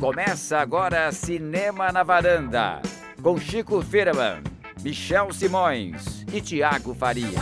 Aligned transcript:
Começa 0.00 0.58
agora 0.58 1.12
Cinema 1.12 1.92
na 1.92 2.02
Varanda, 2.02 2.80
com 3.22 3.36
Chico 3.36 3.82
Firman, 3.82 4.42
Michel 4.82 5.30
Simões 5.30 6.24
e 6.32 6.40
Tiago 6.40 6.94
Faria. 6.94 7.38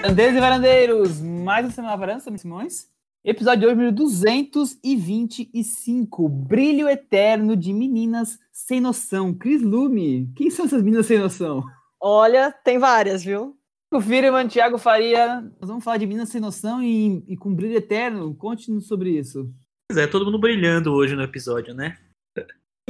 Varandeiros 0.00 0.36
e 0.36 0.40
varandeiros, 0.40 1.20
mais 1.20 1.66
um 1.66 1.70
Cinema 1.72 1.90
na 1.90 1.96
Varanda, 1.96 2.20
Samir 2.20 2.38
Simões. 2.38 2.86
Episódio 3.24 3.62
de 3.62 3.66
hoje, 3.66 3.74
número 3.74 3.92
225, 3.92 6.28
Brilho 6.28 6.88
Eterno 6.88 7.56
de 7.56 7.72
Meninas 7.72 8.38
Sem 8.52 8.80
Noção. 8.80 9.34
Cris 9.34 9.60
Lume, 9.60 10.32
quem 10.36 10.48
são 10.48 10.66
essas 10.66 10.80
meninas 10.80 11.06
sem 11.06 11.18
noção? 11.18 11.64
Olha, 12.00 12.52
tem 12.52 12.78
várias, 12.78 13.24
viu? 13.24 13.56
O 13.92 14.00
Firman, 14.00 14.46
Thiago 14.46 14.78
Faria, 14.78 15.40
nós 15.60 15.68
vamos 15.68 15.82
falar 15.82 15.96
de 15.96 16.06
Meninas 16.06 16.28
Sem 16.28 16.40
Noção 16.40 16.80
e, 16.80 17.24
e 17.26 17.36
com 17.36 17.52
Brilho 17.52 17.74
Eterno. 17.74 18.32
Conte-nos 18.32 18.86
sobre 18.86 19.10
isso. 19.10 19.52
Pois 19.88 19.98
é, 19.98 20.06
todo 20.06 20.24
mundo 20.24 20.38
brilhando 20.38 20.92
hoje 20.92 21.14
no 21.14 21.22
episódio, 21.22 21.72
né? 21.72 21.98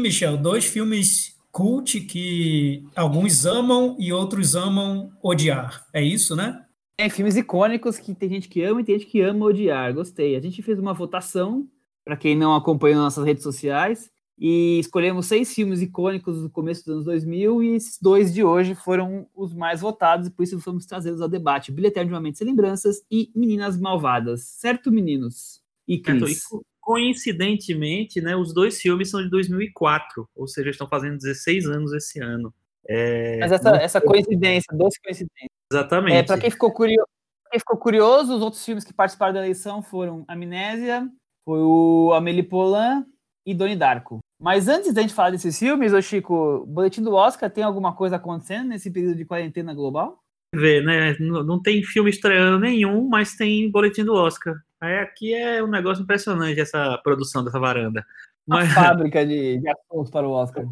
Michel, 0.00 0.36
dois 0.36 0.64
filmes 0.64 1.36
cult 1.52 2.00
que 2.00 2.86
alguns 2.94 3.46
amam 3.46 3.96
e 3.98 4.12
outros 4.12 4.54
amam 4.54 5.10
odiar. 5.22 5.86
É 5.92 6.02
isso, 6.02 6.36
né? 6.36 6.66
É, 6.98 7.08
filmes 7.08 7.36
icônicos 7.36 7.98
que 7.98 8.14
tem 8.14 8.28
gente 8.28 8.48
que 8.48 8.62
ama 8.62 8.80
e 8.80 8.84
tem 8.84 8.98
gente 8.98 9.10
que 9.10 9.20
ama 9.20 9.46
odiar. 9.46 9.92
Gostei. 9.94 10.36
A 10.36 10.40
gente 10.40 10.62
fez 10.62 10.78
uma 10.78 10.94
votação, 10.94 11.68
para 12.04 12.16
quem 12.16 12.36
não 12.36 12.54
acompanha 12.54 12.96
nossas 12.96 13.24
redes 13.24 13.42
sociais, 13.42 14.10
e 14.38 14.78
escolhemos 14.78 15.26
seis 15.26 15.54
filmes 15.54 15.80
icônicos 15.80 16.42
do 16.42 16.50
começo 16.50 16.84
dos 16.84 16.92
anos 16.92 17.04
2000 17.06 17.62
e 17.62 17.68
esses 17.74 17.98
dois 18.00 18.32
de 18.32 18.44
hoje 18.44 18.74
foram 18.74 19.26
os 19.34 19.54
mais 19.54 19.80
votados 19.80 20.28
e 20.28 20.30
por 20.30 20.42
isso 20.42 20.58
vamos 20.58 20.84
trazê-los 20.84 21.22
ao 21.22 21.28
debate. 21.28 21.72
Brilho 21.72 21.88
Eterno 21.88 22.08
de 22.08 22.14
uma 22.14 22.20
Mente 22.20 22.38
Sem 22.38 22.46
Lembranças 22.46 23.02
e 23.10 23.30
Meninas 23.34 23.78
Malvadas. 23.78 24.42
Certo, 24.42 24.92
meninos? 24.92 25.62
E 25.88 25.98
Cris? 25.98 26.42
E 26.42 26.60
coincidentemente, 26.86 28.20
né, 28.20 28.36
os 28.36 28.54
dois 28.54 28.80
filmes 28.80 29.10
são 29.10 29.20
de 29.20 29.28
2004, 29.28 30.24
ou 30.36 30.46
seja, 30.46 30.70
estão 30.70 30.86
fazendo 30.86 31.18
16 31.18 31.66
anos 31.66 31.92
esse 31.92 32.20
ano. 32.20 32.54
É... 32.88 33.38
Mas 33.40 33.50
essa, 33.50 33.70
essa 33.70 34.00
coincidência, 34.00 34.68
doce 34.72 35.00
coincidência. 35.02 35.50
Exatamente. 35.72 36.14
É, 36.14 36.22
para 36.22 36.38
quem 36.38 36.48
ficou 36.48 36.70
curioso, 36.70 37.08
quem 37.50 37.58
ficou 37.58 37.76
curioso, 37.76 38.36
os 38.36 38.40
outros 38.40 38.64
filmes 38.64 38.84
que 38.84 38.94
participaram 38.94 39.34
da 39.34 39.40
eleição 39.40 39.82
foram 39.82 40.24
Amnésia, 40.28 41.10
foi 41.44 41.58
o 41.60 42.12
Amélie 42.14 42.44
Poulain 42.44 43.04
e 43.44 43.52
Doni 43.52 43.74
Darko. 43.74 44.20
Mas 44.40 44.68
antes 44.68 44.94
da 44.94 45.02
gente 45.02 45.12
falar 45.12 45.30
desses 45.30 45.58
filmes, 45.58 45.92
ô 45.92 46.00
Chico, 46.00 46.34
o 46.34 46.66
boletim 46.66 47.02
do 47.02 47.14
Oscar 47.14 47.50
tem 47.50 47.64
alguma 47.64 47.96
coisa 47.96 48.14
acontecendo 48.14 48.68
nesse 48.68 48.92
período 48.92 49.16
de 49.16 49.24
quarentena 49.24 49.74
global? 49.74 50.22
Vê, 50.54 50.80
né? 50.80 51.16
Não, 51.18 51.60
tem 51.60 51.82
filme 51.82 52.10
estreando 52.10 52.60
nenhum, 52.60 53.08
mas 53.08 53.34
tem 53.34 53.70
boletim 53.70 54.04
do 54.04 54.14
Oscar. 54.14 54.54
Aí 54.80 54.98
aqui 54.98 55.34
é 55.34 55.62
um 55.62 55.66
negócio 55.66 56.02
impressionante 56.02 56.60
essa 56.60 56.98
produção 56.98 57.44
dessa 57.44 57.58
varanda. 57.58 58.04
Uma 58.46 58.58
Mas, 58.58 58.72
fábrica 58.72 59.26
de, 59.26 59.58
de 59.58 59.68
assuntos 59.68 60.10
para 60.10 60.26
o 60.26 60.30
Oscar. 60.30 60.64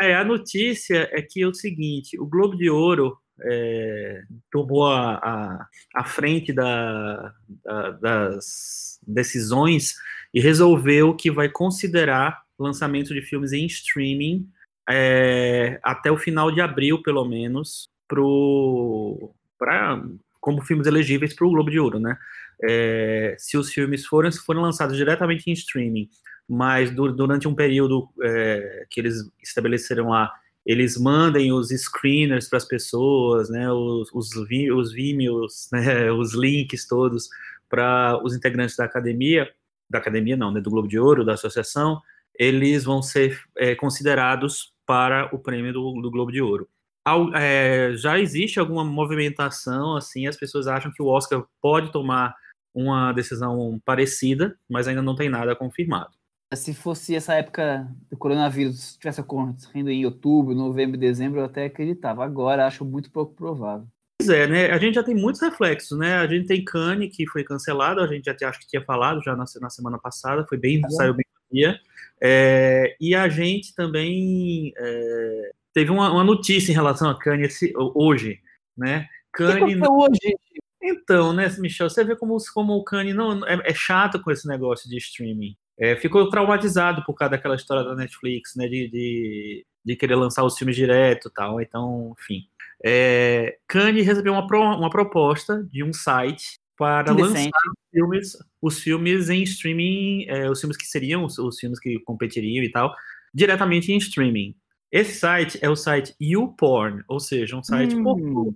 é, 0.00 0.14
a 0.14 0.24
notícia 0.24 1.08
é 1.12 1.20
que 1.20 1.42
é 1.42 1.46
o 1.46 1.54
seguinte: 1.54 2.18
o 2.18 2.26
Globo 2.26 2.56
de 2.56 2.70
Ouro 2.70 3.18
é, 3.42 4.22
tomou 4.50 4.86
a, 4.86 5.14
a, 5.16 5.66
a 5.96 6.04
frente 6.04 6.52
da, 6.52 7.32
da- 7.64 7.90
das 7.90 8.98
decisões 9.06 9.94
e 10.32 10.40
resolveu 10.40 11.14
que 11.14 11.30
vai 11.30 11.48
considerar 11.48 12.42
lançamento 12.58 13.12
de 13.14 13.22
filmes 13.22 13.52
em 13.52 13.66
streaming 13.66 14.48
é, 14.88 15.78
até 15.82 16.10
o 16.10 16.18
final 16.18 16.50
de 16.50 16.60
abril, 16.60 17.02
pelo 17.02 17.24
menos, 17.24 17.88
pro, 18.10 19.32
pra, 19.56 20.02
como 20.40 20.60
filmes 20.62 20.88
elegíveis 20.88 21.32
para 21.32 21.46
o 21.46 21.50
Globo 21.50 21.70
de 21.70 21.78
Ouro, 21.78 22.00
né? 22.00 22.18
É, 22.62 23.36
se 23.38 23.56
os 23.56 23.72
filmes 23.72 24.04
forem, 24.04 24.32
forem 24.32 24.60
lançados 24.60 24.96
diretamente 24.96 25.48
em 25.48 25.52
streaming, 25.52 26.08
mas 26.48 26.90
du- 26.90 27.12
durante 27.12 27.46
um 27.46 27.54
período 27.54 28.08
é, 28.22 28.84
que 28.90 29.00
eles 29.00 29.14
estabeleceram 29.40 30.08
lá, 30.08 30.30
eles 30.66 30.98
mandem 30.98 31.52
os 31.52 31.70
screeners 31.70 32.48
para 32.48 32.58
as 32.58 32.66
pessoas, 32.66 33.48
né, 33.48 33.72
os, 33.72 34.10
os, 34.12 34.28
os 34.36 34.92
Vimeos, 34.92 35.68
né, 35.72 36.10
os 36.10 36.34
links 36.34 36.86
todos 36.86 37.28
para 37.68 38.20
os 38.24 38.34
integrantes 38.34 38.76
da 38.76 38.84
academia, 38.84 39.48
da 39.88 39.98
academia 39.98 40.36
não, 40.36 40.52
né, 40.52 40.60
do 40.60 40.68
Globo 40.68 40.88
de 40.88 40.98
Ouro, 40.98 41.24
da 41.24 41.34
associação, 41.34 42.00
eles 42.38 42.84
vão 42.84 43.00
ser 43.00 43.40
é, 43.56 43.74
considerados 43.74 44.74
para 44.84 45.30
o 45.32 45.38
prêmio 45.38 45.72
do, 45.72 46.02
do 46.02 46.10
Globo 46.10 46.32
de 46.32 46.42
Ouro. 46.42 46.68
Al- 47.04 47.34
é, 47.34 47.94
já 47.96 48.18
existe 48.18 48.60
alguma 48.60 48.84
movimentação, 48.84 49.96
assim, 49.96 50.26
as 50.26 50.36
pessoas 50.36 50.66
acham 50.66 50.92
que 50.92 51.02
o 51.02 51.06
Oscar 51.06 51.44
pode 51.60 51.90
tomar 51.92 52.34
uma 52.74 53.12
decisão 53.12 53.80
parecida, 53.84 54.56
mas 54.68 54.86
ainda 54.86 55.02
não 55.02 55.16
tem 55.16 55.28
nada 55.28 55.56
confirmado. 55.56 56.10
Se 56.54 56.74
fosse 56.74 57.14
essa 57.14 57.34
época 57.34 57.88
do 58.10 58.16
coronavírus, 58.16 58.96
tivesse 58.96 59.20
ocorrendo 59.20 59.90
em 59.90 60.04
outubro, 60.04 60.54
novembro, 60.54 60.98
dezembro, 60.98 61.40
eu 61.40 61.44
até 61.44 61.66
acreditava. 61.66 62.24
Agora 62.24 62.66
acho 62.66 62.84
muito 62.84 63.10
pouco 63.10 63.34
provável. 63.34 63.86
Pois 64.20 64.28
é, 64.28 64.46
né? 64.46 64.70
A 64.70 64.78
gente 64.78 64.96
já 64.96 65.02
tem 65.02 65.14
muitos 65.14 65.40
reflexos, 65.40 65.96
né? 65.96 66.16
A 66.16 66.26
gente 66.26 66.46
tem 66.46 66.64
Cannes, 66.64 67.16
que 67.16 67.26
foi 67.28 67.44
cancelado, 67.44 68.00
a 68.00 68.06
gente 68.06 68.24
já 68.24 68.34
te- 68.34 68.44
acho 68.44 68.58
que 68.60 68.66
tinha 68.66 68.84
falado 68.84 69.22
já 69.22 69.34
na, 69.36 69.44
na 69.60 69.70
semana 69.70 69.98
passada, 69.98 70.44
foi 70.46 70.58
bem, 70.58 70.82
saiu 70.90 71.14
bem 71.14 71.24
dia. 71.50 71.78
É, 72.20 72.96
e 73.00 73.14
a 73.14 73.28
gente 73.28 73.74
também 73.74 74.72
é, 74.76 75.50
teve 75.72 75.90
uma, 75.90 76.10
uma 76.12 76.24
notícia 76.24 76.70
em 76.72 76.74
relação 76.74 77.08
a 77.10 77.18
Cannes 77.18 77.54
esse- 77.54 77.72
hoje, 77.76 78.40
né? 78.76 79.06
O 79.34 79.36
que 79.36 79.42
hoje? 79.90 80.36
Então, 80.82 81.32
né, 81.32 81.46
Michel, 81.58 81.90
você 81.90 82.02
vê 82.02 82.16
como, 82.16 82.36
como 82.54 82.72
o 82.74 82.82
Kanye 82.84 83.12
não, 83.12 83.46
é, 83.46 83.60
é 83.70 83.74
chato 83.74 84.20
com 84.20 84.30
esse 84.30 84.48
negócio 84.48 84.88
de 84.88 84.96
streaming. 84.96 85.54
É, 85.78 85.94
ficou 85.96 86.28
traumatizado 86.30 87.04
por 87.04 87.14
causa 87.14 87.32
daquela 87.32 87.54
história 87.54 87.84
da 87.84 87.94
Netflix, 87.94 88.54
né, 88.56 88.66
de, 88.66 88.88
de, 88.88 89.66
de 89.84 89.96
querer 89.96 90.14
lançar 90.16 90.42
os 90.44 90.56
filmes 90.56 90.76
direto 90.76 91.28
e 91.28 91.32
tal. 91.32 91.60
Então, 91.60 92.14
enfim. 92.18 92.46
É, 92.84 93.58
Kanye 93.68 94.00
recebeu 94.02 94.32
uma, 94.32 94.46
pro- 94.46 94.60
uma 94.76 94.90
proposta 94.90 95.62
de 95.70 95.84
um 95.84 95.92
site 95.92 96.54
para 96.76 97.14
Que 97.14 97.20
lançar 97.20 97.34
decente. 97.34 97.52
filmes, 97.92 98.36
os 98.62 98.78
filmes 98.80 99.28
em 99.28 99.42
streaming, 99.42 100.24
é, 100.28 100.50
os 100.50 100.60
filmes 100.60 100.78
que 100.78 100.86
seriam 100.86 101.24
os, 101.24 101.38
os 101.38 101.58
filmes 101.60 101.78
que 101.78 101.98
competiriam 102.00 102.64
e 102.64 102.70
tal, 102.70 102.94
diretamente 103.34 103.92
em 103.92 103.98
streaming. 103.98 104.54
Esse 104.92 105.18
site 105.18 105.58
é 105.62 105.68
o 105.70 105.76
site 105.76 106.14
YouPorn, 106.20 107.02
ou 107.08 107.20
seja, 107.20 107.56
um 107.56 107.62
site 107.62 107.94
Hum. 107.94 108.54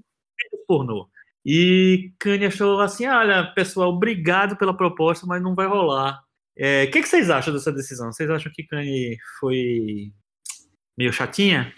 pornô. 0.66 1.08
E 1.44 2.12
Kanye 2.18 2.46
achou 2.46 2.80
assim: 2.80 3.06
olha, 3.06 3.44
pessoal, 3.54 3.90
obrigado 3.90 4.56
pela 4.56 4.76
proposta, 4.76 5.26
mas 5.26 5.42
não 5.42 5.54
vai 5.54 5.66
rolar. 5.66 6.22
É, 6.56 6.84
O 6.84 6.90
que, 6.90 7.02
que 7.02 7.08
vocês 7.08 7.30
acham 7.30 7.52
dessa 7.52 7.72
decisão? 7.72 8.12
Vocês 8.12 8.28
acham 8.30 8.50
que 8.52 8.64
Kanye 8.64 9.18
foi 9.38 10.12
meio 10.96 11.12
chatinha? 11.12 11.72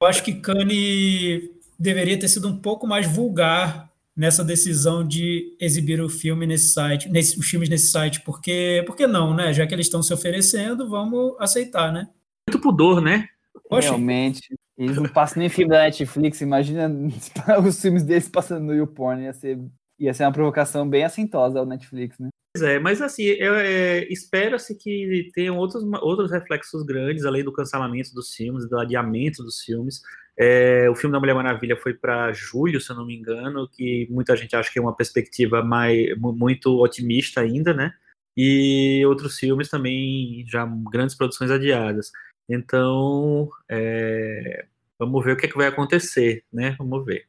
Eu 0.00 0.06
acho 0.06 0.22
que 0.22 0.34
Kanye 0.34 1.50
deveria 1.78 2.18
ter 2.18 2.28
sido 2.28 2.48
um 2.48 2.56
pouco 2.56 2.86
mais 2.86 3.06
vulgar 3.06 3.90
nessa 4.16 4.44
decisão 4.44 5.06
de 5.06 5.56
exibir 5.60 6.00
o 6.00 6.08
filme 6.08 6.46
nesse 6.46 6.72
site, 6.72 7.08
nesse, 7.08 7.38
os 7.38 7.46
filmes 7.46 7.68
nesse 7.68 7.88
site, 7.88 8.20
porque, 8.20 8.84
porque 8.86 9.06
não, 9.06 9.34
né? 9.34 9.52
Já 9.52 9.66
que 9.66 9.74
eles 9.74 9.86
estão 9.86 10.02
se 10.02 10.14
oferecendo, 10.14 10.88
vamos 10.88 11.34
aceitar, 11.40 11.92
né? 11.92 12.08
Muito 12.48 12.62
pudor, 12.62 13.00
né? 13.00 13.28
Poxa, 13.68 13.88
Realmente. 13.88 14.54
Eles 14.76 14.96
não 14.96 15.08
passam 15.08 15.38
nem 15.38 15.48
filme 15.48 15.70
da 15.70 15.82
Netflix. 15.82 16.40
Imagina 16.40 16.88
os 17.66 17.80
filmes 17.80 18.02
deles 18.02 18.28
passando 18.28 18.64
no 18.64 18.74
YouPorn. 18.74 19.22
Ia 19.22 19.32
ser, 19.32 19.58
ia 19.98 20.12
ser 20.12 20.24
uma 20.24 20.32
provocação 20.32 20.88
bem 20.88 21.04
assintosa 21.04 21.58
ao 21.58 21.66
Netflix, 21.66 22.18
né? 22.18 22.28
Pois 22.56 22.68
é, 22.68 22.78
mas 22.78 23.02
assim, 23.02 23.30
é, 23.30 24.06
espera-se 24.12 24.76
que 24.76 25.28
tenham 25.34 25.56
outros, 25.56 25.82
outros 26.02 26.30
reflexos 26.30 26.84
grandes, 26.84 27.24
além 27.24 27.42
do 27.42 27.52
cancelamento 27.52 28.14
dos 28.14 28.32
filmes, 28.32 28.68
do 28.68 28.78
adiamento 28.78 29.42
dos 29.42 29.60
filmes. 29.60 30.02
É, 30.38 30.88
o 30.90 30.94
filme 30.94 31.12
da 31.12 31.20
Mulher 31.20 31.34
Maravilha 31.34 31.76
foi 31.76 31.94
para 31.94 32.32
julho, 32.32 32.80
se 32.80 32.90
eu 32.90 32.96
não 32.96 33.06
me 33.06 33.16
engano, 33.16 33.68
que 33.68 34.06
muita 34.10 34.36
gente 34.36 34.54
acha 34.54 34.72
que 34.72 34.78
é 34.78 34.82
uma 34.82 34.94
perspectiva 34.94 35.62
mais, 35.64 36.16
mu- 36.18 36.32
muito 36.32 36.80
otimista 36.80 37.40
ainda, 37.40 37.74
né? 37.74 37.92
E 38.36 39.04
outros 39.06 39.38
filmes 39.38 39.68
também, 39.68 40.44
já 40.48 40.64
grandes 40.90 41.16
produções 41.16 41.50
adiadas. 41.50 42.10
Então, 42.48 43.48
é, 43.68 44.66
vamos 44.98 45.24
ver 45.24 45.32
o 45.32 45.36
que, 45.36 45.46
é 45.46 45.48
que 45.48 45.56
vai 45.56 45.66
acontecer, 45.66 46.44
né? 46.52 46.74
Vamos 46.78 47.04
ver. 47.04 47.26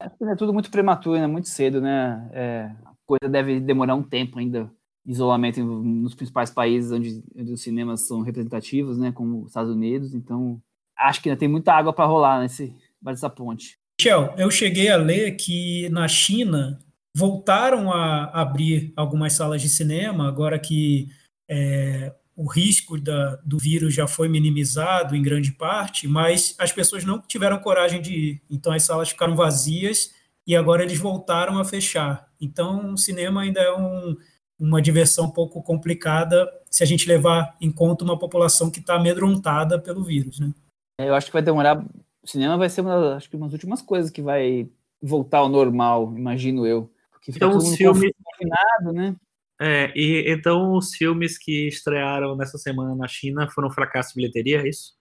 É 0.00 0.36
tudo 0.36 0.52
muito 0.52 0.70
prematuro, 0.70 1.18
né? 1.18 1.26
Muito 1.26 1.48
cedo, 1.48 1.80
né? 1.80 2.28
É, 2.32 2.70
a 2.84 2.92
coisa 3.04 3.28
deve 3.30 3.58
demorar 3.60 3.94
um 3.94 4.02
tempo 4.02 4.38
ainda. 4.38 4.70
Isolamento 5.04 5.58
em- 5.58 5.64
nos 5.64 6.14
principais 6.14 6.50
países 6.50 6.92
onde, 6.92 7.22
onde 7.34 7.52
os 7.52 7.62
cinemas 7.62 8.06
são 8.06 8.20
representativos, 8.20 8.98
né? 8.98 9.10
Como 9.10 9.42
os 9.42 9.48
Estados 9.48 9.74
Unidos. 9.74 10.14
Então, 10.14 10.60
acho 10.96 11.20
que 11.22 11.28
ainda 11.28 11.38
tem 11.38 11.48
muita 11.48 11.72
água 11.72 11.92
para 11.92 12.04
rolar 12.04 12.40
nesse, 12.40 12.74
nessa 13.02 13.28
ponte. 13.30 13.78
Michel, 14.00 14.34
eu 14.36 14.50
cheguei 14.50 14.88
a 14.90 14.96
ler 14.96 15.32
que 15.32 15.88
na 15.88 16.06
China 16.06 16.78
voltaram 17.16 17.90
a 17.90 18.24
abrir 18.40 18.92
algumas 18.94 19.32
salas 19.32 19.60
de 19.60 19.68
cinema, 19.68 20.28
agora 20.28 20.58
que 20.58 21.08
é, 21.48 22.14
o 22.38 22.46
risco 22.46 23.00
da- 23.00 23.34
do 23.44 23.58
vírus 23.58 23.92
já 23.92 24.06
foi 24.06 24.28
minimizado 24.28 25.16
em 25.16 25.20
grande 25.20 25.50
parte, 25.50 26.06
mas 26.06 26.54
as 26.56 26.70
pessoas 26.70 27.02
não 27.04 27.20
tiveram 27.20 27.58
coragem 27.58 28.00
de 28.00 28.14
ir. 28.14 28.42
Então 28.48 28.72
as 28.72 28.84
salas 28.84 29.08
ficaram 29.08 29.34
vazias 29.34 30.14
e 30.46 30.54
agora 30.54 30.84
eles 30.84 31.00
voltaram 31.00 31.58
a 31.58 31.64
fechar. 31.64 32.28
Então 32.40 32.94
o 32.94 32.96
cinema 32.96 33.42
ainda 33.42 33.60
é 33.60 33.74
um, 33.74 34.16
uma 34.56 34.80
diversão 34.80 35.24
um 35.24 35.30
pouco 35.32 35.60
complicada 35.60 36.48
se 36.70 36.84
a 36.84 36.86
gente 36.86 37.08
levar 37.08 37.56
em 37.60 37.72
conta 37.72 38.04
uma 38.04 38.16
população 38.16 38.70
que 38.70 38.78
está 38.78 38.94
amedrontada 38.94 39.76
pelo 39.76 40.04
vírus, 40.04 40.38
né? 40.38 40.54
Eu 41.00 41.16
acho 41.16 41.26
que 41.26 41.32
vai 41.32 41.42
demorar. 41.42 41.84
O 42.22 42.26
cinema 42.26 42.56
vai 42.56 42.70
ser 42.70 42.82
uma, 42.82 43.16
acho 43.16 43.28
que 43.28 43.34
uma 43.34 43.46
das 43.46 43.54
últimas 43.54 43.82
coisas 43.82 44.12
que 44.12 44.22
vai 44.22 44.70
voltar 45.02 45.38
ao 45.38 45.48
normal, 45.48 46.14
imagino 46.16 46.64
eu. 46.64 46.88
Porque 47.10 47.32
fica 47.32 47.46
então, 47.46 47.58
todo 47.58 47.66
mundo 47.66 47.76
filme... 47.76 48.14
confinado, 48.22 48.92
né? 48.92 49.16
É, 49.60 49.92
e 49.96 50.30
então 50.30 50.76
os 50.76 50.94
filmes 50.94 51.36
que 51.36 51.66
estrearam 51.66 52.36
nessa 52.36 52.56
semana 52.58 52.94
na 52.94 53.08
China 53.08 53.50
foram 53.50 53.68
um 53.68 53.72
fracasso 53.72 54.10
de 54.10 54.16
bilheteria, 54.16 54.62
é 54.62 54.68
isso? 54.68 54.92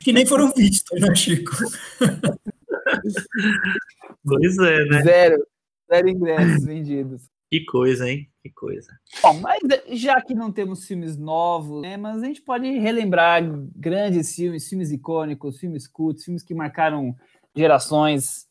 Que 0.00 0.12
nem 0.12 0.24
foram 0.24 0.52
vistos, 0.52 1.00
né, 1.00 1.14
Chico? 1.14 1.52
pois 4.24 4.58
é, 4.58 4.84
né? 4.84 5.02
Zero. 5.02 5.46
Zero 5.90 6.08
ingressos 6.08 6.64
vendidos. 6.64 7.22
Que 7.50 7.64
coisa, 7.64 8.08
hein? 8.08 8.30
Que 8.42 8.50
coisa. 8.50 8.90
Bom, 9.22 9.40
mas 9.40 9.60
já 9.90 10.20
que 10.22 10.34
não 10.34 10.50
temos 10.50 10.86
filmes 10.86 11.18
novos, 11.18 11.82
né, 11.82 11.96
mas 11.96 12.22
a 12.22 12.26
gente 12.26 12.40
pode 12.40 12.66
relembrar 12.78 13.42
grandes 13.76 14.34
filmes, 14.34 14.68
filmes 14.68 14.90
icônicos, 14.90 15.58
filmes 15.58 15.86
cultos, 15.86 16.24
filmes 16.24 16.42
que 16.42 16.54
marcaram 16.54 17.14
gerações 17.54 18.46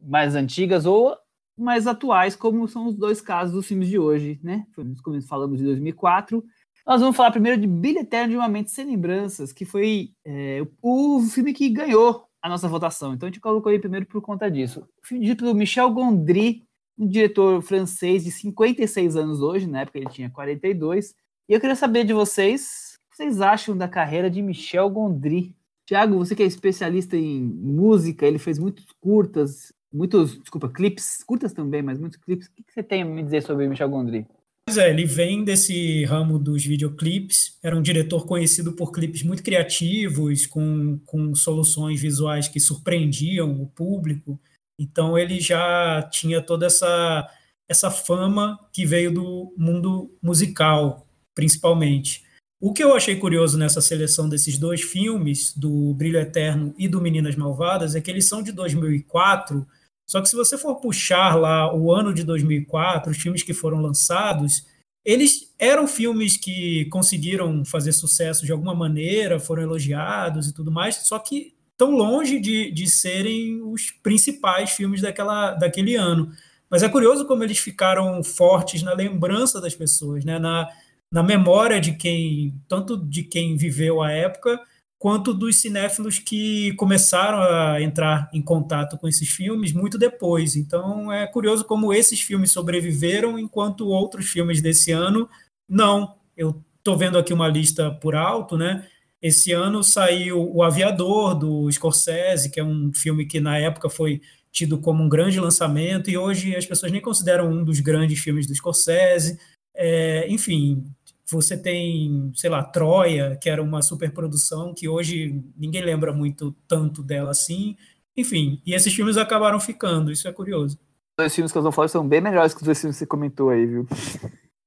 mais 0.00 0.34
antigas 0.34 0.86
ou 0.86 1.16
mais 1.62 1.86
atuais, 1.86 2.36
como 2.36 2.66
são 2.68 2.86
os 2.86 2.94
dois 2.94 3.20
casos 3.20 3.54
dos 3.54 3.66
filmes 3.66 3.88
de 3.88 3.98
hoje, 3.98 4.40
né? 4.42 4.66
Como 4.74 5.22
falamos 5.22 5.58
de 5.58 5.64
2004. 5.64 6.44
Nós 6.86 7.00
vamos 7.00 7.16
falar 7.16 7.30
primeiro 7.30 7.60
de 7.60 7.66
Billy 7.66 7.98
Eterno 7.98 8.30
de 8.30 8.36
Uma 8.36 8.48
Mente 8.48 8.72
Sem 8.72 8.86
Lembranças, 8.86 9.52
que 9.52 9.64
foi 9.64 10.10
é, 10.24 10.66
o 10.82 11.20
filme 11.20 11.52
que 11.52 11.68
ganhou 11.68 12.26
a 12.42 12.48
nossa 12.48 12.66
votação. 12.66 13.14
Então 13.14 13.28
a 13.28 13.30
gente 13.30 13.40
colocou 13.40 13.70
ele 13.70 13.80
primeiro 13.80 14.04
por 14.06 14.20
conta 14.20 14.50
disso. 14.50 14.80
O 15.02 15.06
filme 15.06 15.20
dirigido 15.20 15.44
pelo 15.44 15.54
Michel 15.54 15.90
Gondry, 15.90 16.64
um 16.98 17.06
diretor 17.06 17.62
francês 17.62 18.24
de 18.24 18.32
56 18.32 19.16
anos 19.16 19.40
hoje, 19.40 19.66
na 19.66 19.82
época 19.82 19.98
ele 19.98 20.10
tinha 20.10 20.28
42. 20.28 21.14
E 21.48 21.52
eu 21.52 21.60
queria 21.60 21.76
saber 21.76 22.04
de 22.04 22.12
vocês, 22.12 22.98
o 23.06 23.10
que 23.10 23.16
vocês 23.16 23.40
acham 23.40 23.76
da 23.76 23.86
carreira 23.86 24.28
de 24.28 24.42
Michel 24.42 24.90
Gondry? 24.90 25.54
Tiago, 25.86 26.18
você 26.18 26.34
que 26.34 26.42
é 26.42 26.46
especialista 26.46 27.16
em 27.16 27.42
música, 27.42 28.26
ele 28.26 28.38
fez 28.38 28.58
muitos 28.58 28.86
curtas, 29.00 29.72
muitos, 29.92 30.38
desculpa, 30.40 30.68
clipes, 30.68 31.22
curtas 31.24 31.52
também, 31.52 31.82
mas 31.82 31.98
muitos 31.98 32.18
clipes. 32.18 32.48
O 32.48 32.62
que 32.64 32.72
você 32.72 32.82
tem 32.82 33.02
a 33.02 33.04
me 33.04 33.22
dizer 33.22 33.42
sobre 33.42 33.68
Michel 33.68 33.88
Gondry? 33.88 34.26
Pois 34.64 34.78
é, 34.78 34.90
ele 34.90 35.04
vem 35.04 35.44
desse 35.44 36.04
ramo 36.04 36.38
dos 36.38 36.64
videoclipes, 36.64 37.58
era 37.62 37.76
um 37.76 37.82
diretor 37.82 38.26
conhecido 38.26 38.72
por 38.72 38.92
clipes 38.92 39.22
muito 39.22 39.42
criativos, 39.42 40.46
com, 40.46 40.98
com 41.04 41.34
soluções 41.34 42.00
visuais 42.00 42.46
que 42.46 42.60
surpreendiam 42.60 43.60
o 43.60 43.66
público. 43.66 44.40
Então 44.78 45.18
ele 45.18 45.40
já 45.40 46.08
tinha 46.12 46.40
toda 46.40 46.66
essa, 46.66 47.28
essa 47.68 47.90
fama 47.90 48.58
que 48.72 48.86
veio 48.86 49.12
do 49.12 49.52
mundo 49.56 50.16
musical, 50.22 51.08
principalmente. 51.34 52.22
O 52.60 52.72
que 52.72 52.84
eu 52.84 52.94
achei 52.94 53.16
curioso 53.16 53.58
nessa 53.58 53.80
seleção 53.80 54.28
desses 54.28 54.56
dois 54.56 54.80
filmes, 54.82 55.52
do 55.56 55.92
Brilho 55.94 56.20
Eterno 56.20 56.72
e 56.78 56.86
do 56.86 57.00
Meninas 57.00 57.34
Malvadas, 57.34 57.96
é 57.96 58.00
que 58.00 58.08
eles 58.08 58.28
são 58.28 58.40
de 58.40 58.52
2004, 58.52 59.66
só 60.06 60.20
que 60.20 60.28
se 60.28 60.36
você 60.36 60.58
for 60.58 60.76
puxar 60.76 61.34
lá 61.36 61.74
o 61.74 61.92
ano 61.92 62.12
de 62.12 62.24
2004, 62.24 63.10
os 63.10 63.18
filmes 63.18 63.42
que 63.42 63.54
foram 63.54 63.80
lançados, 63.80 64.66
eles 65.04 65.52
eram 65.58 65.86
filmes 65.88 66.36
que 66.36 66.86
conseguiram 66.86 67.64
fazer 67.64 67.92
sucesso 67.92 68.46
de 68.46 68.52
alguma 68.52 68.74
maneira, 68.74 69.40
foram 69.40 69.62
elogiados 69.62 70.48
e 70.48 70.54
tudo 70.54 70.70
mais, 70.70 70.96
só 70.96 71.18
que 71.18 71.54
tão 71.76 71.90
longe 71.90 72.38
de, 72.38 72.70
de 72.70 72.88
serem 72.88 73.60
os 73.62 73.90
principais 73.90 74.70
filmes 74.70 75.00
daquela, 75.00 75.52
daquele 75.52 75.96
ano. 75.96 76.30
Mas 76.70 76.82
é 76.82 76.88
curioso 76.88 77.26
como 77.26 77.42
eles 77.42 77.58
ficaram 77.58 78.22
fortes 78.22 78.82
na 78.82 78.94
lembrança 78.94 79.60
das 79.60 79.74
pessoas, 79.74 80.24
né? 80.24 80.38
na, 80.38 80.68
na 81.10 81.22
memória 81.22 81.80
de 81.80 81.92
quem, 81.92 82.54
tanto 82.68 82.96
de 82.96 83.24
quem 83.24 83.56
viveu 83.56 84.00
a 84.00 84.10
época, 84.10 84.60
quanto 85.02 85.34
dos 85.34 85.56
cinéfilos 85.56 86.20
que 86.20 86.72
começaram 86.74 87.42
a 87.42 87.82
entrar 87.82 88.30
em 88.32 88.40
contato 88.40 88.96
com 88.96 89.08
esses 89.08 89.28
filmes 89.28 89.72
muito 89.72 89.98
depois. 89.98 90.54
Então 90.54 91.12
é 91.12 91.26
curioso 91.26 91.64
como 91.64 91.92
esses 91.92 92.20
filmes 92.20 92.52
sobreviveram, 92.52 93.36
enquanto 93.36 93.88
outros 93.88 94.28
filmes 94.28 94.62
desse 94.62 94.92
ano 94.92 95.28
não. 95.68 96.14
Eu 96.36 96.62
estou 96.78 96.96
vendo 96.96 97.18
aqui 97.18 97.32
uma 97.32 97.48
lista 97.48 97.90
por 97.90 98.14
alto, 98.14 98.56
né? 98.56 98.86
Esse 99.20 99.50
ano 99.50 99.82
saiu 99.82 100.48
O 100.54 100.62
Aviador, 100.62 101.34
do 101.34 101.68
Scorsese, 101.72 102.48
que 102.48 102.60
é 102.60 102.64
um 102.64 102.92
filme 102.94 103.26
que 103.26 103.40
na 103.40 103.58
época 103.58 103.90
foi 103.90 104.20
tido 104.52 104.78
como 104.78 105.02
um 105.02 105.08
grande 105.08 105.40
lançamento, 105.40 106.10
e 106.10 106.16
hoje 106.16 106.54
as 106.54 106.64
pessoas 106.64 106.92
nem 106.92 107.00
consideram 107.00 107.50
um 107.50 107.64
dos 107.64 107.80
grandes 107.80 108.20
filmes 108.20 108.46
do 108.46 108.54
Scorsese. 108.54 109.36
É, 109.74 110.28
enfim, 110.28 110.84
você 111.30 111.56
tem, 111.56 112.30
sei 112.34 112.50
lá, 112.50 112.62
Troia, 112.62 113.36
que 113.40 113.48
era 113.48 113.62
uma 113.62 113.82
superprodução 113.82 114.74
que 114.74 114.88
hoje 114.88 115.42
ninguém 115.56 115.82
lembra 115.82 116.12
muito 116.12 116.54
tanto 116.66 117.02
dela 117.02 117.30
assim. 117.30 117.76
Enfim, 118.16 118.60
e 118.66 118.74
esses 118.74 118.94
filmes 118.94 119.16
acabaram 119.16 119.58
ficando, 119.58 120.12
isso 120.12 120.28
é 120.28 120.32
curioso. 120.32 120.76
Os 120.76 121.24
dois 121.24 121.34
filmes 121.34 121.52
que 121.52 121.56
nós 121.56 121.64
vamos 121.64 121.76
falar 121.76 121.88
são 121.88 122.06
bem 122.06 122.20
melhores 122.20 122.52
que 122.52 122.60
os 122.60 122.66
dois 122.66 122.80
filmes 122.80 122.96
que 122.96 123.00
você 123.00 123.06
comentou 123.06 123.50
aí, 123.50 123.66
viu? 123.66 123.86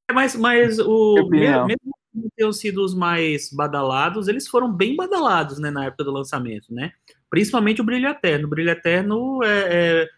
É, 0.09 0.13
mas, 0.13 0.35
mas 0.35 0.79
o 0.79 1.27
mesmo 1.29 1.93
que 2.13 2.29
tenham 2.35 2.53
sido 2.53 2.83
os 2.83 2.95
mais 2.95 3.51
badalados, 3.51 4.27
eles 4.27 4.47
foram 4.47 4.71
bem 4.71 4.95
badalados 4.95 5.59
né, 5.59 5.69
na 5.69 5.85
época 5.85 6.03
do 6.03 6.11
lançamento, 6.11 6.73
né? 6.73 6.93
Principalmente 7.29 7.81
o 7.81 7.83
Brilho 7.83 8.07
Eterno. 8.07 8.47
O 8.47 8.49
Brilho 8.49 8.69
Eterno 8.69 9.43
é, 9.43 10.03
é, 10.03 10.09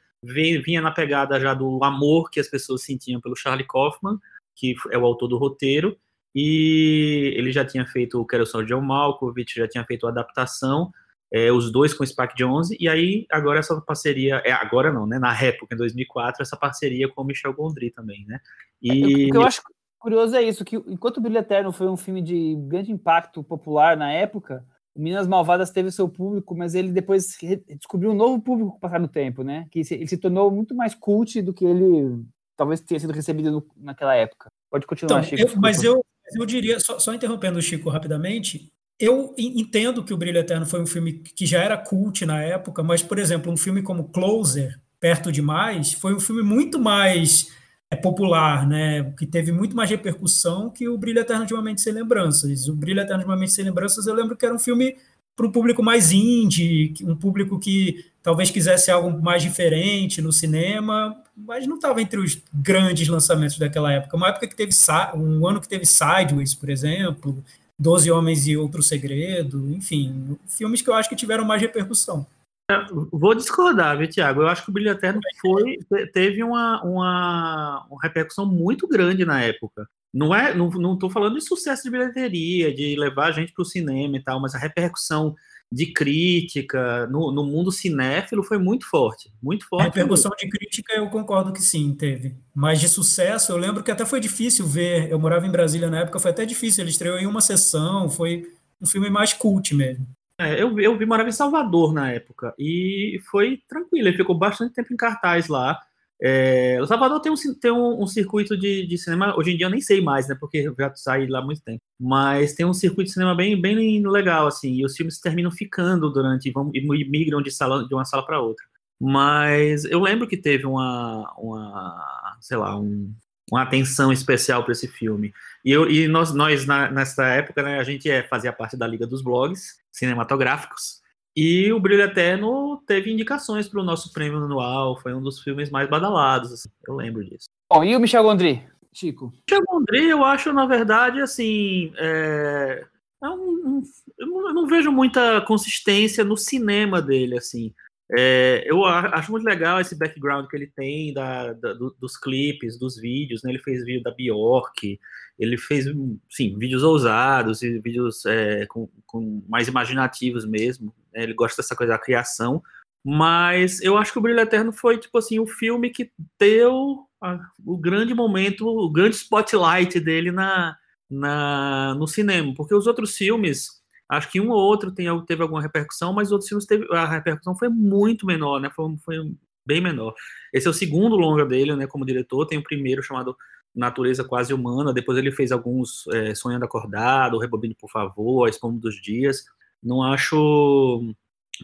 vinha 0.61 0.81
na 0.81 0.91
pegada 0.91 1.39
já 1.39 1.53
do 1.53 1.83
amor 1.83 2.29
que 2.29 2.39
as 2.39 2.47
pessoas 2.47 2.83
sentiam 2.83 3.19
pelo 3.19 3.35
Charlie 3.35 3.65
Kaufman, 3.65 4.19
que 4.55 4.75
é 4.91 4.97
o 4.97 5.05
autor 5.05 5.27
do 5.27 5.37
roteiro, 5.37 5.97
e 6.39 7.33
ele 7.35 7.51
já 7.51 7.65
tinha 7.65 7.83
feito 7.83 8.21
o 8.21 8.25
Quero 8.25 8.45
Só 8.45 8.61
John 8.61 8.81
Malkovich, 8.81 9.55
já 9.55 9.67
tinha 9.67 9.83
feito 9.83 10.05
a 10.05 10.11
adaptação, 10.11 10.91
é, 11.33 11.51
os 11.51 11.71
dois 11.71 11.95
com 11.95 12.05
Spike 12.05 12.35
Jonze, 12.37 12.77
e 12.79 12.87
aí 12.87 13.25
agora 13.31 13.57
essa 13.57 13.81
parceria, 13.81 14.35
é, 14.45 14.51
agora 14.51 14.93
não, 14.93 15.07
né, 15.07 15.17
na 15.17 15.35
época, 15.41 15.73
em 15.73 15.77
2004, 15.77 16.43
essa 16.43 16.55
parceria 16.55 17.09
com 17.09 17.23
o 17.23 17.25
Michel 17.25 17.55
Gondry 17.55 17.89
também, 17.89 18.23
né. 18.27 18.39
E... 18.79 19.23
É, 19.23 19.27
o 19.29 19.31
que 19.31 19.37
eu 19.37 19.41
acho 19.41 19.63
curioso 19.97 20.35
é 20.35 20.43
isso, 20.43 20.63
que 20.63 20.75
enquanto 20.75 21.17
o 21.17 21.21
Brilho 21.21 21.39
Eterno 21.39 21.71
foi 21.71 21.87
um 21.87 21.97
filme 21.97 22.21
de 22.21 22.55
grande 22.67 22.91
impacto 22.91 23.43
popular 23.43 23.97
na 23.97 24.11
época, 24.11 24.63
Minas 24.95 25.27
Malvadas 25.27 25.71
teve 25.71 25.89
o 25.89 25.91
seu 25.91 26.07
público, 26.07 26.55
mas 26.55 26.75
ele 26.75 26.91
depois 26.91 27.35
descobriu 27.67 28.11
um 28.11 28.15
novo 28.15 28.39
público 28.39 28.73
com 28.73 28.77
o 28.77 28.79
passar 28.79 28.99
do 28.99 29.07
tempo, 29.07 29.41
né, 29.41 29.65
que 29.71 29.79
ele 29.79 30.07
se 30.07 30.17
tornou 30.17 30.51
muito 30.51 30.75
mais 30.75 30.93
cult 30.93 31.41
do 31.41 31.51
que 31.51 31.65
ele 31.65 32.23
talvez 32.55 32.79
tenha 32.79 32.99
sido 32.99 33.13
recebido 33.13 33.51
no, 33.51 33.67
naquela 33.75 34.13
época. 34.13 34.51
Pode 34.69 34.85
continuar, 34.85 35.23
então, 35.23 35.37
Chico. 35.37 35.51
Eu, 35.51 35.61
mas 35.61 35.83
eu, 35.83 36.03
eu 36.35 36.45
diria, 36.45 36.79
só, 36.79 36.99
só 36.99 37.13
interrompendo 37.13 37.59
o 37.59 37.61
Chico 37.61 37.89
rapidamente, 37.89 38.71
eu 38.99 39.33
entendo 39.37 40.03
que 40.03 40.13
o 40.13 40.17
Brilho 40.17 40.39
Eterno 40.39 40.65
foi 40.65 40.81
um 40.81 40.87
filme 40.87 41.13
que 41.13 41.45
já 41.45 41.63
era 41.63 41.77
cult 41.77 42.25
na 42.25 42.41
época, 42.41 42.81
mas, 42.81 43.03
por 43.03 43.19
exemplo, 43.19 43.51
um 43.51 43.57
filme 43.57 43.81
como 43.83 44.09
Closer, 44.09 44.79
Perto 44.99 45.31
Demais, 45.31 45.93
foi 45.93 46.15
um 46.15 46.19
filme 46.19 46.41
muito 46.41 46.79
mais 46.79 47.51
é, 47.91 47.95
popular, 47.95 48.67
né? 48.67 49.13
que 49.17 49.25
teve 49.25 49.51
muito 49.51 49.75
mais 49.75 49.89
repercussão 49.89 50.69
que 50.69 50.89
o 50.89 50.97
Brilho 50.97 51.19
Eterno 51.19 51.45
de 51.45 51.53
Uma 51.53 51.61
Mente 51.61 51.81
Sem 51.81 51.93
Lembranças. 51.93 52.67
O 52.67 52.75
Brilho 52.75 53.01
Eterno 53.01 53.19
de 53.23 53.29
Uma 53.29 53.37
Mente 53.37 53.51
Sem 53.51 53.65
Lembranças, 53.65 54.07
eu 54.07 54.15
lembro 54.15 54.35
que 54.35 54.45
era 54.45 54.55
um 54.55 54.59
filme 54.59 54.97
para 55.37 55.45
um 55.45 55.51
público 55.51 55.83
mais 55.83 56.11
indie, 56.11 56.95
um 57.03 57.15
público 57.15 57.59
que 57.59 58.03
talvez 58.23 58.49
quisesse 58.49 58.89
algo 58.89 59.21
mais 59.21 59.43
diferente 59.43 60.19
no 60.19 60.33
cinema, 60.33 61.15
mas 61.37 61.67
não 61.67 61.75
estava 61.75 62.01
entre 62.01 62.19
os 62.19 62.41
grandes 62.51 63.07
lançamentos 63.07 63.59
daquela 63.59 63.93
época. 63.93 64.17
Uma 64.17 64.29
época 64.29 64.47
que 64.47 64.55
teve 64.55 64.71
um 65.15 65.47
ano 65.47 65.61
que 65.61 65.69
teve 65.69 65.85
Sideways, 65.85 66.55
por 66.55 66.69
exemplo, 66.69 67.43
Doze 67.79 68.09
Homens 68.09 68.47
e 68.47 68.57
Outro 68.57 68.81
Segredo, 68.81 69.71
enfim, 69.71 70.35
filmes 70.47 70.81
que 70.81 70.89
eu 70.89 70.95
acho 70.95 71.07
que 71.07 71.15
tiveram 71.15 71.45
mais 71.45 71.61
repercussão. 71.61 72.25
É, 72.69 72.75
vou 73.11 73.35
discordar, 73.35 73.95
viu, 73.95 74.09
Tiago? 74.09 74.41
Eu 74.41 74.47
acho 74.47 74.63
que 74.63 74.71
o 74.71 74.73
Brilho 74.73 74.89
Eterno 74.89 75.21
foi, 75.39 75.77
teve 76.11 76.43
uma, 76.43 76.83
uma, 76.83 77.85
uma 77.89 78.01
repercussão 78.01 78.45
muito 78.45 78.87
grande 78.87 79.23
na 79.23 79.41
época. 79.41 79.87
Não 80.17 80.33
é, 80.33 80.51
não, 80.51 80.67
não 80.71 80.97
tô 80.97 81.11
falando 81.11 81.35
de 81.35 81.45
sucesso 81.45 81.83
de 81.83 81.91
bilheteria, 81.91 82.73
de 82.73 82.95
levar 82.95 83.27
a 83.27 83.31
gente 83.31 83.53
para 83.53 83.61
o 83.61 83.65
cinema 83.65 84.17
e 84.17 84.23
tal, 84.23 84.41
mas 84.41 84.55
a 84.55 84.57
repercussão 84.57 85.35
de 85.71 85.93
crítica 85.93 87.05
no, 87.05 87.31
no 87.31 87.43
mundo 87.43 87.71
cinéfilo 87.71 88.41
foi 88.41 88.57
muito 88.57 88.89
forte, 88.89 89.31
muito 89.43 89.67
forte. 89.67 89.83
A 89.83 89.85
repercussão 89.85 90.31
de 90.35 90.49
crítica 90.49 90.93
eu 90.93 91.07
concordo 91.11 91.53
que 91.53 91.61
sim, 91.61 91.93
teve. 91.93 92.35
Mas 92.55 92.79
de 92.79 92.89
sucesso, 92.89 93.51
eu 93.51 93.57
lembro 93.57 93.83
que 93.83 93.91
até 93.91 94.07
foi 94.07 94.19
difícil 94.19 94.65
ver, 94.65 95.11
eu 95.11 95.19
morava 95.19 95.45
em 95.45 95.51
Brasília 95.51 95.87
na 95.87 95.99
época, 95.99 96.17
foi 96.17 96.31
até 96.31 96.47
difícil, 96.47 96.83
ele 96.83 96.89
estreou 96.89 97.19
em 97.19 97.27
uma 97.27 97.41
sessão, 97.41 98.09
foi 98.09 98.43
um 98.81 98.87
filme 98.87 99.11
mais 99.11 99.33
cult 99.33 99.75
mesmo. 99.75 100.07
É, 100.39 100.59
eu, 100.59 100.79
eu 100.79 100.97
vi 100.97 101.05
morava 101.05 101.29
em 101.29 101.33
Salvador 101.33 101.93
na 101.93 102.11
época, 102.11 102.55
e 102.57 103.21
foi 103.29 103.61
tranquilo, 103.69 104.07
ele 104.07 104.17
ficou 104.17 104.35
bastante 104.35 104.73
tempo 104.73 104.91
em 104.91 104.97
cartaz 104.97 105.47
lá, 105.47 105.79
é, 106.21 106.79
o 106.81 106.87
Salvador 106.87 107.19
tem, 107.19 107.31
um, 107.31 107.35
tem 107.59 107.71
um, 107.71 108.01
um 108.01 108.07
circuito 108.07 108.57
de, 108.57 108.87
de, 108.87 108.97
cinema, 108.97 109.37
hoje 109.37 109.51
em 109.51 109.57
dia 109.57 109.67
eu 109.67 109.69
nem 109.69 109.81
sei 109.81 110.01
mais, 110.01 110.27
né, 110.27 110.35
porque 110.39 110.57
eu 110.57 110.75
já 110.77 110.91
saí 110.95 111.27
lá 111.27 111.39
há 111.39 111.41
muito 111.41 111.61
tempo, 111.61 111.81
mas 111.99 112.53
tem 112.53 112.65
um 112.65 112.73
circuito 112.73 113.05
de 113.05 113.13
cinema 113.13 113.35
bem, 113.35 113.59
bem 113.59 114.05
legal, 114.07 114.47
assim, 114.47 114.73
e 114.73 114.85
os 114.85 114.95
filmes 114.95 115.19
terminam 115.19 115.51
ficando 115.51 116.11
durante, 116.11 116.51
vão, 116.51 116.71
e 116.73 117.09
migram 117.09 117.41
de, 117.41 117.51
sala, 117.51 117.87
de 117.87 117.93
uma 117.93 118.05
sala 118.05 118.25
para 118.25 118.41
outra. 118.41 118.65
Mas 118.99 119.85
eu 119.85 119.99
lembro 119.99 120.27
que 120.27 120.37
teve 120.37 120.65
uma, 120.65 121.31
uma 121.37 122.37
sei 122.41 122.57
lá, 122.57 122.75
um, 122.75 123.13
uma 123.51 123.61
atenção 123.61 124.11
especial 124.11 124.63
para 124.63 124.71
esse 124.71 124.87
filme. 124.87 125.31
E, 125.63 125.71
eu, 125.71 125.89
e 125.89 126.07
nós, 126.07 126.33
nós 126.33 126.65
na, 126.65 126.89
nessa 126.89 127.25
época, 127.27 127.61
né, 127.61 127.79
a 127.79 127.83
gente 127.83 128.09
é, 128.09 128.23
fazia 128.23 128.51
parte 128.51 128.75
da 128.75 128.87
Liga 128.87 129.05
dos 129.05 129.21
Blogs 129.21 129.77
cinematográficos, 129.91 130.96
e 131.39 131.71
o 131.71 131.79
Brilho 131.79 132.01
Eterno 132.01 132.81
teve 132.87 133.13
indicações 133.13 133.69
para 133.69 133.79
o 133.79 133.83
nosso 133.83 134.11
prêmio 134.11 134.43
anual, 134.43 134.99
foi 134.99 135.13
um 135.13 135.21
dos 135.21 135.39
filmes 135.39 135.69
mais 135.69 135.87
badalados, 135.87 136.51
assim, 136.51 136.67
eu 136.87 136.95
lembro 136.95 137.23
disso. 137.23 137.45
Bom, 137.71 137.83
e 137.83 137.95
o 137.95 137.99
Michel 137.99 138.23
Gondry, 138.23 138.63
Chico? 138.91 139.31
Michel 139.47 139.63
Gondry, 139.67 140.09
eu 140.09 140.25
acho, 140.25 140.51
na 140.51 140.65
verdade, 140.65 141.21
assim, 141.21 141.93
é, 141.95 142.83
é 143.23 143.29
um, 143.29 143.33
um, 143.35 143.83
eu, 144.17 144.27
não, 144.51 144.65
vejo 144.65 144.91
muita 144.91 145.39
consistência 145.41 146.23
no 146.23 146.35
cinema 146.35 147.03
dele, 147.03 147.37
assim. 147.37 147.71
É, 148.17 148.63
eu 148.65 148.83
acho 148.85 149.31
muito 149.31 149.43
legal 149.43 149.79
esse 149.79 149.95
background 149.95 150.47
que 150.47 150.55
ele 150.55 150.71
tem 150.75 151.13
da, 151.13 151.53
da 151.53 151.73
do, 151.73 151.95
dos 151.99 152.17
clipes, 152.17 152.79
dos 152.79 152.97
vídeos. 152.97 153.43
Né? 153.43 153.51
Ele 153.51 153.59
fez 153.59 153.83
vídeo 153.83 154.01
da 154.01 154.11
Bjork, 154.11 154.97
ele 155.37 155.57
fez 155.57 155.85
sim, 156.29 156.57
vídeos 156.57 156.83
ousados 156.83 157.61
e 157.61 157.79
vídeos 157.79 158.25
é, 158.25 158.65
com, 158.65 158.89
com, 159.05 159.43
mais 159.47 159.67
imaginativos 159.67 160.45
mesmo. 160.45 160.93
Né? 161.13 161.23
Ele 161.23 161.33
gosta 161.33 161.61
dessa 161.61 161.75
coisa 161.75 161.93
da 161.93 161.99
criação. 161.99 162.61
Mas 163.05 163.79
eu 163.81 163.97
acho 163.97 164.11
que 164.11 164.19
o 164.19 164.21
Brilho 164.21 164.39
Eterno 164.39 164.73
foi 164.73 164.97
tipo 164.97 165.17
assim 165.17 165.39
o 165.39 165.47
filme 165.47 165.89
que 165.89 166.11
deu 166.39 167.05
a, 167.21 167.39
o 167.65 167.77
grande 167.77 168.13
momento, 168.13 168.67
o 168.67 168.91
grande 168.91 169.15
spotlight 169.15 169.99
dele 169.99 170.31
na, 170.31 170.75
na, 171.09 171.95
no 171.95 172.07
cinema, 172.07 172.53
porque 172.55 172.75
os 172.75 172.87
outros 172.87 173.15
filmes 173.15 173.77
Acho 174.09 174.31
que 174.31 174.39
um 174.39 174.49
ou 174.49 174.57
outro 174.57 174.91
tem, 174.91 175.07
teve 175.25 175.41
alguma 175.41 175.61
repercussão, 175.61 176.13
mas 176.13 176.29
os 176.29 176.31
outros 176.31 176.47
filmes 176.47 176.65
teve, 176.65 176.87
a 176.95 177.05
repercussão 177.05 177.53
foi 177.55 177.67
muito 177.67 178.25
menor, 178.25 178.59
né? 178.61 178.69
Foi, 178.73 178.95
foi 179.03 179.17
bem 179.65 179.81
menor. 179.81 180.13
Esse 180.53 180.67
é 180.67 180.69
o 180.69 180.73
segundo 180.73 181.17
longa 181.17 181.45
dele, 181.45 181.75
né? 181.75 181.85
Como 181.87 182.05
diretor, 182.05 182.45
tem 182.45 182.57
o 182.57 182.63
primeiro 182.63 183.03
chamado 183.03 183.35
Natureza 183.77 184.23
Quase 184.23 184.53
Humana, 184.53 184.93
depois 184.93 185.17
ele 185.17 185.31
fez 185.31 185.51
alguns 185.51 186.07
é, 186.07 186.33
Sonhando 186.33 186.65
Acordado, 186.65 187.37
Rebobine 187.37 187.75
Por 187.79 187.89
Favor, 187.89 188.45
A 188.45 188.49
Espuma 188.49 188.79
dos 188.79 188.99
Dias. 189.01 189.45
Não 189.81 190.01
acho 190.01 191.13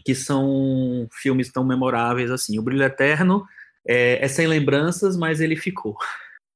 que 0.04 0.14
são 0.14 1.08
filmes 1.12 1.52
tão 1.52 1.64
memoráveis 1.64 2.30
assim. 2.30 2.58
O 2.58 2.62
Brilho 2.62 2.84
Eterno 2.84 3.44
é, 3.86 4.24
é 4.24 4.28
sem 4.28 4.46
lembranças, 4.46 5.16
mas 5.16 5.40
ele 5.40 5.56
ficou. 5.56 5.96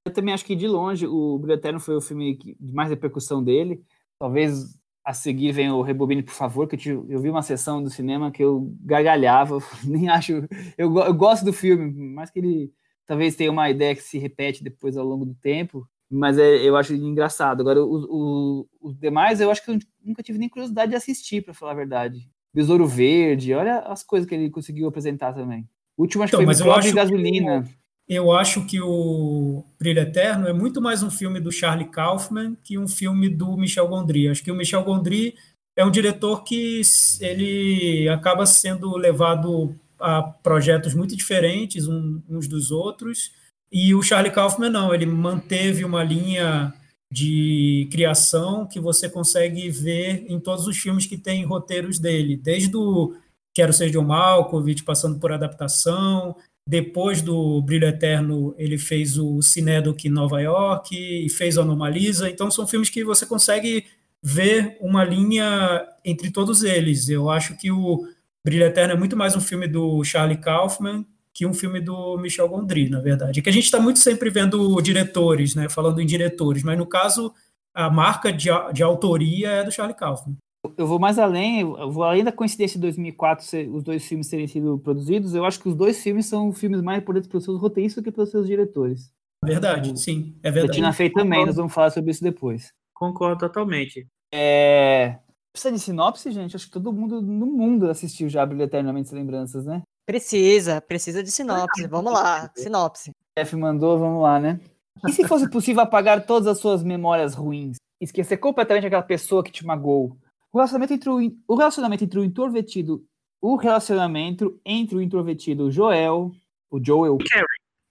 Eu 0.07 0.13
também 0.13 0.33
acho 0.33 0.45
que 0.45 0.57
de 0.57 0.67
longe 0.67 1.07
o 1.07 1.39
Brilho 1.39 1.59
Eterno 1.59 1.81
foi 1.81 1.97
o 1.97 2.01
filme 2.01 2.39
de 2.39 2.73
mais 2.73 2.89
repercussão 2.89 3.43
dele. 3.43 3.83
Talvez 4.19 4.79
a 5.05 5.15
seguir 5.15 5.53
vem 5.53 5.71
o 5.71 5.81
Rebobine, 5.81 6.23
por 6.23 6.35
favor, 6.35 6.69
que 6.69 6.89
eu, 6.89 7.07
eu 7.09 7.21
vi 7.21 7.31
uma 7.31 7.43
sessão 7.43 7.83
do 7.83 7.89
cinema 7.89 8.31
que 8.31 8.45
eu 8.45 8.71
gargalhava, 8.83 9.59
nem 9.83 10.09
acho. 10.09 10.47
Eu, 10.77 10.95
eu, 10.99 11.15
gosto 11.15 11.45
do 11.45 11.53
filme, 11.53 11.91
mas 12.15 12.31
que 12.31 12.39
ele 12.39 12.73
talvez 13.09 13.35
tenha 13.35 13.51
uma 13.51 13.71
ideia 13.71 13.97
que 13.97 14.03
se 14.03 14.19
repete 14.19 14.63
depois 14.63 14.97
ao 14.97 15.05
longo 15.05 15.25
do 15.25 15.35
tempo, 15.35 15.89
mas 16.11 16.39
é, 16.39 16.57
eu 16.57 16.77
acho 16.77 16.95
engraçado. 16.95 17.63
Agora, 17.63 17.83
os 17.83 18.97
demais 18.99 19.41
eu 19.41 19.51
acho 19.51 19.65
que 19.65 19.71
eu 19.71 19.79
nunca 20.05 20.23
tive 20.23 20.39
nem 20.39 20.49
curiosidade 20.49 20.91
de 20.91 20.97
assistir, 20.97 21.43
para 21.43 21.55
falar 21.55 21.73
a 21.73 21.77
verdade. 21.77 22.31
Besouro 22.55 22.87
Verde, 22.87 23.55
olha 23.55 23.79
as 23.81 24.03
coisas 24.05 24.29
que 24.29 24.35
ele 24.35 24.51
conseguiu 24.51 24.87
apresentar 24.87 25.33
também. 25.33 25.67
O 25.97 26.03
último 26.03 26.23
acho 26.23 26.37
então, 26.37 26.47
que 26.47 26.63
foi 26.63 26.83
de 26.83 26.93
Gasolina. 26.93 27.63
Que 27.63 28.15
eu 28.15 28.33
acho 28.33 28.65
que 28.67 28.81
o 28.81 29.65
Brilho 29.79 30.01
Eterno 30.01 30.47
é 30.47 30.53
muito 30.53 30.81
mais 30.81 31.03
um 31.03 31.11
filme 31.11 31.41
do 31.41 31.53
Charlie 31.53 31.89
Kaufman 31.89 32.57
que 32.63 32.79
um 32.79 32.89
filme 32.89 33.29
do 33.29 33.57
Michel 33.57 33.89
Gondry. 33.89 34.29
Acho 34.29 34.43
que 34.43 34.53
o 34.53 34.55
Michel 34.55 34.85
Gondry 34.85 35.35
é 35.77 35.85
um 35.85 35.91
diretor 35.91 36.43
que 36.43 36.81
ele 37.21 38.09
acaba 38.09 38.47
sendo 38.47 38.97
levado 38.97 39.75
a 40.01 40.23
projetos 40.23 40.95
muito 40.95 41.17
diferentes 41.17 41.87
uns 41.87 42.47
dos 42.47 42.71
outros, 42.71 43.33
e 43.71 43.95
o 43.95 44.03
Charlie 44.03 44.33
Kaufman 44.33 44.71
não, 44.71 44.95
ele 44.95 45.07
manteve 45.07 45.85
uma 45.85 46.03
linha 46.03 46.73
de 47.11 47.89
criação 47.91 48.67
que 48.67 48.81
você 48.81 49.09
consegue 49.09 49.69
ver 49.71 50.27
em 50.29 50.39
todos 50.39 50.67
os 50.67 50.77
filmes 50.77 51.07
que 51.07 51.17
tem 51.17 51.45
roteiros 51.45 51.99
dele, 51.99 52.37
desde 52.37 52.77
o 52.77 53.15
Quero 53.55 53.73
Ser 53.73 53.91
John 53.91 54.05
Malkovich, 54.05 54.85
passando 54.85 55.19
por 55.19 55.33
adaptação, 55.33 56.37
depois 56.69 57.23
do 57.23 57.63
Brilho 57.63 57.89
Eterno, 57.89 58.55
ele 58.59 58.77
fez 58.77 59.17
o 59.17 59.41
Cinedoc 59.41 60.05
em 60.05 60.11
Nova 60.11 60.39
York 60.39 60.95
e 60.95 61.29
fez 61.31 61.57
o 61.57 61.63
Anomalisa. 61.63 62.29
Então, 62.29 62.51
são 62.51 62.67
filmes 62.67 62.91
que 62.91 63.03
você 63.03 63.25
consegue 63.25 63.87
ver 64.23 64.77
uma 64.79 65.03
linha 65.03 65.83
entre 66.05 66.31
todos 66.31 66.63
eles. 66.63 67.09
Eu 67.09 67.31
acho 67.31 67.57
que 67.57 67.71
o 67.73 68.07
Brilho 68.49 68.65
Eterno 68.65 68.95
é 68.95 68.97
muito 68.97 69.17
mais 69.17 69.37
um 69.37 69.41
filme 69.41 69.69
do 69.69 70.03
Charlie 70.03 70.39
Kaufman 70.39 71.05
que 71.35 71.47
um 71.47 71.53
filme 71.53 71.81
do 71.81 72.17
Michel 72.17 72.49
Gondry, 72.49 72.89
na 72.89 73.01
verdade. 73.01 73.39
É 73.39 73.43
que 73.43 73.49
a 73.49 73.53
gente 73.53 73.65
está 73.65 73.79
muito 73.79 73.99
sempre 73.99 74.31
vendo 74.31 74.81
diretores, 74.81 75.55
né, 75.55 75.69
falando 75.69 76.01
em 76.01 76.07
diretores, 76.07 76.65
mas 76.65 76.77
no 76.77 76.87
caso, 76.87 77.33
a 77.75 77.89
marca 77.89 78.33
de, 78.33 78.49
de 78.73 78.83
autoria 78.83 79.49
é 79.51 79.65
do 79.65 79.71
Charlie 79.71 79.97
Kaufman 79.97 80.37
eu 80.77 80.87
vou 80.87 80.99
mais 80.99 81.19
além, 81.19 81.61
eu 81.61 81.91
vou 81.91 82.03
além 82.03 82.25
da 82.25 82.33
coincidência 82.33 82.77
de 82.77 82.83
2004 82.83 83.45
ser, 83.45 83.69
os 83.69 83.83
dois 83.83 84.05
filmes 84.07 84.29
terem 84.29 84.47
sido 84.47 84.79
produzidos, 84.79 85.35
eu 85.35 85.45
acho 85.45 85.61
que 85.61 85.69
os 85.69 85.75
dois 85.75 86.03
filmes 86.03 86.27
são 86.27 86.53
filmes 86.53 86.81
mais 86.83 87.01
importantes 87.01 87.29
pelos 87.29 87.45
seus 87.45 87.61
roteiristas 87.61 88.03
do 88.03 88.05
que 88.05 88.15
pelos 88.15 88.31
seus 88.31 88.47
diretores. 88.47 89.13
Verdade, 89.45 89.99
sim, 89.99 90.37
é 90.43 90.51
verdade. 90.51 90.77
Tina 90.77 90.93
Fey 90.93 91.11
também, 91.11 91.47
nós 91.47 91.57
vamos 91.57 91.73
falar 91.73 91.91
sobre 91.91 92.11
isso 92.11 92.23
depois. 92.23 92.73
Concordo 92.93 93.39
totalmente. 93.39 94.07
É... 94.35 95.19
Precisa 95.59 95.73
de 95.73 95.81
sinopse, 95.81 96.31
gente? 96.31 96.55
Acho 96.55 96.67
que 96.67 96.73
todo 96.73 96.93
mundo 96.93 97.21
no 97.21 97.47
mundo 97.47 97.91
assistiu 97.91 98.29
já 98.29 98.47
Brilho 98.47 98.63
Eternamente 98.63 99.13
Lembranças, 99.13 99.67
né? 99.67 99.83
Precisa, 100.07 100.81
precisa 100.81 101.21
de 101.21 101.33
sinopse. 101.33 101.85
Vamos 101.89 102.13
lá, 102.13 102.49
sinopse. 102.55 103.11
F 103.37 103.57
mandou, 103.57 103.99
vamos 103.99 104.23
lá, 104.23 104.39
né? 104.39 104.61
E 105.05 105.13
se 105.13 105.27
fosse 105.27 105.51
possível 105.51 105.83
apagar 105.83 106.25
todas 106.25 106.47
as 106.47 106.59
suas 106.59 106.85
memórias 106.85 107.35
ruins? 107.35 107.77
Esquecer 108.01 108.37
completamente 108.37 108.87
aquela 108.87 109.03
pessoa 109.03 109.43
que 109.43 109.51
te 109.51 109.67
magoou? 109.67 110.17
O 110.53 110.59
relacionamento 110.59 110.95
entre 110.95 111.11
o, 111.11 111.19
o 111.49 111.57
relacionamento 111.57 112.05
entre 112.05 112.21
o 112.21 112.25
introvertido, 112.25 113.05
o 113.41 113.57
relacionamento 113.57 114.61
entre 114.65 114.95
o 114.95 115.03
introvertido 115.03 115.73
Joel, 115.73 116.31
o 116.71 116.81
Joel, 116.81 117.19
Carrie. 117.19 117.45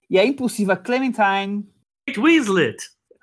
e 0.09 0.17
a 0.17 0.25
impulsiva 0.25 0.77
Clementine, 0.77 1.67
Kate 2.07 2.19
Winslet, 2.19 2.77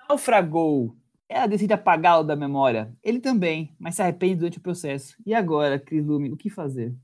naufragou. 0.06 0.94
Ela 1.28 1.46
decide 1.46 1.72
apagá-lo 1.72 2.24
da 2.24 2.36
memória. 2.36 2.92
Ele 3.02 3.18
também, 3.20 3.74
mas 3.78 3.96
se 3.96 4.02
arrepende 4.02 4.36
durante 4.36 4.58
o 4.58 4.62
processo. 4.62 5.16
E 5.24 5.34
agora, 5.34 5.78
Cris 5.78 6.04
Lume, 6.04 6.30
o 6.30 6.36
que 6.36 6.50
fazer? 6.50 6.94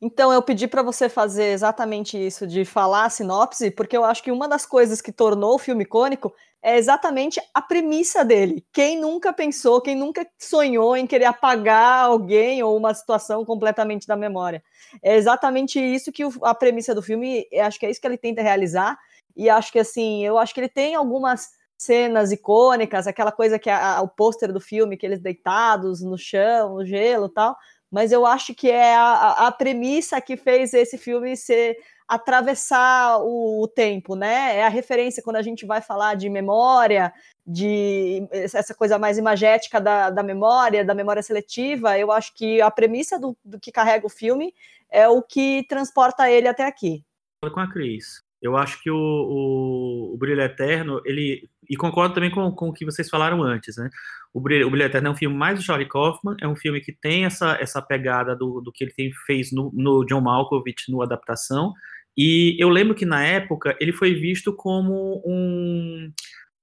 Então, 0.00 0.32
eu 0.32 0.42
pedi 0.42 0.68
para 0.68 0.82
você 0.82 1.08
fazer 1.08 1.52
exatamente 1.52 2.18
isso, 2.18 2.46
de 2.46 2.64
falar 2.64 3.06
a 3.06 3.10
sinopse, 3.10 3.70
porque 3.70 3.96
eu 3.96 4.04
acho 4.04 4.22
que 4.22 4.30
uma 4.30 4.46
das 4.46 4.66
coisas 4.66 5.00
que 5.00 5.10
tornou 5.10 5.54
o 5.54 5.58
filme 5.58 5.84
icônico 5.84 6.34
é 6.62 6.76
exatamente 6.76 7.40
a 7.54 7.62
premissa 7.62 8.24
dele. 8.24 8.64
Quem 8.72 9.00
nunca 9.00 9.32
pensou, 9.32 9.80
quem 9.80 9.94
nunca 9.94 10.26
sonhou 10.38 10.96
em 10.96 11.06
querer 11.06 11.26
apagar 11.26 12.04
alguém 12.04 12.62
ou 12.62 12.76
uma 12.76 12.92
situação 12.92 13.44
completamente 13.44 14.06
da 14.06 14.16
memória? 14.16 14.62
É 15.02 15.16
exatamente 15.16 15.78
isso 15.78 16.12
que 16.12 16.22
a 16.42 16.54
premissa 16.54 16.94
do 16.94 17.02
filme, 17.02 17.46
acho 17.62 17.78
que 17.78 17.86
é 17.86 17.90
isso 17.90 18.00
que 18.00 18.06
ele 18.06 18.18
tenta 18.18 18.42
realizar. 18.42 18.98
E 19.36 19.48
acho 19.48 19.72
que, 19.72 19.78
assim, 19.78 20.24
eu 20.24 20.38
acho 20.38 20.54
que 20.54 20.60
ele 20.60 20.68
tem 20.68 20.94
algumas 20.94 21.48
cenas 21.78 22.32
icônicas, 22.32 23.06
aquela 23.06 23.32
coisa 23.32 23.58
que 23.58 23.68
é 23.68 24.00
o 24.00 24.08
pôster 24.08 24.52
do 24.52 24.60
filme, 24.60 24.96
que 24.96 25.04
eles 25.04 25.20
deitados 25.20 26.02
no 26.02 26.16
chão, 26.16 26.74
no 26.74 26.84
gelo 26.84 27.28
tal 27.28 27.56
mas 27.94 28.10
eu 28.10 28.26
acho 28.26 28.52
que 28.56 28.68
é 28.68 28.96
a, 28.96 29.46
a 29.46 29.52
premissa 29.52 30.20
que 30.20 30.36
fez 30.36 30.74
esse 30.74 30.98
filme 30.98 31.36
ser 31.36 31.76
atravessar 32.08 33.20
o, 33.20 33.62
o, 33.62 33.68
tempo, 33.68 34.16
né? 34.16 34.56
É 34.56 34.64
a 34.64 34.68
referência 34.68 35.22
quando 35.22 35.36
a 35.36 35.42
gente 35.42 35.64
vai 35.64 35.80
falar 35.80 36.16
de 36.16 36.28
memória, 36.28 37.12
de 37.46 38.26
essa 38.32 38.74
coisa 38.74 38.98
mais 38.98 39.16
imagética 39.16 39.80
da, 39.80 40.10
da 40.10 40.24
memória, 40.24 40.84
da 40.84 40.92
memória 40.92 41.22
seletiva. 41.22 41.96
Eu 41.96 42.10
acho 42.10 42.34
que 42.34 42.60
a 42.60 42.68
premissa 42.68 43.16
do, 43.16 43.36
do 43.44 43.60
que 43.60 43.70
carrega 43.70 44.04
o 44.04 44.10
filme 44.10 44.52
é 44.90 45.06
o 45.08 45.22
que 45.22 45.64
transporta 45.68 46.28
ele 46.28 46.48
até 46.48 46.66
aqui. 46.66 47.04
Com 47.48 47.60
a 47.60 47.70
Cris. 47.70 48.23
Eu 48.44 48.58
acho 48.58 48.82
que 48.82 48.90
o, 48.90 48.96
o, 48.96 50.14
o 50.14 50.18
Brilho 50.18 50.42
Eterno, 50.42 51.00
ele. 51.06 51.48
E 51.68 51.76
concordo 51.76 52.14
também 52.14 52.30
com, 52.30 52.50
com 52.52 52.68
o 52.68 52.72
que 52.74 52.84
vocês 52.84 53.08
falaram 53.08 53.42
antes, 53.42 53.78
né? 53.78 53.88
O 54.34 54.40
Brilho, 54.40 54.66
o 54.66 54.70
Brilho 54.70 54.84
Eterno 54.84 55.08
é 55.08 55.10
um 55.10 55.16
filme 55.16 55.34
mais 55.34 55.58
do 55.58 55.64
Charlie 55.64 55.88
Kaufman, 55.88 56.36
é 56.42 56.46
um 56.46 56.54
filme 56.54 56.78
que 56.82 56.92
tem 56.92 57.24
essa, 57.24 57.56
essa 57.58 57.80
pegada 57.80 58.36
do, 58.36 58.60
do 58.60 58.70
que 58.70 58.84
ele 58.84 58.92
tem, 58.92 59.10
fez 59.26 59.50
no, 59.50 59.72
no 59.72 60.04
John 60.04 60.20
Malkovich 60.20 60.92
no 60.92 61.00
Adaptação, 61.00 61.72
e 62.14 62.54
eu 62.58 62.68
lembro 62.68 62.94
que 62.94 63.06
na 63.06 63.24
época 63.24 63.74
ele 63.80 63.92
foi 63.92 64.14
visto 64.14 64.52
como 64.54 65.22
um, 65.24 66.12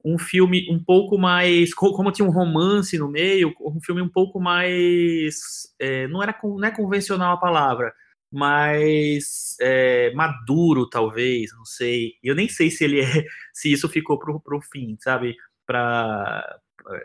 um 0.05 0.19
filme 0.19 0.67
um 0.69 0.81
pouco 0.83 1.17
mais. 1.17 1.73
Como 1.73 2.11
tinha 2.11 2.27
um 2.27 2.31
romance 2.31 2.95
no 2.97 3.09
meio, 3.09 3.53
um 3.59 3.81
filme 3.81 4.01
um 4.01 4.09
pouco 4.09 4.39
mais. 4.39 5.35
É, 5.79 6.07
não, 6.07 6.21
era, 6.21 6.37
não 6.43 6.63
é 6.63 6.71
convencional 6.71 7.33
a 7.33 7.39
palavra, 7.39 7.91
mas 8.31 9.55
é, 9.59 10.11
maduro, 10.13 10.89
talvez, 10.89 11.51
não 11.53 11.65
sei. 11.65 12.13
Eu 12.23 12.35
nem 12.35 12.47
sei 12.47 12.71
se 12.71 12.83
ele 12.83 13.01
é. 13.01 13.25
Se 13.53 13.71
isso 13.71 13.89
ficou 13.89 14.17
pro, 14.17 14.39
pro 14.39 14.61
fim, 14.61 14.97
sabe? 14.99 15.35
Para 15.65 16.59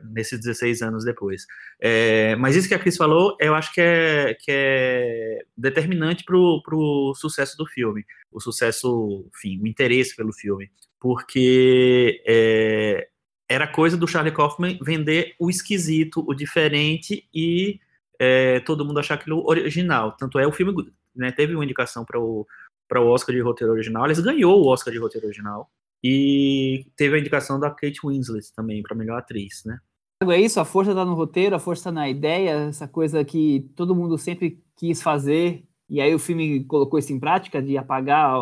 nesses 0.05 0.41
16 0.41 0.83
anos 0.83 1.05
depois. 1.05 1.47
É, 1.81 2.37
mas 2.37 2.57
isso 2.57 2.69
que 2.69 2.75
a 2.75 2.79
Cris 2.79 2.97
falou, 2.97 3.37
eu 3.41 3.55
acho 3.55 3.73
que 3.73 3.81
é, 3.81 4.35
que 4.35 4.51
é 4.51 5.45
determinante 5.57 6.25
para 6.25 6.37
o 6.37 7.15
sucesso 7.15 7.57
do 7.57 7.67
filme, 7.67 8.05
o 8.33 8.41
sucesso, 8.41 9.29
enfim, 9.35 9.61
o 9.61 9.67
interesse 9.67 10.17
pelo 10.17 10.33
filme. 10.33 10.71
porque 10.99 12.23
é, 12.27 13.09
era 13.49 13.67
coisa 13.67 13.97
do 13.97 14.09
Charlie 14.09 14.35
Kaufman 14.35 14.79
vender 14.83 15.35
o 15.39 15.51
esquisito, 15.51 16.25
o 16.27 16.35
diferente 16.35 17.29
e 17.33 17.79
é, 18.19 18.61
todo 18.61 18.85
mundo 18.85 18.99
achar 18.99 19.15
aquilo 19.15 19.47
original. 19.47 20.13
Tanto 20.13 20.39
é 20.39 20.47
o 20.47 20.53
filme 20.53 20.73
né, 21.17 21.33
teve 21.33 21.55
uma 21.55 21.65
indicação 21.65 22.05
para 22.05 22.21
o 22.21 22.47
para 22.89 23.01
o 23.01 23.09
Oscar 23.09 23.35
de 23.35 23.41
roteiro 23.41 23.73
original. 23.73 24.05
Aliás, 24.05 24.21
ganhou 24.21 24.63
o 24.63 24.69
Oscar 24.69 24.93
de 24.93 25.01
roteiro 25.01 25.27
original 25.27 25.69
e 26.05 26.87
teve 26.97 27.17
a 27.17 27.19
indicação 27.19 27.59
da 27.59 27.69
Kate 27.69 27.99
Winslet 28.05 28.53
também 28.55 28.81
para 28.81 28.95
melhor 28.95 29.19
atriz, 29.19 29.63
né? 29.65 29.81
É 30.23 30.41
isso, 30.41 30.61
a 30.61 30.65
força 30.65 30.93
está 30.93 31.05
no 31.05 31.15
roteiro, 31.15 31.57
a 31.57 31.59
força 31.59 31.81
está 31.81 31.93
na 31.93 32.09
ideia, 32.09 32.69
essa 32.69 32.87
coisa 32.87 33.25
que 33.25 33.69
todo 33.75 33.95
mundo 33.95 34.17
sempre 34.17 34.63
quis 34.77 35.03
fazer 35.03 35.65
e 35.89 36.01
aí 36.01 36.15
o 36.15 36.19
filme 36.19 36.65
colocou 36.65 36.99
isso 36.99 37.13
em 37.13 37.21
prática 37.21 37.63
de 37.63 37.77
apagar 37.77 38.41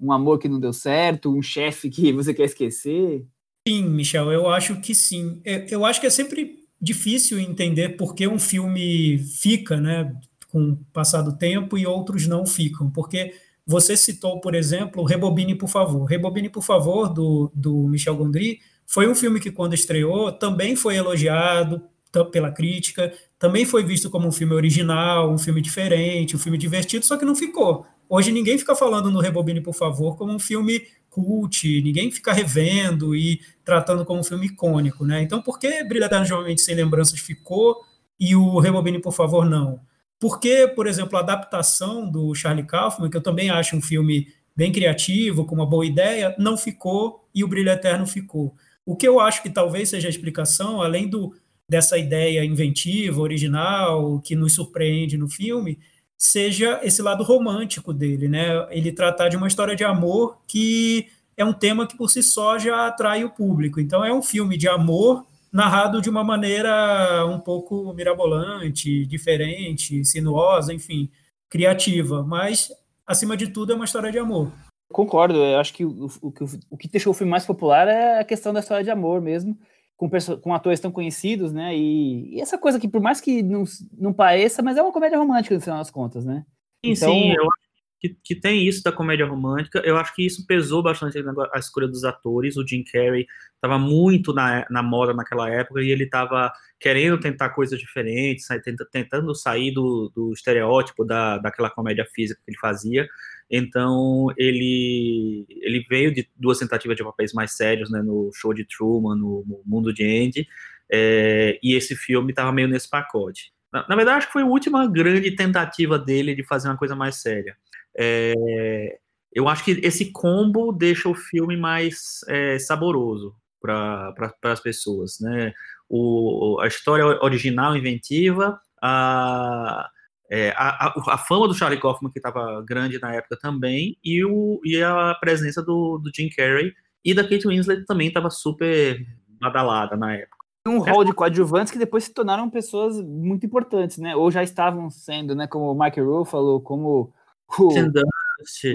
um 0.00 0.12
amor 0.12 0.38
que 0.38 0.48
não 0.48 0.60
deu 0.60 0.72
certo, 0.72 1.32
um 1.32 1.42
chefe 1.42 1.88
que 1.88 2.12
você 2.12 2.34
quer 2.34 2.44
esquecer. 2.44 3.24
Sim, 3.66 3.88
Michel, 3.88 4.32
eu 4.32 4.48
acho 4.50 4.80
que 4.80 4.94
sim. 4.94 5.40
Eu 5.70 5.84
acho 5.84 6.00
que 6.00 6.06
é 6.06 6.10
sempre 6.10 6.62
difícil 6.80 7.38
entender 7.38 7.90
por 7.90 8.14
que 8.14 8.26
um 8.26 8.38
filme 8.38 9.18
fica, 9.18 9.80
né, 9.80 10.12
com 10.52 10.72
o 10.72 10.76
passar 10.92 11.22
do 11.22 11.36
tempo 11.36 11.78
e 11.78 11.86
outros 11.86 12.26
não 12.26 12.46
ficam, 12.46 12.90
porque 12.90 13.34
você 13.66 13.96
citou, 13.96 14.38
por 14.40 14.54
exemplo, 14.54 15.02
Rebobine, 15.02 15.54
por 15.54 15.68
favor. 15.68 16.04
Rebobine, 16.04 16.50
por 16.50 16.62
favor, 16.62 17.08
do, 17.08 17.50
do 17.54 17.88
Michel 17.88 18.16
Gondry, 18.16 18.60
foi 18.86 19.08
um 19.08 19.14
filme 19.14 19.40
que, 19.40 19.50
quando 19.50 19.72
estreou, 19.72 20.30
também 20.30 20.76
foi 20.76 20.96
elogiado 20.96 21.82
pela 22.30 22.50
crítica, 22.50 23.10
também 23.38 23.64
foi 23.64 23.82
visto 23.82 24.10
como 24.10 24.28
um 24.28 24.32
filme 24.32 24.52
original, 24.52 25.32
um 25.32 25.38
filme 25.38 25.62
diferente, 25.62 26.36
um 26.36 26.38
filme 26.38 26.58
divertido, 26.58 27.06
só 27.06 27.16
que 27.16 27.24
não 27.24 27.34
ficou. 27.34 27.86
Hoje 28.06 28.30
ninguém 28.30 28.58
fica 28.58 28.74
falando 28.74 29.10
no 29.10 29.20
Rebobine, 29.20 29.62
por 29.62 29.74
favor, 29.74 30.18
como 30.18 30.34
um 30.34 30.38
filme 30.38 30.82
cult, 31.08 31.80
ninguém 31.80 32.10
fica 32.10 32.32
revendo 32.32 33.16
e 33.16 33.40
tratando 33.64 34.04
como 34.04 34.20
um 34.20 34.24
filme 34.24 34.46
icônico, 34.46 35.06
né? 35.06 35.22
Então, 35.22 35.40
por 35.40 35.58
que 35.58 35.82
Brilha 35.84 36.04
Eternamente 36.04 36.60
Sem 36.60 36.74
Lembranças 36.74 37.18
ficou 37.20 37.76
e 38.20 38.36
o 38.36 38.58
Rebobine, 38.58 39.00
por 39.00 39.12
favor, 39.12 39.48
não? 39.48 39.80
Porque, 40.22 40.68
por 40.68 40.86
exemplo, 40.86 41.18
a 41.18 41.20
adaptação 41.20 42.08
do 42.08 42.32
Charlie 42.32 42.64
Kaufman, 42.64 43.10
que 43.10 43.16
eu 43.16 43.20
também 43.20 43.50
acho 43.50 43.74
um 43.74 43.82
filme 43.82 44.28
bem 44.54 44.70
criativo, 44.70 45.44
com 45.44 45.56
uma 45.56 45.66
boa 45.66 45.84
ideia, 45.84 46.32
não 46.38 46.56
ficou 46.56 47.28
e 47.34 47.42
o 47.42 47.48
Brilho 47.48 47.70
Eterno 47.70 48.06
ficou. 48.06 48.54
O 48.86 48.94
que 48.94 49.08
eu 49.08 49.18
acho 49.18 49.42
que 49.42 49.50
talvez 49.50 49.88
seja 49.88 50.06
a 50.06 50.10
explicação, 50.10 50.80
além 50.80 51.08
do, 51.08 51.34
dessa 51.68 51.98
ideia 51.98 52.44
inventiva, 52.44 53.20
original, 53.20 54.20
que 54.20 54.36
nos 54.36 54.54
surpreende 54.54 55.18
no 55.18 55.28
filme, 55.28 55.80
seja 56.16 56.78
esse 56.84 57.02
lado 57.02 57.24
romântico 57.24 57.92
dele, 57.92 58.28
né? 58.28 58.64
Ele 58.70 58.92
tratar 58.92 59.28
de 59.28 59.36
uma 59.36 59.48
história 59.48 59.74
de 59.74 59.82
amor 59.82 60.38
que 60.46 61.08
é 61.36 61.44
um 61.44 61.52
tema 61.52 61.84
que 61.84 61.96
por 61.96 62.08
si 62.08 62.22
só 62.22 62.60
já 62.60 62.86
atrai 62.86 63.24
o 63.24 63.30
público. 63.30 63.80
Então 63.80 64.04
é 64.04 64.14
um 64.14 64.22
filme 64.22 64.56
de 64.56 64.68
amor 64.68 65.26
narrado 65.52 66.00
de 66.00 66.08
uma 66.08 66.24
maneira 66.24 67.26
um 67.26 67.38
pouco 67.38 67.92
mirabolante, 67.92 69.04
diferente, 69.06 70.04
sinuosa, 70.04 70.72
enfim, 70.72 71.10
criativa, 71.48 72.22
mas 72.22 72.72
acima 73.06 73.36
de 73.36 73.48
tudo 73.48 73.72
é 73.72 73.74
uma 73.74 73.84
história 73.84 74.10
de 74.10 74.18
amor. 74.18 74.50
Concordo, 74.90 75.36
eu 75.38 75.58
acho 75.58 75.72
que 75.74 75.84
o, 75.84 76.06
o, 76.22 76.32
o 76.70 76.76
que 76.76 76.88
deixou 76.88 77.12
o 77.12 77.14
filme 77.14 77.30
mais 77.30 77.44
popular 77.44 77.88
é 77.88 78.20
a 78.20 78.24
questão 78.24 78.52
da 78.52 78.60
história 78.60 78.84
de 78.84 78.90
amor 78.90 79.20
mesmo, 79.20 79.58
com, 79.96 80.08
com 80.40 80.54
atores 80.54 80.80
tão 80.80 80.90
conhecidos, 80.90 81.52
né? 81.52 81.76
E, 81.76 82.36
e, 82.36 82.40
essa 82.40 82.58
coisa 82.58 82.78
que, 82.78 82.88
por 82.88 83.00
mais 83.00 83.20
que 83.20 83.42
não, 83.42 83.64
não 83.92 84.12
pareça, 84.12 84.62
mas 84.62 84.76
é 84.76 84.82
uma 84.82 84.92
comédia 84.92 85.18
romântica 85.18 85.54
no 85.54 85.60
final 85.60 85.78
das 85.78 85.90
contas, 85.90 86.24
né? 86.24 86.44
Sim, 86.84 86.92
então, 86.92 87.12
sim, 87.12 87.32
eu 87.32 87.42
acho 87.42 87.61
que, 88.02 88.16
que, 88.24 88.34
tem 88.34 88.66
isso 88.66 88.82
da 88.82 88.90
comédia 88.90 89.24
romântica. 89.24 89.80
Eu 89.84 89.96
acho 89.96 90.12
que 90.12 90.26
isso 90.26 90.44
pesou 90.44 90.82
bastante 90.82 91.16
a 91.52 91.58
escolha 91.58 91.86
dos 91.86 92.02
atores. 92.02 92.56
O 92.56 92.66
Jim 92.66 92.82
Carrey 92.82 93.28
estava 93.54 93.78
muito 93.78 94.34
na, 94.34 94.66
na 94.68 94.82
moda 94.82 95.14
naquela 95.14 95.48
época 95.48 95.80
e 95.80 95.90
ele 95.90 96.02
estava 96.02 96.52
querendo 96.80 97.20
tentar 97.20 97.50
coisas 97.50 97.78
diferentes, 97.78 98.48
tentando 98.90 99.32
sair 99.36 99.70
do, 99.70 100.10
do 100.12 100.32
estereótipo 100.32 101.04
da, 101.04 101.38
daquela 101.38 101.70
comédia 101.70 102.04
física 102.12 102.40
que 102.44 102.50
ele 102.50 102.58
fazia. 102.58 103.06
Então 103.48 104.26
ele 104.36 105.46
ele 105.48 105.86
veio 105.88 106.12
de 106.12 106.28
duas 106.34 106.58
tentativas 106.58 106.96
de 106.96 107.04
papéis 107.04 107.32
mais 107.32 107.52
sérios, 107.52 107.88
né, 107.88 108.02
no 108.02 108.30
show 108.34 108.52
de 108.52 108.64
Truman, 108.64 109.14
no, 109.14 109.44
no 109.46 109.62
Mundo 109.64 109.92
de 109.94 110.02
Andy, 110.02 110.48
é, 110.90 111.56
e 111.62 111.76
esse 111.76 111.94
filme 111.94 112.32
estava 112.32 112.50
meio 112.50 112.66
nesse 112.66 112.90
pacote. 112.90 113.52
Na, 113.72 113.86
na, 113.88 113.94
verdade, 113.96 114.18
acho 114.18 114.26
que 114.26 114.32
foi 114.32 114.42
a 114.42 114.46
última 114.46 114.86
grande 114.86 115.30
tentativa 115.30 115.98
dele 115.98 116.34
de 116.34 116.44
fazer 116.44 116.68
uma 116.68 116.76
coisa 116.76 116.96
mais 116.96 117.16
séria. 117.22 117.56
É, 117.98 118.98
eu 119.32 119.48
acho 119.48 119.64
que 119.64 119.72
esse 119.82 120.12
combo 120.12 120.72
deixa 120.72 121.08
o 121.08 121.14
filme 121.14 121.56
mais 121.56 122.20
é, 122.28 122.58
saboroso 122.58 123.34
para 123.60 124.12
pra, 124.12 124.52
as 124.52 124.60
pessoas, 124.60 125.18
né? 125.20 125.52
O, 125.88 126.58
a 126.60 126.66
história 126.66 127.04
original, 127.22 127.76
inventiva, 127.76 128.58
a, 128.82 129.88
é, 130.30 130.50
a, 130.56 130.94
a, 131.08 131.18
fama 131.18 131.46
do 131.46 131.54
Charlie 131.54 131.80
Kaufman, 131.80 132.10
que 132.10 132.18
estava 132.18 132.62
grande 132.66 132.98
na 132.98 133.14
época 133.14 133.38
também, 133.40 133.96
e, 134.02 134.24
o, 134.24 134.60
e 134.64 134.82
a 134.82 135.14
presença 135.20 135.62
do, 135.62 135.98
do 135.98 136.10
Jim 136.14 136.28
Carrey 136.30 136.72
e 137.04 137.14
da 137.14 137.22
Kate 137.22 137.46
Winslet 137.46 137.84
também 137.84 138.08
estava 138.08 138.30
super 138.30 139.04
badalada 139.40 139.96
na 139.96 140.14
época. 140.14 140.42
Um 140.66 140.78
rol 140.78 141.04
de 141.04 141.12
coadjuvantes 141.12 141.72
que 141.72 141.78
depois 141.78 142.04
se 142.04 142.14
tornaram 142.14 142.48
pessoas 142.48 143.00
muito 143.00 143.44
importantes, 143.44 143.98
né? 143.98 144.14
Ou 144.14 144.30
já 144.30 144.42
estavam 144.42 144.88
sendo, 144.90 145.34
né? 145.34 145.46
Como 145.46 145.72
o 145.72 145.78
Mike 145.78 146.00
Ruffalo, 146.00 146.60
como 146.60 147.12
o, 147.58 147.68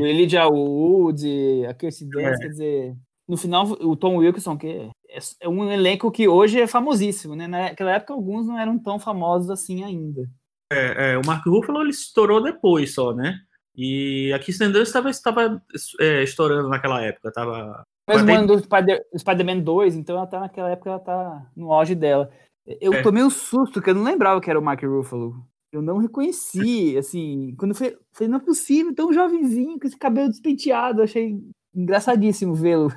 o 0.01 0.05
Elijah 0.05 0.47
Wood, 0.47 1.65
a 1.67 1.73
Kirsten 1.73 2.09
Dunst, 2.09 2.25
é. 2.25 2.37
quer 2.37 2.47
dizer, 2.49 2.95
no 3.27 3.35
final 3.35 3.65
o 3.65 3.95
Tom 3.95 4.17
Wilkinson, 4.17 4.57
que 4.57 4.89
é, 5.09 5.19
é, 5.41 5.49
um 5.49 5.69
elenco 5.71 6.11
que 6.11 6.27
hoje 6.27 6.61
é 6.61 6.67
famosíssimo, 6.67 7.35
né? 7.35 7.47
Naquela 7.47 7.91
época 7.91 8.13
alguns 8.13 8.47
não 8.47 8.57
eram 8.57 8.79
tão 8.79 8.99
famosos 8.99 9.49
assim 9.49 9.83
ainda. 9.83 10.29
É, 10.71 11.13
é, 11.13 11.17
o 11.17 11.25
Mark 11.25 11.45
Ruffalo 11.45 11.81
ele 11.81 11.89
estourou 11.89 12.41
depois 12.41 12.93
só, 12.93 13.13
né? 13.13 13.39
E 13.75 14.31
a 14.33 14.39
Kirsten 14.39 14.71
Dunst 14.71 14.87
estava, 14.87 15.09
estava 15.09 15.63
é, 15.99 16.23
estourando 16.23 16.67
naquela 16.67 17.01
época, 17.01 17.29
estava... 17.29 17.83
Mesmo 18.09 18.31
ano 18.31 18.47
do 18.47 19.19
Spider-Man 19.19 19.59
2, 19.59 19.95
então 19.95 20.15
ela 20.15 20.25
tá 20.25 20.39
naquela 20.39 20.71
época, 20.71 20.89
ela 20.89 20.99
tá 20.99 21.45
no 21.55 21.73
auge 21.73 21.93
dela. 21.93 22.31
Eu 22.65 22.93
é. 22.93 23.01
tomei 23.01 23.21
um 23.21 23.29
susto, 23.29 23.81
que 23.81 23.89
eu 23.89 23.95
não 23.95 24.03
lembrava 24.03 24.39
que 24.39 24.49
era 24.49 24.57
o 24.57 24.63
Mark 24.63 24.81
Ruffalo. 24.81 25.35
Eu 25.71 25.81
não 25.81 25.97
reconheci, 25.97 26.97
assim, 26.97 27.53
quando 27.57 27.75
foi, 27.75 27.97
falei, 28.13 28.29
não 28.29 28.37
é 28.37 28.41
possível, 28.41 28.95
tão 28.95 29.11
jovenzinho, 29.11 29.79
com 29.79 29.85
esse 29.85 29.97
cabelo 29.97 30.29
despenteado, 30.29 31.01
achei 31.01 31.37
engraçadíssimo 31.75 32.55
vê-lo. 32.55 32.91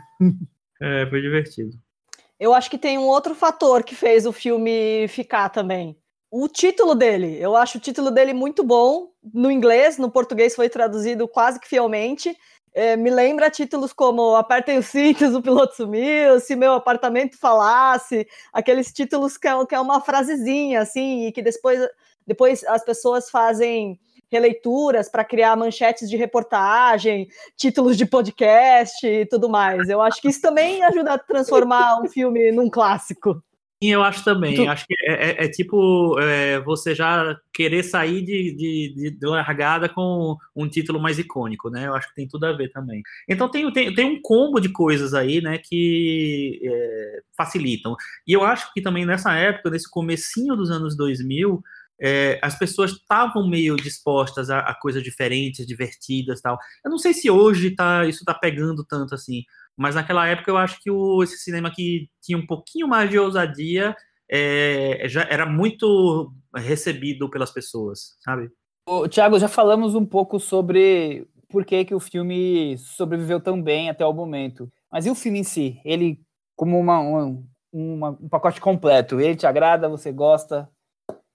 É, 0.81 1.07
foi 1.11 1.21
divertido. 1.21 1.71
Eu 2.39 2.55
acho 2.55 2.71
que 2.71 2.79
tem 2.79 2.97
um 2.97 3.07
outro 3.07 3.35
fator 3.35 3.85
que 3.85 3.95
fez 3.95 4.25
o 4.25 4.33
filme 4.33 5.07
ficar 5.09 5.51
também. 5.51 5.95
O 6.31 6.49
título 6.49 6.95
dele, 6.95 7.37
eu 7.39 7.55
acho 7.55 7.77
o 7.77 7.81
título 7.81 8.11
dele 8.11 8.33
muito 8.33 8.65
bom. 8.65 9.11
No 9.35 9.51
inglês, 9.51 9.99
no 9.99 10.11
português 10.11 10.55
foi 10.55 10.69
traduzido 10.71 11.29
quase 11.29 11.61
que 11.61 11.69
fielmente. 11.69 12.35
É, 12.73 12.97
me 12.97 13.11
lembra 13.11 13.51
títulos 13.51 13.93
como 13.93 14.37
Apertem 14.37 14.79
os 14.79 14.87
cintos, 14.87 15.35
o 15.35 15.43
piloto 15.43 15.75
sumiu, 15.75 16.39
Se 16.39 16.55
meu 16.55 16.73
apartamento 16.73 17.37
falasse, 17.37 18.27
aqueles 18.53 18.93
títulos 18.93 19.37
que 19.37 19.49
é, 19.49 19.67
que 19.67 19.75
é 19.75 19.81
uma 19.81 20.01
frasezinha, 20.01 20.81
assim, 20.81 21.27
e 21.27 21.33
que 21.33 21.43
depois 21.43 21.81
depois 22.27 22.65
as 22.65 22.85
pessoas 22.85 23.31
fazem 23.31 23.99
releituras 24.31 25.09
para 25.09 25.25
criar 25.25 25.57
manchetes 25.57 26.09
de 26.09 26.17
reportagem, 26.17 27.29
títulos 27.57 27.97
de 27.97 28.07
podcast 28.07 29.05
e 29.07 29.27
tudo 29.27 29.49
mais. 29.49 29.89
Eu 29.89 30.01
acho 30.01 30.23
que 30.23 30.29
isso 30.29 30.41
também 30.41 30.83
ajuda 30.85 31.15
a 31.15 31.19
transformar 31.19 32.01
um 32.01 32.09
filme 32.09 32.53
num 32.53 32.71
clássico. 32.71 33.43
Sim, 33.83 33.93
eu 33.93 34.03
acho 34.03 34.23
também. 34.23 34.57
Tu... 34.57 34.69
Acho 34.69 34.87
que 34.87 34.95
é, 35.07 35.31
é, 35.31 35.45
é 35.45 35.49
tipo 35.49 36.19
é, 36.21 36.61
você 36.61 36.95
já 36.95 37.35
querer 37.53 37.83
sair 37.83 38.23
de, 38.23 38.55
de, 38.55 39.17
de, 39.19 39.27
largada 39.27 39.89
com 39.89 40.37
um 40.55 40.69
título 40.69 41.01
mais 41.01 41.19
icônico, 41.19 41.71
né? 41.71 41.87
Eu 41.87 41.95
acho 41.95 42.07
que 42.09 42.15
tem 42.15 42.29
tudo 42.29 42.45
a 42.45 42.53
ver 42.53 42.71
também. 42.71 43.03
Então 43.27 43.51
tem, 43.51 43.73
tem, 43.73 43.95
tem 43.95 44.05
um 44.05 44.21
combo 44.21 44.61
de 44.61 44.69
coisas 44.69 45.15
aí, 45.15 45.41
né, 45.41 45.57
que 45.57 46.61
é, 46.63 47.21
facilitam. 47.35 47.97
E 48.27 48.35
eu 48.35 48.45
acho 48.45 48.71
que 48.75 48.83
também 48.83 49.07
nessa 49.07 49.33
época, 49.35 49.71
nesse 49.71 49.89
comecinho 49.89 50.55
dos 50.55 50.71
anos 50.71 50.95
2000, 50.95 51.63
é, 52.01 52.39
as 52.43 52.59
pessoas 52.59 52.93
estavam 52.93 53.49
meio 53.49 53.77
dispostas 53.77 54.49
a, 54.49 54.61
a, 54.61 54.75
coisas 54.75 55.03
diferentes, 55.03 55.67
divertidas 55.67 56.41
tal. 56.41 56.59
Eu 56.85 56.91
não 56.91 56.99
sei 56.99 57.13
se 57.13 57.31
hoje 57.31 57.75
tá, 57.75 58.07
isso 58.07 58.21
está 58.21 58.33
pegando 58.33 58.85
tanto 58.85 59.15
assim, 59.15 59.43
mas 59.77 59.95
naquela 59.95 60.27
época 60.27 60.51
eu 60.51 60.57
acho 60.57 60.81
que 60.81 60.91
o, 60.91 61.23
esse 61.23 61.39
cinema 61.39 61.71
que 61.71 62.09
tinha 62.23 62.39
um 62.39 62.47
pouquinho 62.47 62.89
mais 62.89 63.11
de 63.11 63.19
ousadia 63.19 63.95
é, 64.31 65.07
já 65.09 65.27
era 65.29 65.45
muito 65.45 66.33
recebido 66.55 67.29
pelas 67.29 67.51
pessoas, 67.51 68.17
sabe? 68.25 68.51
Tiago, 69.11 69.39
já 69.39 69.49
falamos 69.49 69.95
um 69.95 70.05
pouco 70.05 70.41
sobre 70.41 71.27
por 71.49 71.65
que, 71.65 71.85
que 71.85 71.95
o 71.95 72.01
filme 72.01 72.79
sobreviveu 72.79 73.41
tão 73.41 73.61
bem 73.61 73.91
até 73.91 74.07
o 74.07 74.13
momento. 74.13 74.71
Mas 74.91 75.07
e 75.07 75.11
o 75.11 75.15
filme 75.15 75.41
em 75.41 75.45
si? 75.45 75.81
Ele, 75.85 76.21
como 76.57 76.79
uma, 76.79 76.99
uma, 77.01 77.43
uma 77.73 78.11
um 78.11 78.29
pacote 78.29 78.61
completo, 78.61 79.21
ele 79.21 79.37
te 79.37 79.47
agrada? 79.47 79.89
Você 79.89 80.11
gosta? 80.13 80.69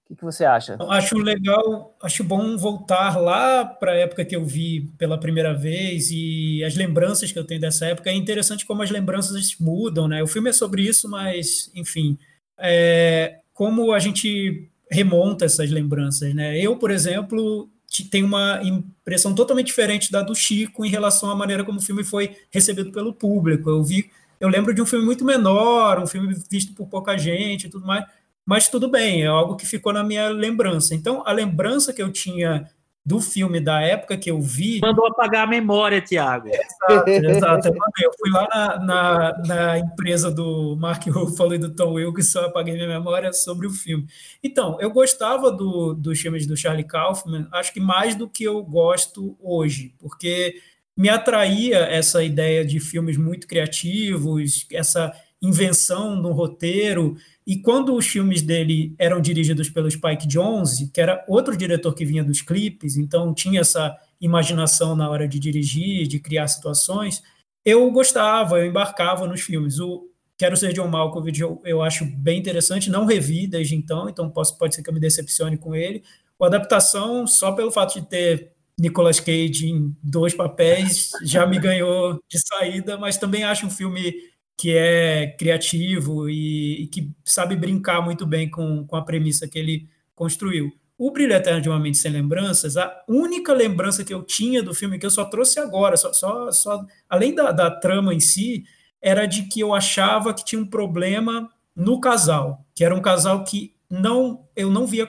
O 0.06 0.08
que, 0.10 0.14
que 0.14 0.24
você 0.24 0.44
acha? 0.44 0.78
Acho 0.88 1.18
legal, 1.18 1.96
acho 2.00 2.22
bom 2.22 2.56
voltar 2.56 3.20
lá 3.20 3.64
para 3.64 3.90
a 3.90 3.96
época 3.96 4.24
que 4.24 4.36
eu 4.36 4.44
vi 4.44 4.88
pela 4.96 5.18
primeira 5.18 5.52
vez 5.52 6.10
e 6.12 6.62
as 6.62 6.76
lembranças 6.76 7.32
que 7.32 7.38
eu 7.38 7.44
tenho 7.44 7.60
dessa 7.60 7.86
época. 7.86 8.08
É 8.08 8.14
interessante 8.14 8.64
como 8.64 8.82
as 8.82 8.90
lembranças 8.90 9.56
mudam, 9.58 10.06
né? 10.06 10.22
O 10.22 10.28
filme 10.28 10.48
é 10.48 10.52
sobre 10.52 10.82
isso, 10.82 11.08
mas, 11.08 11.72
enfim, 11.74 12.16
é, 12.56 13.40
como 13.52 13.92
a 13.92 13.98
gente 13.98 14.70
remonta 14.88 15.44
essas 15.44 15.72
lembranças, 15.72 16.32
né? 16.32 16.56
Eu, 16.56 16.76
por 16.76 16.92
exemplo, 16.92 17.68
tenho 18.08 18.26
uma 18.26 18.60
impressão 18.62 19.34
totalmente 19.34 19.66
diferente 19.66 20.12
da 20.12 20.22
do 20.22 20.36
Chico 20.36 20.84
em 20.84 20.88
relação 20.88 21.30
à 21.30 21.34
maneira 21.34 21.64
como 21.64 21.80
o 21.80 21.82
filme 21.82 22.04
foi 22.04 22.36
recebido 22.52 22.92
pelo 22.92 23.12
público. 23.12 23.68
Eu 23.68 23.82
vi, 23.82 24.08
eu 24.38 24.48
lembro 24.48 24.72
de 24.72 24.80
um 24.80 24.86
filme 24.86 25.04
muito 25.04 25.24
menor, 25.24 26.00
um 26.00 26.06
filme 26.06 26.32
visto 26.48 26.72
por 26.74 26.86
pouca 26.86 27.18
gente 27.18 27.66
e 27.66 27.68
tudo 27.68 27.84
mais 27.84 28.04
mas 28.46 28.68
tudo 28.68 28.88
bem, 28.88 29.24
é 29.24 29.26
algo 29.26 29.56
que 29.56 29.66
ficou 29.66 29.92
na 29.92 30.04
minha 30.04 30.28
lembrança. 30.28 30.94
Então, 30.94 31.22
a 31.26 31.32
lembrança 31.32 31.92
que 31.92 32.00
eu 32.00 32.12
tinha 32.12 32.70
do 33.06 33.20
filme 33.20 33.60
da 33.60 33.80
época 33.80 34.16
que 34.16 34.28
eu 34.28 34.40
vi. 34.40 34.80
Mandou 34.80 35.06
apagar 35.06 35.44
a 35.44 35.46
memória, 35.46 36.00
Tiago. 36.00 36.48
Exato, 36.48 37.08
exato. 37.08 37.68
Eu 37.68 38.10
fui 38.18 38.30
lá 38.30 38.48
na, 38.48 38.78
na, 38.80 39.42
na, 39.46 39.78
empresa 39.78 40.28
do 40.28 40.76
Mark 40.76 41.06
Ruffalo 41.06 41.54
e 41.54 41.58
do 41.58 41.72
Tom 41.72 41.92
Wilkinson, 41.92 42.40
apaguei 42.40 42.74
minha 42.74 42.88
memória 42.88 43.32
sobre 43.32 43.68
o 43.68 43.70
filme. 43.70 44.08
Então, 44.42 44.76
eu 44.80 44.90
gostava 44.90 45.52
do, 45.52 45.94
dos 45.94 46.20
filmes 46.20 46.48
do 46.48 46.56
Charlie 46.56 46.82
Kaufman, 46.82 47.46
acho 47.52 47.72
que 47.72 47.78
mais 47.78 48.16
do 48.16 48.28
que 48.28 48.42
eu 48.42 48.60
gosto 48.64 49.36
hoje, 49.40 49.94
porque 50.00 50.56
me 50.96 51.08
atraía 51.08 51.78
essa 51.78 52.24
ideia 52.24 52.64
de 52.64 52.80
filmes 52.80 53.16
muito 53.16 53.46
criativos, 53.46 54.66
essa 54.72 55.12
invenção 55.42 56.16
no 56.16 56.32
roteiro. 56.32 57.16
E 57.46 57.56
quando 57.58 57.94
os 57.94 58.06
filmes 58.06 58.42
dele 58.42 58.94
eram 58.98 59.20
dirigidos 59.20 59.68
pelo 59.70 59.90
Spike 59.90 60.26
Jonze, 60.26 60.90
que 60.92 61.00
era 61.00 61.24
outro 61.28 61.56
diretor 61.56 61.94
que 61.94 62.04
vinha 62.04 62.24
dos 62.24 62.42
clipes, 62.42 62.96
então 62.96 63.32
tinha 63.34 63.60
essa 63.60 63.96
imaginação 64.20 64.96
na 64.96 65.08
hora 65.08 65.28
de 65.28 65.38
dirigir, 65.38 66.06
de 66.06 66.18
criar 66.18 66.48
situações, 66.48 67.22
eu 67.64 67.90
gostava, 67.90 68.58
eu 68.58 68.66
embarcava 68.66 69.26
nos 69.26 69.40
filmes. 69.40 69.78
O 69.78 70.08
Quero 70.38 70.56
Ser 70.56 70.72
John 70.72 70.88
Malkovich 70.88 71.40
eu, 71.40 71.60
eu 71.64 71.82
acho 71.82 72.04
bem 72.04 72.38
interessante, 72.38 72.90
não 72.90 73.06
revi 73.06 73.46
desde 73.46 73.74
então, 73.74 74.08
então 74.08 74.30
posso, 74.30 74.56
pode 74.58 74.74
ser 74.74 74.82
que 74.82 74.90
eu 74.90 74.94
me 74.94 75.00
decepcione 75.00 75.56
com 75.56 75.74
ele. 75.74 76.02
O 76.38 76.44
Adaptação, 76.44 77.26
só 77.26 77.52
pelo 77.52 77.72
fato 77.72 77.98
de 78.00 78.06
ter 78.06 78.52
Nicolas 78.78 79.18
Cage 79.18 79.70
em 79.70 79.96
dois 80.02 80.34
papéis, 80.34 81.10
já 81.22 81.46
me 81.46 81.58
ganhou 81.58 82.20
de 82.28 82.38
saída, 82.38 82.98
mas 82.98 83.16
também 83.16 83.42
acho 83.42 83.66
um 83.66 83.70
filme 83.70 84.14
que 84.56 84.74
é 84.74 85.26
criativo 85.38 86.28
e, 86.28 86.84
e, 86.84 86.86
que 86.86 87.10
sabe 87.24 87.54
brincar 87.54 88.00
muito 88.00 88.26
bem 88.26 88.48
com, 88.50 88.86
com 88.86 88.96
a 88.96 89.04
premissa 89.04 89.46
que 89.46 89.58
ele 89.58 89.88
construiu. 90.14 90.72
O 90.98 91.10
Brilho 91.10 91.34
Eterno 91.34 91.60
de 91.60 91.68
uma 91.68 91.78
Mente 91.78 91.98
Sem 91.98 92.10
Lembranças, 92.10 92.76
a 92.78 93.04
única 93.06 93.52
lembrança 93.52 94.02
que 94.02 94.14
eu 94.14 94.22
tinha 94.22 94.62
do 94.62 94.74
filme, 94.74 94.98
que 94.98 95.04
eu 95.04 95.10
só 95.10 95.26
trouxe 95.26 95.60
agora, 95.60 95.96
só, 95.96 96.10
só, 96.12 96.50
só 96.50 96.86
além 97.08 97.34
da, 97.34 97.52
da 97.52 97.70
trama 97.70 98.14
em 98.14 98.20
si, 98.20 98.64
era 99.00 99.26
de 99.26 99.42
que 99.42 99.60
eu 99.60 99.74
achava 99.74 100.32
que 100.32 100.44
tinha 100.44 100.60
um 100.60 100.66
problema 100.66 101.50
no 101.74 102.00
casal, 102.00 102.64
que 102.74 102.82
era 102.82 102.94
um 102.94 103.02
casal 103.02 103.44
que 103.44 103.74
não 103.90 104.46
eu 104.56 104.70
não 104.70 104.86
via 104.86 105.06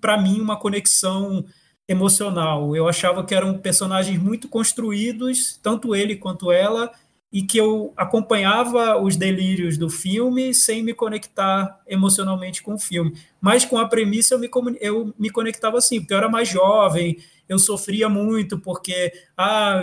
para 0.00 0.20
mim 0.20 0.40
uma 0.40 0.58
conexão 0.58 1.44
emocional. 1.86 2.74
Eu 2.74 2.88
achava 2.88 3.24
que 3.24 3.34
eram 3.34 3.56
personagens 3.58 4.20
muito 4.20 4.48
construídos, 4.48 5.58
tanto 5.62 5.94
ele 5.94 6.16
quanto 6.16 6.50
ela, 6.50 6.90
e 7.32 7.42
que 7.42 7.58
eu 7.58 7.92
acompanhava 7.96 9.00
os 9.00 9.16
delírios 9.16 9.76
do 9.76 9.90
filme 9.90 10.54
sem 10.54 10.82
me 10.82 10.94
conectar 10.94 11.78
emocionalmente 11.86 12.62
com 12.62 12.74
o 12.74 12.78
filme. 12.78 13.12
Mas 13.40 13.64
com 13.64 13.76
a 13.76 13.86
premissa 13.86 14.34
eu 14.34 14.38
me, 14.38 14.48
eu 14.80 15.14
me 15.18 15.30
conectava 15.30 15.76
assim, 15.76 16.00
porque 16.00 16.14
eu 16.14 16.18
era 16.18 16.28
mais 16.28 16.48
jovem, 16.48 17.18
eu 17.48 17.58
sofria 17.58 18.08
muito 18.08 18.58
porque 18.58 19.12
ah, 19.36 19.82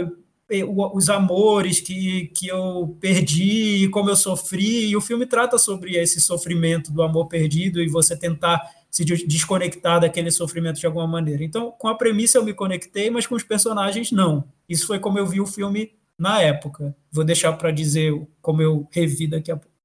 os 0.94 1.10
amores 1.10 1.80
que, 1.80 2.28
que 2.36 2.48
eu 2.48 2.96
perdi 3.00 3.90
como 3.90 4.10
eu 4.10 4.16
sofri, 4.16 4.88
e 4.88 4.96
o 4.96 5.02
filme 5.02 5.26
trata 5.26 5.58
sobre 5.58 5.96
esse 5.96 6.22
sofrimento 6.22 6.92
do 6.92 7.02
amor 7.02 7.28
perdido 7.28 7.82
e 7.82 7.88
você 7.88 8.16
tentar 8.18 8.62
se 8.92 9.04
desconectar 9.04 10.00
daquele 10.00 10.32
sofrimento 10.32 10.80
de 10.80 10.86
alguma 10.86 11.08
maneira. 11.08 11.44
Então, 11.44 11.72
com 11.78 11.88
a 11.88 11.96
premissa 11.96 12.38
eu 12.38 12.46
me 12.46 12.54
conectei, 12.54 13.10
mas 13.10 13.28
com 13.28 13.36
os 13.36 13.44
personagens 13.44 14.12
não. 14.12 14.46
Isso 14.70 14.88
foi 14.88 15.00
como 15.00 15.20
eu 15.20 15.26
vi 15.26 15.42
o 15.42 15.48
filme 15.48 15.92
na 16.20 16.42
época. 16.42 16.96
Vou 17.12 17.24
deixar 17.24 17.54
para 17.54 17.72
dizer 17.72 18.14
como 18.42 18.62
eu 18.62 18.88
revi 18.92 19.28
daqui 19.28 19.52
a 19.52 19.58
pouco. 19.58 19.76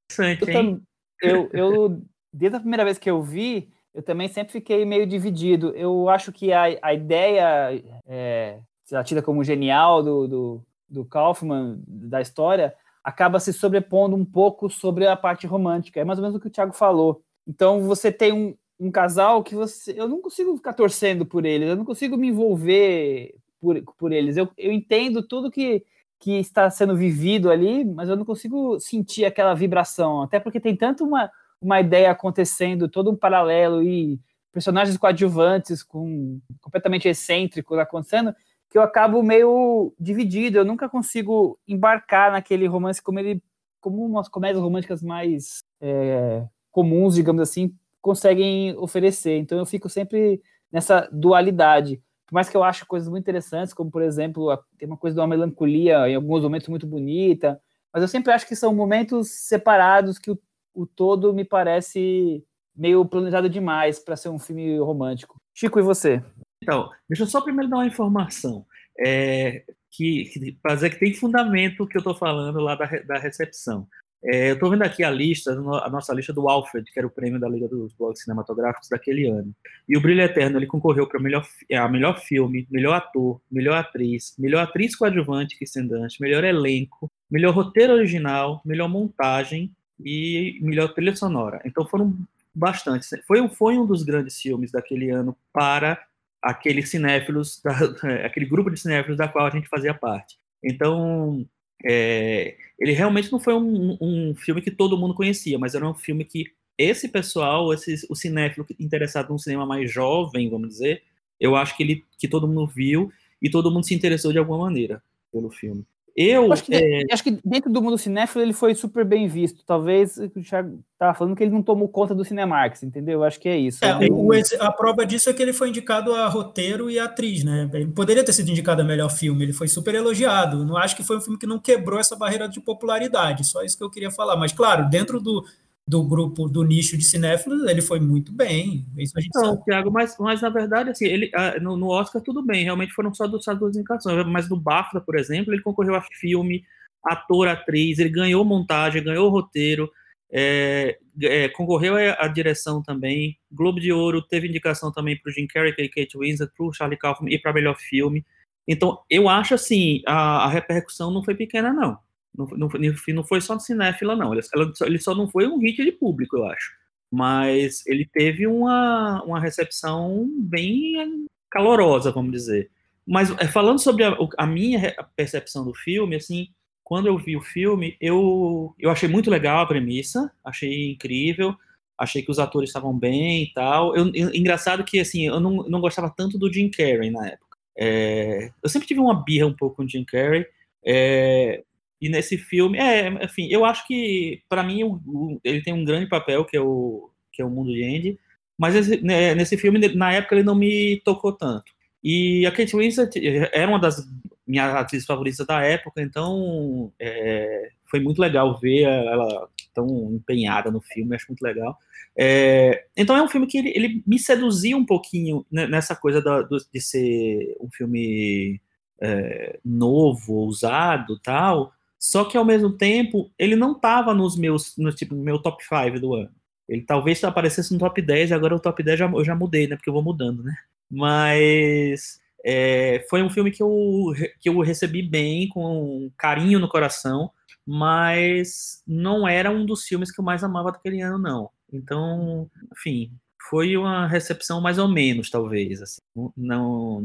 Eu, 1.22 1.48
eu, 1.52 1.74
eu, 1.74 2.02
desde 2.32 2.56
a 2.56 2.60
primeira 2.60 2.84
vez 2.84 2.98
que 2.98 3.10
eu 3.10 3.22
vi, 3.22 3.70
eu 3.94 4.02
também 4.02 4.28
sempre 4.28 4.52
fiquei 4.52 4.84
meio 4.84 5.06
dividido. 5.06 5.74
Eu 5.76 6.08
acho 6.08 6.32
que 6.32 6.52
a, 6.52 6.64
a 6.82 6.94
ideia, 6.94 7.82
é, 8.06 8.58
tida 9.04 9.22
como 9.22 9.44
genial 9.44 10.02
do, 10.02 10.28
do, 10.28 10.62
do 10.88 11.04
Kaufman, 11.04 11.80
da 11.86 12.20
história, 12.20 12.74
acaba 13.02 13.40
se 13.40 13.52
sobrepondo 13.52 14.16
um 14.16 14.24
pouco 14.24 14.70
sobre 14.70 15.06
a 15.06 15.16
parte 15.16 15.46
romântica. 15.46 16.00
É 16.00 16.04
mais 16.04 16.18
ou 16.18 16.22
menos 16.22 16.36
o 16.36 16.40
que 16.40 16.46
o 16.46 16.50
Thiago 16.50 16.72
falou. 16.72 17.22
Então 17.46 17.82
você 17.82 18.12
tem 18.12 18.32
um, 18.32 18.54
um 18.78 18.90
casal 18.90 19.42
que 19.42 19.54
você. 19.54 19.92
Eu 19.96 20.08
não 20.08 20.20
consigo 20.20 20.56
ficar 20.56 20.72
torcendo 20.72 21.26
por 21.26 21.44
eles, 21.44 21.68
eu 21.68 21.76
não 21.76 21.84
consigo 21.84 22.16
me 22.16 22.28
envolver 22.28 23.34
por, 23.60 23.82
por 23.98 24.12
eles. 24.12 24.36
Eu, 24.36 24.48
eu 24.56 24.72
entendo 24.72 25.22
tudo 25.22 25.50
que 25.50 25.84
que 26.20 26.38
está 26.38 26.68
sendo 26.70 26.94
vivido 26.94 27.50
ali, 27.50 27.82
mas 27.82 28.08
eu 28.08 28.16
não 28.16 28.26
consigo 28.26 28.78
sentir 28.78 29.24
aquela 29.24 29.54
vibração, 29.54 30.20
até 30.20 30.38
porque 30.38 30.60
tem 30.60 30.76
tanto 30.76 31.02
uma, 31.02 31.30
uma 31.60 31.80
ideia 31.80 32.10
acontecendo, 32.10 32.88
todo 32.88 33.10
um 33.10 33.16
paralelo 33.16 33.82
e 33.82 34.20
personagens 34.52 34.98
coadjuvantes 34.98 35.82
com 35.82 36.38
completamente 36.60 37.08
excêntricos 37.08 37.78
acontecendo, 37.78 38.34
que 38.68 38.76
eu 38.76 38.82
acabo 38.82 39.22
meio 39.22 39.94
dividido, 39.98 40.58
eu 40.58 40.64
nunca 40.64 40.88
consigo 40.90 41.58
embarcar 41.66 42.30
naquele 42.30 42.66
romance 42.66 43.02
como 43.02 43.18
ele 43.18 43.42
como 43.80 44.04
umas 44.04 44.28
comédias 44.28 44.62
românticas 44.62 45.02
mais 45.02 45.64
é, 45.80 46.44
comuns, 46.70 47.14
digamos 47.14 47.40
assim, 47.40 47.74
conseguem 48.02 48.76
oferecer. 48.76 49.38
Então 49.38 49.56
eu 49.56 49.64
fico 49.64 49.88
sempre 49.88 50.42
nessa 50.70 51.08
dualidade 51.10 51.98
por 52.30 52.34
mais 52.34 52.48
que 52.48 52.56
eu 52.56 52.62
ache 52.62 52.86
coisas 52.86 53.08
muito 53.08 53.24
interessantes, 53.24 53.74
como 53.74 53.90
por 53.90 54.02
exemplo, 54.02 54.56
tem 54.78 54.86
uma 54.86 54.96
coisa 54.96 55.16
de 55.16 55.20
uma 55.20 55.26
melancolia 55.26 56.08
em 56.08 56.14
alguns 56.14 56.44
momentos 56.44 56.68
muito 56.68 56.86
bonita, 56.86 57.60
mas 57.92 58.02
eu 58.02 58.08
sempre 58.08 58.32
acho 58.32 58.46
que 58.46 58.54
são 58.54 58.72
momentos 58.72 59.30
separados 59.30 60.16
que 60.16 60.30
o, 60.30 60.38
o 60.72 60.86
todo 60.86 61.34
me 61.34 61.44
parece 61.44 62.44
meio 62.74 63.04
planejado 63.04 63.50
demais 63.50 63.98
para 63.98 64.14
ser 64.14 64.28
um 64.28 64.38
filme 64.38 64.78
romântico. 64.78 65.42
Chico, 65.52 65.80
e 65.80 65.82
você? 65.82 66.22
Então, 66.62 66.88
deixa 67.08 67.24
eu 67.24 67.26
só 67.26 67.40
primeiro 67.40 67.68
dar 67.68 67.78
uma 67.78 67.86
informação. 67.86 68.64
É, 69.04 69.64
que, 69.90 70.26
que 70.26 70.56
dizer 70.68 70.90
que 70.90 71.00
tem 71.00 71.12
fundamento 71.12 71.82
o 71.82 71.88
que 71.88 71.96
eu 71.96 72.00
estou 72.00 72.14
falando 72.14 72.60
lá 72.60 72.76
da, 72.76 72.86
da 72.86 73.18
recepção. 73.18 73.88
É, 74.22 74.50
eu 74.50 74.54
estou 74.54 74.70
vendo 74.70 74.82
aqui 74.82 75.02
a 75.02 75.10
lista, 75.10 75.52
a 75.52 75.88
nossa 75.88 76.12
lista 76.12 76.32
do 76.32 76.48
Alfred, 76.48 76.90
que 76.92 76.98
era 76.98 77.06
o 77.06 77.10
prêmio 77.10 77.40
da 77.40 77.48
Liga 77.48 77.66
dos 77.66 77.92
Blogs 77.94 78.22
Cinematográficos 78.22 78.88
daquele 78.88 79.26
ano. 79.26 79.54
E 79.88 79.96
o 79.96 80.00
Brilho 80.00 80.20
Eterno 80.20 80.58
ele 80.58 80.66
concorreu 80.66 81.06
para 81.06 81.18
melhor, 81.18 81.46
a 81.72 81.88
melhor 81.88 82.20
filme, 82.20 82.66
melhor 82.70 82.94
ator, 82.94 83.40
melhor 83.50 83.78
atriz, 83.78 84.34
melhor 84.38 84.62
atriz 84.62 84.94
coadjuvante 84.94 85.58
Kirsten 85.58 85.86
Dunst, 85.86 86.20
melhor 86.20 86.44
elenco, 86.44 87.10
melhor 87.30 87.54
roteiro 87.54 87.94
original, 87.94 88.60
melhor 88.64 88.88
montagem 88.88 89.74
e 89.98 90.58
melhor 90.60 90.92
trilha 90.92 91.16
sonora. 91.16 91.62
Então 91.64 91.86
foram 91.86 92.14
bastantes. 92.54 93.08
Foi, 93.26 93.48
foi 93.48 93.78
um 93.78 93.86
dos 93.86 94.02
grandes 94.02 94.38
filmes 94.38 94.70
daquele 94.70 95.10
ano 95.10 95.34
para 95.52 95.98
aqueles 96.42 96.90
cinéfilos, 96.90 97.60
da, 97.62 97.72
aquele 98.26 98.46
grupo 98.46 98.70
de 98.70 98.78
cinéfilos 98.78 99.16
da 99.16 99.28
qual 99.28 99.46
a 99.46 99.50
gente 99.50 99.68
fazia 99.68 99.94
parte. 99.94 100.38
Então, 100.62 101.46
é, 101.84 102.56
ele 102.78 102.92
realmente 102.92 103.30
não 103.30 103.40
foi 103.40 103.54
um, 103.54 103.96
um, 104.00 104.34
filme 104.34 104.62
que 104.62 104.70
todo 104.70 104.98
mundo 104.98 105.14
conhecia, 105.14 105.58
mas 105.58 105.74
era 105.74 105.88
um 105.88 105.94
filme 105.94 106.24
que 106.24 106.46
esse 106.76 107.08
pessoal, 107.08 107.72
esse, 107.72 108.06
o 108.08 108.14
cinéfilo 108.14 108.66
interessado 108.78 109.30
num 109.30 109.38
cinema 109.38 109.66
mais 109.66 109.90
jovem, 109.90 110.48
vamos 110.48 110.68
dizer, 110.68 111.02
eu 111.38 111.56
acho 111.56 111.76
que 111.76 111.82
ele 111.82 112.04
que 112.18 112.28
todo 112.28 112.48
mundo 112.48 112.66
viu 112.66 113.12
e 113.40 113.50
todo 113.50 113.70
mundo 113.70 113.86
se 113.86 113.94
interessou 113.94 114.32
de 114.32 114.38
alguma 114.38 114.58
maneira 114.58 115.02
pelo 115.32 115.50
filme. 115.50 115.84
Eu, 116.22 116.52
acho, 116.52 116.64
que, 116.64 116.74
é... 116.74 117.02
acho 117.10 117.24
que 117.24 117.38
dentro 117.42 117.72
do 117.72 117.80
mundo 117.80 117.96
cinéfilo 117.96 118.44
ele 118.44 118.52
foi 118.52 118.74
super 118.74 119.06
bem 119.06 119.26
visto. 119.26 119.64
Talvez 119.64 120.18
o 120.18 120.28
Thiago 120.42 120.80
estava 120.92 121.14
falando 121.14 121.34
que 121.34 121.42
ele 121.42 121.50
não 121.50 121.62
tomou 121.62 121.88
conta 121.88 122.14
do 122.14 122.24
Cinemarx, 122.24 122.82
entendeu? 122.82 123.20
Eu 123.20 123.24
acho 123.24 123.40
que 123.40 123.48
é 123.48 123.56
isso. 123.56 123.82
É, 123.82 123.96
o, 124.10 124.30
a 124.60 124.70
prova 124.70 125.06
disso 125.06 125.30
é 125.30 125.32
que 125.32 125.40
ele 125.40 125.54
foi 125.54 125.70
indicado 125.70 126.12
a 126.14 126.28
roteiro 126.28 126.90
e 126.90 126.98
a 126.98 127.04
atriz, 127.04 127.42
né? 127.42 127.70
Ele 127.72 127.86
poderia 127.86 128.22
ter 128.22 128.34
sido 128.34 128.50
indicado 128.50 128.82
a 128.82 128.84
melhor 128.84 129.10
filme, 129.10 129.44
ele 129.44 129.54
foi 129.54 129.66
super 129.66 129.94
elogiado. 129.94 130.62
Não 130.64 130.76
acho 130.76 130.94
que 130.94 131.02
foi 131.02 131.16
um 131.16 131.20
filme 131.22 131.38
que 131.38 131.46
não 131.46 131.58
quebrou 131.58 131.98
essa 131.98 132.14
barreira 132.14 132.46
de 132.46 132.60
popularidade, 132.60 133.46
só 133.46 133.62
isso 133.62 133.78
que 133.78 133.84
eu 133.84 133.90
queria 133.90 134.10
falar. 134.10 134.36
Mas, 134.36 134.52
claro, 134.52 134.90
dentro 134.90 135.20
do, 135.20 135.42
do 135.90 136.04
grupo, 136.04 136.48
do 136.48 136.62
nicho 136.62 136.96
de 136.96 137.04
cinéfilos, 137.04 137.68
ele 137.68 137.82
foi 137.82 137.98
muito 137.98 138.30
bem. 138.30 138.86
Isso 138.96 139.18
a 139.18 139.20
gente 139.20 139.34
não, 139.34 139.44
sabe. 139.46 139.64
Thiago, 139.64 139.90
mas, 139.90 140.16
mas 140.20 140.40
na 140.40 140.48
verdade, 140.48 140.90
assim, 140.90 141.04
ele, 141.04 141.28
ah, 141.34 141.58
no, 141.60 141.76
no, 141.76 141.88
Oscar 141.88 142.22
tudo 142.22 142.46
bem, 142.46 142.62
realmente 142.62 142.92
foram 142.92 143.12
só 143.12 143.26
duas, 143.26 143.44
duas 143.58 143.76
indicações, 143.76 144.24
mas 144.24 144.48
no 144.48 144.56
BAFTA, 144.56 145.00
por 145.00 145.18
exemplo, 145.18 145.52
ele 145.52 145.62
concorreu 145.62 145.96
a 145.96 146.00
filme, 146.00 146.62
ator, 147.04 147.48
atriz, 147.48 147.98
ele 147.98 148.08
ganhou 148.08 148.44
montagem, 148.44 149.02
ganhou 149.02 149.28
roteiro, 149.30 149.90
é, 150.30 150.96
é, 151.22 151.48
concorreu 151.48 151.96
à 151.96 152.28
direção 152.28 152.80
também. 152.80 153.36
Globo 153.50 153.80
de 153.80 153.92
Ouro 153.92 154.22
teve 154.22 154.46
indicação 154.46 154.92
também 154.92 155.18
para 155.20 155.28
o 155.28 155.32
Jim 155.32 155.48
Carrey 155.48 155.74
e 155.76 155.88
Kate 155.88 156.16
Winslet, 156.16 156.52
para 156.56 156.66
o 156.66 156.72
Charlie 156.72 156.98
Kaufman 156.98 157.34
e 157.34 157.38
para 157.38 157.52
melhor 157.52 157.76
filme. 157.76 158.24
Então, 158.68 159.00
eu 159.10 159.28
acho 159.28 159.54
assim, 159.54 160.02
a, 160.06 160.44
a 160.44 160.48
repercussão 160.48 161.10
não 161.10 161.24
foi 161.24 161.34
pequena, 161.34 161.72
não. 161.72 161.98
Não, 162.36 162.46
não, 162.46 162.68
não 163.08 163.24
foi 163.24 163.40
só 163.40 163.58
cinéfila, 163.58 164.16
não. 164.16 164.32
Ele, 164.32 164.42
ele 164.82 164.98
só 164.98 165.14
não 165.14 165.28
foi 165.28 165.46
um 165.46 165.58
hit 165.58 165.84
de 165.84 165.92
público, 165.92 166.36
eu 166.36 166.46
acho. 166.46 166.72
Mas 167.10 167.84
ele 167.86 168.08
teve 168.10 168.46
uma, 168.46 169.22
uma 169.24 169.40
recepção 169.40 170.28
bem 170.38 171.26
calorosa, 171.50 172.12
vamos 172.12 172.32
dizer. 172.32 172.70
Mas 173.06 173.30
é, 173.38 173.48
falando 173.48 173.80
sobre 173.80 174.04
a, 174.04 174.16
a 174.38 174.46
minha 174.46 174.94
percepção 175.16 175.64
do 175.64 175.74
filme, 175.74 176.14
assim, 176.14 176.48
quando 176.84 177.06
eu 177.06 177.18
vi 177.18 177.36
o 177.36 177.42
filme, 177.42 177.96
eu, 178.00 178.74
eu 178.78 178.90
achei 178.90 179.08
muito 179.08 179.30
legal 179.30 179.60
a 179.60 179.66
premissa, 179.66 180.30
achei 180.44 180.90
incrível, 180.90 181.56
achei 181.98 182.22
que 182.22 182.30
os 182.30 182.38
atores 182.38 182.70
estavam 182.70 182.96
bem 182.96 183.42
e 183.44 183.52
tal. 183.52 183.94
Eu, 183.94 184.10
eu, 184.14 184.34
engraçado 184.34 184.84
que, 184.84 184.98
assim, 184.98 185.26
eu 185.26 185.38
não, 185.38 185.56
não 185.68 185.80
gostava 185.80 186.12
tanto 186.16 186.38
do 186.38 186.52
Jim 186.52 186.70
Carrey 186.70 187.10
na 187.10 187.28
época. 187.28 187.58
É, 187.76 188.50
eu 188.62 188.68
sempre 188.68 188.88
tive 188.88 189.00
uma 189.00 189.22
birra 189.22 189.46
um 189.46 189.54
pouco 189.54 189.76
com 189.76 189.84
o 189.84 189.88
Jim 189.88 190.04
Carrey, 190.04 190.46
é, 190.84 191.62
e 192.00 192.08
nesse 192.08 192.38
filme, 192.38 192.78
é, 192.78 193.08
enfim, 193.24 193.48
eu 193.50 193.64
acho 193.64 193.86
que, 193.86 194.42
para 194.48 194.62
mim, 194.62 194.84
o, 194.84 195.00
o, 195.06 195.40
ele 195.44 195.62
tem 195.62 195.74
um 195.74 195.84
grande 195.84 196.08
papel, 196.08 196.44
que 196.44 196.56
é 196.56 196.60
o, 196.60 197.10
que 197.32 197.42
é 197.42 197.44
o 197.44 197.50
Mundo 197.50 197.72
de 197.72 197.84
Andy, 197.84 198.18
mas 198.58 198.74
esse, 198.74 199.02
né, 199.02 199.34
nesse 199.34 199.56
filme, 199.56 199.78
na 199.94 200.12
época, 200.12 200.34
ele 200.34 200.44
não 200.44 200.54
me 200.54 201.00
tocou 201.04 201.32
tanto. 201.32 201.72
E 202.02 202.46
a 202.46 202.50
Kate 202.50 202.74
Winslet 202.74 203.18
eh, 203.18 203.50
era 203.52 203.68
uma 203.68 203.78
das 203.78 204.06
minhas 204.46 204.74
atrizes 204.74 205.06
favoritas 205.06 205.46
da 205.46 205.62
época, 205.62 206.02
então 206.02 206.92
é, 206.98 207.70
foi 207.84 208.00
muito 208.00 208.20
legal 208.20 208.58
ver 208.58 208.82
ela 208.82 209.48
tão 209.72 210.12
empenhada 210.12 210.70
no 210.70 210.80
filme, 210.80 211.14
acho 211.14 211.26
muito 211.28 211.42
legal. 211.42 211.76
É, 212.16 212.86
então 212.96 213.16
é 213.16 213.22
um 213.22 213.28
filme 213.28 213.46
que 213.46 213.58
ele, 213.58 213.72
ele, 213.74 214.02
me 214.06 214.18
seduzia 214.18 214.76
um 214.76 214.84
pouquinho 214.84 215.46
nessa 215.50 215.94
coisa 215.94 216.20
da, 216.20 216.42
do, 216.42 216.56
de 216.56 216.80
ser 216.80 217.56
um 217.60 217.68
filme 217.70 218.60
é, 219.00 219.58
novo, 219.64 220.34
ousado 220.34 221.18
tal, 221.20 221.72
só 222.00 222.24
que 222.24 222.38
ao 222.38 222.44
mesmo 222.46 222.72
tempo 222.72 223.30
ele 223.38 223.54
não 223.54 223.72
estava 223.72 224.14
nos 224.14 224.36
meus, 224.36 224.74
no 224.78 224.90
tipo, 224.90 225.14
meu 225.14 225.38
top 225.38 225.62
5 225.62 226.00
do 226.00 226.14
ano. 226.14 226.30
Ele 226.66 226.82
talvez 226.82 227.22
aparecesse 227.22 227.72
no 227.74 227.78
top 227.78 228.00
10, 228.00 228.32
agora 228.32 228.54
o 228.54 228.60
top 228.60 228.82
10 228.82 228.98
já, 228.98 229.06
eu 229.06 229.24
já 229.24 229.34
mudei, 229.34 229.66
né? 229.66 229.76
Porque 229.76 229.90
eu 229.90 229.92
vou 229.92 230.02
mudando, 230.02 230.42
né? 230.42 230.54
Mas 230.90 232.18
é, 232.44 233.04
foi 233.10 233.22
um 233.22 233.28
filme 233.28 233.50
que 233.50 233.62
eu, 233.62 234.14
que 234.40 234.48
eu 234.48 234.58
recebi 234.60 235.02
bem, 235.02 235.48
com 235.48 236.10
carinho 236.16 236.58
no 236.58 236.68
coração, 236.68 237.30
mas 237.66 238.82
não 238.86 239.28
era 239.28 239.50
um 239.50 239.66
dos 239.66 239.84
filmes 239.84 240.10
que 240.10 240.20
eu 240.20 240.24
mais 240.24 240.42
amava 240.42 240.72
daquele 240.72 241.02
ano, 241.02 241.18
não. 241.18 241.50
Então, 241.72 242.50
enfim, 242.72 243.12
foi 243.48 243.76
uma 243.76 244.06
recepção 244.06 244.60
mais 244.60 244.78
ou 244.78 244.88
menos, 244.88 245.30
talvez. 245.30 245.80
Assim. 245.82 246.00
Não, 246.36 247.02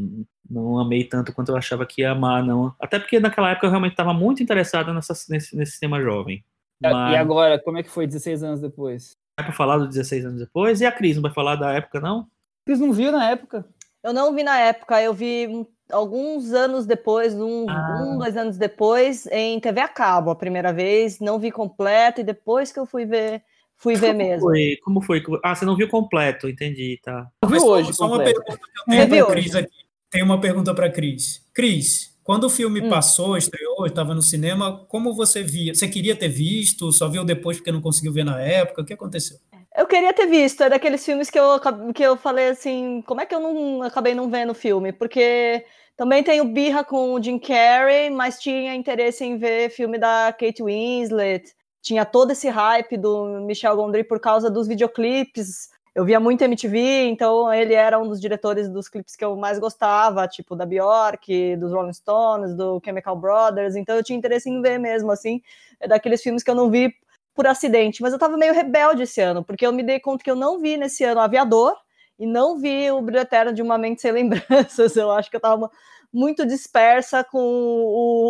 não 0.49 0.79
amei 0.79 1.03
tanto 1.03 1.33
quanto 1.33 1.49
eu 1.49 1.57
achava 1.57 1.85
que 1.85 2.01
ia 2.01 2.11
amar, 2.11 2.43
não. 2.43 2.73
Até 2.79 2.99
porque 2.99 3.19
naquela 3.19 3.51
época 3.51 3.67
eu 3.67 3.71
realmente 3.71 3.93
estava 3.93 4.13
muito 4.13 4.43
interessado 4.43 4.93
nessa, 4.93 5.13
nesse, 5.29 5.55
nesse 5.55 5.79
tema 5.79 6.01
jovem. 6.01 6.43
Mas... 6.81 7.13
E 7.13 7.15
agora, 7.15 7.59
como 7.59 7.77
é 7.77 7.83
que 7.83 7.89
foi 7.89 8.05
16 8.05 8.43
anos 8.43 8.61
depois? 8.61 9.15
Vai 9.39 9.45
para 9.47 9.55
falar 9.55 9.77
dos 9.77 9.89
16 9.89 10.25
anos 10.25 10.39
depois? 10.39 10.81
E 10.81 10.85
a 10.85 10.91
Cris, 10.91 11.15
não 11.15 11.23
vai 11.23 11.33
falar 11.33 11.55
da 11.55 11.73
época, 11.73 11.99
não? 11.99 12.27
Cris 12.65 12.79
não 12.79 12.91
viu 12.91 13.11
na 13.11 13.29
época? 13.29 13.65
Eu 14.03 14.13
não 14.13 14.33
vi 14.33 14.43
na 14.43 14.59
época, 14.59 15.01
eu 15.01 15.13
vi 15.13 15.67
alguns 15.91 16.53
anos 16.53 16.85
depois, 16.85 17.33
um, 17.33 17.67
ah. 17.69 18.03
um, 18.03 18.17
dois 18.17 18.37
anos 18.37 18.57
depois, 18.57 19.25
em 19.27 19.59
TV 19.59 19.81
a 19.81 19.87
cabo, 19.87 20.29
a 20.29 20.35
primeira 20.35 20.71
vez, 20.71 21.19
não 21.19 21.39
vi 21.39 21.51
completo, 21.51 22.21
e 22.21 22.23
depois 22.23 22.71
que 22.71 22.79
eu 22.79 22.85
fui 22.85 23.05
ver, 23.05 23.43
fui 23.77 23.95
ver 23.95 24.07
Como 24.07 24.17
mesmo. 24.17 24.41
Foi? 24.41 24.77
Como 24.83 25.01
foi? 25.01 25.23
Ah, 25.43 25.55
você 25.55 25.65
não 25.65 25.75
viu 25.75 25.87
completo, 25.87 26.49
entendi, 26.49 26.99
tá. 27.03 27.27
Eu 27.41 27.49
vi 27.49 27.59
hoje, 27.59 27.93
só 27.93 28.07
uma 28.07 28.23
pergunta 28.23 28.45
que 28.45 28.95
eu 28.95 29.09
tenho 29.09 29.25
para 29.25 29.35
Cris 29.35 29.55
aqui. 29.55 29.85
Tem 30.09 30.23
uma 30.23 30.39
pergunta 30.39 30.73
para 30.73 30.89
Cris. 30.89 31.45
Cris, 31.53 32.15
quando 32.23 32.45
o 32.45 32.49
filme 32.49 32.81
hum. 32.81 32.89
passou, 32.89 33.37
estreou, 33.37 33.85
estava 33.85 34.15
no 34.15 34.21
cinema, 34.21 34.85
como 34.87 35.13
você 35.13 35.43
via? 35.43 35.75
Você 35.75 35.87
queria 35.87 36.15
ter 36.15 36.29
visto, 36.29 36.91
só 36.91 37.07
viu 37.07 37.23
depois 37.23 37.57
porque 37.57 37.71
não 37.71 37.81
conseguiu 37.81 38.11
ver 38.11 38.25
na 38.25 38.41
época? 38.41 38.81
O 38.81 38.85
que 38.85 38.93
aconteceu? 38.93 39.37
Eu 39.77 39.85
queria 39.85 40.13
ter 40.13 40.25
visto, 40.27 40.63
é 40.63 40.69
daqueles 40.69 41.05
filmes 41.05 41.29
que 41.29 41.37
eu, 41.37 41.59
que 41.93 42.01
eu 42.01 42.15
falei 42.15 42.47
assim, 42.47 43.03
como 43.05 43.19
é 43.19 43.25
que 43.25 43.35
eu 43.35 43.41
não 43.41 43.83
acabei 43.83 44.15
não 44.15 44.29
vendo 44.29 44.51
o 44.51 44.55
filme? 44.55 44.93
Porque 44.93 45.65
também 45.97 46.23
tenho 46.23 46.45
birra 46.45 46.83
com 46.83 47.13
o 47.13 47.21
Jim 47.21 47.37
Carrey, 47.37 48.09
mas 48.09 48.39
tinha 48.39 48.73
interesse 48.73 49.23
em 49.25 49.37
ver 49.37 49.69
filme 49.69 49.97
da 49.97 50.33
Kate 50.33 50.63
Winslet, 50.63 51.53
tinha 51.85 52.03
todo 52.03 52.31
esse 52.31 52.49
hype 52.49 52.97
do 52.97 53.41
Michel 53.41 53.75
Gondry 53.75 54.03
por 54.03 54.19
causa 54.19 54.49
dos 54.49 54.67
videoclipes. 54.67 55.69
Eu 55.93 56.03
via 56.03 56.19
muito 56.19 56.41
MTV, 56.43 57.05
então 57.09 57.53
ele 57.53 57.75
era 57.75 57.99
um 57.99 58.07
dos 58.07 58.19
diretores 58.19 58.67
dos 58.67 58.89
clipes 58.89 59.15
que 59.15 59.23
eu 59.23 59.35
mais 59.35 59.59
gostava, 59.59 60.27
tipo 60.27 60.55
da 60.55 60.65
Bjork, 60.65 61.55
dos 61.57 61.71
Rolling 61.71 61.93
Stones, 61.93 62.55
do 62.55 62.81
Chemical 62.83 63.15
Brothers, 63.15 63.75
então 63.75 63.95
eu 63.95 64.03
tinha 64.03 64.17
interesse 64.17 64.49
em 64.49 64.61
ver 64.63 64.79
mesmo, 64.79 65.11
assim, 65.11 65.41
é 65.79 65.87
daqueles 65.87 66.23
filmes 66.23 66.41
que 66.41 66.49
eu 66.49 66.55
não 66.55 66.71
vi 66.71 66.91
por 67.35 67.45
acidente, 67.45 68.01
mas 68.01 68.11
eu 68.11 68.19
tava 68.19 68.35
meio 68.35 68.53
rebelde 68.53 69.03
esse 69.03 69.21
ano, 69.21 69.43
porque 69.43 69.65
eu 69.65 69.71
me 69.71 69.83
dei 69.83 69.99
conta 69.99 70.23
que 70.23 70.31
eu 70.31 70.35
não 70.35 70.59
vi 70.59 70.77
nesse 70.77 71.03
ano 71.03 71.21
Aviador 71.21 71.77
e 72.17 72.25
não 72.25 72.57
vi 72.57 72.89
o 72.89 73.01
Brilho 73.01 73.21
Eterno 73.21 73.53
de 73.53 73.61
Uma 73.61 73.77
Mente 73.77 74.01
Sem 74.01 74.11
Lembranças. 74.11 74.95
Eu 74.97 75.11
acho 75.11 75.29
que 75.29 75.35
eu 75.35 75.41
tava 75.41 75.69
muito 76.11 76.45
dispersa 76.45 77.23
com 77.23 77.37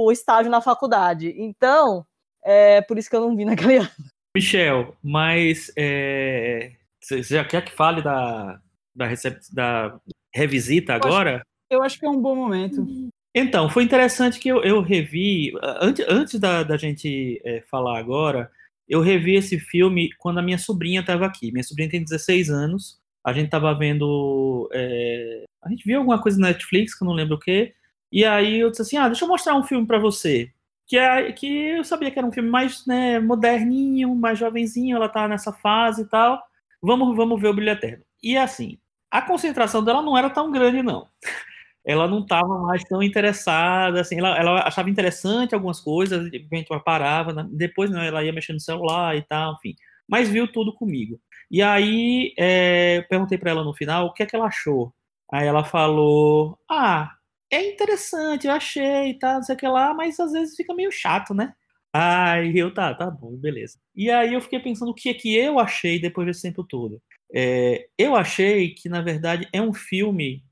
o 0.06 0.12
estágio 0.12 0.52
na 0.52 0.60
faculdade. 0.60 1.34
Então, 1.38 2.06
é 2.45 2.81
por 2.81 2.97
isso 2.97 3.10
que 3.10 3.15
eu 3.15 3.21
não 3.21 3.36
vi 3.36 3.45
naquele 3.45 3.77
ano. 3.79 3.89
Michel, 4.36 4.95
mas 5.01 5.71
é, 5.77 6.73
você 7.01 7.23
já 7.23 7.43
quer 7.43 7.63
que 7.63 7.71
fale 7.71 8.01
da, 8.01 8.60
da, 8.93 9.08
da 9.53 9.99
revisita 10.34 10.93
agora? 10.93 11.31
Eu 11.31 11.36
acho, 11.36 11.45
eu 11.71 11.84
acho 11.84 11.99
que 11.99 12.05
é 12.05 12.10
um 12.10 12.21
bom 12.21 12.36
momento. 12.36 12.86
Então, 13.34 13.69
foi 13.69 13.84
interessante 13.84 14.39
que 14.39 14.47
eu, 14.49 14.63
eu 14.63 14.81
revi, 14.81 15.53
antes, 15.81 16.05
antes 16.08 16.39
da, 16.39 16.63
da 16.63 16.77
gente 16.77 17.41
é, 17.43 17.62
falar 17.69 17.97
agora, 17.99 18.49
eu 18.88 19.01
revi 19.01 19.36
esse 19.36 19.60
filme 19.60 20.10
quando 20.19 20.39
a 20.39 20.41
minha 20.41 20.58
sobrinha 20.58 21.01
estava 21.01 21.25
aqui. 21.25 21.51
Minha 21.51 21.63
sobrinha 21.63 21.89
tem 21.89 22.03
16 22.03 22.49
anos. 22.49 22.99
A 23.25 23.34
gente 23.34 23.45
estava 23.45 23.73
vendo. 23.73 24.69
É... 24.71 25.43
A 25.63 25.69
gente 25.69 25.84
viu 25.84 25.97
alguma 25.97 26.21
coisa 26.21 26.39
na 26.39 26.47
Netflix, 26.47 26.93
que 26.95 27.03
eu 27.03 27.08
não 27.08 27.15
lembro 27.15 27.36
o 27.36 27.39
quê. 27.39 27.73
E 28.12 28.23
aí 28.23 28.60
eu 28.60 28.69
disse 28.69 28.84
assim: 28.84 28.97
ah, 28.97 29.08
deixa 29.08 29.25
eu 29.25 29.29
mostrar 29.29 29.55
um 29.55 29.63
filme 29.63 29.88
para 29.88 29.97
você. 29.97 30.51
Que, 30.88 30.98
é, 30.98 31.32
que 31.32 31.48
eu 31.48 31.84
sabia 31.84 32.12
que 32.12 32.19
era 32.19 32.28
um 32.28 32.32
filme 32.32 32.50
mais 32.50 32.86
né, 32.86 33.19
moderninho, 33.19 34.15
mais 34.15 34.38
jovenzinho, 34.38 34.95
ela 34.95 35.10
tá 35.10 35.28
nessa 35.28 35.52
fase 35.52 36.04
e 36.04 36.10
tal. 36.10 36.41
Vamos, 36.82 37.15
vamos 37.15 37.41
ver 37.41 37.48
o 37.50 37.54
Brilho 37.54 37.71
Eterno. 37.71 38.04
E 38.21 38.38
assim, 38.38 38.78
a 39.10 39.21
concentração 39.21 39.84
dela 39.84 40.02
não 40.02 40.17
era 40.17 40.30
tão 40.30 40.52
grande, 40.52 40.84
não 40.84 41.08
ela 41.86 42.08
não 42.08 42.19
estava 42.19 42.60
mais 42.60 42.84
tão 42.84 43.02
interessada, 43.04 44.02
assim, 44.02 44.17
ela, 44.17 44.36
ela, 44.38 44.67
achava 44.67 44.89
interessante 44.89 45.54
algumas 45.54 45.80
coisas, 45.80 46.32
de 46.32 46.48
parava, 46.84 47.32
né? 47.32 47.48
depois 47.52 47.91
não, 47.91 48.02
ela 48.02 48.24
ia 48.24 48.34
mexendo 48.34 48.56
no 48.56 48.62
celular 48.62 49.15
e 49.15 49.21
tal, 49.21 49.54
enfim, 49.54 49.76
mas 50.08 50.28
viu 50.28 50.52
tudo 50.52 50.74
comigo. 50.74 51.19
E 51.50 51.62
aí, 51.62 52.34
é, 52.39 53.02
perguntei 53.08 53.38
para 53.38 53.52
ela 53.52 53.63
no 53.63 53.74
final 53.76 54.08
o 54.08 54.13
que 54.13 54.24
é 54.24 54.26
que 54.26 54.36
ela 54.36 54.48
achou. 54.48 54.93
Aí 55.32 55.48
ela 55.48 55.63
falou, 55.63 56.58
ah, 56.69 57.14
é 57.51 57.69
interessante, 57.71 58.47
eu 58.47 58.53
achei 58.53 59.13
tal, 59.19 59.36
não 59.36 59.43
sei 59.43 59.55
o 59.55 59.58
que 59.58 59.67
lá, 59.67 59.93
mas 59.93 60.19
às 60.19 60.31
vezes 60.31 60.55
fica 60.55 60.73
meio 60.73 60.91
chato, 60.91 61.34
né? 61.34 61.53
Aí 61.93 62.58
eu, 62.58 62.73
tá, 62.73 62.93
tá 62.93 63.10
bom, 63.10 63.38
beleza. 63.38 63.77
E 63.95 64.12
aí 64.12 64.34
eu 64.34 64.41
fiquei 64.41 64.60
pensando 64.60 64.91
o 64.91 64.93
que 64.93 65.10
é 65.10 65.13
que 65.13 65.36
eu 65.36 65.60
achei 65.60 65.99
depois 65.99 66.27
desse 66.27 66.41
tempo 66.41 66.63
todo. 66.63 67.01
É, 67.34 67.88
eu 67.97 68.15
achei 68.15 68.73
que, 68.73 68.89
na 68.89 69.01
verdade, 69.01 69.47
é 69.53 69.62
um 69.62 69.73
filme 69.73 70.43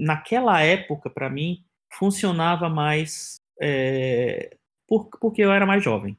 naquela 0.00 0.62
época, 0.62 1.10
para 1.10 1.28
mim, 1.28 1.62
funcionava 1.92 2.68
mais 2.68 3.36
é, 3.60 4.56
por, 4.88 5.08
porque 5.20 5.42
eu 5.42 5.52
era 5.52 5.66
mais 5.66 5.84
jovem, 5.84 6.16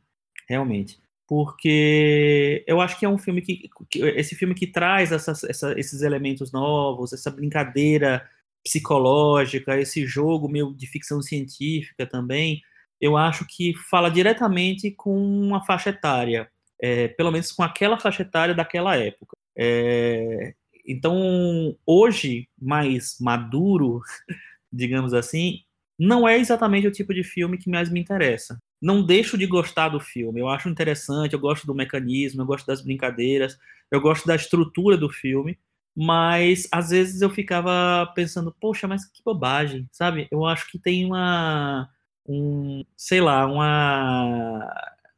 realmente. 0.47 0.99
Porque 1.27 2.63
eu 2.67 2.79
acho 2.81 2.99
que 2.99 3.05
é 3.05 3.09
um 3.09 3.17
filme 3.17 3.41
que. 3.41 3.69
que 3.89 3.99
esse 3.99 4.35
filme 4.35 4.53
que 4.53 4.67
traz 4.67 5.11
essas, 5.11 5.43
essa, 5.45 5.79
esses 5.79 6.01
elementos 6.01 6.51
novos, 6.51 7.13
essa 7.13 7.31
brincadeira 7.31 8.29
psicológica, 8.63 9.79
esse 9.79 10.05
jogo 10.05 10.49
meio 10.49 10.73
de 10.73 10.87
ficção 10.87 11.21
científica 11.21 12.05
também, 12.05 12.61
eu 12.99 13.17
acho 13.17 13.45
que 13.47 13.73
fala 13.89 14.09
diretamente 14.09 14.91
com 14.91 15.17
uma 15.17 15.65
faixa 15.65 15.89
etária, 15.89 16.49
é, 16.79 17.07
pelo 17.07 17.31
menos 17.31 17.51
com 17.51 17.63
aquela 17.63 17.97
faixa 17.97 18.21
etária 18.21 18.53
daquela 18.53 18.95
época. 18.95 19.35
É, 19.57 20.53
então, 20.87 21.75
hoje, 21.85 22.47
mais 22.59 23.17
maduro, 23.19 24.01
digamos 24.71 25.13
assim, 25.13 25.59
não 25.97 26.27
é 26.27 26.37
exatamente 26.37 26.87
o 26.87 26.91
tipo 26.91 27.13
de 27.13 27.23
filme 27.23 27.57
que 27.57 27.69
mais 27.69 27.89
me 27.89 27.99
interessa. 27.99 28.57
Não 28.81 29.05
deixo 29.05 29.37
de 29.37 29.45
gostar 29.45 29.89
do 29.89 29.99
filme, 29.99 30.39
eu 30.39 30.47
acho 30.47 30.69
interessante, 30.69 31.33
eu 31.33 31.39
gosto 31.39 31.67
do 31.67 31.75
mecanismo, 31.75 32.41
eu 32.41 32.45
gosto 32.45 32.65
das 32.65 32.81
brincadeiras, 32.81 33.57
eu 33.91 34.01
gosto 34.01 34.25
da 34.25 34.35
estrutura 34.35 34.97
do 34.97 35.09
filme, 35.09 35.59
mas 36.03 36.67
às 36.71 36.89
vezes 36.89 37.21
eu 37.21 37.29
ficava 37.29 38.11
pensando, 38.15 38.51
poxa, 38.59 38.87
mas 38.87 39.05
que 39.05 39.21
bobagem, 39.23 39.87
sabe? 39.91 40.27
Eu 40.31 40.47
acho 40.47 40.67
que 40.71 40.79
tem 40.79 41.05
uma, 41.05 41.87
um, 42.27 42.83
sei 42.97 43.21
lá, 43.21 43.45
uma, 43.45 44.67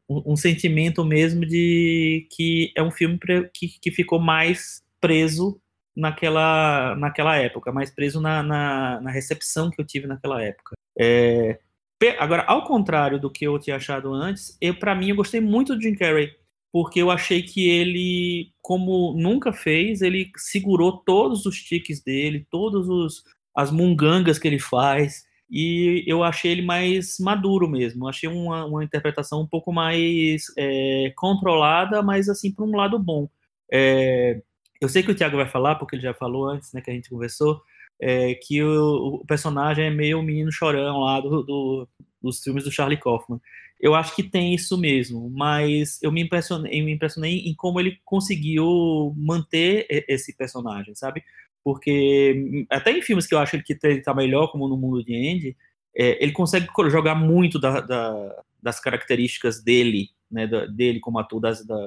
um, 0.10 0.34
um, 0.34 0.36
sentimento 0.36 1.06
mesmo 1.06 1.46
de 1.46 2.28
que 2.32 2.74
é 2.76 2.84
um 2.84 2.91
filme 2.91 3.17
que, 3.54 3.80
que 3.80 3.91
ficou 3.91 4.19
mais 4.19 4.84
preso 5.00 5.58
naquela, 5.96 6.98
naquela 6.98 7.38
época, 7.38 7.72
mais 7.72 7.89
preso 7.89 8.19
na, 8.19 8.43
na, 8.43 9.00
na 9.00 9.10
recepção 9.10 9.69
que 9.69 9.80
eu 9.80 9.86
tive 9.86 10.06
naquela 10.06 10.43
época. 10.43 10.76
É, 11.00 11.60
agora, 12.19 12.43
ao 12.43 12.65
contrário 12.65 13.17
do 13.17 13.32
que 13.32 13.46
eu 13.48 13.58
tinha 13.58 13.78
achado 13.78 14.13
antes, 14.13 14.58
eu 14.60 14.78
para 14.78 14.93
mim 14.93 15.12
eu 15.12 15.15
gostei 15.15 15.39
muito 15.39 15.78
do 15.78 15.82
Jim 15.82 15.96
Carrey, 15.96 16.36
porque 16.74 17.00
eu 17.00 17.12
achei 17.12 17.44
que 17.44 17.70
ele, 17.70 18.52
como 18.60 19.14
nunca 19.16 19.54
fez, 19.54 20.02
ele 20.02 20.32
segurou 20.36 20.98
todos 21.06 21.46
os 21.46 21.62
tiques 21.62 22.04
dele, 22.04 22.48
todos 22.50 22.90
os 22.90 23.24
as 23.56 23.70
mungangas 23.70 24.40
que 24.40 24.48
ele 24.48 24.58
faz, 24.58 25.24
e 25.48 26.04
eu 26.08 26.24
achei 26.24 26.52
ele 26.52 26.64
mais 26.64 27.18
maduro 27.20 27.70
mesmo. 27.70 28.06
Eu 28.06 28.10
achei 28.10 28.28
uma, 28.28 28.66
uma 28.66 28.84
interpretação 28.84 29.42
um 29.42 29.48
pouco 29.48 29.72
mais 29.72 30.46
é, 30.58 31.14
controlada, 31.16 32.02
mas 32.02 32.28
assim, 32.28 32.52
por 32.52 32.68
um 32.68 32.76
lado 32.76 32.98
bom. 32.98 33.30
É, 33.72 34.42
eu 34.82 34.90
sei 34.90 35.04
que 35.04 35.12
o 35.12 35.16
Thiago 35.16 35.38
vai 35.38 35.48
falar, 35.48 35.76
porque 35.76 35.96
ele 35.96 36.02
já 36.02 36.14
falou 36.16 36.50
antes, 36.50 36.74
né, 36.74 36.82
que 36.82 36.90
a 36.90 36.94
gente 36.94 37.10
conversou, 37.10 37.62
é, 38.02 38.34
que 38.34 38.64
o, 38.64 39.20
o, 39.22 39.26
personagem 39.28 39.86
é 39.86 39.92
meio 39.92 40.20
o 40.20 40.24
menino 40.24 40.52
chorão 40.52 41.02
lá 41.02 41.20
do, 41.20 41.44
do, 41.44 41.88
dos 42.20 42.40
filmes 42.42 42.64
do 42.64 42.72
Charlie 42.72 43.00
Kaufman. 43.00 43.40
Eu 43.84 43.93
acho 43.93 44.15
que 44.15 44.24
tem 44.24 44.56
isso 44.56 44.78
mesmo, 44.78 45.30
mas 45.30 46.02
eu 46.02 46.12
me 46.12 46.22
impressionei, 46.22 46.82
me 46.82 46.93
impressionei 46.93 47.39
em 47.39 47.54
como 47.54 47.80
ele 47.82 48.00
conseguiu 48.06 49.13
manter 49.17 49.86
esse 50.08 50.36
personagem, 50.38 50.96
sabe? 50.96 51.22
porque 51.63 52.65
até 52.69 52.91
em 52.91 53.02
filmes 53.02 53.26
que 53.26 53.34
eu 53.34 53.39
acho 53.39 53.62
que 53.63 53.78
ele 53.84 54.02
tá 54.02 54.13
melhor, 54.13 54.48
como 54.48 54.67
no 54.67 54.78
Mundo 54.78 55.04
de 55.04 55.15
Andy, 55.15 55.58
é, 55.96 56.22
ele 56.22 56.34
consegue 56.34 56.67
jogar 56.89 57.15
muito 57.15 57.58
da, 57.58 57.80
da, 57.80 58.43
das 58.62 58.80
características 58.80 59.63
dele, 59.63 60.10
né, 60.30 60.46
da, 60.46 60.65
dele 60.65 61.00
como 61.00 61.19
ator, 61.19 61.39
das, 61.39 61.65
da, 61.65 61.78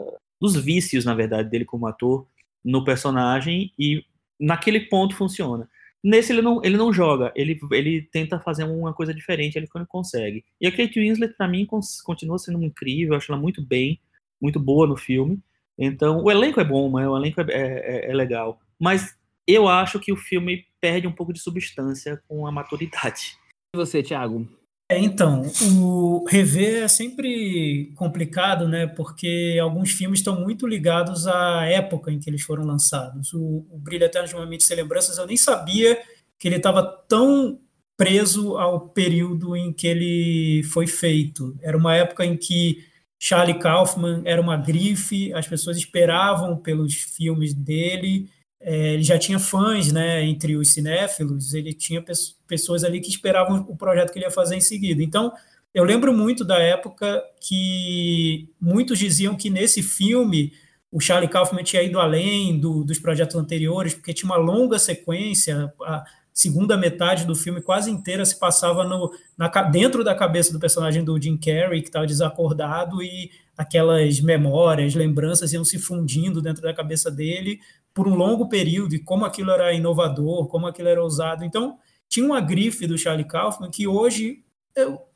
dos 0.41 0.57
vícios, 0.57 1.05
na 1.05 1.15
verdade, 1.15 1.51
dele 1.51 1.65
como 1.65 1.87
ator 1.87 2.27
no 2.65 2.85
personagem 2.85 3.73
e 3.79 4.03
naquele 4.41 4.81
ponto 4.81 5.15
funciona. 5.15 5.69
Nesse 6.07 6.33
ele 6.33 6.41
não, 6.41 6.61
ele 6.63 6.77
não 6.77 6.93
joga, 6.93 7.33
ele, 7.35 7.59
ele 7.73 8.01
tenta 8.13 8.39
fazer 8.39 8.63
uma 8.63 8.95
coisa 8.95 9.13
diferente, 9.13 9.57
ele 9.57 9.67
quando 9.67 9.89
consegue. 9.89 10.45
E 10.61 10.67
a 10.69 10.71
Kate 10.71 11.01
Winslet, 11.01 11.35
para 11.37 11.49
mim, 11.49 11.67
continua 12.05 12.39
sendo 12.39 12.63
incrível, 12.63 13.17
acho 13.17 13.33
ela 13.33 13.41
muito 13.41 13.61
bem, 13.61 14.01
muito 14.41 14.61
boa 14.61 14.87
no 14.87 14.97
filme. 14.97 15.41
Então, 15.77 16.23
o 16.23 16.31
elenco 16.31 16.61
é 16.61 16.65
bom, 16.65 16.97
né? 16.97 17.09
o 17.09 17.17
elenco 17.17 17.41
é, 17.41 17.45
é, 17.51 18.11
é 18.13 18.15
legal. 18.15 18.61
Mas 18.79 19.19
eu 19.49 19.67
acho 19.67 19.99
que 19.99 20.13
o 20.13 20.17
filme 20.17 20.65
perde 20.81 21.09
um 21.09 21.13
pouco 21.13 21.33
de 21.33 21.41
substância 21.41 22.23
com 22.29 22.47
a 22.47 22.53
maturidade. 22.53 23.37
E 23.75 23.77
você, 23.77 24.01
Thiago? 24.01 24.49
É, 24.89 24.99
então, 25.01 25.43
o 25.81 26.25
rever 26.29 26.85
é 26.85 26.89
sempre 26.89 27.93
complicado, 27.97 28.69
né? 28.69 28.87
Porque 28.87 29.59
alguns 29.61 29.91
filmes 29.91 30.21
estão 30.21 30.41
muito 30.41 30.65
ligados 30.65 31.27
à 31.27 31.65
época 31.65 32.13
em 32.13 32.21
que 32.21 32.31
eles 32.31 32.43
foram 32.43 32.65
lançados. 32.65 33.33
O, 33.35 33.67
o 33.69 33.79
Brilho 33.79 34.05
Eterno 34.05 34.29
de 34.29 34.35
uma 34.37 34.47
Mente 34.47 34.65
Sem 34.65 34.77
Lembranças, 34.77 35.19
eu 35.19 35.27
nem 35.27 35.37
sabia 35.37 36.01
que 36.39 36.47
ele 36.47 36.57
estava 36.57 36.85
tão 37.09 37.59
preso 37.97 38.57
ao 38.59 38.89
período 38.91 39.57
em 39.57 39.73
que 39.73 39.89
ele 39.89 40.63
foi 40.65 40.87
feito. 40.87 41.57
Era 41.63 41.77
uma 41.77 41.97
época 41.97 42.25
em 42.25 42.37
que 42.37 42.85
Charlie 43.19 43.59
Kaufman 43.59 44.23
era 44.25 44.41
uma 44.41 44.57
grife, 44.57 45.33
as 45.33 45.49
pessoas 45.49 45.77
esperavam 45.79 46.57
pelos 46.57 46.95
filmes 46.95 47.55
dele, 47.55 48.29
é, 48.69 48.95
ele 48.95 49.05
já 49.05 49.17
tinha 49.17 49.39
fãs, 49.39 49.93
né, 49.93 50.25
entre 50.25 50.57
os 50.57 50.73
cinéfilos, 50.73 51.55
ele 51.55 51.73
tinha 51.73 52.03
pe 52.03 52.13
pessoas 52.49 52.83
ali 52.83 53.01
que 53.01 53.09
esperavam 53.09 53.65
o 53.69 53.77
projeto 53.77 54.13
que 54.13 54.19
ele 54.19 54.27
ia 54.27 54.31
fazer 54.31 54.57
em 54.57 54.61
seguida. 54.61 55.01
Então, 55.01 55.33
eu 55.73 55.85
lembro 55.85 56.13
muito 56.13 56.45
da 56.45 56.59
época 56.59 57.23
que 57.41 58.49
muitos 58.61 58.99
diziam 58.99 59.37
que 59.37 59.49
nesse 59.49 59.85
filme 59.85 60.53
o 60.91 60.99
Charlie 60.99 61.31
Kaufman 61.31 61.63
tinha 61.63 61.83
ido 61.83 62.01
além 62.01 62.59
do, 62.59 62.83
dos 62.83 62.99
projetos 62.99 63.37
anteriores, 63.37 63.95
porque 63.95 64.13
tinha 64.13 64.29
uma 64.29 64.37
longa 64.37 64.81
sequência, 64.81 65.73
a 65.83 66.05
segunda 66.37 66.77
metade 66.77 67.25
do 67.25 67.35
filme 67.35 67.63
quase 67.63 67.91
inteira 67.91 68.23
se 68.23 68.39
passava 68.39 68.85
no, 68.85 69.11
na, 69.39 69.49
dentro 69.63 70.05
da 70.05 70.15
cabeça 70.15 70.53
do 70.53 70.61
personagem 70.61 71.03
do 71.03 71.19
Jim 71.19 71.35
Carrey, 71.39 71.81
que 71.81 71.89
estava 71.89 72.07
desacordado, 72.07 73.03
e 73.03 73.31
aquelas 73.57 74.21
memórias, 74.21 74.95
lembranças 74.95 75.55
iam 75.55 75.65
se 75.65 75.79
fundindo 75.79 76.43
dentro 76.43 76.63
da 76.63 76.75
cabeça 76.75 77.11
dele 77.11 77.59
por 77.95 78.07
um 78.07 78.15
longo 78.15 78.51
período 78.51 78.95
e 78.95 78.99
como 78.99 79.25
aquilo 79.25 79.51
era 79.51 79.73
inovador, 79.73 80.47
como 80.49 80.67
aquilo 80.67 80.91
era 80.91 81.03
ousado. 81.03 81.43
Então, 81.43 81.79
tinha 82.07 82.27
uma 82.27 82.43
grife 82.43 82.87
do 82.87 82.99
Charlie 82.99 83.27
Kaufman 83.27 83.71
que 83.71 83.87
hoje 83.87 84.45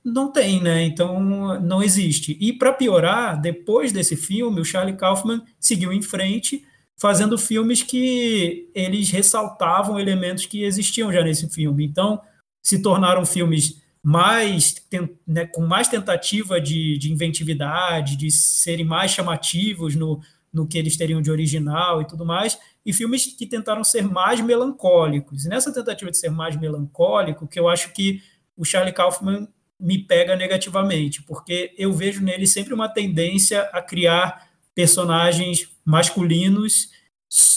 não 0.02 0.32
tem, 0.32 0.62
né? 0.62 0.84
Então, 0.84 1.20
não 1.60 1.82
existe. 1.82 2.34
E 2.40 2.50
para 2.50 2.72
piorar, 2.72 3.38
depois 3.38 3.92
desse 3.92 4.16
filme, 4.16 4.58
o 4.58 4.64
Charlie 4.64 4.96
Kaufman 4.96 5.42
seguiu 5.58 5.92
em 5.92 6.00
frente, 6.00 6.64
fazendo 7.00 7.38
filmes 7.38 7.82
que 7.82 8.70
eles 8.74 9.10
ressaltavam 9.10 9.98
elementos 9.98 10.44
que 10.44 10.64
existiam 10.64 11.10
já 11.10 11.22
nesse 11.22 11.48
filme. 11.48 11.86
Então, 11.86 12.20
se 12.62 12.82
tornaram 12.82 13.24
filmes 13.24 13.80
mais 14.02 14.74
né, 15.26 15.46
com 15.46 15.62
mais 15.62 15.88
tentativa 15.88 16.60
de, 16.60 16.98
de 16.98 17.10
inventividade, 17.10 18.16
de 18.16 18.30
serem 18.30 18.84
mais 18.84 19.12
chamativos 19.12 19.96
no, 19.96 20.20
no 20.52 20.66
que 20.66 20.76
eles 20.76 20.96
teriam 20.96 21.22
de 21.22 21.30
original 21.30 22.02
e 22.02 22.06
tudo 22.06 22.24
mais, 22.26 22.58
e 22.84 22.92
filmes 22.92 23.26
que 23.26 23.46
tentaram 23.46 23.82
ser 23.82 24.02
mais 24.02 24.40
melancólicos. 24.40 25.46
E 25.46 25.48
nessa 25.48 25.72
tentativa 25.72 26.10
de 26.10 26.18
ser 26.18 26.30
mais 26.30 26.54
melancólico, 26.54 27.48
que 27.48 27.58
eu 27.58 27.66
acho 27.66 27.94
que 27.94 28.22
o 28.54 28.64
Charlie 28.64 28.92
Kaufman 28.92 29.48
me 29.78 29.98
pega 29.98 30.36
negativamente, 30.36 31.22
porque 31.22 31.74
eu 31.78 31.92
vejo 31.94 32.22
nele 32.22 32.46
sempre 32.46 32.74
uma 32.74 32.90
tendência 32.90 33.62
a 33.72 33.80
criar 33.80 34.49
personagens 34.80 35.68
masculinos 35.84 36.88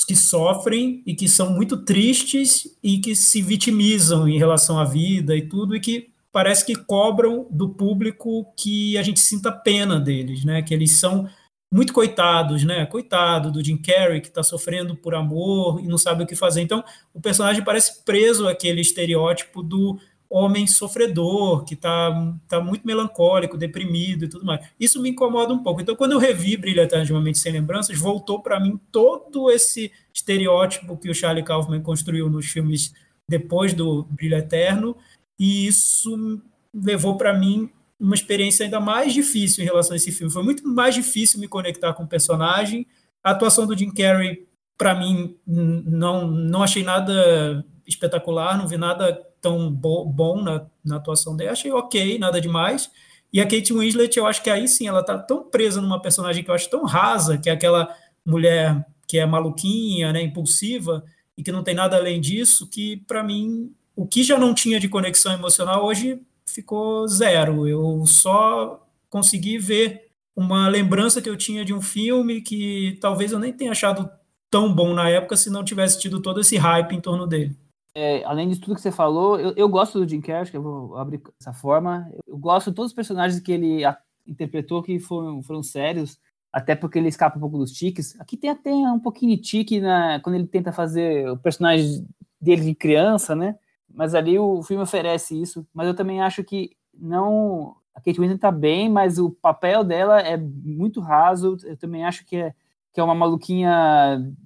que 0.06 0.14
sofrem 0.14 1.02
e 1.08 1.16
que 1.16 1.30
são 1.30 1.54
muito 1.54 1.78
tristes 1.78 2.78
e 2.84 2.98
que 2.98 3.16
se 3.16 3.42
vitimizam 3.42 4.28
em 4.28 4.38
relação 4.38 4.78
à 4.78 4.84
vida 4.84 5.34
e 5.34 5.48
tudo, 5.48 5.74
e 5.74 5.80
que 5.80 6.10
parece 6.34 6.66
que 6.66 6.76
cobram 6.76 7.48
do 7.50 7.70
público 7.70 8.54
que 8.58 8.98
a 8.98 9.04
gente 9.04 9.22
sinta 9.22 9.54
pena 9.54 10.02
deles, 10.02 10.44
né? 10.44 10.62
Que 10.62 10.74
eles 10.74 10.92
são 11.00 11.30
muito 11.74 11.94
coitados, 11.94 12.66
né? 12.66 12.86
Coitado 12.86 13.50
do 13.50 13.64
Jim 13.64 13.78
Carrey, 13.78 14.20
que 14.20 14.28
está 14.28 14.44
sofrendo 14.44 14.94
por 14.94 15.16
amor 15.16 15.80
e 15.80 15.88
não 15.88 15.98
sabe 15.98 16.24
o 16.24 16.28
que 16.28 16.36
fazer. 16.36 16.60
Então, 16.60 16.84
o 17.14 17.22
personagem 17.22 17.64
parece 17.64 18.04
preso 18.04 18.50
àquele 18.50 18.82
estereótipo 18.82 19.64
do 19.64 19.98
homem 20.34 20.66
sofredor, 20.66 21.64
que 21.64 21.76
está 21.76 22.36
tá 22.48 22.60
muito 22.60 22.88
melancólico, 22.88 23.56
deprimido 23.56 24.26
e 24.26 24.28
tudo 24.28 24.44
mais. 24.44 24.66
Isso 24.80 25.00
me 25.00 25.10
incomoda 25.10 25.54
um 25.54 25.62
pouco. 25.62 25.80
Então, 25.80 25.96
quando 25.96 26.14
eu 26.14 26.18
revi 26.18 26.54
Eterno 26.54 27.06
de 27.06 27.14
uma 27.14 27.34
Sem 27.36 27.52
Lembranças, 27.52 28.00
voltou 28.00 28.42
para 28.42 28.60
mim 28.60 28.80
todo 28.92 29.52
esse 29.52 29.92
estereótipo 30.12 30.98
que 30.98 31.08
o 31.08 31.14
Charlie 31.14 31.46
Kaufman 31.46 31.82
construiu 31.82 32.32
nos 32.32 32.48
filmes 32.48 32.92
depois 33.30 33.76
do 33.76 34.04
Brilho 34.10 34.36
Eterno, 34.36 34.98
e 35.40 35.68
isso 35.68 36.42
levou 36.74 37.16
para 37.16 37.32
mim 37.32 37.70
uma 38.00 38.16
experiência 38.16 38.66
ainda 38.66 38.80
mais 38.80 39.14
difícil 39.14 39.64
em 39.64 39.68
relação 39.68 39.94
a 39.94 39.98
esse 39.98 40.12
filme. 40.12 40.34
Foi 40.34 40.44
muito 40.44 40.68
mais 40.68 40.96
difícil 40.96 41.40
me 41.40 41.48
conectar 41.48 41.94
com 41.94 42.04
o 42.04 42.08
personagem. 42.08 42.88
A 43.24 43.32
atuação 43.32 43.68
do 43.68 43.78
Jim 43.78 43.92
Carrey, 43.92 44.48
para 44.78 44.96
mim, 44.96 45.38
não, 45.46 46.28
não 46.28 46.64
achei 46.64 46.84
nada 46.84 47.64
espetacular, 47.88 48.58
não 48.58 48.68
vi 48.68 48.78
nada 48.78 49.22
tão 49.44 49.70
bo 49.70 50.06
bom 50.06 50.42
na, 50.42 50.66
na 50.84 50.96
atuação 50.96 51.36
dele. 51.36 51.50
Achei 51.50 51.72
ok, 51.72 52.18
nada 52.18 52.40
demais. 52.40 52.90
E 53.32 53.42
a 53.42 53.44
Kate 53.44 53.74
Winslet, 53.74 54.18
eu 54.18 54.26
acho 54.26 54.42
que 54.42 54.50
aí 54.50 54.68
sim, 54.68 54.88
ela 54.88 55.04
tá 55.04 55.20
tão 55.20 55.44
presa 55.44 55.82
numa 55.82 56.02
personagem 56.02 56.44
que 56.44 56.50
eu 56.50 56.56
acho 56.56 56.70
tão 56.70 56.86
rasa, 56.86 57.38
que 57.38 57.50
é 57.50 57.54
aquela 57.54 57.94
mulher 58.26 58.86
que 59.06 59.18
é 59.20 59.26
maluquinha, 59.26 60.14
né, 60.14 60.22
impulsiva, 60.22 61.04
e 61.38 61.44
que 61.44 61.52
não 61.52 61.64
tem 61.64 61.76
nada 61.76 61.98
além 61.98 62.22
disso, 62.22 62.70
que 62.70 62.98
para 63.06 63.22
mim, 63.22 63.72
o 63.96 64.08
que 64.08 64.24
já 64.24 64.38
não 64.38 64.54
tinha 64.54 64.80
de 64.80 64.88
conexão 64.88 65.34
emocional, 65.34 65.86
hoje 65.86 66.22
ficou 66.46 67.08
zero. 67.08 67.68
Eu 67.68 68.06
só 68.06 68.88
consegui 69.10 69.58
ver 69.58 70.08
uma 70.36 70.70
lembrança 70.70 71.22
que 71.22 71.30
eu 71.30 71.36
tinha 71.36 71.66
de 71.66 71.74
um 71.74 71.82
filme 71.82 72.42
que 72.42 72.98
talvez 73.02 73.32
eu 73.32 73.40
nem 73.40 73.52
tenha 73.52 73.72
achado 73.72 74.10
tão 74.50 74.74
bom 74.74 74.94
na 74.94 75.10
época 75.10 75.36
se 75.36 75.50
não 75.50 75.64
tivesse 75.64 76.00
tido 76.00 76.22
todo 76.22 76.40
esse 76.40 76.56
hype 76.56 76.96
em 76.96 77.02
torno 77.02 77.28
dele. 77.28 77.58
É, 77.96 78.24
além 78.24 78.50
de 78.50 78.60
tudo 78.60 78.76
que 78.76 78.82
você 78.82 78.92
falou, 78.92 79.40
eu, 79.40 79.54
eu 79.56 79.70
gosto 79.70 80.00
do 80.00 80.10
Jim 80.10 80.22
Carrey, 80.22 80.50
que 80.50 80.58
eu 80.58 80.64
vou 80.64 80.98
abrir 80.98 81.22
dessa 81.40 81.54
forma. 81.54 82.10
Eu 82.26 82.38
gosto 82.38 82.72
de 82.72 82.76
todos 82.76 82.92
os 82.92 82.96
personagens 82.96 83.42
que 83.42 83.52
ele 83.52 83.84
interpretou 84.26 84.82
que 84.82 85.00
foram, 85.00 85.44
foram 85.44 85.62
sérios, 85.62 86.18
até 86.52 86.76
porque 86.76 86.98
ele 86.98 87.10
escapa 87.10 87.38
um 87.38 87.42
pouco 87.42 87.58
dos 87.58 87.72
tiques. 87.72 88.20
Aqui 88.20 88.36
tem 88.36 88.50
até 88.50 88.72
um 88.72 89.00
pouquinho 89.00 89.36
de 89.36 89.42
tique 89.42 89.80
na, 89.80 90.20
quando 90.22 90.36
ele 90.36 90.48
tenta 90.48 90.72
fazer 90.72 91.30
o 91.30 91.38
personagem 91.38 92.08
dele 92.42 92.64
de 92.64 92.76
criança, 92.76 93.36
né? 93.36 93.58
mas 93.94 94.16
ali 94.16 94.38
o 94.40 94.64
filme 94.64 94.84
oferece 94.84 95.40
isso. 95.40 95.66
Mas 95.74 95.88
eu 95.88 95.96
também 95.96 96.22
acho 96.22 96.44
que 96.44 96.72
não. 96.94 97.76
A 97.94 98.02
Kate 98.02 98.20
Winslet 98.20 98.40
tá 98.40 98.52
bem, 98.52 98.90
mas 98.90 99.20
o 99.20 99.30
papel 99.30 99.84
dela 99.84 100.20
é 100.20 100.36
muito 100.36 101.00
raso. 101.00 101.58
Eu 101.64 101.78
também 101.78 102.04
acho 102.04 102.26
que 102.26 102.36
é, 102.36 102.54
que 102.92 103.00
é 103.00 103.04
uma 103.04 103.14
maluquinha 103.14 103.72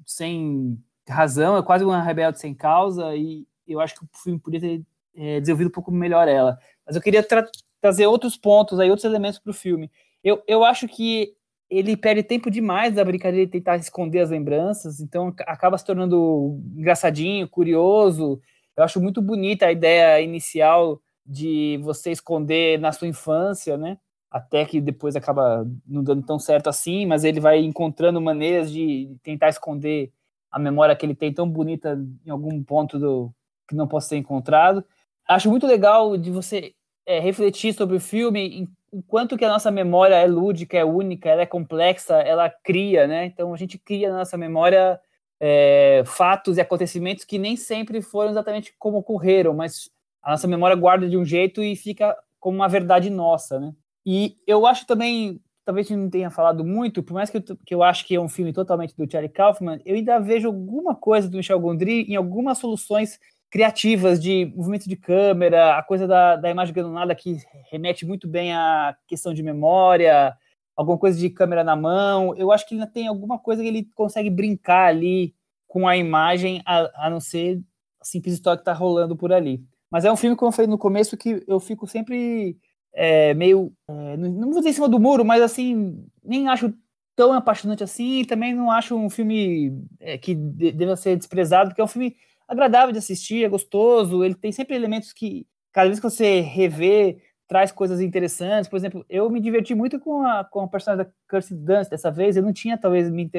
sem 0.06 0.78
razão, 1.10 1.58
é 1.58 1.64
quase 1.64 1.84
uma 1.84 2.02
rebelde 2.02 2.40
sem 2.40 2.54
causa. 2.54 3.16
E 3.16 3.46
eu 3.68 3.80
acho 3.80 3.96
que 3.96 4.04
o 4.04 4.10
filme 4.24 4.40
podia 4.40 4.60
ter 4.60 4.82
é, 5.16 5.40
desenvolvido 5.40 5.68
um 5.68 5.72
pouco 5.72 5.92
melhor 5.92 6.28
ela. 6.28 6.58
Mas 6.86 6.96
eu 6.96 7.02
queria 7.02 7.24
tra 7.24 7.46
trazer 7.82 8.08
outros 8.08 8.36
pontos, 8.36 8.80
aí, 8.80 8.90
outros 8.90 9.06
elementos 9.06 9.40
para 9.40 9.52
o 9.52 9.54
filme. 9.54 9.92
Eu, 10.24 10.42
eu 10.48 10.64
acho 10.64 10.88
que 10.88 11.34
ele 11.70 11.96
perde 11.98 12.24
tempo 12.24 12.50
demais 12.50 12.96
da 12.96 13.04
brincadeira 13.04 13.46
de 13.46 13.52
tentar 13.52 13.78
esconder 13.78 14.20
as 14.20 14.30
lembranças, 14.30 15.00
então 15.00 15.34
acaba 15.42 15.78
se 15.78 15.86
tornando 15.86 16.60
engraçadinho, 16.76 17.48
curioso. 17.48 18.42
Eu 18.76 18.84
acho 18.84 19.02
muito 19.02 19.22
bonita 19.22 19.66
a 19.66 19.72
ideia 19.72 20.22
inicial 20.22 21.02
de 21.26 21.80
você 21.84 22.12
esconder 22.12 22.80
na 22.80 22.92
sua 22.92 23.08
infância, 23.08 23.78
né? 23.78 23.98
Até 24.32 24.66
que 24.66 24.80
depois 24.80 25.16
acaba 25.16 25.66
não 25.86 26.04
dando 26.04 26.26
tão 26.26 26.40
certo 26.40 26.68
assim, 26.68 27.06
mas 27.06 27.24
ele 27.24 27.40
vai 27.40 27.60
encontrando 27.60 28.22
maneiras 28.22 28.72
de 28.72 29.16
tentar 29.24 29.50
esconder 29.50 30.12
a 30.52 30.60
memória 30.60 30.96
que 30.96 31.06
ele 31.06 31.16
tem 31.16 31.34
tão 31.34 31.50
bonita 31.50 32.00
em 32.26 32.30
algum 32.30 32.64
ponto 32.64 32.98
do 33.00 33.32
que 33.68 33.76
não 33.76 33.88
possa 33.88 34.10
ser 34.10 34.18
encontrado. 34.18 34.84
Acho 35.28 35.50
muito 35.50 35.68
legal 35.68 36.18
de 36.18 36.32
você 36.32 36.74
é, 37.06 37.20
refletir 37.20 37.74
sobre 37.74 37.98
o 37.98 38.00
filme 38.00 38.68
enquanto 38.92 39.38
que 39.38 39.46
a 39.46 39.50
nossa 39.50 39.70
memória 39.70 40.16
é 40.16 40.26
lúdica, 40.26 40.78
é 40.78 40.86
única, 40.86 41.30
ela 41.30 41.42
é 41.42 41.46
complexa, 41.46 42.16
ela 42.16 42.50
cria, 42.50 43.06
né? 43.08 43.26
Então 43.26 43.54
a 43.54 43.58
gente 43.58 43.78
cria 43.78 44.10
na 44.10 44.18
nossa 44.20 44.38
memória 44.38 45.00
é, 45.40 46.04
fatos 46.06 46.58
e 46.58 46.62
acontecimentos 46.62 47.24
que 47.24 47.38
nem 47.38 47.56
sempre 47.56 48.02
foram 48.02 48.32
exatamente 48.32 48.74
como 48.80 48.98
ocorreram, 48.98 49.54
mas 49.54 49.90
a 50.22 50.32
nossa 50.32 50.48
memória 50.48 50.76
guarda 50.76 51.08
de 51.08 51.18
um 51.18 51.26
jeito 51.26 51.62
e 51.62 51.76
fica 51.76 52.18
como 52.40 52.58
uma 52.58 52.68
verdade 52.68 53.10
nossa, 53.10 53.60
né? 53.60 53.74
E 54.06 54.38
eu 54.48 54.66
acho 54.66 54.86
também, 54.88 55.42
talvez 55.68 55.86
a 55.86 55.90
gente 55.90 56.00
não 56.00 56.10
tenha 56.10 56.30
falado 56.30 56.64
muito, 56.64 57.04
por 57.04 57.14
mais 57.14 57.30
que 57.30 57.36
eu, 57.36 57.42
que 57.44 57.76
eu 57.76 57.84
acho 57.84 58.06
que 58.06 58.16
é 58.16 58.22
um 58.22 58.30
filme 58.30 58.54
totalmente 58.54 58.96
do 58.96 59.06
Charlie 59.12 59.30
Kaufman, 59.30 59.82
eu 59.86 59.96
ainda 59.96 60.18
vejo 60.18 60.48
alguma 60.48 60.96
coisa 60.96 61.30
do 61.30 61.36
Michel 61.36 61.60
Gondry 61.60 62.06
em 62.08 62.16
algumas 62.16 62.58
soluções 62.58 63.20
criativas 63.52 64.18
de 64.18 64.46
movimento 64.56 64.88
de 64.88 64.96
câmera, 64.96 65.78
a 65.78 65.84
coisa 65.84 66.08
da, 66.08 66.38
da 66.38 66.50
imagem 66.50 66.74
granulada 66.74 67.14
que 67.14 67.36
remete 67.70 68.06
muito 68.06 68.30
bem 68.30 68.54
à 68.54 68.96
questão 69.10 69.34
de 69.34 69.44
memória, 69.44 70.34
alguma 70.74 70.98
coisa 70.98 71.20
de 71.20 71.30
câmera 71.30 71.66
na 71.66 71.76
mão. 71.76 72.34
Eu 72.38 72.50
acho 72.50 72.66
que 72.66 72.74
ainda 72.74 72.88
tem 72.88 73.06
alguma 73.06 73.38
coisa 73.38 73.62
que 73.62 73.68
ele 73.68 73.90
consegue 73.94 74.30
brincar 74.30 74.88
ali 74.88 75.36
com 75.68 75.86
a 75.86 75.98
imagem, 75.98 76.62
a, 76.66 77.08
a 77.08 77.10
não 77.10 77.20
ser 77.20 77.62
a 78.00 78.06
simples 78.06 78.36
história 78.36 78.58
que 78.58 78.62
está 78.62 78.72
rolando 78.72 79.18
por 79.18 79.34
ali. 79.34 79.62
Mas 79.92 80.06
é 80.06 80.12
um 80.12 80.16
filme, 80.16 80.38
como 80.38 80.48
eu 80.48 80.54
falei 80.54 80.72
no 80.72 80.78
começo, 80.78 81.18
que 81.18 81.44
eu 81.46 81.60
fico 81.60 81.86
sempre 81.86 82.58
é, 82.98 83.34
meio. 83.36 83.72
É, 83.88 84.18
não 84.18 84.50
vou 84.50 84.60
dizer 84.60 84.70
em 84.70 84.74
cima 84.74 84.90
do 84.90 85.00
muro, 85.00 85.24
mas 85.24 85.42
assim, 85.42 86.04
nem 86.24 86.48
acho 86.50 86.74
tão 87.16 87.32
apaixonante 87.32 87.84
assim, 87.84 88.22
e 88.22 88.26
também 88.26 88.54
não 88.54 88.72
acho 88.72 88.96
um 88.96 89.10
filme 89.10 89.84
é, 90.00 90.18
que 90.18 90.34
de, 90.36 90.72
deva 90.72 90.96
ser 90.96 91.16
desprezado, 91.16 91.70
porque 91.70 91.82
é 91.82 91.84
um 91.84 91.88
filme 91.88 92.16
agradável 92.48 92.92
de 92.92 92.98
assistir, 92.98 93.44
é 93.44 93.50
gostoso, 93.50 94.24
ele 94.24 94.36
tem 94.36 94.52
sempre 94.52 94.76
elementos 94.76 95.14
que, 95.14 95.46
cada 95.72 95.88
vez 95.88 96.00
que 96.00 96.10
você 96.10 96.42
revê, 96.42 97.20
traz 97.48 97.72
coisas 97.72 98.02
interessantes. 98.02 98.70
Por 98.70 98.78
exemplo, 98.78 99.06
eu 99.10 99.30
me 99.30 99.40
diverti 99.40 99.74
muito 99.74 100.00
com 100.00 100.22
a, 100.22 100.44
com 100.44 100.62
a 100.62 100.68
personagem 100.68 101.06
da 101.06 101.12
Kirsten 101.30 101.58
Dunst 101.64 101.90
dessa 101.90 102.12
vez, 102.12 102.36
eu 102.36 102.44
não 102.44 102.54
tinha 102.54 102.78
talvez 102.78 103.10
me, 103.12 103.30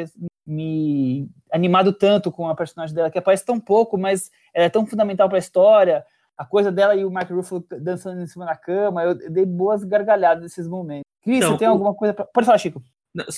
me 0.46 1.28
animado 1.52 1.92
tanto 1.92 2.30
com 2.30 2.48
a 2.48 2.54
personagem 2.54 2.94
dela, 2.94 3.10
que 3.10 3.18
aparece 3.18 3.44
tão 3.44 3.58
pouco, 3.58 3.98
mas 3.98 4.30
ela 4.54 4.66
é 4.66 4.70
tão 4.70 4.86
fundamental 4.86 5.28
para 5.28 5.38
a 5.38 5.40
história. 5.40 6.04
A 6.38 6.44
coisa 6.44 6.70
dela 6.70 6.94
e 6.94 7.04
o 7.04 7.10
Mark 7.10 7.28
Ruffalo 7.30 7.64
dançando 7.80 8.22
em 8.22 8.26
cima 8.26 8.46
da 8.46 8.54
cama, 8.54 9.02
eu 9.02 9.14
dei 9.30 9.44
boas 9.44 9.82
gargalhadas 9.82 10.44
nesses 10.44 10.68
momentos. 10.68 11.02
Cris, 11.22 11.38
então, 11.38 11.50
você 11.50 11.58
tem 11.58 11.68
o... 11.68 11.72
alguma 11.72 11.92
coisa 11.94 12.14
pra... 12.14 12.24
Pode 12.24 12.46
falar, 12.46 12.58
Chico. 12.58 12.82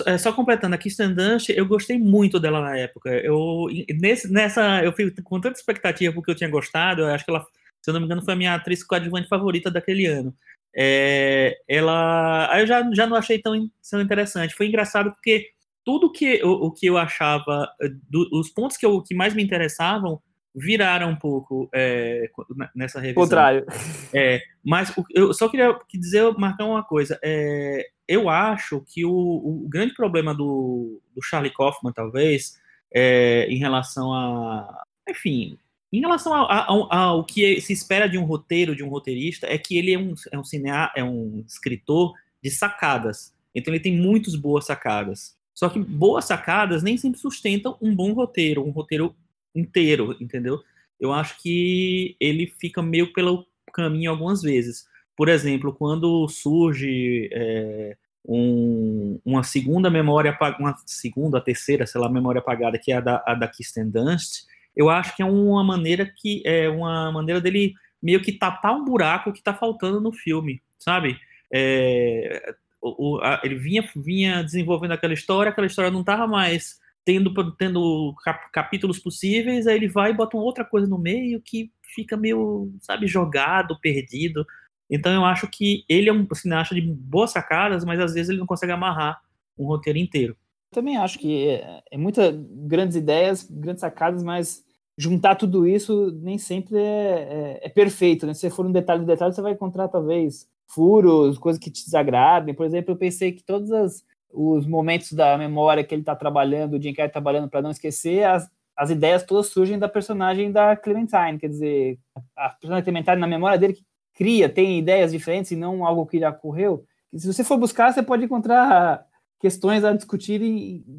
É, 0.05 0.18
só 0.18 0.32
completando, 0.32 0.74
a 0.74 0.78
Kirsten 0.78 1.14
Dunst, 1.14 1.48
eu 1.48 1.66
gostei 1.66 1.98
muito 1.98 2.38
dela 2.38 2.61
na 2.61 2.76
época. 2.76 3.09
Eu, 3.11 3.66
nesse, 3.98 4.30
nessa, 4.30 4.84
eu 4.84 4.92
fui 4.92 5.11
com 5.22 5.40
tanta 5.40 5.59
expectativa 5.59 6.12
porque 6.12 6.30
eu 6.30 6.34
tinha 6.34 6.51
gostado. 6.51 7.03
Eu 7.03 7.07
acho 7.09 7.24
que 7.24 7.30
ela, 7.30 7.46
se 7.80 7.90
eu 7.90 7.94
não 7.94 8.01
me 8.01 8.07
engano, 8.07 8.22
foi 8.22 8.34
a 8.34 8.36
minha 8.36 8.55
atriz 8.55 8.84
coadjuvante 8.84 9.28
favorita 9.28 9.70
daquele 9.70 10.07
ano. 10.07 10.34
É, 10.76 11.57
ela, 11.66 12.53
aí 12.53 12.62
eu 12.62 12.66
já, 12.66 12.88
já 12.92 13.07
não 13.07 13.16
achei 13.16 13.40
tão, 13.40 13.55
tão 13.90 14.01
interessante. 14.01 14.55
Foi 14.55 14.66
engraçado 14.66 15.11
porque 15.12 15.48
tudo 15.84 16.12
que 16.12 16.42
o, 16.44 16.66
o 16.66 16.72
que 16.72 16.86
eu 16.86 16.98
achava, 16.98 17.68
do, 18.09 18.28
os 18.32 18.51
pontos 18.51 18.76
que, 18.76 18.84
eu, 18.84 19.03
que 19.03 19.14
mais 19.14 19.34
me 19.34 19.42
interessavam, 19.42 20.20
viraram 20.55 21.11
um 21.11 21.16
pouco 21.16 21.68
é, 21.72 22.30
nessa 22.74 23.01
revisão. 23.01 23.22
Contrário. 23.22 23.64
É, 24.12 24.40
mas 24.64 24.92
eu 25.11 25.32
só 25.32 25.48
queria 25.48 25.78
dizer, 25.92 26.32
marcar 26.36 26.64
uma 26.64 26.82
coisa. 26.82 27.18
É, 27.22 27.86
eu 28.07 28.28
acho 28.28 28.84
que 28.86 29.05
o, 29.05 29.12
o 29.12 29.68
grande 29.68 29.94
problema 29.94 30.34
do, 30.34 31.01
do, 31.14 31.22
Charlie 31.22 31.53
Kaufman, 31.53 31.92
talvez, 31.92 32.61
é, 32.92 33.46
em 33.48 33.57
relação 33.57 34.12
a. 34.12 34.84
Enfim, 35.09 35.59
em 35.92 36.01
relação 36.01 36.32
ao, 36.34 37.24
que 37.24 37.61
se 37.61 37.72
espera 37.72 38.09
de 38.09 38.18
um 38.18 38.24
roteiro, 38.24 38.76
de 38.76 38.82
um 38.82 38.88
roteirista, 38.88 39.46
é 39.46 39.59
que 39.59 39.76
ele 39.76 39.92
é 39.92 39.98
um, 39.98 40.14
é 40.30 40.38
um, 40.38 40.44
cinear, 40.44 40.92
é 40.96 41.03
um 41.03 41.44
escritor 41.46 42.14
de 42.42 42.51
sacadas. 42.51 43.34
Então 43.55 43.74
ele 43.74 43.82
tem 43.82 43.96
muitas 43.96 44.36
boas 44.36 44.66
sacadas. 44.66 45.36
Só 45.53 45.68
que 45.68 45.78
boas 45.78 46.24
sacadas 46.24 46.82
nem 46.82 46.96
sempre 46.96 47.20
sustentam 47.20 47.76
um 47.82 47.94
bom 47.94 48.12
roteiro, 48.12 48.64
um 48.64 48.70
roteiro 48.70 49.14
inteiro, 49.55 50.16
entendeu? 50.20 50.61
Eu 50.98 51.12
acho 51.12 51.40
que 51.42 52.16
ele 52.20 52.46
fica 52.61 52.82
meio 52.82 53.12
pelo 53.12 53.46
caminho 53.72 54.11
algumas 54.11 54.42
vezes. 54.42 54.86
Por 55.16 55.28
exemplo, 55.28 55.72
quando 55.72 56.28
surge 56.28 57.28
é, 57.32 57.96
um, 58.24 59.20
uma 59.24 59.42
segunda 59.42 59.90
memória, 59.90 60.36
uma 60.59 60.74
segunda, 60.86 61.40
terceira, 61.40 61.86
sei 61.86 62.01
lá, 62.01 62.09
memória 62.09 62.40
apagada, 62.40 62.78
que 62.78 62.92
é 62.92 62.96
a 62.96 63.01
da, 63.01 63.22
a 63.26 63.34
da 63.34 63.48
Kirsten 63.48 63.90
Dunst, 63.90 64.44
eu 64.76 64.88
acho 64.88 65.16
que 65.16 65.22
é 65.22 65.26
uma 65.26 65.64
maneira 65.64 66.07
que 66.07 66.42
é 66.44 66.68
uma 66.68 67.11
maneira 67.12 67.40
dele 67.40 67.74
meio 68.03 68.22
que 68.22 68.32
tapar 68.32 68.74
um 68.74 68.84
buraco 68.84 69.32
que 69.32 69.38
está 69.38 69.53
faltando 69.53 70.01
no 70.01 70.12
filme, 70.12 70.62
sabe? 70.78 71.18
É, 71.53 72.55
o, 72.80 73.18
a, 73.22 73.40
ele 73.44 73.57
vinha, 73.57 73.88
vinha 73.94 74.42
desenvolvendo 74.42 74.92
aquela 74.92 75.12
história, 75.12 75.51
aquela 75.51 75.66
história 75.66 75.90
não 75.90 76.01
estava 76.01 76.26
mais 76.26 76.80
tendo, 77.05 77.32
tendo 77.57 78.14
cap, 78.24 78.51
capítulos 78.53 78.98
possíveis, 78.98 79.66
aí 79.66 79.76
ele 79.76 79.88
vai 79.88 80.11
e 80.11 80.14
bota 80.14 80.36
outra 80.36 80.64
coisa 80.64 80.86
no 80.86 80.98
meio 80.98 81.40
que 81.40 81.70
fica 81.94 82.16
meio, 82.16 82.72
sabe, 82.80 83.07
jogado, 83.07 83.78
perdido. 83.80 84.46
Então 84.88 85.12
eu 85.12 85.24
acho 85.24 85.48
que 85.48 85.84
ele 85.88 86.09
é 86.09 86.12
um 86.12 86.26
cineasta 86.34 86.74
de 86.74 86.80
boas 86.82 87.30
sacadas, 87.30 87.84
mas 87.84 88.01
às 88.01 88.14
vezes 88.14 88.30
ele 88.30 88.38
não 88.38 88.46
consegue 88.46 88.72
amarrar 88.72 89.20
um 89.59 89.66
roteiro 89.66 89.98
inteiro. 89.98 90.36
Também 90.72 90.96
acho 90.96 91.18
que 91.18 91.48
é, 91.48 91.82
é 91.92 91.98
muitas 91.98 92.34
grandes 92.66 92.96
ideias, 92.96 93.48
grandes 93.51 93.80
sacadas, 93.80 94.22
mas 94.22 94.64
juntar 94.96 95.34
tudo 95.34 95.66
isso 95.66 96.12
nem 96.22 96.38
sempre 96.38 96.76
é, 96.76 97.61
é, 97.62 97.66
é 97.66 97.68
perfeito. 97.68 98.26
Né? 98.26 98.34
Se 98.34 98.40
você 98.40 98.51
for 98.51 98.66
um 98.66 98.72
detalhe 98.72 99.01
do 99.01 99.07
detalhe, 99.07 99.34
você 99.34 99.42
vai 99.42 99.53
encontrar 99.53 99.88
talvez 99.88 100.48
furos, 100.68 101.38
coisas 101.38 101.61
que 101.61 101.70
te 101.70 101.84
desagradem. 101.84 102.55
Por 102.55 102.66
exemplo, 102.66 102.92
eu 102.92 102.96
pensei 102.96 103.32
que 103.32 103.42
todas 103.42 103.72
as 103.72 104.05
os 104.33 104.66
momentos 104.66 105.12
da 105.12 105.37
memória 105.37 105.85
que 105.85 105.95
ele 105.95 106.03
está 106.03 106.14
trabalhando, 106.14 106.74
o 106.74 106.83
Jim 106.83 106.93
Carrey 106.93 107.11
trabalhando 107.11 107.49
para 107.49 107.62
não 107.62 107.70
esquecer, 107.70 108.24
as, 108.24 108.49
as 108.76 108.91
ideias 108.91 109.22
todas 109.22 109.49
surgem 109.49 109.78
da 109.78 109.89
personagem 109.89 110.51
da 110.53 110.76
Clementine, 110.76 111.39
quer 111.39 111.49
dizer, 111.49 111.99
a 112.37 112.51
personagem 112.51 112.85
Clementine 112.85 113.16
na 113.16 113.26
memória 113.26 113.59
dele 113.59 113.74
que 113.74 113.85
cria, 114.14 114.49
tem 114.49 114.78
ideias 114.78 115.12
diferentes 115.12 115.51
e 115.51 115.57
não 115.57 115.85
algo 115.85 116.07
que 116.07 116.18
já 116.18 116.31
ocorreu. 116.31 116.85
Se 117.14 117.26
você 117.26 117.43
for 117.43 117.59
buscar, 117.59 117.93
você 117.93 118.03
pode 118.03 118.24
encontrar 118.24 119.05
questões 119.41 119.85
a 119.85 119.93
discutir 119.93 120.41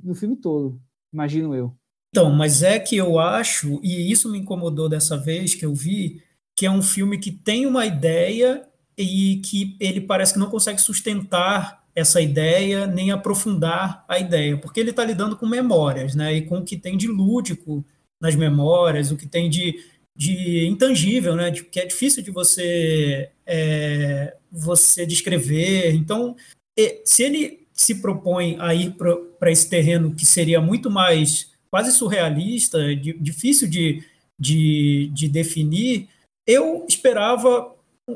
no 0.03 0.13
filme 0.13 0.35
todo, 0.35 0.79
imagino 1.13 1.55
eu. 1.55 1.75
Então, 2.09 2.29
mas 2.29 2.61
é 2.61 2.77
que 2.77 2.97
eu 2.97 3.17
acho, 3.17 3.79
e 3.81 4.11
isso 4.11 4.29
me 4.29 4.39
incomodou 4.39 4.89
dessa 4.89 5.15
vez 5.15 5.55
que 5.55 5.65
eu 5.65 5.73
vi, 5.73 6.21
que 6.55 6.65
é 6.65 6.71
um 6.71 6.81
filme 6.81 7.17
que 7.17 7.31
tem 7.31 7.65
uma 7.65 7.85
ideia 7.85 8.67
e 8.97 9.41
que 9.45 9.77
ele 9.79 10.01
parece 10.01 10.33
que 10.33 10.39
não 10.39 10.49
consegue 10.49 10.81
sustentar 10.81 11.80
essa 11.95 12.21
ideia, 12.21 12.87
nem 12.87 13.11
aprofundar 13.11 14.05
a 14.07 14.17
ideia, 14.17 14.57
porque 14.57 14.79
ele 14.79 14.91
está 14.91 15.03
lidando 15.03 15.35
com 15.35 15.45
memórias, 15.45 16.15
né? 16.15 16.33
E 16.33 16.41
com 16.41 16.59
o 16.59 16.63
que 16.63 16.77
tem 16.77 16.97
de 16.97 17.07
lúdico 17.07 17.85
nas 18.19 18.35
memórias, 18.35 19.11
o 19.11 19.17
que 19.17 19.27
tem 19.27 19.49
de, 19.49 19.83
de 20.15 20.67
intangível, 20.67 21.35
né? 21.35 21.49
De, 21.49 21.63
que 21.63 21.79
é 21.79 21.85
difícil 21.85 22.23
de 22.23 22.31
você 22.31 23.29
é, 23.45 24.35
você 24.51 25.05
descrever. 25.05 25.93
Então, 25.93 26.35
se 27.03 27.23
ele 27.23 27.67
se 27.73 27.95
propõe 27.95 28.57
a 28.59 28.73
ir 28.73 28.95
para 29.39 29.51
esse 29.51 29.69
terreno 29.69 30.15
que 30.15 30.25
seria 30.25 30.61
muito 30.61 30.89
mais 30.89 31.51
quase 31.69 31.91
surrealista, 31.91 32.95
de, 32.95 33.13
difícil 33.13 33.67
de, 33.67 34.03
de, 34.39 35.09
de 35.13 35.27
definir, 35.27 36.09
eu 36.45 36.85
esperava 36.87 37.73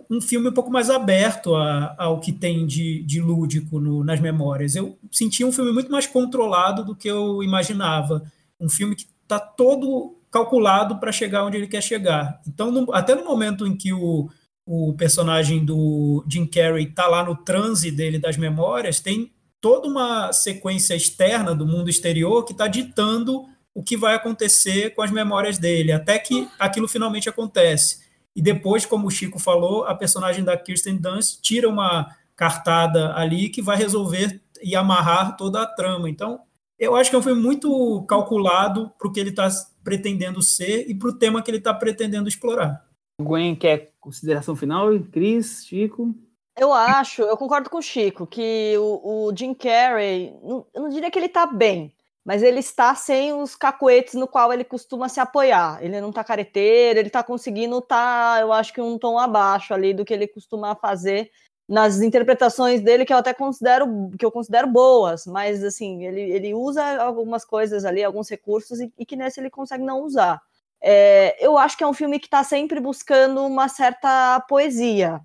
um 0.09 0.19
filme 0.21 0.49
um 0.49 0.53
pouco 0.53 0.71
mais 0.71 0.89
aberto 0.89 1.55
a, 1.55 1.95
ao 1.97 2.19
que 2.19 2.31
tem 2.31 2.65
de, 2.65 3.03
de 3.03 3.21
lúdico 3.21 3.79
no, 3.79 4.03
nas 4.03 4.19
memórias. 4.19 4.75
Eu 4.75 4.97
senti 5.11 5.43
um 5.43 5.51
filme 5.51 5.71
muito 5.71 5.91
mais 5.91 6.07
controlado 6.07 6.83
do 6.83 6.95
que 6.95 7.07
eu 7.07 7.43
imaginava. 7.43 8.23
Um 8.59 8.69
filme 8.69 8.95
que 8.95 9.05
está 9.23 9.39
todo 9.39 10.15
calculado 10.31 10.97
para 10.99 11.11
chegar 11.11 11.45
onde 11.45 11.57
ele 11.57 11.67
quer 11.67 11.81
chegar. 11.81 12.41
Então, 12.47 12.71
no, 12.71 12.93
até 12.93 13.15
no 13.15 13.23
momento 13.23 13.65
em 13.65 13.75
que 13.75 13.93
o, 13.93 14.29
o 14.65 14.93
personagem 14.93 15.63
do 15.63 16.25
Jim 16.27 16.45
Carrey 16.45 16.85
está 16.85 17.07
lá 17.07 17.23
no 17.23 17.35
transe 17.35 17.91
dele 17.91 18.19
das 18.19 18.37
memórias, 18.37 18.99
tem 18.99 19.31
toda 19.61 19.87
uma 19.87 20.31
sequência 20.33 20.93
externa 20.95 21.55
do 21.55 21.65
mundo 21.65 21.89
exterior 21.89 22.43
que 22.43 22.51
está 22.51 22.67
ditando 22.67 23.45
o 23.73 23.83
que 23.83 23.97
vai 23.97 24.15
acontecer 24.15 24.91
com 24.95 25.01
as 25.01 25.11
memórias 25.11 25.57
dele, 25.57 25.91
até 25.91 26.17
que 26.17 26.47
aquilo 26.57 26.87
finalmente 26.87 27.27
acontece. 27.27 28.04
E 28.36 28.41
depois, 28.41 28.86
como 28.86 29.07
o 29.07 29.11
Chico 29.11 29.39
falou, 29.39 29.86
a 29.86 29.95
personagem 29.95 30.43
da 30.43 30.57
Kirsten 30.57 30.97
Dunst 30.97 31.39
tira 31.41 31.69
uma, 31.69 32.13
cartada 32.36 33.15
ali 33.15 33.49
que 33.49 33.61
vai 33.61 33.77
resolver 33.77 34.41
e 34.61 34.75
amarrar 34.75 35.38
toda 35.38 35.61
a 35.61 35.65
trama. 35.65 36.09
Então, 36.09 36.41
eu 36.77 36.95
acho 36.95 37.09
que 37.09 37.15
é 37.15 37.19
um 37.19 37.23
filme 37.23 37.41
muito 37.41 38.05
calculado 38.07 38.91
para 38.97 39.07
o 39.07 39.11
que 39.11 39.19
ele 39.19 39.29
está 39.29 39.47
pretendendo 39.83 40.41
ser 40.41 40.89
e 40.89 40.93
para 40.93 41.09
o 41.09 41.17
tema 41.17 41.41
que 41.41 41.49
ele 41.49 41.59
está 41.59 41.73
pretendendo 41.73 42.27
explorar. 42.27 42.86
Gwen 43.21 43.55
quer 43.55 43.93
consideração 43.99 44.55
final? 44.55 44.88
Cris, 45.11 45.65
Chico? 45.65 46.13
Eu 46.57 46.73
acho, 46.73 47.21
eu 47.21 47.38
concordo 47.38 47.69
com 47.69 47.77
o 47.77 47.81
Chico, 47.81 48.25
que 48.25 48.75
o, 48.77 49.27
o 49.27 49.36
Jim 49.36 49.53
Carrey, 49.53 50.33
não, 50.41 50.65
eu 50.73 50.83
não 50.83 50.89
diria 50.89 51.11
que 51.11 51.19
ele 51.19 51.25
está 51.25 51.45
bem, 51.45 51.93
mas 52.26 52.41
ele 52.41 52.59
está 52.59 52.95
sem 52.95 53.32
os 53.34 53.55
cacuetes 53.55 54.15
no 54.15 54.28
qual 54.28 54.51
ele 54.51 54.63
costuma 54.63 55.07
se 55.07 55.19
apoiar. 55.19 55.78
Ele 55.84 56.01
não 56.01 56.09
está 56.09 56.23
careteiro, 56.23 56.97
ele 56.97 57.07
está 57.07 57.23
conseguindo 57.23 57.78
estar, 57.78 58.38
tá, 58.38 58.41
eu 58.41 58.51
acho 58.51 58.73
que 58.73 58.82
um 58.82 58.97
tom 58.97 59.19
abaixo 59.19 59.73
ali 59.76 59.93
do 59.93 60.03
que 60.03 60.13
ele 60.13 60.28
costuma 60.28 60.76
fazer 60.76 61.30
nas 61.69 62.01
interpretações 62.01 62.82
dele 62.82 63.05
que 63.05 63.13
eu 63.13 63.17
até 63.17 63.34
considero 63.34 64.09
que 64.17 64.26
eu 64.26 64.32
considero 64.32 64.67
boas, 64.67 65.26
mas 65.26 65.63
assim 65.63 66.05
ele, 66.05 66.21
ele 66.21 66.53
usa 66.53 67.01
algumas 67.01 67.43
coisas 67.45 67.86
ali, 67.86 68.03
alguns 68.03 68.30
recursos 68.30 68.80
e, 68.80 68.91
e 68.97 69.05
que 69.05 69.15
nesse 69.15 69.39
ele 69.39 69.49
consegue 69.49 69.84
não 69.84 70.01
usar. 70.01 70.41
É, 70.82 71.36
eu 71.43 71.57
acho 71.57 71.78
que 71.78 71.84
é 71.84 71.88
um 71.88 71.93
filme 71.93 72.19
que 72.19 72.28
está 72.28 72.43
sempre 72.43 72.80
buscando 72.80 73.43
uma 73.45 73.67
certa 73.67 74.39
poesia 74.47 75.21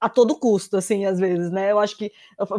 a 0.00 0.08
todo 0.08 0.38
custo, 0.38 0.76
assim, 0.76 1.04
às 1.04 1.18
vezes, 1.18 1.50
né? 1.50 1.72
Eu 1.72 1.78
acho 1.78 1.96
que 1.96 2.12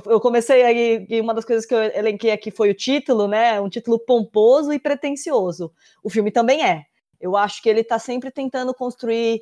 eu, 0.08 0.20
comecei 0.20 0.64
aí 0.64 1.06
e 1.10 1.22
uma 1.22 1.34
das 1.34 1.46
coisas 1.46 1.66
que 1.66 1.74
eu 1.74 1.82
elenquei 1.82 2.32
aqui 2.32 2.52
foi 2.52 2.70
o 2.70 2.74
título, 2.74 3.28
né? 3.28 3.60
Um 3.62 3.70
título 3.70 3.98
pomposo 3.98 4.74
e 4.74 4.80
pretensioso. 4.80 5.72
O 6.04 6.10
filme 6.10 6.32
também 6.32 6.66
é. 6.66 6.86
Eu 7.20 7.36
acho 7.36 7.62
que 7.62 7.70
ele 7.70 7.82
está 7.82 8.00
sempre 8.00 8.32
tentando 8.32 8.74
construir 8.74 9.42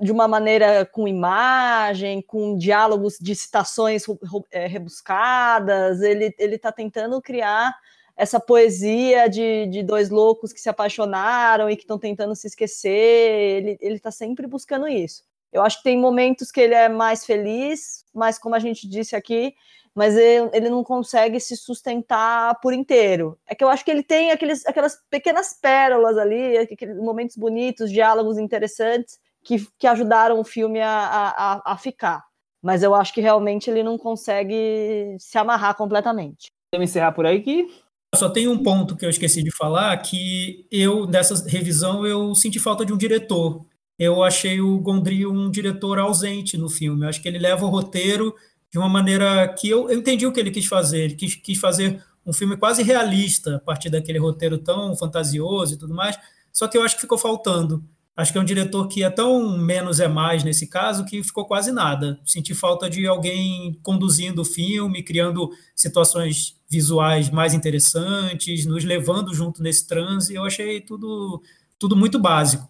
de 0.00 0.12
uma 0.12 0.28
maneira 0.28 0.86
com 0.86 1.08
imagem, 1.08 2.22
com 2.22 2.56
diálogos 2.56 3.18
de 3.20 3.34
citações 3.34 4.04
é, 4.50 4.66
rebuscadas. 4.66 6.00
Ele 6.02 6.34
está 6.38 6.72
tentando 6.72 7.20
criar 7.20 7.74
essa 8.16 8.40
poesia 8.40 9.28
de, 9.28 9.66
de 9.66 9.82
dois 9.82 10.08
loucos 10.08 10.52
que 10.52 10.60
se 10.60 10.68
apaixonaram 10.68 11.68
e 11.68 11.76
que 11.76 11.82
estão 11.82 11.98
tentando 11.98 12.34
se 12.34 12.46
esquecer. 12.46 13.78
Ele 13.80 13.96
está 13.96 14.10
sempre 14.10 14.46
buscando 14.46 14.88
isso. 14.88 15.24
Eu 15.56 15.62
acho 15.62 15.78
que 15.78 15.84
tem 15.84 15.98
momentos 15.98 16.50
que 16.50 16.60
ele 16.60 16.74
é 16.74 16.88
mais 16.88 17.24
feliz, 17.24 18.04
mas 18.14 18.38
como 18.38 18.54
a 18.54 18.58
gente 18.58 18.86
disse 18.88 19.16
aqui, 19.16 19.54
mas 19.94 20.14
ele, 20.14 20.68
não 20.68 20.84
consegue 20.84 21.40
se 21.40 21.56
sustentar 21.56 22.60
por 22.60 22.74
inteiro. 22.74 23.38
É 23.46 23.54
que 23.54 23.64
eu 23.64 23.68
acho 23.68 23.82
que 23.82 23.90
ele 23.90 24.02
tem 24.02 24.30
aqueles, 24.30 24.66
aquelas 24.66 24.98
pequenas 25.08 25.54
pérolas 25.54 26.18
ali, 26.18 26.58
aqueles 26.58 26.98
momentos 26.98 27.36
bonitos, 27.36 27.90
diálogos 27.90 28.36
interessantes, 28.36 29.18
que, 29.42 29.66
que 29.78 29.86
ajudaram 29.86 30.38
o 30.38 30.44
filme 30.44 30.82
a, 30.82 30.90
a, 31.34 31.72
a 31.72 31.76
ficar. 31.78 32.22
Mas 32.62 32.82
eu 32.82 32.94
acho 32.94 33.14
que 33.14 33.22
realmente 33.22 33.70
ele 33.70 33.82
não 33.82 33.96
consegue 33.96 35.16
se 35.18 35.38
amarrar 35.38 35.74
completamente. 35.74 36.50
Vamos 36.74 36.90
encerrar 36.90 37.12
por 37.12 37.24
aí 37.24 37.40
que 37.40 37.66
só 38.14 38.28
tem 38.28 38.48
um 38.48 38.62
ponto 38.62 38.96
que 38.96 39.04
eu 39.04 39.10
esqueci 39.10 39.42
de 39.42 39.54
falar, 39.54 39.96
que 39.98 40.66
eu, 40.70 41.06
nessa 41.06 41.48
revisão, 41.48 42.06
eu 42.06 42.34
senti 42.34 42.58
falta 42.58 42.84
de 42.84 42.92
um 42.92 42.96
diretor. 42.96 43.64
Eu 43.98 44.22
achei 44.22 44.60
o 44.60 44.78
Gondry 44.78 45.26
um 45.26 45.50
diretor 45.50 45.98
ausente 45.98 46.56
no 46.58 46.68
filme. 46.68 47.04
Eu 47.04 47.08
acho 47.08 47.22
que 47.22 47.28
ele 47.28 47.38
leva 47.38 47.64
o 47.64 47.68
roteiro 47.68 48.34
de 48.70 48.78
uma 48.78 48.88
maneira 48.88 49.48
que 49.48 49.68
eu, 49.68 49.88
eu 49.90 49.98
entendi 49.98 50.26
o 50.26 50.32
que 50.32 50.40
ele 50.40 50.50
quis 50.50 50.66
fazer. 50.66 51.04
Ele 51.04 51.14
quis, 51.14 51.34
quis 51.34 51.58
fazer 51.58 52.02
um 52.24 52.32
filme 52.32 52.56
quase 52.56 52.82
realista 52.82 53.56
a 53.56 53.60
partir 53.60 53.88
daquele 53.88 54.18
roteiro 54.18 54.58
tão 54.58 54.94
fantasioso 54.96 55.74
e 55.74 55.78
tudo 55.78 55.94
mais. 55.94 56.18
Só 56.52 56.68
que 56.68 56.76
eu 56.76 56.82
acho 56.82 56.96
que 56.96 57.02
ficou 57.02 57.16
faltando. 57.16 57.82
Acho 58.16 58.32
que 58.32 58.38
é 58.38 58.40
um 58.40 58.44
diretor 58.44 58.88
que 58.88 59.04
é 59.04 59.10
tão 59.10 59.58
menos 59.58 60.00
é 60.00 60.08
mais 60.08 60.42
nesse 60.42 60.66
caso 60.66 61.04
que 61.04 61.22
ficou 61.22 61.44
quase 61.44 61.70
nada. 61.70 62.18
Senti 62.24 62.54
falta 62.54 62.88
de 62.88 63.06
alguém 63.06 63.78
conduzindo 63.82 64.40
o 64.40 64.44
filme, 64.44 65.02
criando 65.02 65.50
situações 65.74 66.56
visuais 66.68 67.28
mais 67.28 67.52
interessantes, 67.52 68.64
nos 68.64 68.84
levando 68.84 69.34
junto 69.34 69.62
nesse 69.62 69.86
transe. 69.86 70.34
Eu 70.34 70.44
achei 70.44 70.80
tudo, 70.80 71.42
tudo 71.78 71.94
muito 71.94 72.18
básico. 72.18 72.66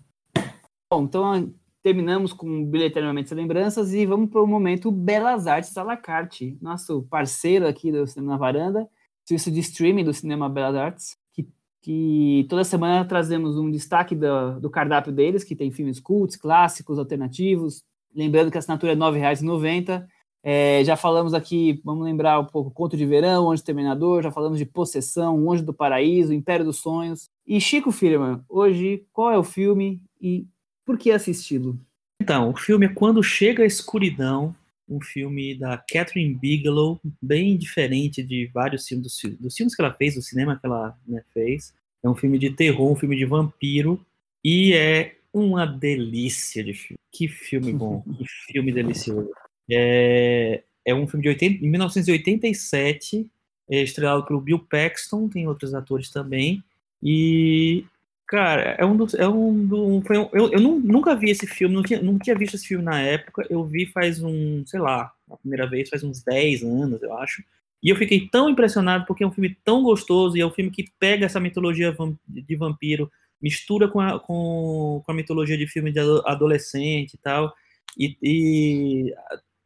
Bom, 0.88 1.02
então 1.02 1.52
terminamos 1.82 2.32
com 2.32 2.64
Bilheteriamente 2.64 3.34
Lembranças 3.34 3.92
e 3.92 4.06
vamos 4.06 4.30
para 4.30 4.40
o 4.40 4.46
momento 4.46 4.92
Belas 4.92 5.48
Artes 5.48 5.76
à 5.76 5.82
la 5.82 5.96
carte, 5.96 6.56
nosso 6.62 7.02
parceiro 7.10 7.66
aqui 7.66 7.90
do 7.90 8.06
Cinema 8.06 8.34
na 8.34 8.38
Varanda, 8.38 8.88
serviço 9.24 9.50
de 9.50 9.58
streaming 9.58 10.04
do 10.04 10.14
Cinema 10.14 10.48
Belas 10.48 10.76
Artes, 10.76 11.16
que, 11.32 11.48
que 11.82 12.46
toda 12.48 12.62
semana 12.62 13.04
trazemos 13.04 13.58
um 13.58 13.68
destaque 13.68 14.14
do, 14.14 14.60
do 14.60 14.70
cardápio 14.70 15.12
deles, 15.12 15.42
que 15.42 15.56
tem 15.56 15.72
filmes 15.72 15.98
cults, 15.98 16.36
clássicos, 16.36 17.00
alternativos, 17.00 17.82
lembrando 18.14 18.52
que 18.52 18.56
a 18.56 18.60
assinatura 18.60 18.92
é 18.92 18.94
R$ 18.94 19.00
9,90. 19.00 20.06
É, 20.44 20.84
já 20.84 20.96
falamos 20.96 21.34
aqui, 21.34 21.80
vamos 21.84 22.04
lembrar 22.04 22.38
um 22.38 22.46
pouco, 22.46 22.70
Conto 22.70 22.96
de 22.96 23.04
Verão, 23.04 23.50
Anjo 23.50 23.64
Terminador, 23.64 24.22
já 24.22 24.30
falamos 24.30 24.56
de 24.56 24.64
Possessão, 24.64 25.36
o 25.36 25.52
Anjo 25.52 25.64
do 25.64 25.74
Paraíso, 25.74 26.32
Império 26.32 26.64
dos 26.64 26.78
Sonhos. 26.78 27.28
E 27.44 27.60
Chico 27.60 27.90
Firman, 27.90 28.40
hoje, 28.48 29.04
qual 29.12 29.32
é 29.32 29.36
o 29.36 29.42
filme 29.42 30.00
e 30.20 30.46
por 30.86 30.96
que 30.96 31.10
assisti-lo? 31.10 31.78
Então, 32.22 32.50
o 32.50 32.56
filme 32.56 32.86
é 32.86 32.88
Quando 32.88 33.22
Chega 33.22 33.64
a 33.64 33.66
Escuridão, 33.66 34.54
um 34.88 35.00
filme 35.00 35.54
da 35.54 35.76
Catherine 35.76 36.32
Bigelow, 36.32 37.00
bem 37.20 37.56
diferente 37.56 38.22
de 38.22 38.46
vários 38.54 38.86
filmes 38.86 39.04
dos, 39.04 39.38
dos 39.38 39.56
filmes 39.56 39.74
que 39.74 39.82
ela 39.82 39.92
fez, 39.92 40.14
do 40.14 40.22
cinema 40.22 40.56
que 40.56 40.64
ela 40.64 40.96
né, 41.06 41.22
fez. 41.34 41.74
É 42.02 42.08
um 42.08 42.14
filme 42.14 42.38
de 42.38 42.50
terror, 42.50 42.90
um 42.90 42.96
filme 42.96 43.16
de 43.16 43.24
vampiro, 43.24 44.00
e 44.44 44.72
é 44.72 45.16
uma 45.32 45.66
delícia 45.66 46.62
de 46.62 46.72
filme. 46.72 46.98
Que 47.12 47.26
filme 47.26 47.72
bom, 47.72 48.02
que 48.16 48.24
filme 48.52 48.72
delicioso. 48.72 49.30
É, 49.68 50.62
é 50.84 50.94
um 50.94 51.06
filme 51.08 51.24
de 51.24 51.28
80, 51.30 51.66
1987, 51.66 53.28
é 53.68 53.82
estrelado 53.82 54.24
pelo 54.24 54.40
Bill 54.40 54.60
Paxton, 54.60 55.28
tem 55.28 55.48
outros 55.48 55.74
atores 55.74 56.10
também, 56.10 56.62
e 57.02 57.84
Cara, 58.26 58.74
é 58.78 58.84
um 58.84 58.96
dos. 58.96 59.14
É 59.14 59.28
um 59.28 59.66
do, 59.66 60.02
foi 60.02 60.18
um, 60.18 60.28
eu 60.32 60.52
eu 60.52 60.60
não, 60.60 60.80
nunca 60.80 61.14
vi 61.14 61.30
esse 61.30 61.46
filme, 61.46 61.74
não 61.74 61.82
tinha, 61.82 62.02
não 62.02 62.18
tinha 62.18 62.36
visto 62.36 62.54
esse 62.54 62.66
filme 62.66 62.84
na 62.84 63.00
época. 63.00 63.46
Eu 63.48 63.64
vi 63.64 63.86
faz 63.86 64.20
um, 64.22 64.64
sei 64.66 64.80
lá, 64.80 65.12
a 65.30 65.36
primeira 65.36 65.68
vez 65.68 65.88
faz 65.88 66.02
uns 66.02 66.22
10 66.24 66.64
anos, 66.64 67.02
eu 67.02 67.16
acho. 67.18 67.42
E 67.82 67.88
eu 67.88 67.96
fiquei 67.96 68.28
tão 68.28 68.48
impressionado 68.50 69.06
porque 69.06 69.22
é 69.22 69.26
um 69.26 69.30
filme 69.30 69.56
tão 69.64 69.82
gostoso 69.82 70.36
e 70.36 70.40
é 70.40 70.46
um 70.46 70.50
filme 70.50 70.70
que 70.70 70.90
pega 70.98 71.26
essa 71.26 71.38
mitologia 71.38 71.96
de 72.26 72.56
vampiro, 72.56 73.10
mistura 73.40 73.88
com 73.88 74.00
a, 74.00 74.18
com, 74.18 75.02
com 75.04 75.12
a 75.12 75.14
mitologia 75.14 75.56
de 75.56 75.68
filme 75.68 75.92
de 75.92 76.00
adolescente 76.24 77.14
e 77.14 77.18
tal. 77.18 77.54
E, 77.96 78.16
e 78.22 79.14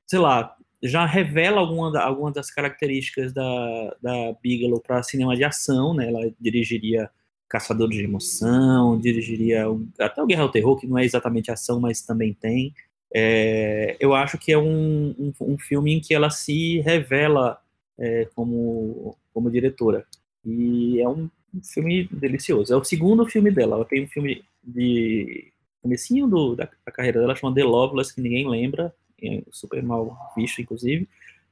sei 0.07 0.19
lá, 0.19 0.55
já 0.83 1.07
revela 1.07 1.61
alguma, 1.61 1.99
alguma 2.01 2.33
das 2.33 2.51
características 2.51 3.33
da, 3.33 3.97
da 4.03 4.33
Bigelow 4.43 4.81
para 4.81 5.03
cinema 5.03 5.37
de 5.37 5.45
ação, 5.45 5.95
né? 5.95 6.09
Ela 6.09 6.31
dirigiria 6.39 7.11
Caçadores 7.51 7.97
de 7.99 8.05
Emoção, 8.05 8.97
dirigiria 9.01 9.65
até 9.99 10.23
o 10.23 10.27
Guerra 10.27 10.45
ao 10.45 10.53
Terror, 10.53 10.77
que 10.79 10.87
não 10.87 10.97
é 10.97 11.05
exatamente 11.05 11.51
ação, 11.51 11.81
mas 11.81 12.01
também 12.01 12.33
tem. 12.33 12.73
É, 13.13 13.97
eu 13.99 14.15
acho 14.15 14.39
que 14.39 14.53
é 14.53 14.57
um, 14.57 15.15
um, 15.19 15.33
um, 15.41 15.59
filme 15.59 15.93
em 15.93 16.01
que 16.01 16.15
ela 16.15 16.31
se 16.31 16.79
revela 16.79 17.61
é, 17.99 18.29
como, 18.37 19.17
como 19.35 19.51
diretora. 19.51 20.07
E 20.47 21.01
é 21.01 21.09
um, 21.09 21.29
filme 21.61 22.09
delicioso. 22.13 22.73
É 22.73 22.77
o 22.77 22.85
segundo 22.85 23.27
filme 23.27 23.51
dela. 23.51 23.75
Ela 23.75 23.85
tem 23.85 24.05
um 24.05 24.09
filme 24.09 24.45
de 24.63 25.53
comecinho 25.83 26.29
do, 26.29 26.55
da, 26.55 26.69
da 26.87 26.93
carreira 26.93 27.19
dela, 27.19 27.35
chamado 27.35 27.57
The 27.57 27.65
Loveless, 27.65 28.15
que 28.15 28.21
ninguém 28.21 28.49
lembra, 28.49 28.95
é 29.21 29.43
super 29.51 29.83
mal 29.83 30.17
visto, 30.37 30.63
inclusive. 30.63 31.09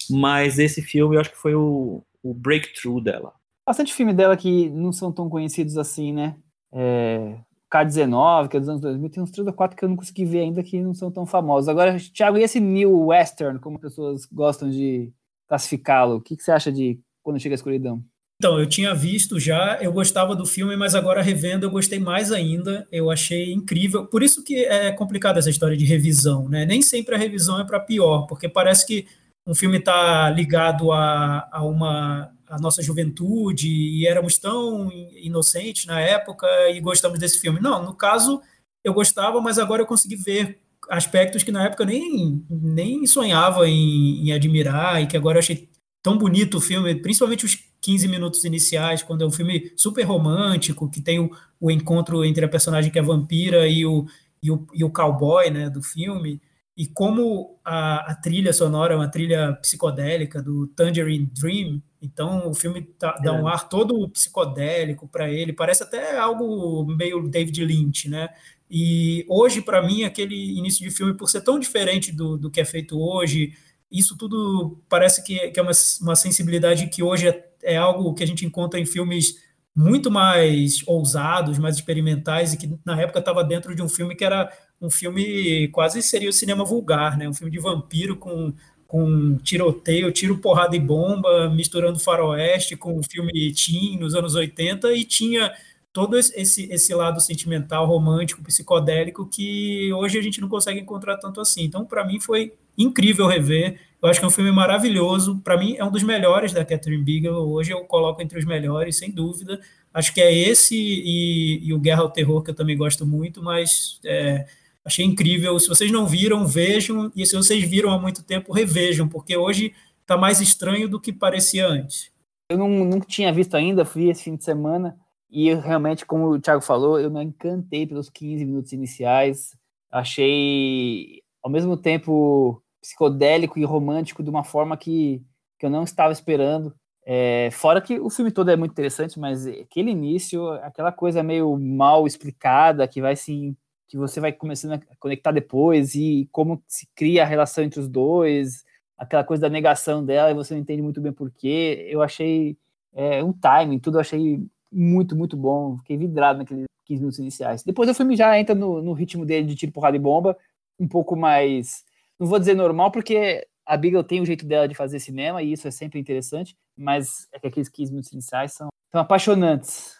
Mas 0.08 0.60
esse 0.60 0.80
filme 0.80 1.16
eu 1.16 1.20
acho 1.20 1.30
que 1.30 1.36
foi 1.36 1.56
o, 1.56 2.04
o 2.22 2.32
breakthrough 2.32 3.00
dela 3.00 3.37
bastante 3.68 3.92
filme 3.92 4.14
dela 4.14 4.36
que 4.36 4.70
não 4.70 4.92
são 4.92 5.12
tão 5.12 5.28
conhecidos 5.28 5.76
assim, 5.76 6.12
né? 6.12 6.36
É, 6.72 7.38
K-19, 7.70 8.48
que 8.48 8.56
é 8.56 8.60
dos 8.60 8.68
anos 8.68 8.80
2000, 8.80 9.10
tem 9.10 9.22
uns 9.22 9.30
3 9.30 9.46
ou 9.46 9.52
4 9.52 9.76
que 9.76 9.84
eu 9.84 9.88
não 9.88 9.96
consegui 9.96 10.24
ver 10.24 10.40
ainda 10.40 10.62
que 10.62 10.80
não 10.80 10.94
são 10.94 11.10
tão 11.10 11.26
famosos. 11.26 11.68
Agora, 11.68 11.98
Thiago, 11.98 12.38
e 12.38 12.42
esse 12.42 12.58
New 12.60 13.08
Western, 13.08 13.58
como 13.58 13.78
pessoas 13.78 14.24
gostam 14.24 14.70
de 14.70 15.12
classificá-lo? 15.46 16.16
O 16.16 16.20
que, 16.20 16.34
que 16.36 16.42
você 16.42 16.50
acha 16.50 16.72
de 16.72 16.98
Quando 17.22 17.38
Chega 17.38 17.54
a 17.54 17.56
Escuridão? 17.56 18.02
Então, 18.40 18.58
eu 18.58 18.66
tinha 18.66 18.94
visto 18.94 19.38
já, 19.38 19.78
eu 19.82 19.92
gostava 19.92 20.34
do 20.34 20.46
filme, 20.46 20.76
mas 20.76 20.94
agora 20.94 21.20
revendo 21.20 21.66
eu 21.66 21.70
gostei 21.70 21.98
mais 21.98 22.32
ainda, 22.32 22.86
eu 22.90 23.10
achei 23.10 23.52
incrível. 23.52 24.06
Por 24.06 24.22
isso 24.22 24.44
que 24.44 24.64
é 24.64 24.92
complicada 24.92 25.40
essa 25.40 25.50
história 25.50 25.76
de 25.76 25.84
revisão, 25.84 26.48
né? 26.48 26.64
Nem 26.64 26.80
sempre 26.80 27.16
a 27.16 27.18
revisão 27.18 27.60
é 27.60 27.64
para 27.64 27.80
pior, 27.80 28.26
porque 28.26 28.48
parece 28.48 28.86
que 28.86 29.06
um 29.46 29.54
filme 29.54 29.78
está 29.78 30.30
ligado 30.30 30.92
a, 30.92 31.48
a 31.50 31.64
uma 31.64 32.30
a 32.48 32.58
nossa 32.58 32.82
juventude 32.82 33.68
e 33.68 34.06
éramos 34.06 34.38
tão 34.38 34.90
inocentes 34.92 35.86
na 35.86 36.00
época 36.00 36.46
e 36.70 36.80
gostamos 36.80 37.18
desse 37.18 37.40
filme. 37.40 37.60
Não, 37.60 37.84
no 37.84 37.94
caso, 37.94 38.40
eu 38.82 38.92
gostava, 38.94 39.40
mas 39.40 39.58
agora 39.58 39.82
eu 39.82 39.86
consegui 39.86 40.16
ver 40.16 40.60
aspectos 40.88 41.42
que 41.42 41.52
na 41.52 41.64
época 41.64 41.84
nem, 41.84 42.44
nem 42.48 43.06
sonhava 43.06 43.68
em, 43.68 44.28
em 44.28 44.32
admirar 44.32 45.02
e 45.02 45.06
que 45.06 45.16
agora 45.16 45.36
eu 45.36 45.40
achei 45.40 45.68
tão 46.02 46.16
bonito 46.16 46.58
o 46.58 46.60
filme, 46.60 46.94
principalmente 46.94 47.44
os 47.44 47.58
15 47.80 48.08
minutos 48.08 48.44
iniciais, 48.44 49.02
quando 49.02 49.22
é 49.22 49.26
um 49.26 49.30
filme 49.30 49.72
super 49.76 50.02
romântico, 50.04 50.90
que 50.90 51.00
tem 51.00 51.18
o, 51.18 51.30
o 51.60 51.70
encontro 51.70 52.24
entre 52.24 52.44
a 52.44 52.48
personagem 52.48 52.90
que 52.90 52.98
é 52.98 53.02
vampira 53.02 53.68
e 53.68 53.84
o, 53.84 54.06
e 54.42 54.50
o, 54.50 54.66
e 54.72 54.84
o 54.84 54.90
cowboy 54.90 55.50
né, 55.50 55.68
do 55.68 55.82
filme. 55.82 56.40
E 56.78 56.86
como 56.86 57.58
a, 57.64 58.12
a, 58.12 58.14
trilha 58.14 58.52
sonora 58.52 58.94
é 58.94 58.96
uma 58.96 59.10
trilha 59.10 59.52
psicodélica 59.54 60.40
do 60.40 60.68
Tangerine 60.68 61.26
Dream, 61.26 61.82
então 62.00 62.48
o 62.48 62.54
filme 62.54 62.82
tá, 62.82 63.16
dá 63.20 63.32
um 63.32 63.48
é. 63.48 63.52
ar 63.52 63.68
todo 63.68 64.08
psicodélico 64.10 65.08
para 65.08 65.28
ele, 65.28 65.52
parece 65.52 65.82
até 65.82 66.16
algo 66.16 66.86
meio 66.86 67.28
David 67.28 67.64
Lynch, 67.64 68.08
né? 68.08 68.28
E 68.70 69.26
hoje, 69.28 69.60
para 69.60 69.84
mim, 69.84 70.04
aquele 70.04 70.56
início 70.56 70.88
de 70.88 70.94
filme, 70.94 71.16
por 71.16 71.28
ser 71.28 71.40
tão 71.40 71.58
diferente 71.58 72.12
do, 72.12 72.38
do 72.38 72.48
que 72.48 72.60
é 72.60 72.64
feito 72.64 72.96
hoje, 72.96 73.54
isso 73.90 74.16
tudo 74.16 74.80
parece 74.88 75.24
que, 75.24 75.48
que 75.50 75.58
é 75.58 75.62
uma, 75.62 75.72
uma 76.00 76.14
sensibilidade 76.14 76.86
que 76.86 77.02
hoje 77.02 77.26
é, 77.26 77.50
é 77.60 77.76
algo 77.76 78.14
que 78.14 78.22
a 78.22 78.26
gente 78.26 78.46
encontra 78.46 78.78
em 78.78 78.86
filmes 78.86 79.34
muito 79.74 80.12
mais 80.12 80.82
ousados, 80.86 81.58
mais 81.58 81.74
experimentais, 81.74 82.52
e 82.52 82.56
que 82.56 82.78
na 82.84 83.00
época 83.00 83.18
estava 83.18 83.42
dentro 83.42 83.74
de 83.74 83.82
um 83.82 83.88
filme 83.88 84.14
que 84.14 84.24
era 84.24 84.52
um 84.80 84.90
filme 84.90 85.68
quase 85.68 86.02
seria 86.02 86.28
o 86.28 86.32
cinema 86.32 86.64
vulgar, 86.64 87.16
né? 87.16 87.28
Um 87.28 87.34
filme 87.34 87.50
de 87.50 87.58
vampiro 87.58 88.16
com, 88.16 88.52
com 88.86 89.36
tiroteio, 89.38 90.12
tiro, 90.12 90.38
porrada 90.38 90.76
e 90.76 90.80
bomba, 90.80 91.50
misturando 91.50 91.98
faroeste 91.98 92.76
com 92.76 92.98
o 92.98 93.02
filme 93.02 93.52
teen 93.52 93.98
nos 93.98 94.14
anos 94.14 94.34
80 94.34 94.92
e 94.94 95.04
tinha 95.04 95.52
todo 95.92 96.16
esse, 96.16 96.70
esse 96.70 96.94
lado 96.94 97.20
sentimental, 97.20 97.86
romântico, 97.86 98.42
psicodélico 98.42 99.28
que 99.28 99.92
hoje 99.92 100.18
a 100.18 100.22
gente 100.22 100.40
não 100.40 100.48
consegue 100.48 100.80
encontrar 100.80 101.16
tanto 101.16 101.40
assim. 101.40 101.64
Então, 101.64 101.84
para 101.84 102.04
mim 102.04 102.20
foi 102.20 102.52
incrível 102.76 103.26
rever. 103.26 103.80
Eu 104.00 104.08
acho 104.08 104.20
que 104.20 104.24
é 104.24 104.28
um 104.28 104.30
filme 104.30 104.52
maravilhoso. 104.52 105.40
Para 105.42 105.56
mim 105.58 105.74
é 105.76 105.84
um 105.84 105.90
dos 105.90 106.04
melhores 106.04 106.52
da 106.52 106.64
Catherine 106.64 107.02
Bigelow. 107.02 107.50
Hoje 107.50 107.72
eu 107.72 107.80
coloco 107.80 108.22
entre 108.22 108.38
os 108.38 108.44
melhores, 108.44 108.96
sem 108.96 109.10
dúvida. 109.10 109.60
Acho 109.92 110.14
que 110.14 110.20
é 110.20 110.32
esse 110.32 110.76
e, 110.76 111.66
e 111.66 111.72
o 111.72 111.80
Guerra 111.80 112.02
ao 112.02 112.10
Terror 112.10 112.42
que 112.42 112.50
eu 112.50 112.54
também 112.54 112.76
gosto 112.76 113.04
muito, 113.04 113.42
mas 113.42 113.98
é, 114.04 114.46
Achei 114.88 115.04
incrível. 115.04 115.58
Se 115.60 115.68
vocês 115.68 115.92
não 115.92 116.06
viram, 116.06 116.46
vejam. 116.46 117.12
E 117.14 117.26
se 117.26 117.36
vocês 117.36 117.62
viram 117.68 117.90
há 117.90 117.98
muito 117.98 118.24
tempo, 118.24 118.54
revejam, 118.54 119.06
porque 119.06 119.36
hoje 119.36 119.74
está 120.00 120.16
mais 120.16 120.40
estranho 120.40 120.88
do 120.88 120.98
que 120.98 121.12
parecia 121.12 121.68
antes. 121.68 122.10
Eu 122.48 122.56
não, 122.56 122.98
tinha 123.00 123.30
visto 123.30 123.54
ainda, 123.54 123.84
fui 123.84 124.08
esse 124.08 124.24
fim 124.24 124.34
de 124.34 124.44
semana. 124.44 124.98
E 125.28 125.48
eu, 125.48 125.60
realmente, 125.60 126.06
como 126.06 126.30
o 126.30 126.40
Thiago 126.40 126.62
falou, 126.62 126.98
eu 126.98 127.10
me 127.10 127.22
encantei 127.22 127.86
pelos 127.86 128.08
15 128.08 128.42
minutos 128.46 128.72
iniciais. 128.72 129.54
Achei, 129.92 131.20
ao 131.42 131.50
mesmo 131.50 131.76
tempo, 131.76 132.62
psicodélico 132.80 133.58
e 133.58 133.64
romântico 133.66 134.22
de 134.22 134.30
uma 134.30 134.42
forma 134.42 134.74
que, 134.74 135.22
que 135.58 135.66
eu 135.66 135.70
não 135.70 135.84
estava 135.84 136.14
esperando. 136.14 136.74
É, 137.04 137.50
fora 137.52 137.82
que 137.82 138.00
o 138.00 138.08
filme 138.08 138.30
todo 138.30 138.50
é 138.50 138.56
muito 138.56 138.72
interessante, 138.72 139.20
mas 139.20 139.46
aquele 139.46 139.90
início, 139.90 140.48
aquela 140.62 140.92
coisa 140.92 141.22
meio 141.22 141.58
mal 141.58 142.06
explicada, 142.06 142.88
que 142.88 143.02
vai 143.02 143.16
se 143.16 143.54
que 143.88 143.96
você 143.96 144.20
vai 144.20 144.32
começando 144.32 144.74
a 144.74 144.80
conectar 144.98 145.32
depois 145.32 145.94
e 145.94 146.28
como 146.30 146.62
se 146.66 146.86
cria 146.94 147.22
a 147.22 147.26
relação 147.26 147.64
entre 147.64 147.80
os 147.80 147.88
dois, 147.88 148.64
aquela 148.96 149.24
coisa 149.24 149.40
da 149.40 149.48
negação 149.48 150.04
dela 150.04 150.30
e 150.30 150.34
você 150.34 150.54
não 150.54 150.60
entende 150.60 150.82
muito 150.82 151.00
bem 151.00 151.12
porquê. 151.12 151.86
Eu 151.88 152.02
achei 152.02 152.56
é, 152.94 153.24
um 153.24 153.32
timing, 153.32 153.78
tudo 153.78 153.96
eu 153.96 154.00
achei 154.00 154.44
muito, 154.70 155.16
muito 155.16 155.36
bom. 155.36 155.78
Fiquei 155.78 155.96
vidrado 155.96 156.38
naqueles 156.38 156.66
15 156.84 157.00
minutos 157.00 157.18
iniciais. 157.18 157.62
Depois 157.62 157.88
o 157.88 157.94
filme 157.94 158.14
já 158.14 158.38
entra 158.38 158.54
no, 158.54 158.82
no 158.82 158.92
ritmo 158.92 159.24
dele 159.24 159.46
de 159.46 159.56
tiro, 159.56 159.72
porrada 159.72 159.96
e 159.96 160.00
bomba, 160.00 160.36
um 160.78 160.86
pouco 160.86 161.16
mais, 161.16 161.82
não 162.18 162.26
vou 162.26 162.38
dizer 162.38 162.54
normal, 162.54 162.90
porque 162.90 163.46
a 163.64 163.76
Beagle 163.76 164.04
tem 164.04 164.20
o 164.20 164.26
jeito 164.26 164.46
dela 164.46 164.68
de 164.68 164.74
fazer 164.74 165.00
cinema 165.00 165.42
e 165.42 165.52
isso 165.52 165.66
é 165.66 165.70
sempre 165.70 165.98
interessante, 165.98 166.56
mas 166.76 167.26
é 167.32 167.38
que 167.38 167.48
aqueles 167.48 167.68
15 167.68 167.90
minutos 167.90 168.12
iniciais 168.12 168.52
são, 168.52 168.68
são 168.90 169.00
apaixonantes. 169.00 169.96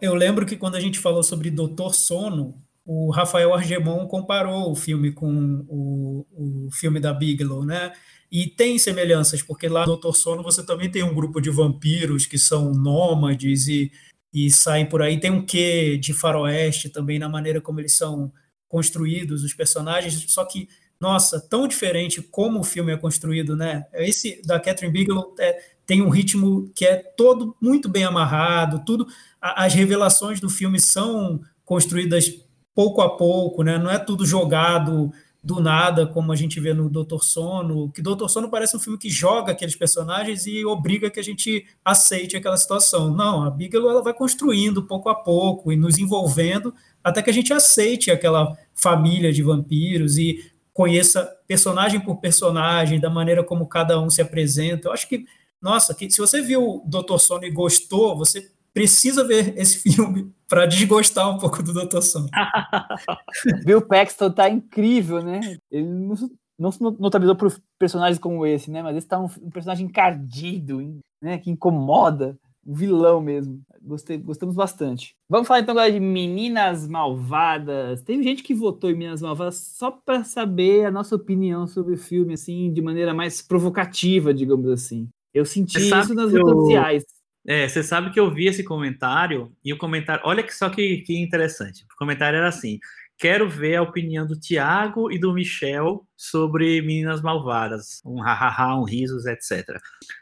eu 0.00 0.14
lembro 0.14 0.46
que 0.46 0.56
quando 0.56 0.76
a 0.76 0.80
gente 0.80 0.98
falou 0.98 1.22
sobre 1.22 1.50
Doutor 1.50 1.94
Sono, 1.94 2.54
o 2.84 3.10
Rafael 3.10 3.54
Argemon 3.54 4.06
comparou 4.06 4.70
o 4.70 4.76
filme 4.76 5.12
com 5.12 5.64
o, 5.68 6.26
o 6.32 6.68
filme 6.72 6.98
da 6.98 7.12
Bigelow, 7.12 7.64
né? 7.64 7.92
E 8.30 8.46
tem 8.46 8.78
semelhanças, 8.78 9.42
porque 9.42 9.68
lá 9.68 9.80
no 9.80 9.86
Doutor 9.86 10.16
Sono 10.16 10.42
você 10.42 10.64
também 10.64 10.90
tem 10.90 11.02
um 11.02 11.14
grupo 11.14 11.40
de 11.40 11.50
vampiros 11.50 12.26
que 12.26 12.38
são 12.38 12.72
nômades 12.72 13.66
e, 13.66 13.90
e 14.32 14.50
saem 14.50 14.86
por 14.86 15.02
aí. 15.02 15.18
Tem 15.18 15.30
um 15.30 15.44
quê 15.44 15.98
de 15.98 16.14
faroeste 16.14 16.88
também 16.88 17.18
na 17.18 17.28
maneira 17.28 17.60
como 17.60 17.80
eles 17.80 17.94
são 17.94 18.32
construídos, 18.68 19.42
os 19.42 19.52
personagens. 19.52 20.24
Só 20.28 20.44
que, 20.44 20.68
nossa, 21.00 21.40
tão 21.40 21.66
diferente 21.66 22.22
como 22.22 22.60
o 22.60 22.64
filme 22.64 22.92
é 22.92 22.96
construído, 22.96 23.56
né? 23.56 23.84
Esse 23.94 24.40
da 24.42 24.60
Catherine 24.60 24.92
Bigelow 24.92 25.34
é, 25.40 25.58
tem 25.84 26.00
um 26.00 26.08
ritmo 26.08 26.70
que 26.72 26.86
é 26.86 26.96
todo 26.96 27.56
muito 27.60 27.88
bem 27.88 28.04
amarrado, 28.04 28.84
tudo. 28.86 29.08
As 29.40 29.74
revelações 29.74 30.38
do 30.38 30.48
filme 30.48 30.78
são 30.78 31.40
construídas 31.64 32.32
pouco 32.74 33.00
a 33.00 33.16
pouco, 33.16 33.62
né? 33.62 33.78
Não 33.78 33.90
é 33.90 33.98
tudo 33.98 34.24
jogado 34.24 35.12
do 35.42 35.58
nada, 35.58 36.06
como 36.06 36.32
a 36.32 36.36
gente 36.36 36.60
vê 36.60 36.74
no 36.74 36.88
Doutor 36.88 37.24
Sono, 37.24 37.90
que 37.92 38.02
Doutor 38.02 38.28
Sono 38.28 38.50
parece 38.50 38.76
um 38.76 38.80
filme 38.80 38.98
que 38.98 39.08
joga 39.08 39.52
aqueles 39.52 39.74
personagens 39.74 40.46
e 40.46 40.64
obriga 40.66 41.10
que 41.10 41.18
a 41.18 41.22
gente 41.22 41.66
aceite 41.82 42.36
aquela 42.36 42.58
situação. 42.58 43.10
Não, 43.10 43.42
a 43.44 43.50
Bigelow 43.50 43.90
ela 43.90 44.02
vai 44.02 44.12
construindo 44.12 44.86
pouco 44.86 45.08
a 45.08 45.14
pouco 45.14 45.72
e 45.72 45.76
nos 45.76 45.98
envolvendo 45.98 46.74
até 47.02 47.22
que 47.22 47.30
a 47.30 47.32
gente 47.32 47.52
aceite 47.54 48.10
aquela 48.10 48.56
família 48.74 49.32
de 49.32 49.42
vampiros 49.42 50.18
e 50.18 50.52
conheça 50.74 51.24
personagem 51.48 52.00
por 52.00 52.16
personagem, 52.16 53.00
da 53.00 53.10
maneira 53.10 53.42
como 53.42 53.66
cada 53.66 53.98
um 53.98 54.10
se 54.10 54.20
apresenta. 54.20 54.88
Eu 54.88 54.92
acho 54.92 55.08
que, 55.08 55.24
nossa, 55.60 55.94
que, 55.94 56.10
se 56.10 56.18
você 56.18 56.42
viu 56.42 56.82
Doutor 56.86 57.18
Sono 57.18 57.44
e 57.44 57.50
gostou, 57.50 58.16
você 58.16 58.50
precisa 58.72 59.24
ver 59.24 59.56
esse 59.58 59.78
filme 59.78 60.32
para 60.48 60.66
desgostar 60.66 61.30
um 61.30 61.38
pouco 61.38 61.62
do 61.62 61.72
Dr. 61.72 62.00
Sono. 62.00 62.28
Bill 63.64 63.82
Paxton 63.82 64.30
tá 64.30 64.48
incrível, 64.48 65.22
né? 65.22 65.40
Ele 65.70 65.86
não, 65.86 66.14
não 66.58 66.72
se 66.72 66.82
notabilizou 66.82 67.36
por 67.36 67.56
personagens 67.78 68.18
como 68.18 68.44
esse, 68.44 68.70
né? 68.70 68.82
Mas 68.82 68.96
esse 68.96 69.06
tá 69.06 69.18
um, 69.18 69.28
um 69.42 69.50
personagem 69.50 69.86
encardido, 69.86 70.80
né? 71.22 71.38
Que 71.38 71.50
incomoda. 71.50 72.36
Um 72.66 72.74
vilão 72.74 73.20
mesmo. 73.20 73.60
Gostei, 73.80 74.18
gostamos 74.18 74.54
bastante. 74.54 75.14
Vamos 75.28 75.48
falar 75.48 75.60
então 75.60 75.72
agora 75.72 75.90
de 75.90 75.98
Meninas 75.98 76.86
Malvadas. 76.86 78.02
Teve 78.02 78.22
gente 78.22 78.42
que 78.42 78.54
votou 78.54 78.90
em 78.90 78.94
Meninas 78.94 79.22
Malvadas 79.22 79.56
só 79.56 79.90
para 79.90 80.24
saber 80.24 80.84
a 80.84 80.90
nossa 80.90 81.16
opinião 81.16 81.66
sobre 81.66 81.94
o 81.94 81.98
filme, 81.98 82.34
assim, 82.34 82.70
de 82.70 82.82
maneira 82.82 83.14
mais 83.14 83.40
provocativa, 83.40 84.34
digamos 84.34 84.68
assim. 84.68 85.08
Eu 85.32 85.46
senti 85.46 85.78
isso 85.78 86.14
nas 86.14 86.32
redes 86.32 86.50
sociais. 86.50 87.04
É, 87.50 87.66
você 87.66 87.82
sabe 87.82 88.12
que 88.12 88.20
eu 88.20 88.32
vi 88.32 88.46
esse 88.46 88.62
comentário 88.62 89.50
e 89.64 89.72
o 89.72 89.76
comentário. 89.76 90.22
Olha 90.24 90.40
que 90.40 90.54
só 90.54 90.70
que, 90.70 90.98
que 90.98 91.20
interessante. 91.20 91.82
O 91.82 91.98
comentário 91.98 92.36
era 92.36 92.46
assim: 92.46 92.78
quero 93.18 93.50
ver 93.50 93.74
a 93.74 93.82
opinião 93.82 94.24
do 94.24 94.38
Tiago 94.38 95.10
e 95.10 95.18
do 95.18 95.34
Michel 95.34 96.06
sobre 96.16 96.80
Meninas 96.80 97.20
Malvadas. 97.20 98.00
Um 98.06 98.20
hahaha, 98.20 98.76
um 98.76 98.84
risos, 98.84 99.26
etc. 99.26 99.66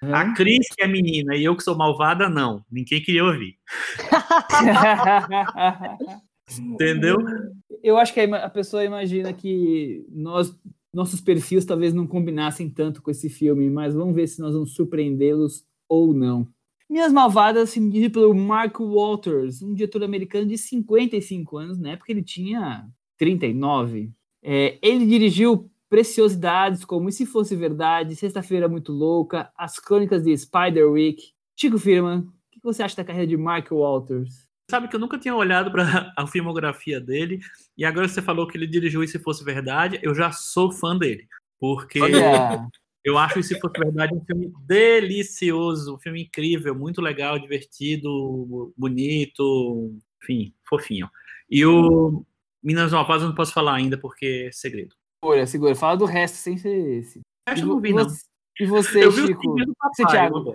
Hum. 0.03 0.15
A 0.15 0.33
Cris, 0.33 0.69
que 0.75 0.83
é 0.83 0.89
menina, 0.89 1.37
e 1.37 1.45
eu 1.45 1.55
que 1.55 1.63
sou 1.63 1.77
malvada, 1.77 2.31
não. 2.31 2.65
Ninguém 2.73 3.03
queria 3.03 3.27
ouvir. 3.27 3.59
Entendeu? 6.59 7.19
Eu 7.83 7.99
acho 7.99 8.15
que 8.15 8.21
a 8.21 8.49
pessoa 8.49 8.85
imagina 8.85 9.35
que 9.35 10.03
nós, 10.11 10.59
nossos 10.95 11.21
perfis 11.21 11.67
talvez 11.67 11.93
não 11.93 12.07
combinassem 12.07 12.71
tanto 12.71 13.03
com 13.03 13.11
esse 13.11 13.29
filme, 13.29 13.69
mas 13.69 13.95
vamos 13.95 14.17
ver 14.17 14.27
se 14.29 14.41
nós 14.41 14.55
vamos 14.55 14.75
surpreendê-los 14.75 15.67
ou 15.87 16.15
não. 16.15 16.49
Minhas 16.89 17.13
Malvadas, 17.13 17.75
dirigido 17.75 18.15
pelo 18.15 18.35
Mark 18.35 18.81
Walters, 18.81 19.61
um 19.61 19.75
diretor 19.75 20.03
americano 20.03 20.47
de 20.47 20.57
55 20.57 21.59
anos, 21.59 21.79
na 21.79 21.91
época 21.91 22.11
ele 22.11 22.23
tinha 22.23 22.89
39. 23.19 24.11
É, 24.43 24.79
ele 24.81 25.05
dirigiu 25.07 25.71
preciosidades 25.91 26.85
como 26.85 27.09
E 27.09 27.13
Se 27.13 27.27
Fosse 27.27 27.55
Verdade, 27.55 28.17
Sexta-feira 28.17 28.69
Muito 28.69 28.93
Louca, 28.93 29.51
As 29.57 29.79
Crônicas 29.79 30.23
de 30.23 30.37
Spiderwick. 30.37 31.33
Chico 31.57 31.79
Firman, 31.79 32.21
o 32.21 32.33
que 32.51 32.61
você 32.63 32.83
acha 32.83 32.97
da 32.97 33.05
carreira 33.05 33.27
de 33.27 33.37
Mark 33.37 33.71
Walters? 33.71 34.49
Sabe 34.71 34.87
que 34.87 34.95
eu 34.95 35.01
nunca 35.01 35.19
tinha 35.19 35.35
olhado 35.35 35.73
para 35.73 36.13
a 36.17 36.27
filmografia 36.27 37.01
dele, 37.01 37.41
e 37.77 37.85
agora 37.85 38.07
você 38.07 38.23
falou 38.23 38.47
que 38.47 38.57
ele 38.57 38.67
dirigiu 38.67 39.03
E 39.03 39.09
Se 39.09 39.19
Fosse 39.19 39.45
Verdade, 39.45 39.99
eu 40.03 40.15
já 40.15 40.31
sou 40.31 40.71
fã 40.71 40.97
dele. 40.97 41.27
Porque. 41.59 42.01
Eu 43.09 43.17
acho, 43.17 43.43
Se 43.43 43.59
Fosse 43.59 43.79
Verdade, 43.79 44.15
um 44.15 44.23
filme 44.23 44.53
delicioso, 44.67 45.95
um 45.95 45.99
filme 45.99 46.25
incrível, 46.25 46.75
muito 46.75 47.01
legal, 47.01 47.39
divertido, 47.39 48.71
bonito, 48.77 49.95
enfim, 50.23 50.53
fofinho. 50.69 51.09
E 51.51 51.65
o 51.65 52.23
Minas 52.63 52.93
Malvadas 52.93 53.23
eu 53.23 53.29
não 53.29 53.35
posso 53.35 53.55
falar 53.55 53.77
ainda 53.77 53.97
porque 53.97 54.49
é 54.49 54.53
segredo. 54.53 54.95
Segura, 55.25 55.47
segura. 55.47 55.75
Fala 55.75 55.97
do 55.97 56.05
resto 56.05 56.37
sem 56.37 56.59
ser 56.59 56.99
esse. 56.99 57.21
Acho 57.49 57.63
que 57.63 57.69
não 57.69 57.81
vi, 57.81 57.95
não. 57.95 58.07
E 58.61 58.67
você, 58.67 59.05
eu 59.05 59.13
Chico? 59.13 59.55
Vi 59.55 59.63
o 59.63 59.75
papai, 59.75 59.91
você, 59.95 60.07
Thiago? 60.07 60.55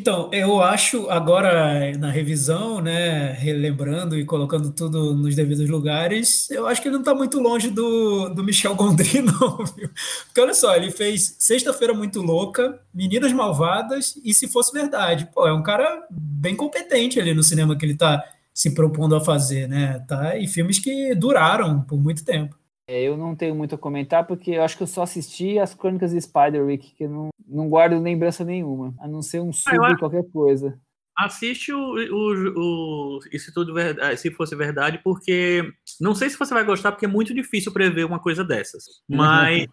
Então, 0.00 0.30
eu 0.32 0.62
acho 0.62 1.10
agora 1.10 1.96
na 1.98 2.08
revisão, 2.08 2.80
né, 2.80 3.32
relembrando 3.32 4.16
e 4.16 4.24
colocando 4.24 4.70
tudo 4.70 5.12
nos 5.12 5.34
devidos 5.34 5.68
lugares, 5.68 6.48
eu 6.50 6.68
acho 6.68 6.80
que 6.80 6.86
ele 6.86 6.94
não 6.94 7.00
está 7.00 7.12
muito 7.12 7.40
longe 7.40 7.68
do, 7.68 8.28
do 8.28 8.44
Michel 8.44 8.76
Gondry, 8.76 9.20
não, 9.22 9.56
viu? 9.76 9.90
Porque 10.26 10.40
olha 10.40 10.54
só, 10.54 10.76
ele 10.76 10.92
fez 10.92 11.34
Sexta-feira 11.40 11.92
Muito 11.92 12.22
Louca, 12.22 12.80
Meninas 12.94 13.32
Malvadas 13.32 14.14
e 14.24 14.32
Se 14.32 14.46
Fosse 14.46 14.72
Verdade. 14.72 15.28
Pô, 15.34 15.48
é 15.48 15.52
um 15.52 15.64
cara 15.64 16.06
bem 16.10 16.54
competente 16.54 17.18
ali 17.18 17.34
no 17.34 17.42
cinema 17.42 17.76
que 17.76 17.84
ele 17.84 17.94
está 17.94 18.24
se 18.54 18.74
propondo 18.74 19.14
a 19.14 19.20
fazer, 19.20 19.68
né? 19.68 20.04
Tá? 20.08 20.36
E 20.36 20.48
filmes 20.48 20.78
que 20.78 21.14
duraram 21.14 21.82
por 21.82 21.96
muito 21.96 22.24
tempo. 22.24 22.57
É, 22.90 23.02
eu 23.02 23.18
não 23.18 23.36
tenho 23.36 23.54
muito 23.54 23.74
a 23.74 23.78
comentar, 23.78 24.26
porque 24.26 24.52
eu 24.52 24.62
acho 24.62 24.74
que 24.76 24.82
eu 24.82 24.86
só 24.86 25.02
assisti 25.02 25.58
as 25.58 25.74
Crônicas 25.74 26.12
de 26.12 26.20
Spiderwick, 26.22 26.94
que 26.94 27.04
eu 27.04 27.10
não, 27.10 27.28
não 27.46 27.68
guardo 27.68 27.98
lembrança 28.00 28.44
nenhuma, 28.46 28.94
a 28.98 29.06
não 29.06 29.20
ser 29.20 29.40
um 29.40 29.52
sub 29.52 29.74
Ah, 29.74 29.76
eu 29.76 29.84
acho- 29.84 29.98
qualquer 29.98 30.24
coisa. 30.32 30.80
Assiste 31.18 31.72
o, 31.72 31.78
o, 31.80 33.16
o 33.16 33.18
Isso 33.32 33.52
Tudo 33.52 33.74
Verdade, 33.74 34.20
se 34.20 34.30
fosse 34.30 34.54
verdade, 34.54 35.00
porque 35.02 35.68
não 36.00 36.14
sei 36.14 36.30
se 36.30 36.38
você 36.38 36.54
vai 36.54 36.64
gostar, 36.64 36.92
porque 36.92 37.06
é 37.06 37.08
muito 37.08 37.34
difícil 37.34 37.72
prever 37.72 38.04
uma 38.06 38.20
coisa 38.20 38.44
dessas. 38.44 38.84
Mas, 39.08 39.66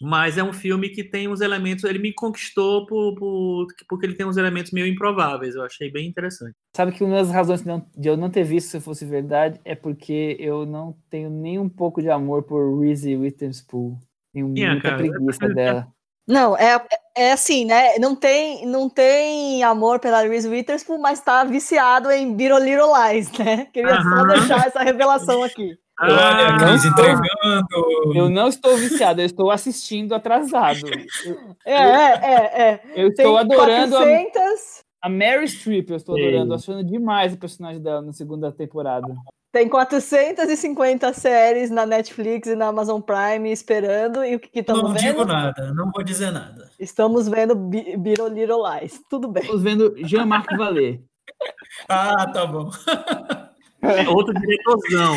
mas 0.00 0.38
é 0.38 0.42
um 0.44 0.52
filme 0.52 0.88
que 0.90 1.02
tem 1.02 1.26
uns 1.26 1.40
elementos. 1.40 1.82
Ele 1.84 1.98
me 1.98 2.12
conquistou 2.12 2.86
por, 2.86 3.14
por- 3.16 3.66
porque 3.88 4.06
ele 4.06 4.14
tem 4.14 4.24
uns 4.24 4.36
elementos 4.36 4.70
meio 4.70 4.86
improváveis. 4.86 5.56
Eu 5.56 5.64
achei 5.64 5.90
bem 5.90 6.06
interessante. 6.06 6.54
Sabe 6.76 6.92
que 6.92 7.02
uma 7.02 7.16
das 7.16 7.30
razões 7.30 7.62
de, 7.96 8.08
eu 8.08 8.16
não 8.16 8.30
ter 8.30 8.44
visto 8.44 8.68
se 8.70 8.80
fosse 8.80 9.04
verdade 9.04 9.60
é 9.64 9.74
porque 9.74 10.36
eu 10.38 10.64
não 10.64 10.96
tenho 11.10 11.28
nem 11.28 11.58
um 11.58 11.68
pouco 11.68 12.00
de 12.00 12.08
amor 12.08 12.44
por 12.44 12.78
Reese 12.80 13.16
Witherspoon. 13.16 13.98
Tenho 14.32 14.46
É, 14.58 14.70
muita 14.70 14.90
cara, 14.90 14.96
preguiça 14.96 15.44
é- 15.46 15.54
dela. 15.54 15.88
Não, 16.26 16.56
é, 16.56 16.82
é 17.16 17.32
assim, 17.32 17.66
né? 17.66 17.98
Não 17.98 18.16
tem, 18.16 18.66
não 18.66 18.88
tem 18.88 19.62
amor 19.62 20.00
pela 20.00 20.22
Reese 20.22 20.48
Witherspoon, 20.48 20.98
mas 20.98 21.20
tá 21.20 21.44
viciado 21.44 22.10
em 22.10 22.34
Little 22.34 22.58
Little 22.58 22.92
Lies, 22.94 23.30
né? 23.32 23.66
Queria 23.72 24.02
só 24.02 24.24
deixar 24.26 24.66
essa 24.66 24.80
revelação 24.82 25.42
aqui. 25.42 25.76
Olha 26.00 26.16
a 26.16 26.54
Ah, 26.54 26.58
Cris 26.58 26.84
não. 26.84 26.90
entregando. 26.90 28.14
Eu 28.16 28.28
não 28.28 28.48
estou 28.48 28.76
viciado, 28.76 29.20
eu 29.20 29.26
estou 29.26 29.50
assistindo 29.50 30.14
atrasado. 30.14 30.80
É, 31.64 31.72
é, 31.72 31.76
é. 31.76 32.62
é. 32.62 32.80
eu 32.96 33.14
Tem 33.14 33.24
estou 33.24 33.36
adorando 33.36 33.96
a, 33.96 34.00
400, 34.00 34.84
a 35.02 35.08
Mary 35.08 35.46
Streep, 35.46 35.90
eu 35.90 35.96
estou 35.96 36.16
adorando, 36.16 36.54
achando 36.54 36.82
demais 36.82 37.32
o 37.34 37.38
personagem 37.38 37.80
dela 37.80 38.02
na 38.02 38.12
segunda 38.12 38.50
temporada. 38.50 39.14
Tem 39.54 39.68
450 39.68 41.12
séries 41.12 41.70
na 41.70 41.86
Netflix 41.86 42.48
e 42.48 42.56
na 42.56 42.66
Amazon 42.66 43.00
Prime 43.00 43.52
esperando. 43.52 44.24
E 44.24 44.34
o 44.34 44.40
que 44.40 44.58
estamos 44.58 44.82
Não 44.82 44.92
digo 44.94 45.18
vendo? 45.20 45.26
nada, 45.32 45.72
não 45.72 45.92
vou 45.92 46.02
dizer 46.02 46.32
nada. 46.32 46.68
Estamos 46.76 47.28
vendo 47.28 47.54
Bi- 47.54 47.94
Little 47.96 48.28
Little 48.30 48.58
Lies. 48.68 49.00
Tudo 49.08 49.28
bem. 49.28 49.44
Estamos 49.44 49.62
vendo 49.62 49.94
Jean-Marc 49.98 50.56
Vallée. 50.56 51.00
Ah, 51.88 52.26
tá 52.32 52.46
bom. 52.46 52.70
outro 54.14 54.34
diretorzão. 54.34 55.16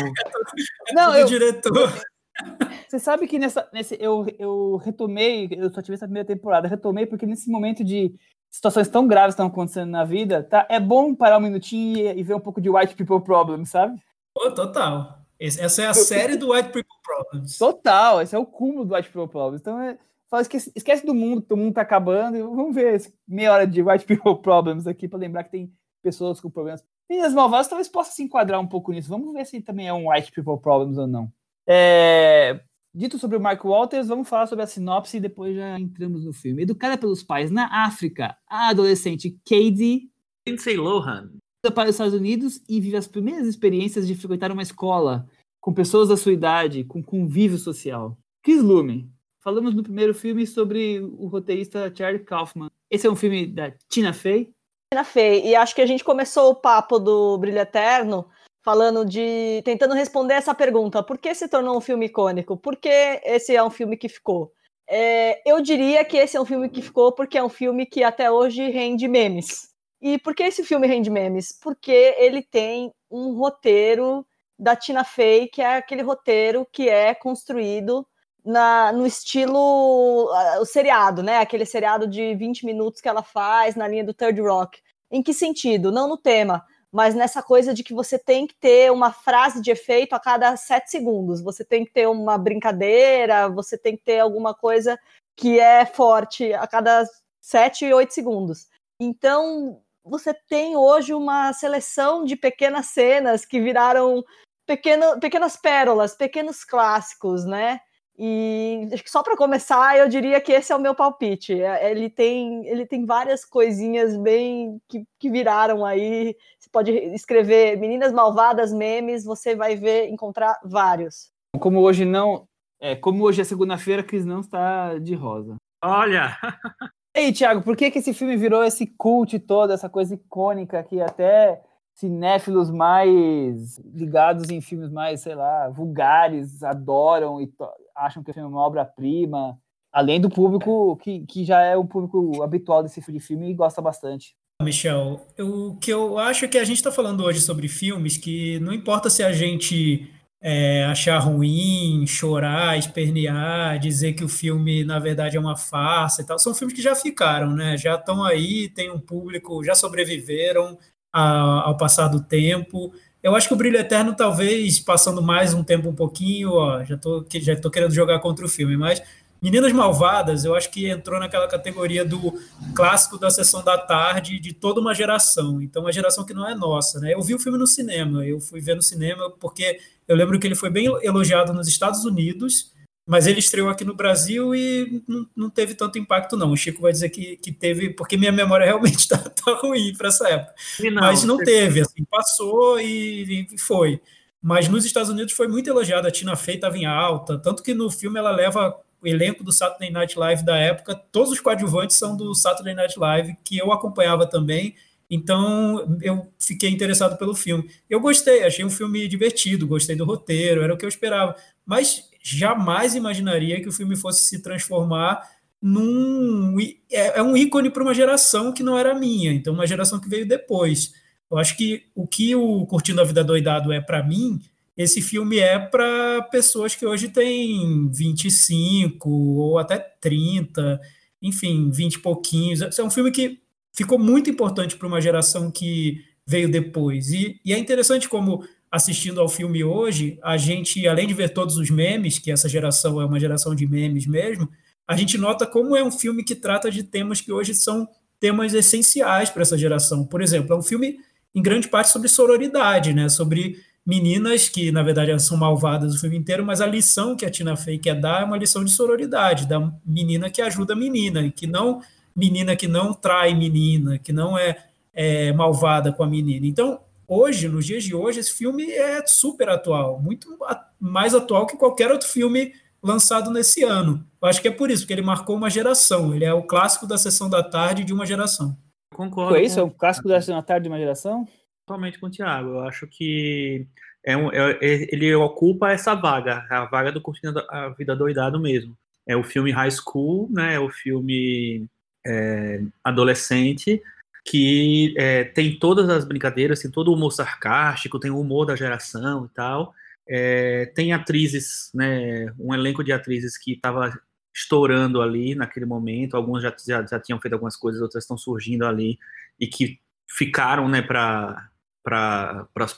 Não, 0.92 1.06
Tudo 1.06 1.18
eu, 1.18 1.26
diretor. 1.26 1.92
Você 2.88 2.98
sabe 2.98 3.26
que 3.26 3.38
nessa, 3.38 3.68
nesse, 3.72 3.96
eu, 4.00 4.26
eu 4.38 4.76
retomei, 4.76 5.48
eu 5.52 5.70
só 5.72 5.80
tive 5.82 5.94
essa 5.94 6.06
primeira 6.06 6.26
temporada, 6.26 6.66
retomei 6.68 7.06
porque 7.06 7.26
nesse 7.26 7.50
momento 7.50 7.84
de 7.84 8.12
situações 8.50 8.88
tão 8.88 9.06
graves 9.06 9.34
que 9.34 9.40
estão 9.42 9.46
acontecendo 9.46 9.90
na 9.90 10.04
vida, 10.04 10.42
tá? 10.42 10.66
É 10.70 10.80
bom 10.80 11.14
parar 11.14 11.38
um 11.38 11.42
minutinho 11.42 11.98
e, 11.98 12.18
e 12.20 12.22
ver 12.22 12.34
um 12.34 12.40
pouco 12.40 12.60
de 12.60 12.70
White 12.70 12.94
People 12.96 13.20
Problem, 13.24 13.64
sabe? 13.64 14.00
Pô, 14.38 14.50
total. 14.52 15.18
Esse- 15.38 15.60
Essa 15.60 15.82
é 15.82 15.86
a 15.86 15.94
série 15.94 16.36
do 16.36 16.52
White 16.52 16.70
People 16.70 16.96
Problems. 17.04 17.58
Total, 17.58 18.22
esse 18.22 18.34
é 18.34 18.38
o 18.38 18.46
cúmulo 18.46 18.84
do 18.84 18.94
White 18.94 19.10
People 19.10 19.28
Problem. 19.30 19.58
Então, 19.60 19.80
é, 19.80 19.98
fala, 20.30 20.42
esquece, 20.42 20.72
esquece 20.74 21.04
do 21.06 21.14
mundo, 21.14 21.42
que 21.42 21.52
o 21.52 21.56
mundo 21.56 21.74
tá 21.74 21.82
acabando, 21.82 22.36
vamos 22.54 22.74
ver 22.74 22.94
esse 22.94 23.14
meia 23.26 23.52
hora 23.52 23.66
de 23.66 23.82
White 23.82 24.04
People 24.04 24.40
Problems 24.42 24.86
aqui 24.86 25.08
para 25.08 25.18
lembrar 25.18 25.44
que 25.44 25.50
tem 25.50 25.72
pessoas 26.02 26.40
com 26.40 26.50
problemas. 26.50 26.84
Meninas 27.10 27.32
Malvadas 27.34 27.68
talvez 27.68 27.88
possa 27.88 28.12
se 28.12 28.22
enquadrar 28.22 28.60
um 28.60 28.66
pouco 28.66 28.92
nisso. 28.92 29.08
Vamos 29.08 29.32
ver 29.32 29.44
se 29.46 29.60
também 29.60 29.88
é 29.88 29.92
um 29.92 30.10
White 30.10 30.30
People 30.32 30.60
Problems 30.60 30.98
ou 30.98 31.06
não. 31.06 31.32
É, 31.66 32.60
Dito 32.94 33.18
sobre 33.18 33.36
o 33.36 33.40
Mark 33.40 33.62
Walters, 33.64 34.08
vamos 34.08 34.28
falar 34.28 34.46
sobre 34.46 34.64
a 34.64 34.66
sinopse 34.66 35.18
e 35.18 35.20
depois 35.20 35.54
já 35.54 35.78
entramos 35.78 36.24
no 36.24 36.32
filme. 36.32 36.62
Educada 36.62 36.96
pelos 36.98 37.22
pais 37.22 37.50
na 37.50 37.84
África, 37.86 38.36
a 38.48 38.70
adolescente 38.70 39.30
Katie 39.44 40.10
Lindsay 40.46 40.76
Lohan. 40.76 41.30
Para 41.70 41.88
os 41.88 41.94
Estados 41.94 42.14
Unidos 42.14 42.60
e 42.68 42.80
vive 42.80 42.96
as 42.96 43.06
primeiras 43.06 43.46
experiências 43.46 44.06
de 44.06 44.14
frequentar 44.14 44.50
uma 44.50 44.62
escola 44.62 45.26
com 45.60 45.72
pessoas 45.72 46.08
da 46.08 46.16
sua 46.16 46.32
idade, 46.32 46.84
com 46.84 47.02
convívio 47.02 47.58
social. 47.58 48.16
Chris 48.42 48.62
Lume. 48.62 49.10
Falamos 49.40 49.74
no 49.74 49.82
primeiro 49.82 50.14
filme 50.14 50.46
sobre 50.46 51.00
o 51.00 51.26
roteirista 51.26 51.92
Charlie 51.94 52.24
Kaufman. 52.24 52.68
Esse 52.90 53.06
é 53.06 53.10
um 53.10 53.16
filme 53.16 53.46
da 53.46 53.72
Tina 53.88 54.12
Fey. 54.12 54.50
Tina 54.92 55.04
Fey. 55.04 55.46
E 55.46 55.54
acho 55.54 55.74
que 55.74 55.80
a 55.80 55.86
gente 55.86 56.02
começou 56.04 56.50
o 56.50 56.54
papo 56.54 56.98
do 56.98 57.38
Brilho 57.38 57.58
Eterno 57.58 58.26
falando 58.62 59.04
de. 59.04 59.62
tentando 59.64 59.94
responder 59.94 60.34
essa 60.34 60.54
pergunta: 60.54 61.02
por 61.02 61.18
que 61.18 61.34
se 61.34 61.48
tornou 61.48 61.76
um 61.76 61.80
filme 61.80 62.06
icônico? 62.06 62.56
Por 62.56 62.76
que 62.76 62.88
esse 63.24 63.54
é 63.54 63.62
um 63.62 63.70
filme 63.70 63.96
que 63.96 64.08
ficou? 64.08 64.52
É, 64.88 65.42
eu 65.48 65.60
diria 65.60 66.04
que 66.04 66.16
esse 66.16 66.36
é 66.36 66.40
um 66.40 66.46
filme 66.46 66.68
que 66.68 66.80
ficou 66.80 67.12
porque 67.12 67.36
é 67.36 67.44
um 67.44 67.48
filme 67.48 67.84
que 67.84 68.02
até 68.02 68.30
hoje 68.30 68.70
rende 68.70 69.06
memes. 69.06 69.67
E 70.00 70.18
por 70.18 70.34
que 70.34 70.44
esse 70.44 70.64
filme 70.64 70.86
rende 70.86 71.10
memes? 71.10 71.52
Porque 71.52 72.14
ele 72.18 72.42
tem 72.42 72.92
um 73.10 73.34
roteiro 73.34 74.26
da 74.58 74.76
Tina 74.76 75.04
Fey, 75.04 75.48
que 75.48 75.62
é 75.62 75.76
aquele 75.76 76.02
roteiro 76.02 76.66
que 76.72 76.88
é 76.88 77.14
construído 77.14 78.06
na, 78.44 78.92
no 78.92 79.06
estilo 79.06 80.26
uh, 80.26 80.60
o 80.60 80.64
seriado, 80.64 81.22
né? 81.22 81.38
Aquele 81.38 81.64
seriado 81.64 82.06
de 82.06 82.34
20 82.34 82.64
minutos 82.64 83.00
que 83.00 83.08
ela 83.08 83.22
faz 83.22 83.76
na 83.76 83.86
linha 83.86 84.04
do 84.04 84.14
Third 84.14 84.40
Rock. 84.40 84.80
Em 85.10 85.22
que 85.22 85.32
sentido? 85.32 85.92
Não 85.92 86.08
no 86.08 86.16
tema, 86.16 86.64
mas 86.90 87.14
nessa 87.14 87.42
coisa 87.42 87.74
de 87.74 87.84
que 87.84 87.94
você 87.94 88.18
tem 88.18 88.46
que 88.46 88.54
ter 88.54 88.90
uma 88.90 89.12
frase 89.12 89.60
de 89.60 89.70
efeito 89.70 90.14
a 90.14 90.20
cada 90.20 90.56
sete 90.56 90.90
segundos. 90.90 91.42
Você 91.42 91.64
tem 91.64 91.84
que 91.84 91.92
ter 91.92 92.08
uma 92.08 92.38
brincadeira, 92.38 93.48
você 93.48 93.76
tem 93.76 93.96
que 93.96 94.04
ter 94.04 94.20
alguma 94.20 94.54
coisa 94.54 94.98
que 95.36 95.60
é 95.60 95.84
forte 95.86 96.52
a 96.54 96.66
cada 96.66 97.04
sete 97.40 97.92
oito 97.92 98.12
segundos. 98.12 98.66
Então, 99.00 99.80
você 100.08 100.34
tem 100.34 100.76
hoje 100.76 101.14
uma 101.14 101.52
seleção 101.52 102.24
de 102.24 102.36
pequenas 102.36 102.86
cenas 102.86 103.44
que 103.44 103.60
viraram 103.60 104.24
pequeno, 104.66 105.18
pequenas 105.20 105.56
pérolas, 105.56 106.14
pequenos 106.14 106.64
clássicos, 106.64 107.44
né? 107.44 107.80
E 108.20 108.88
acho 108.92 109.04
que 109.04 109.10
só 109.10 109.22
para 109.22 109.36
começar, 109.36 109.96
eu 109.96 110.08
diria 110.08 110.40
que 110.40 110.50
esse 110.50 110.72
é 110.72 110.76
o 110.76 110.80
meu 110.80 110.92
palpite. 110.92 111.62
É, 111.62 111.88
Ele 111.88 112.10
tem, 112.10 112.66
ele 112.66 112.84
tem 112.84 113.06
várias 113.06 113.44
coisinhas 113.44 114.16
bem 114.16 114.82
que, 114.88 115.04
que 115.20 115.30
viraram 115.30 115.86
aí. 115.86 116.36
Você 116.58 116.68
pode 116.68 116.90
escrever 116.90 117.78
Meninas 117.78 118.12
Malvadas 118.12 118.72
memes, 118.72 119.24
você 119.24 119.54
vai 119.54 119.76
ver, 119.76 120.08
encontrar 120.08 120.58
vários. 120.64 121.30
Como 121.60 121.80
hoje 121.80 122.04
não. 122.04 122.48
É, 122.80 122.96
como 122.96 123.24
hoje 123.24 123.40
é 123.40 123.44
segunda-feira, 123.44 124.02
Cris 124.02 124.26
não 124.26 124.40
está 124.40 124.98
de 124.98 125.14
rosa. 125.14 125.54
Olha, 125.82 126.36
Ei, 127.18 127.32
Thiago, 127.32 127.62
por 127.62 127.76
que, 127.76 127.90
que 127.90 127.98
esse 127.98 128.14
filme 128.14 128.36
virou 128.36 128.62
esse 128.62 128.86
cult 128.86 129.36
todo, 129.40 129.72
essa 129.72 129.88
coisa 129.88 130.14
icônica 130.14 130.80
que 130.84 131.00
até 131.00 131.60
cinéfilos 131.92 132.70
mais 132.70 133.76
ligados 133.92 134.48
em 134.50 134.60
filmes 134.60 134.88
mais, 134.88 135.22
sei 135.22 135.34
lá, 135.34 135.68
vulgares 135.68 136.62
adoram 136.62 137.40
e 137.40 137.50
acham 137.96 138.22
que 138.22 138.30
o 138.30 138.34
filme 138.34 138.48
é 138.48 138.52
uma 138.52 138.64
obra-prima, 138.64 139.58
além 139.92 140.20
do 140.20 140.30
público 140.30 140.96
que, 140.98 141.26
que 141.26 141.44
já 141.44 141.60
é 141.60 141.76
um 141.76 141.84
público 141.84 142.40
habitual 142.40 142.84
desse 142.84 143.00
tipo 143.00 143.10
de 143.10 143.18
filme 143.18 143.50
e 143.50 143.54
gosta 143.54 143.82
bastante. 143.82 144.36
Michel, 144.62 145.20
o 145.40 145.74
que 145.74 145.92
eu 145.92 146.20
acho 146.20 146.44
é 146.44 146.48
que 146.48 146.58
a 146.58 146.64
gente 146.64 146.76
está 146.76 146.92
falando 146.92 147.24
hoje 147.24 147.40
sobre 147.40 147.66
filmes 147.66 148.16
que 148.16 148.60
não 148.60 148.72
importa 148.72 149.10
se 149.10 149.24
a 149.24 149.32
gente 149.32 150.08
é, 150.40 150.84
achar 150.84 151.18
ruim, 151.18 152.06
chorar, 152.06 152.78
espernear, 152.78 153.78
dizer 153.78 154.12
que 154.14 154.24
o 154.24 154.28
filme 154.28 154.84
na 154.84 154.98
verdade 154.98 155.36
é 155.36 155.40
uma 155.40 155.56
farsa 155.56 156.22
e 156.22 156.26
tal, 156.26 156.38
são 156.38 156.54
filmes 156.54 156.74
que 156.76 156.82
já 156.82 156.94
ficaram, 156.94 157.52
né? 157.54 157.76
Já 157.76 157.96
estão 157.96 158.24
aí, 158.24 158.68
tem 158.70 158.90
um 158.90 159.00
público, 159.00 159.64
já 159.64 159.74
sobreviveram 159.74 160.78
a- 161.12 161.62
ao 161.66 161.76
passar 161.76 162.08
do 162.08 162.22
tempo. 162.22 162.92
Eu 163.22 163.34
acho 163.34 163.48
que 163.48 163.54
o 163.54 163.56
Brilho 163.56 163.78
Eterno, 163.78 164.14
talvez, 164.14 164.78
passando 164.78 165.20
mais 165.22 165.52
um 165.54 165.64
tempo 165.64 165.88
um 165.88 165.94
pouquinho, 165.94 166.52
ó, 166.52 166.84
já 166.84 166.96
tô, 166.96 167.24
já 167.40 167.56
tô 167.60 167.70
querendo 167.70 167.92
jogar 167.92 168.20
contra 168.20 168.44
o 168.44 168.48
filme, 168.48 168.76
mas 168.76 169.02
Meninas 169.40 169.72
Malvadas, 169.72 170.44
eu 170.44 170.54
acho 170.54 170.70
que 170.70 170.88
entrou 170.88 171.20
naquela 171.20 171.46
categoria 171.46 172.04
do 172.04 172.34
clássico 172.74 173.16
da 173.16 173.30
sessão 173.30 173.62
da 173.62 173.78
tarde 173.78 174.40
de 174.40 174.52
toda 174.52 174.80
uma 174.80 174.94
geração. 174.94 175.62
Então, 175.62 175.82
uma 175.82 175.92
geração 175.92 176.24
que 176.24 176.34
não 176.34 176.48
é 176.48 176.54
nossa, 176.54 176.98
né? 176.98 177.14
Eu 177.14 177.22
vi 177.22 177.34
o 177.34 177.38
filme 177.38 177.56
no 177.56 177.66
cinema, 177.66 178.26
eu 178.26 178.40
fui 178.40 178.60
ver 178.60 178.74
no 178.74 178.82
cinema 178.82 179.30
porque 179.30 179.78
eu 180.08 180.16
lembro 180.16 180.38
que 180.40 180.46
ele 180.46 180.56
foi 180.56 180.70
bem 180.70 180.86
elogiado 181.02 181.52
nos 181.52 181.68
Estados 181.68 182.04
Unidos, 182.04 182.72
mas 183.06 183.26
ele 183.26 183.38
estreou 183.38 183.70
aqui 183.70 183.84
no 183.84 183.94
Brasil 183.94 184.54
e 184.54 185.02
não, 185.06 185.26
não 185.36 185.50
teve 185.50 185.74
tanto 185.74 185.98
impacto, 185.98 186.36
não. 186.36 186.50
O 186.50 186.56
Chico 186.56 186.82
vai 186.82 186.90
dizer 186.90 187.08
que, 187.10 187.36
que 187.36 187.52
teve, 187.52 187.90
porque 187.90 188.16
minha 188.16 188.32
memória 188.32 188.66
realmente 188.66 188.98
está 188.98 189.16
tá 189.30 189.54
ruim 189.62 189.94
para 189.96 190.08
essa 190.08 190.28
época. 190.28 190.54
não, 190.90 191.02
mas 191.02 191.22
não 191.22 191.38
teve, 191.38 191.80
assim, 191.80 192.04
passou 192.10 192.80
e, 192.80 193.46
e 193.52 193.58
foi. 193.58 194.00
Mas 194.42 194.68
nos 194.68 194.84
Estados 194.84 195.10
Unidos 195.10 195.32
foi 195.32 195.48
muito 195.48 195.70
elogiada, 195.70 196.08
a 196.08 196.10
Tina 196.10 196.36
Fey 196.36 196.56
estava 196.56 196.76
em 196.76 196.86
alta, 196.86 197.38
tanto 197.38 197.62
que 197.62 197.72
no 197.72 197.90
filme 197.90 198.18
ela 198.18 198.30
leva 198.30 198.76
o 199.02 199.06
elenco 199.06 199.44
do 199.44 199.52
Saturday 199.52 199.90
Night 199.90 200.18
Live 200.18 200.44
da 200.44 200.56
época, 200.56 200.94
todos 200.94 201.32
os 201.32 201.40
coadjuvantes 201.40 201.96
são 201.96 202.16
do 202.16 202.34
Saturday 202.34 202.74
Night 202.74 202.98
Live, 202.98 203.36
que 203.44 203.58
eu 203.58 203.72
acompanhava 203.72 204.26
também, 204.26 204.74
então 205.10 205.98
eu 206.02 206.30
fiquei 206.38 206.70
interessado 206.70 207.16
pelo 207.16 207.34
filme. 207.34 207.70
Eu 207.88 208.00
gostei, 208.00 208.44
achei 208.44 208.64
um 208.64 208.70
filme 208.70 209.08
divertido, 209.08 209.66
gostei 209.66 209.96
do 209.96 210.04
roteiro, 210.04 210.62
era 210.62 210.74
o 210.74 210.76
que 210.76 210.84
eu 210.84 210.88
esperava, 210.88 211.34
mas 211.64 212.08
jamais 212.22 212.94
imaginaria 212.94 213.60
que 213.60 213.68
o 213.68 213.72
filme 213.72 213.96
fosse 213.96 214.24
se 214.24 214.42
transformar 214.42 215.22
num. 215.60 216.56
É, 216.90 217.18
é 217.18 217.22
um 217.22 217.36
ícone 217.36 217.70
para 217.70 217.82
uma 217.82 217.94
geração 217.94 218.52
que 218.52 218.62
não 218.62 218.78
era 218.78 218.94
minha, 218.94 219.32
então 219.32 219.54
uma 219.54 219.66
geração 219.66 219.98
que 219.98 220.08
veio 220.08 220.26
depois. 220.26 220.92
Eu 221.30 221.38
acho 221.38 221.56
que 221.56 221.84
o 221.94 222.06
que 222.06 222.34
o 222.34 222.66
Curtindo 222.66 223.00
a 223.00 223.04
Vida 223.04 223.24
Doidado 223.24 223.72
é 223.72 223.80
para 223.80 224.02
mim, 224.02 224.40
esse 224.78 225.02
filme 225.02 225.40
é 225.40 225.58
para 225.58 226.22
pessoas 226.30 226.76
que 226.76 226.86
hoje 226.86 227.08
têm 227.08 227.90
25 227.90 229.10
ou 229.10 229.58
até 229.58 229.76
30, 229.76 230.80
enfim, 231.20 231.68
20 231.68 231.94
e 231.94 231.98
pouquinhos. 231.98 232.60
É 232.78 232.82
um 232.84 232.90
filme 232.90 233.10
que 233.10 233.40
ficou 233.74 233.98
muito 233.98 234.30
importante 234.30 234.76
para 234.76 234.86
uma 234.86 235.00
geração 235.00 235.50
que 235.50 236.04
veio 236.24 236.48
depois. 236.48 237.10
E, 237.10 237.40
e, 237.44 237.52
é 237.52 237.58
interessante 237.58 238.08
como, 238.08 238.44
assistindo 238.70 239.20
ao 239.20 239.28
filme 239.28 239.64
hoje, 239.64 240.16
a 240.22 240.36
gente, 240.36 240.86
além 240.86 241.08
de 241.08 241.14
ver 241.14 241.30
todos 241.30 241.56
os 241.56 241.70
memes, 241.70 242.20
que 242.20 242.30
essa 242.30 242.48
geração 242.48 243.00
é 243.00 243.04
uma 243.04 243.18
geração 243.18 243.56
de 243.56 243.66
memes 243.66 244.06
mesmo, 244.06 244.48
a 244.86 244.96
gente 244.96 245.18
nota 245.18 245.44
como 245.44 245.76
é 245.76 245.82
um 245.82 245.90
filme 245.90 246.22
que 246.22 246.36
trata 246.36 246.70
de 246.70 246.84
temas 246.84 247.20
que 247.20 247.32
hoje 247.32 247.52
são 247.52 247.88
temas 248.20 248.54
essenciais 248.54 249.28
para 249.28 249.42
essa 249.42 249.58
geração. 249.58 250.04
Por 250.04 250.22
exemplo, 250.22 250.54
é 250.54 250.58
um 250.58 250.62
filme, 250.62 250.98
em 251.34 251.42
grande 251.42 251.66
parte, 251.66 251.90
sobre 251.90 252.08
sororidade, 252.08 252.92
né? 252.92 253.08
sobre 253.08 253.56
meninas 253.88 254.50
que, 254.50 254.70
na 254.70 254.82
verdade, 254.82 255.18
são 255.18 255.38
malvadas 255.38 255.94
o 255.94 255.98
filme 255.98 256.18
inteiro, 256.18 256.44
mas 256.44 256.60
a 256.60 256.66
lição 256.66 257.16
que 257.16 257.24
a 257.24 257.30
Tina 257.30 257.56
Fey 257.56 257.78
quer 257.78 257.98
dar 257.98 258.20
é 258.20 258.24
uma 258.26 258.36
lição 258.36 258.62
de 258.62 258.70
sororidade, 258.70 259.48
da 259.48 259.72
menina 259.82 260.28
que 260.28 260.42
ajuda 260.42 260.74
a 260.74 260.76
menina, 260.76 261.32
que 261.34 261.46
não 261.46 261.80
menina 262.14 262.54
que 262.54 262.68
não 262.68 262.92
trai 262.92 263.32
menina, 263.32 263.98
que 263.98 264.12
não 264.12 264.36
é, 264.36 264.58
é 264.92 265.32
malvada 265.32 265.90
com 265.90 266.02
a 266.02 266.06
menina. 266.06 266.46
Então, 266.46 266.80
hoje, 267.06 267.48
nos 267.48 267.64
dias 267.64 267.82
de 267.82 267.94
hoje, 267.94 268.20
esse 268.20 268.34
filme 268.34 268.70
é 268.70 269.06
super 269.06 269.48
atual, 269.48 269.98
muito 270.02 270.36
mais 270.78 271.14
atual 271.14 271.46
que 271.46 271.56
qualquer 271.56 271.90
outro 271.90 272.08
filme 272.08 272.52
lançado 272.82 273.30
nesse 273.30 273.64
ano. 273.64 274.04
Eu 274.20 274.28
acho 274.28 274.42
que 274.42 274.48
é 274.48 274.50
por 274.50 274.70
isso, 274.70 274.82
porque 274.82 274.92
ele 274.92 275.00
marcou 275.00 275.34
uma 275.34 275.48
geração. 275.48 276.14
Ele 276.14 276.26
é 276.26 276.34
o 276.34 276.42
clássico 276.42 276.86
da 276.86 276.98
sessão 276.98 277.30
da 277.30 277.42
tarde 277.42 277.84
de 277.84 277.94
uma 277.94 278.04
geração. 278.04 278.54
Concordo. 278.94 279.30
Foi 279.30 279.44
isso? 279.44 279.58
É 279.58 279.62
o 279.62 279.70
clássico 279.70 280.08
da 280.08 280.20
sessão 280.20 280.36
da 280.36 280.42
tarde 280.42 280.64
de 280.64 280.68
uma 280.68 280.78
geração? 280.78 281.26
Totalmente 281.68 281.98
com 281.98 282.06
o 282.06 282.10
Thiago. 282.10 282.48
Eu 282.48 282.60
acho 282.60 282.86
que 282.86 283.66
é 284.02 284.16
um, 284.16 284.32
é, 284.32 284.52
é 284.52 284.88
ele 284.90 285.14
ocupa 285.14 285.70
essa 285.70 285.94
vaga, 285.94 286.46
a 286.48 286.64
vaga 286.64 286.90
do 286.90 287.00
Curtindo 287.00 287.44
a 287.50 287.68
Vida 287.68 287.94
Doidado 287.94 288.40
mesmo. 288.40 288.74
É 289.06 289.14
o 289.14 289.22
filme 289.22 289.50
High 289.50 289.70
School, 289.70 290.30
né? 290.32 290.54
É 290.54 290.58
o 290.58 290.70
filme 290.70 291.66
é, 292.06 292.62
adolescente 292.82 293.82
que 294.24 294.94
é, 294.98 295.24
tem 295.24 295.58
todas 295.58 295.88
as 295.90 296.04
brincadeiras, 296.04 296.60
tem 296.60 296.70
todo 296.70 296.88
o 296.88 296.94
humor 296.94 297.12
sarcástico, 297.12 298.00
tem 298.00 298.10
o 298.10 298.20
humor 298.20 298.46
da 298.46 298.56
geração 298.56 299.26
e 299.26 299.34
tal. 299.34 299.74
É, 300.08 300.66
tem 300.74 300.92
atrizes, 300.92 301.70
né, 301.74 302.32
um 302.38 302.54
elenco 302.54 302.82
de 302.82 302.92
atrizes 302.92 303.36
que 303.36 303.52
estava 303.52 303.92
estourando 304.34 305.02
ali 305.02 305.34
naquele 305.34 305.66
momento. 305.66 306.16
Algumas 306.16 306.42
já, 306.42 306.54
já, 306.66 306.86
já, 306.86 307.00
tinham 307.00 307.20
feito 307.20 307.34
algumas 307.34 307.56
coisas, 307.56 307.82
outras 307.82 308.04
estão 308.04 308.16
surgindo 308.16 308.64
ali 308.66 308.98
e 309.38 309.46
que 309.46 309.78
ficaram 310.08 310.68
né, 310.68 310.80
para 310.82 311.50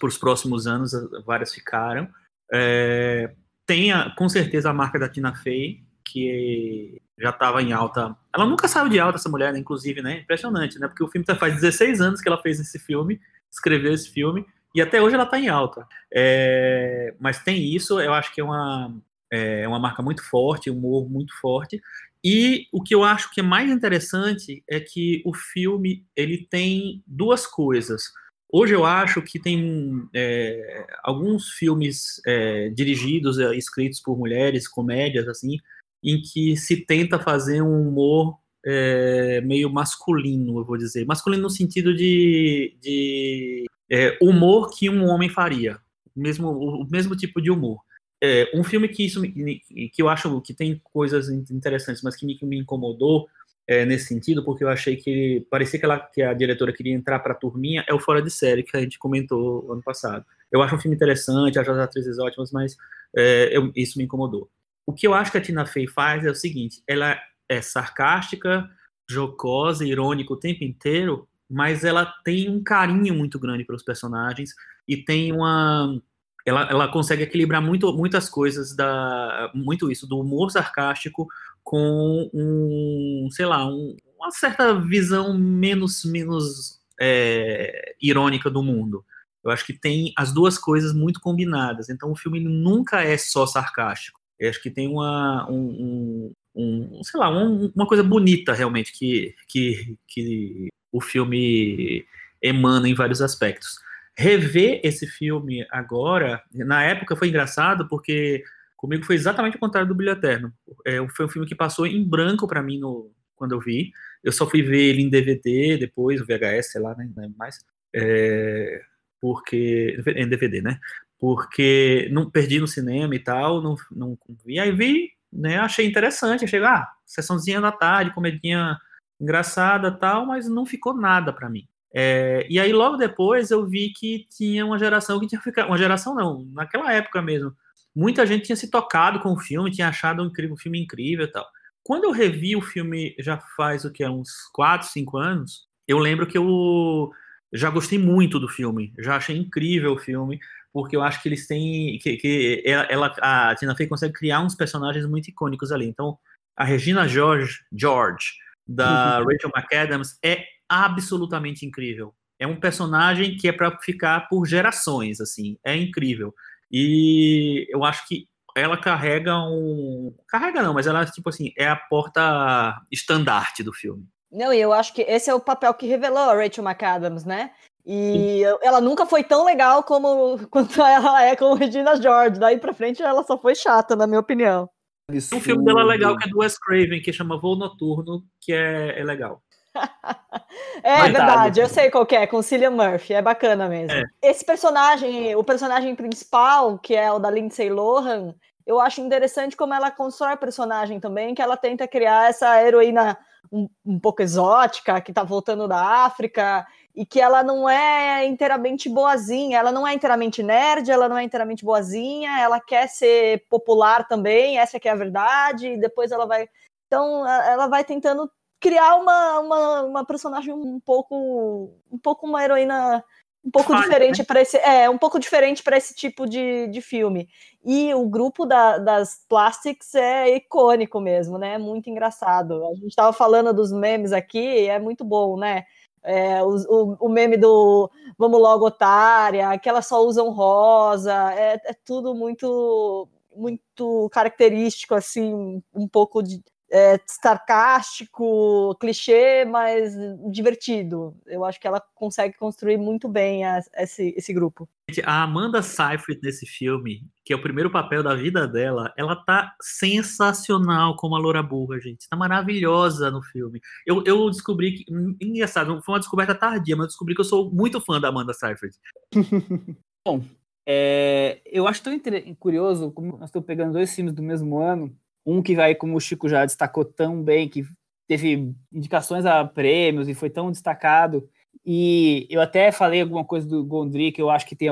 os 0.03 0.19
próximos 0.19 0.67
anos, 0.67 0.93
várias 1.25 1.55
ficaram. 1.55 2.09
É, 2.53 3.33
tem 3.67 3.93
a, 3.93 4.11
com 4.17 4.29
certeza 4.29 4.71
a 4.71 4.75
marca 4.75 4.99
da 4.99 5.09
Tina 5.09 5.35
Fey, 5.35 5.83
que 6.05 7.01
já 7.19 7.31
estava 7.31 7.63
em 7.63 7.73
alta. 7.73 8.17
Ela 8.35 8.47
nunca 8.47 8.67
saiu 8.67 8.89
de 8.89 8.99
alta, 8.99 9.19
essa 9.19 9.29
mulher, 9.29 9.53
né, 9.53 9.59
inclusive, 9.59 10.03
né? 10.03 10.21
Impressionante, 10.21 10.79
né? 10.79 10.89
Porque 10.89 11.05
o 11.05 11.09
filme 11.09 11.25
tá, 11.25 11.37
faz 11.37 11.55
16 11.55 12.01
anos 12.01 12.21
que 12.21 12.29
ela 12.29 12.41
fez 12.43 12.59
esse 12.59 12.79
filme, 12.79 13.21
escreveu 13.51 13.93
esse 13.93 14.11
filme, 14.11 14.45
e 14.75 14.81
até 14.81 15.01
hoje 15.01 15.15
ela 15.15 15.25
está 15.25 15.39
em 15.39 15.49
alta. 15.49 15.87
É, 16.13 17.15
mas 17.21 17.43
tem 17.43 17.75
isso, 17.75 18.01
eu 18.01 18.13
acho 18.13 18.33
que 18.35 18.41
é 18.41 18.45
uma, 18.45 18.97
é 19.31 19.69
uma 19.69 19.79
marca 19.79 20.03
muito 20.03 20.23
forte, 20.29 20.71
um 20.71 20.79
humor 20.79 21.09
muito 21.09 21.39
forte. 21.41 21.81
E 22.23 22.67
o 22.73 22.83
que 22.83 22.95
eu 22.95 23.03
acho 23.03 23.31
que 23.33 23.41
é 23.41 23.43
mais 23.43 23.71
interessante 23.71 24.63
é 24.69 24.79
que 24.79 25.23
o 25.25 25.35
filme 25.35 26.05
ele 26.15 26.47
tem 26.51 27.03
duas 27.07 27.47
coisas. 27.47 28.13
Hoje 28.53 28.75
eu 28.75 28.85
acho 28.85 29.23
que 29.23 29.39
tem 29.39 30.09
é, 30.15 30.87
alguns 31.05 31.51
filmes 31.51 32.21
é, 32.27 32.69
dirigidos, 32.71 33.39
é, 33.39 33.57
escritos 33.57 34.01
por 34.01 34.19
mulheres, 34.19 34.67
comédias 34.67 35.29
assim, 35.29 35.59
em 36.03 36.21
que 36.21 36.57
se 36.57 36.85
tenta 36.85 37.19
fazer 37.19 37.63
um 37.63 37.89
humor 37.89 38.37
é, 38.65 39.41
meio 39.43 39.71
masculino, 39.71 40.59
eu 40.59 40.65
vou 40.65 40.77
dizer. 40.77 41.07
Masculino 41.07 41.45
no 41.45 41.51
sentido 41.51 41.95
de, 41.95 42.77
de 42.81 43.67
é, 43.91 44.19
humor 44.21 44.71
que 44.71 44.91
um 44.91 45.07
homem 45.07 45.29
faria, 45.29 45.79
mesmo, 46.15 46.51
o 46.51 46.87
mesmo 46.91 47.15
tipo 47.15 47.41
de 47.41 47.51
humor. 47.51 47.81
É, 48.23 48.51
um 48.55 48.63
filme 48.65 48.89
que 48.89 49.05
isso 49.05 49.23
que 49.23 49.93
eu 49.97 50.09
acho 50.09 50.41
que 50.43 50.53
tem 50.53 50.79
coisas 50.93 51.29
interessantes, 51.51 52.03
mas 52.03 52.17
que 52.17 52.27
me, 52.27 52.39
me 52.43 52.59
incomodou 52.59 53.29
é, 53.71 53.87
nesse 53.87 54.07
sentido, 54.07 54.45
porque 54.45 54.65
eu 54.65 54.69
achei 54.69 54.97
que 54.97 55.47
parecia 55.49 55.79
que, 55.79 55.85
ela, 55.85 56.01
que 56.01 56.21
a 56.21 56.35
diretora 56.35 56.73
queria 56.73 56.93
entrar 56.93 57.21
para 57.21 57.35
a 57.35 57.37
turminha, 57.37 57.85
é 57.87 57.95
o 57.95 58.01
Fora 58.01 58.21
de 58.21 58.29
Série, 58.29 58.65
que 58.65 58.77
a 58.77 58.81
gente 58.81 58.99
comentou 58.99 59.71
ano 59.71 59.81
passado. 59.81 60.25
Eu 60.51 60.61
acho 60.61 60.75
um 60.75 60.81
filme 60.81 60.97
interessante, 60.97 61.57
acho 61.57 61.71
as 61.71 61.79
atrizes 61.79 62.19
ótimas, 62.19 62.51
mas 62.51 62.77
é, 63.17 63.57
eu, 63.57 63.71
isso 63.77 63.97
me 63.97 64.03
incomodou. 64.03 64.51
O 64.85 64.93
que 64.93 65.07
eu 65.07 65.15
acho 65.15 65.31
que 65.31 65.39
a 65.39 65.41
Tina 65.41 65.65
Fey 65.65 65.87
faz 65.87 66.27
é 66.27 66.31
o 66.33 66.35
seguinte: 66.35 66.83
ela 66.85 67.17
é 67.49 67.63
sarcástica, 67.63 68.69
jocosa, 69.09 69.87
irônica 69.87 70.33
o 70.33 70.37
tempo 70.37 70.65
inteiro, 70.65 71.29
mas 71.49 71.85
ela 71.85 72.13
tem 72.25 72.51
um 72.51 72.65
carinho 72.65 73.15
muito 73.15 73.39
grande 73.39 73.65
pelos 73.65 73.85
personagens 73.85 74.53
e 74.89 74.97
tem 74.97 75.31
uma 75.31 76.03
ela, 76.45 76.63
ela 76.71 76.89
consegue 76.89 77.23
equilibrar 77.23 77.63
muito, 77.63 77.93
muitas 77.93 78.29
coisas 78.29 78.75
da 78.75 79.53
muito 79.55 79.93
isso 79.93 80.07
do 80.07 80.19
humor 80.19 80.51
sarcástico 80.51 81.29
com 81.71 82.29
um 82.35 83.29
sei 83.31 83.47
lá 83.47 83.65
um, 83.65 83.95
uma 84.19 84.33
certa 84.33 84.75
visão 84.75 85.39
menos 85.39 86.05
menos 86.05 86.81
é, 87.01 87.95
irônica 88.03 88.51
do 88.51 88.61
mundo. 88.61 89.05
Eu 89.45 89.53
acho 89.53 89.65
que 89.65 89.73
tem 89.73 90.13
as 90.17 90.35
duas 90.35 90.59
coisas 90.59 90.93
muito 90.93 91.21
combinadas. 91.21 91.89
Então 91.89 92.11
o 92.11 92.17
filme 92.17 92.41
nunca 92.41 93.05
é 93.05 93.17
só 93.17 93.47
sarcástico. 93.47 94.19
Eu 94.37 94.51
acho 94.51 94.61
que 94.61 94.69
tem 94.69 94.89
uma 94.89 95.49
um, 95.49 96.33
um, 96.57 96.97
um 96.97 97.05
sei 97.05 97.21
lá 97.21 97.31
um, 97.31 97.71
uma 97.73 97.87
coisa 97.87 98.03
bonita 98.03 98.53
realmente 98.53 98.93
que 98.93 99.33
que, 99.47 99.97
que 100.09 100.67
o 100.91 101.01
filme 101.01 102.05
emana 102.43 102.89
em 102.89 102.95
vários 102.95 103.23
aspectos. 103.23 103.79
Rever 104.19 104.81
esse 104.83 105.07
filme 105.07 105.65
agora, 105.71 106.43
na 106.53 106.83
época 106.83 107.15
foi 107.15 107.29
engraçado 107.29 107.87
porque 107.87 108.43
comigo 108.81 109.05
foi 109.05 109.15
exatamente 109.15 109.57
o 109.57 109.61
contrário 109.61 109.87
do 109.87 109.95
Brilho 109.95 110.13
Eterno. 110.13 110.53
É, 110.87 110.97
foi 111.09 111.27
um 111.27 111.29
filme 111.29 111.47
que 111.47 111.55
passou 111.55 111.87
em 111.87 112.03
branco 112.03 112.49
para 112.49 112.63
mim 112.63 112.79
no, 112.79 113.13
quando 113.37 113.53
eu 113.53 113.61
vi. 113.61 113.93
Eu 114.25 114.33
só 114.33 114.49
fui 114.49 114.63
ver 114.63 114.81
ele 114.81 115.03
em 115.03 115.11
DVD, 115.11 115.77
depois, 115.77 116.21
o 116.21 116.25
VHS, 116.25 116.73
sei 116.73 116.81
lá, 116.81 116.95
né, 116.97 117.09
não 117.15 117.29
mais. 117.37 117.63
É, 117.95 118.81
porque. 119.21 120.03
Em 120.17 120.27
DVD, 120.27 120.63
né? 120.63 120.81
Porque 121.19 122.09
não 122.11 122.31
perdi 122.31 122.59
no 122.59 122.67
cinema 122.67 123.15
e 123.15 123.19
tal, 123.19 123.61
não, 123.61 123.77
não 123.93 124.19
vi. 124.47 124.59
Aí 124.59 124.73
vi, 124.73 125.11
né? 125.31 125.59
Achei 125.59 125.87
interessante. 125.87 126.45
Achei, 126.47 126.65
ah, 126.65 126.89
sessãozinha 127.05 127.61
da 127.61 127.71
tarde, 127.71 128.15
comedinha 128.15 128.79
engraçada 129.21 129.91
tal, 129.91 130.25
mas 130.25 130.49
não 130.49 130.65
ficou 130.65 130.95
nada 130.95 131.33
para 131.35 131.51
mim. 131.51 131.69
É, 131.93 132.47
e 132.49 132.59
aí 132.59 132.73
logo 132.73 132.97
depois 132.97 133.51
eu 133.51 133.67
vi 133.67 133.93
que 133.93 134.27
tinha 134.31 134.65
uma 134.65 134.79
geração 134.79 135.19
que 135.19 135.27
tinha 135.27 135.41
ficado, 135.41 135.67
uma 135.67 135.77
geração 135.77 136.15
não, 136.15 136.47
naquela 136.53 136.93
época 136.93 137.21
mesmo, 137.21 137.53
muita 137.95 138.27
gente 138.27 138.45
tinha 138.45 138.57
se 138.57 138.71
tocado 138.71 139.21
com 139.21 139.33
o 139.33 139.39
filme, 139.39 139.71
tinha 139.71 139.89
achado 139.89 140.23
um, 140.23 140.27
incrível, 140.27 140.55
um 140.55 140.59
filme 140.59 140.81
incrível 140.81 141.25
e 141.25 141.31
tal. 141.31 141.47
Quando 141.83 142.05
eu 142.05 142.13
revi 142.13 142.55
o 142.55 142.63
filme 142.63 143.15
já 143.19 143.39
faz 143.57 143.85
o 143.85 143.91
que 143.91 144.07
uns 144.07 144.31
4, 144.53 144.89
5 144.89 145.19
anos, 145.19 145.67
eu 145.89 145.99
lembro 145.99 146.27
que 146.27 146.39
eu 146.39 147.11
já 147.53 147.69
gostei 147.71 147.99
muito 147.99 148.39
do 148.39 148.49
filme, 148.49 148.93
já 148.99 149.17
achei 149.17 149.37
incrível 149.37 149.95
o 149.95 149.99
filme, 149.99 150.39
porque 150.73 150.97
eu 150.97 151.03
acho 151.03 151.21
que 151.21 151.29
eles 151.29 151.47
têm 151.47 151.99
que, 151.99 152.17
que 152.17 152.63
ela, 152.65 153.13
a 153.21 153.55
Tina 153.57 153.75
Fey 153.75 153.89
consegue 153.89 154.15
criar 154.15 154.41
uns 154.41 154.55
personagens 154.55 155.05
muito 155.05 155.29
icônicos 155.29 155.73
ali. 155.73 155.87
Então, 155.87 156.17
a 156.57 156.65
Regina 156.65 157.09
George, 157.09 157.59
George 157.77 158.35
da. 158.67 159.19
Rachel 159.25 159.51
McAdams 159.55 160.19
é 160.23 160.45
absolutamente 160.69 161.67
incrível. 161.67 162.15
É 162.39 162.47
um 162.47 162.59
personagem 162.59 163.37
que 163.37 163.49
é 163.49 163.53
para 163.53 163.77
ficar 163.79 164.29
por 164.29 164.47
gerações, 164.47 165.21
assim, 165.21 165.59
é 165.65 165.77
incrível. 165.77 166.33
E 166.71 167.67
eu 167.71 167.85
acho 167.85 168.07
que 168.07 168.29
ela 168.57 168.77
carrega 168.77 169.37
um. 169.39 170.15
Carrega 170.29 170.63
não, 170.63 170.75
mas 170.75 170.87
ela, 170.87 171.05
tipo 171.05 171.29
assim, 171.29 171.53
é 171.57 171.69
a 171.69 171.77
porta 171.77 172.81
estandarte 172.91 173.63
do 173.63 173.73
filme. 173.73 174.05
Não, 174.31 174.53
e 174.53 174.61
eu 174.61 174.73
acho 174.73 174.95
que 174.95 175.03
esse 175.03 175.29
é 175.29 175.35
o 175.35 175.41
papel 175.41 175.75
que 175.75 175.87
revelou 175.87 176.19
a 176.31 176.35
Rachel 176.35 176.65
McAdams, 176.65 177.25
né? 177.25 177.51
E 177.85 178.43
Sim. 178.45 178.59
ela 178.63 178.81
nunca 178.81 179.07
foi 179.07 179.25
tão 179.25 179.45
legal 179.45 179.83
como 179.83 180.39
quanto 180.51 180.81
ela 180.81 181.25
é 181.25 181.35
com 181.35 181.55
Regina 181.55 182.01
George. 182.01 182.39
Daí 182.39 182.59
pra 182.59 182.73
frente 182.73 183.03
ela 183.03 183.25
só 183.25 183.37
foi 183.37 183.55
chata, 183.55 183.97
na 183.97 184.07
minha 184.07 184.21
opinião. 184.21 184.69
Absurdo. 185.09 185.41
Um 185.41 185.45
filme 185.45 185.65
dela 185.65 185.83
legal 185.83 186.17
que 186.17 186.29
é 186.29 186.31
do 186.31 186.39
Wes 186.39 186.57
Craven, 186.59 187.03
que 187.03 187.13
chama 187.13 187.41
Voo 187.41 187.57
Noturno, 187.57 188.23
que 188.41 188.53
é, 188.53 189.01
é 189.01 189.05
legal. 189.05 189.43
é 190.83 191.03
verdade, 191.03 191.61
eu 191.61 191.69
sei 191.69 191.91
qual 191.91 192.07
é, 192.11 192.27
com 192.27 192.43
Cillian 192.43 192.71
Murphy, 192.71 193.15
é 193.15 193.23
bacana 193.23 193.69
mesmo. 193.69 193.93
É. 193.93 194.05
Esse 194.23 194.45
personagem, 194.45 195.35
o 195.37 195.45
personagem 195.45 195.95
principal, 195.95 196.79
que 196.79 196.95
é 196.95 197.11
o 197.13 197.19
da 197.19 197.31
Lindsay 197.31 197.71
Lohan, 197.71 198.35
eu 198.67 198.81
acho 198.81 199.01
interessante 199.01 199.57
como 199.57 199.75
ela 199.75 199.91
constrói 199.91 200.35
o 200.35 200.39
personagem 200.39 201.01
também, 201.01 201.35
que 201.35 201.43
ela 201.43 201.57
tenta 201.57 201.89
criar 201.89 202.31
essa 202.31 202.63
heroína 202.63 203.19
um, 203.51 203.69
um 203.85 203.99
pouco 203.99 204.23
exótica, 204.23 205.01
que 205.01 205.13
tá 205.13 205.25
voltando 205.25 205.67
da 205.67 206.05
África, 206.05 206.67
e 206.95 207.07
que 207.07 207.21
ela 207.21 207.43
não 207.43 207.69
é 207.69 208.27
inteiramente 208.27 208.89
boazinha, 208.89 209.59
ela 209.59 209.73
não 209.73 209.87
é 209.87 209.95
inteiramente 209.95 210.43
nerd, 210.43 210.91
ela 210.91 211.09
não 211.09 211.17
é 211.17 211.23
inteiramente 211.23 211.65
boazinha, 211.65 212.41
ela 212.41 212.61
quer 212.61 212.89
ser 212.89 213.47
popular 213.49 214.07
também, 214.07 214.59
essa 214.59 214.79
que 214.79 214.89
é 214.89 214.93
a 214.93 214.97
verdade, 214.97 215.69
e 215.69 215.81
depois 215.81 216.11
ela 216.11 216.27
vai. 216.27 216.49
Então, 216.87 217.27
ela 217.27 217.69
vai 217.69 217.85
tentando 217.85 218.31
criar 218.61 218.97
uma, 218.97 219.41
uma, 219.41 219.83
uma 219.83 220.05
personagem 220.05 220.53
um 220.53 220.79
pouco 220.79 221.73
um 221.91 221.99
pouco 221.99 222.27
uma 222.27 222.45
heroína 222.45 223.03
um 223.43 223.51
pouco 223.51 223.75
diferente 223.75 224.19
né? 224.19 224.25
para 224.25 224.43
esse 224.43 224.59
é 224.59 224.89
um 224.91 224.99
pouco 224.99 225.19
diferente 225.19 225.63
para 225.63 225.77
esse 225.77 225.95
tipo 225.95 226.29
de, 226.29 226.67
de 226.69 226.83
filme. 226.83 227.27
E 227.65 227.93
o 227.95 228.07
grupo 228.07 228.45
da, 228.45 228.77
das 228.77 229.25
Plastics 229.27 229.95
é 229.95 230.37
icônico 230.37 231.01
mesmo 231.01 231.39
né? 231.39 231.57
Muito 231.57 231.89
engraçado. 231.89 232.67
A 232.67 232.75
gente 232.75 232.89
estava 232.89 233.13
falando 233.13 233.55
dos 233.55 233.73
memes 233.73 234.13
aqui 234.13 234.69
é 234.69 234.79
muito 234.79 235.05
bom 235.05 235.39
né? 235.39 235.65
É, 236.03 236.43
o, 236.43 236.49
o, 236.49 236.97
o, 237.07 237.09
meme 237.11 237.37
do 237.37 237.91
vamos 238.17 238.41
logo 238.41 238.67
otária 238.67 239.59
que 239.59 239.69
elas 239.69 239.87
só 239.87 240.03
usam 240.03 240.31
rosa 240.31 241.13
é, 241.35 241.61
é 241.63 241.75
tudo 241.85 242.15
muito 242.15 243.07
muito 243.37 244.09
característico 244.11 244.95
assim 244.95 245.63
um 245.75 245.87
pouco 245.87 246.23
de, 246.23 246.43
é, 246.71 247.01
sarcástico, 247.05 248.77
clichê, 248.81 249.45
mas 249.45 249.95
divertido. 250.31 251.17
Eu 251.27 251.45
acho 251.45 251.61
que 251.61 251.67
ela 251.67 251.83
consegue 251.95 252.37
construir 252.37 252.77
muito 252.77 253.09
bem 253.09 253.45
a, 253.45 253.61
esse, 253.77 254.15
esse 254.17 254.33
grupo. 254.33 254.69
A 255.05 255.23
Amanda 255.23 255.63
Seyfried 255.63 256.21
nesse 256.23 256.47
filme, 256.47 257.03
que 257.25 257.33
é 257.33 257.37
o 257.37 257.43
primeiro 257.43 257.71
papel 257.71 258.03
da 258.03 258.15
vida 258.15 258.47
dela, 258.47 258.93
ela 258.97 259.17
tá 259.17 259.55
sensacional 259.61 260.97
como 260.97 261.17
a 261.17 261.19
Loura 261.19 261.43
Burra, 261.43 261.81
gente. 261.81 262.09
Tá 262.09 262.17
maravilhosa 262.17 263.11
no 263.11 263.23
filme. 263.23 263.61
Eu, 263.87 264.03
eu 264.07 264.31
descobri 264.31 264.75
que. 264.75 264.85
Engraçado, 265.21 265.81
foi 265.83 265.95
uma 265.95 266.01
descoberta 266.01 266.35
tardia, 266.35 266.77
mas 266.77 266.85
eu 266.85 266.89
descobri 266.89 267.15
que 267.15 267.21
eu 267.21 267.25
sou 267.25 267.51
muito 267.51 267.81
fã 267.81 268.01
da 268.01 268.09
Amanda 268.09 268.33
Seyfried. 268.33 268.75
Bom, 270.07 270.25
é, 270.67 271.41
eu 271.45 271.67
acho 271.67 271.83
tão 271.83 272.01
curioso 272.39 272.91
como 272.93 273.19
nós 273.19 273.29
estamos 273.29 273.47
pegando 273.47 273.73
dois 273.73 273.95
filmes 273.95 274.15
do 274.15 274.23
mesmo 274.23 274.59
ano 274.59 274.97
um 275.31 275.43
que 275.43 275.55
vai, 275.55 275.75
como 275.75 275.97
o 275.97 276.01
Chico 276.01 276.29
já 276.29 276.45
destacou 276.45 276.85
tão 276.85 277.23
bem, 277.23 277.49
que 277.49 277.65
teve 278.09 278.53
indicações 278.73 279.25
a 279.25 279.45
prêmios 279.45 280.09
e 280.09 280.15
foi 280.15 280.29
tão 280.29 280.51
destacado. 280.51 281.29
E 281.65 282.27
eu 282.31 282.41
até 282.41 282.73
falei 282.73 283.01
alguma 283.03 283.25
coisa 283.25 283.47
do 283.47 283.65
Gondry, 283.65 284.13
que 284.13 284.21
eu 284.21 284.31
acho 284.31 284.47
que 284.47 284.57
tem 284.57 284.69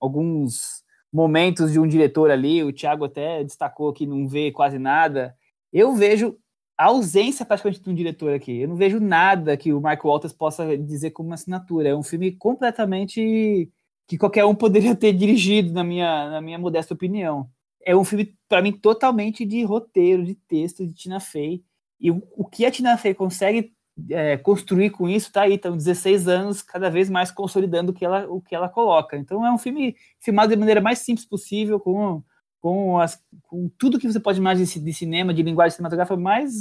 alguns 0.00 0.82
momentos 1.12 1.72
de 1.72 1.78
um 1.78 1.86
diretor 1.86 2.30
ali, 2.30 2.62
o 2.62 2.72
Thiago 2.72 3.04
até 3.04 3.42
destacou 3.44 3.92
que 3.92 4.06
não 4.06 4.26
vê 4.26 4.50
quase 4.52 4.78
nada. 4.78 5.34
Eu 5.72 5.94
vejo 5.94 6.36
a 6.76 6.86
ausência 6.86 7.44
praticamente 7.44 7.82
de 7.82 7.90
um 7.90 7.94
diretor 7.94 8.32
aqui. 8.32 8.60
Eu 8.60 8.68
não 8.68 8.76
vejo 8.76 9.00
nada 9.00 9.56
que 9.56 9.72
o 9.72 9.80
Mark 9.80 10.02
Walters 10.04 10.32
possa 10.32 10.76
dizer 10.78 11.10
como 11.10 11.28
uma 11.28 11.34
assinatura. 11.34 11.88
É 11.88 11.94
um 11.94 12.02
filme 12.02 12.32
completamente 12.32 13.70
que 14.06 14.16
qualquer 14.16 14.44
um 14.44 14.54
poderia 14.54 14.94
ter 14.94 15.12
dirigido, 15.12 15.72
na 15.72 15.84
minha, 15.84 16.30
na 16.30 16.40
minha 16.40 16.58
modesta 16.58 16.94
opinião 16.94 17.50
é 17.88 17.96
um 17.96 18.04
filme, 18.04 18.36
para 18.46 18.60
mim, 18.60 18.70
totalmente 18.70 19.46
de 19.46 19.64
roteiro, 19.64 20.22
de 20.22 20.34
texto, 20.34 20.86
de 20.86 20.92
Tina 20.92 21.20
Fey. 21.20 21.64
E 21.98 22.10
o, 22.10 22.22
o 22.36 22.44
que 22.44 22.66
a 22.66 22.70
Tina 22.70 22.98
Fey 22.98 23.14
consegue 23.14 23.72
é, 24.10 24.36
construir 24.36 24.90
com 24.90 25.08
isso, 25.08 25.32
tá 25.32 25.42
aí, 25.42 25.54
estão 25.54 25.74
16 25.74 26.28
anos, 26.28 26.60
cada 26.60 26.90
vez 26.90 27.08
mais 27.08 27.30
consolidando 27.30 27.90
o 27.90 27.94
que 27.94 28.04
ela, 28.04 28.30
o 28.30 28.42
que 28.42 28.54
ela 28.54 28.68
coloca. 28.68 29.16
Então 29.16 29.44
é 29.44 29.50
um 29.50 29.56
filme 29.56 29.96
filmado 30.20 30.50
de 30.50 30.58
maneira 30.58 30.82
mais 30.82 30.98
simples 30.98 31.26
possível, 31.26 31.80
com, 31.80 32.22
com, 32.60 32.98
as, 32.98 33.18
com 33.44 33.70
tudo 33.78 33.98
que 33.98 34.06
você 34.06 34.20
pode 34.20 34.38
imaginar 34.38 34.62
de, 34.62 34.80
de 34.80 34.92
cinema, 34.92 35.32
de 35.32 35.42
linguagem 35.42 35.76
cinematográfica 35.76 36.14
mais 36.14 36.52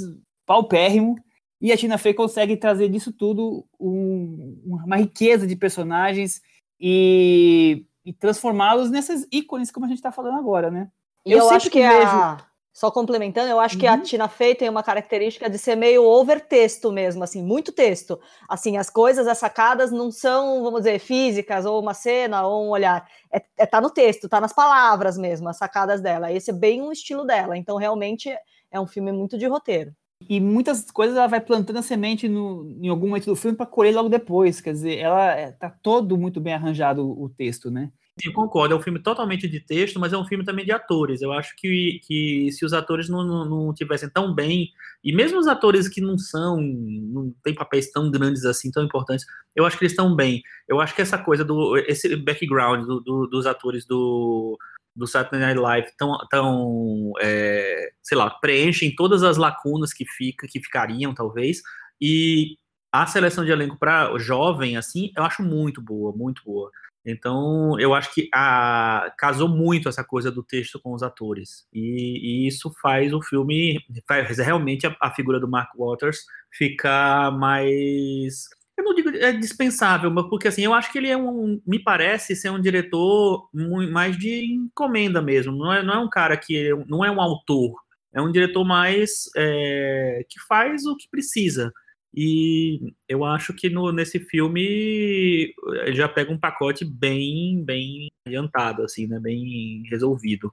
paupérrimo, 0.45 1.17
e 1.59 1.73
a 1.73 1.77
Tina 1.77 1.97
Fey 1.97 2.13
consegue 2.13 2.55
trazer 2.55 2.87
disso 2.87 3.11
tudo 3.11 3.67
um, 3.77 4.61
uma 4.63 4.95
riqueza 4.95 5.45
de 5.45 5.57
personagens 5.57 6.39
e, 6.79 7.85
e 8.05 8.13
transformá-los 8.13 8.89
nessas 8.89 9.27
ícones 9.29 9.71
como 9.71 9.85
a 9.85 9.89
gente 9.89 9.97
está 9.97 10.11
falando 10.11 10.37
agora, 10.37 10.71
né? 10.71 10.89
E 11.27 11.31
eu, 11.33 11.39
eu 11.39 11.49
acho 11.49 11.69
que, 11.69 11.79
vejo... 11.79 12.07
a... 12.07 12.37
Só 12.77 12.91
complementando, 12.91 13.49
eu 13.49 13.59
acho 13.59 13.73
uhum. 13.73 13.79
que 13.81 13.87
a 13.87 13.93
uhum. 13.93 14.01
Tina 14.03 14.27
Fey 14.27 14.53
tem 14.53 14.69
uma 14.69 14.83
característica 14.83 15.49
de 15.49 15.57
ser 15.57 15.75
meio 15.75 16.03
over 16.03 16.39
texto 16.39 16.91
mesmo, 16.91 17.23
assim, 17.23 17.41
muito 17.43 17.71
texto. 17.71 18.19
Assim, 18.47 18.77
as 18.77 18.87
coisas, 18.87 19.27
as 19.27 19.39
sacadas 19.39 19.91
não 19.91 20.11
são, 20.11 20.61
vamos 20.61 20.81
dizer, 20.81 20.99
físicas, 20.99 21.65
ou 21.65 21.81
uma 21.81 21.95
cena, 21.95 22.45
ou 22.45 22.67
um 22.67 22.69
olhar. 22.69 23.07
É, 23.33 23.41
é 23.57 23.65
tá 23.65 23.81
no 23.81 23.89
texto, 23.89 24.29
tá 24.29 24.39
nas 24.39 24.53
palavras 24.53 25.17
mesmo, 25.17 25.49
as 25.49 25.57
sacadas 25.57 26.01
dela. 26.01 26.31
Esse 26.31 26.51
é 26.51 26.53
bem 26.53 26.79
um 26.79 26.91
estilo 26.91 27.25
dela. 27.25 27.57
Então, 27.57 27.77
realmente, 27.77 28.29
é 28.69 28.79
um 28.79 28.85
filme 28.85 29.11
muito 29.11 29.39
de 29.39 29.47
roteiro. 29.47 29.91
E 30.29 30.39
muitas 30.39 30.89
coisas 30.91 31.17
ela 31.17 31.27
vai 31.27 31.41
plantando 31.41 31.77
a 31.77 31.81
semente 31.81 32.27
no, 32.27 32.77
em 32.79 32.89
algum 32.89 33.07
momento 33.07 33.25
do 33.25 33.35
filme 33.35 33.57
para 33.57 33.65
colher 33.65 33.93
logo 33.95 34.09
depois. 34.09 34.61
Quer 34.61 34.73
dizer, 34.73 34.97
ela 34.97 35.31
é, 35.31 35.51
tá 35.51 35.69
todo 35.69 36.17
muito 36.17 36.39
bem 36.39 36.53
arranjado 36.53 37.09
o 37.09 37.29
texto, 37.29 37.69
né? 37.69 37.91
Sim, 38.19 38.31
concordo. 38.31 38.73
É 38.73 38.77
um 38.77 38.81
filme 38.81 38.99
totalmente 38.99 39.47
de 39.47 39.59
texto, 39.59 39.99
mas 39.99 40.11
é 40.11 40.17
um 40.17 40.25
filme 40.25 40.43
também 40.43 40.65
de 40.65 40.71
atores. 40.71 41.21
Eu 41.21 41.31
acho 41.31 41.55
que, 41.55 42.01
que 42.03 42.51
se 42.51 42.65
os 42.65 42.73
atores 42.73 43.07
não, 43.07 43.23
não, 43.23 43.45
não 43.45 43.73
tivessem 43.73 44.09
tão 44.09 44.33
bem, 44.33 44.71
e 45.03 45.13
mesmo 45.13 45.37
os 45.39 45.47
atores 45.47 45.87
que 45.87 46.01
não 46.01 46.17
são, 46.17 46.59
não 46.59 47.33
têm 47.43 47.53
papéis 47.53 47.91
tão 47.91 48.09
grandes 48.09 48.43
assim, 48.43 48.71
tão 48.71 48.83
importantes, 48.83 49.25
eu 49.55 49.65
acho 49.65 49.77
que 49.77 49.83
eles 49.83 49.91
estão 49.91 50.15
bem. 50.15 50.41
Eu 50.67 50.79
acho 50.81 50.95
que 50.95 51.01
essa 51.01 51.17
coisa 51.17 51.45
do 51.45 51.77
esse 51.77 52.15
background 52.15 52.85
do, 52.85 52.99
do, 53.01 53.27
dos 53.27 53.45
atores 53.45 53.85
do, 53.85 54.57
do 54.95 55.05
Saturday 55.05 55.39
Night 55.39 55.59
Live 55.59 55.87
tão, 55.95 56.17
tão 56.29 57.13
é, 57.21 57.91
sei 58.01 58.17
lá, 58.17 58.31
preenchem 58.31 58.95
todas 58.95 59.21
as 59.21 59.37
lacunas 59.37 59.93
que 59.93 60.05
fica, 60.05 60.47
que 60.47 60.59
ficariam 60.59 61.13
talvez, 61.13 61.61
e 62.01 62.57
a 62.91 63.05
seleção 63.05 63.45
de 63.45 63.51
elenco 63.51 63.77
para 63.77 64.17
jovem 64.17 64.75
assim, 64.75 65.11
eu 65.15 65.23
acho 65.23 65.43
muito 65.43 65.79
boa, 65.81 66.11
muito 66.15 66.41
boa. 66.43 66.71
Então, 67.09 67.79
eu 67.79 67.93
acho 67.93 68.13
que 68.13 68.27
a, 68.33 69.13
casou 69.17 69.47
muito 69.47 69.87
essa 69.87 70.03
coisa 70.03 70.29
do 70.29 70.43
texto 70.43 70.77
com 70.77 70.93
os 70.93 71.01
atores. 71.01 71.65
E, 71.73 72.43
e 72.43 72.47
isso 72.47 72.69
faz 72.81 73.13
o 73.13 73.21
filme, 73.21 73.79
faz 74.05 74.37
realmente 74.39 74.85
a, 74.85 74.93
a, 75.01 75.09
figura 75.11 75.39
do 75.39 75.49
Mark 75.49 75.69
Waters 75.77 76.19
ficar 76.51 77.31
mais. 77.31 78.49
Eu 78.77 78.83
não 78.83 78.93
digo 78.93 79.09
é 79.09 79.31
dispensável, 79.31 80.11
mas 80.11 80.27
porque 80.27 80.49
assim, 80.49 80.63
eu 80.63 80.73
acho 80.73 80.91
que 80.91 80.97
ele 80.97 81.07
é 81.07 81.15
um. 81.15 81.61
Me 81.65 81.81
parece 81.81 82.35
ser 82.35 82.49
um 82.49 82.59
diretor 82.59 83.47
mais 83.53 84.17
de 84.17 84.53
encomenda 84.53 85.21
mesmo. 85.21 85.55
Não 85.55 85.71
é, 85.71 85.81
não 85.81 85.93
é 85.93 85.99
um 85.99 86.09
cara 86.09 86.35
que. 86.35 86.71
Não 86.89 87.05
é 87.05 87.09
um 87.09 87.21
autor. 87.21 87.73
É 88.13 88.21
um 88.21 88.31
diretor 88.33 88.65
mais. 88.65 89.29
É, 89.37 90.25
que 90.27 90.41
faz 90.41 90.85
o 90.85 90.97
que 90.97 91.07
precisa. 91.09 91.71
E 92.13 92.93
eu 93.07 93.23
acho 93.23 93.53
que 93.53 93.69
no, 93.69 93.91
nesse 93.91 94.19
filme 94.19 95.53
ele 95.83 95.95
já 95.95 96.07
pega 96.07 96.31
um 96.31 96.39
pacote 96.39 96.83
bem, 96.83 97.63
bem 97.63 98.09
adiantado, 98.25 98.83
assim, 98.83 99.07
né? 99.07 99.19
Bem 99.19 99.83
resolvido. 99.89 100.51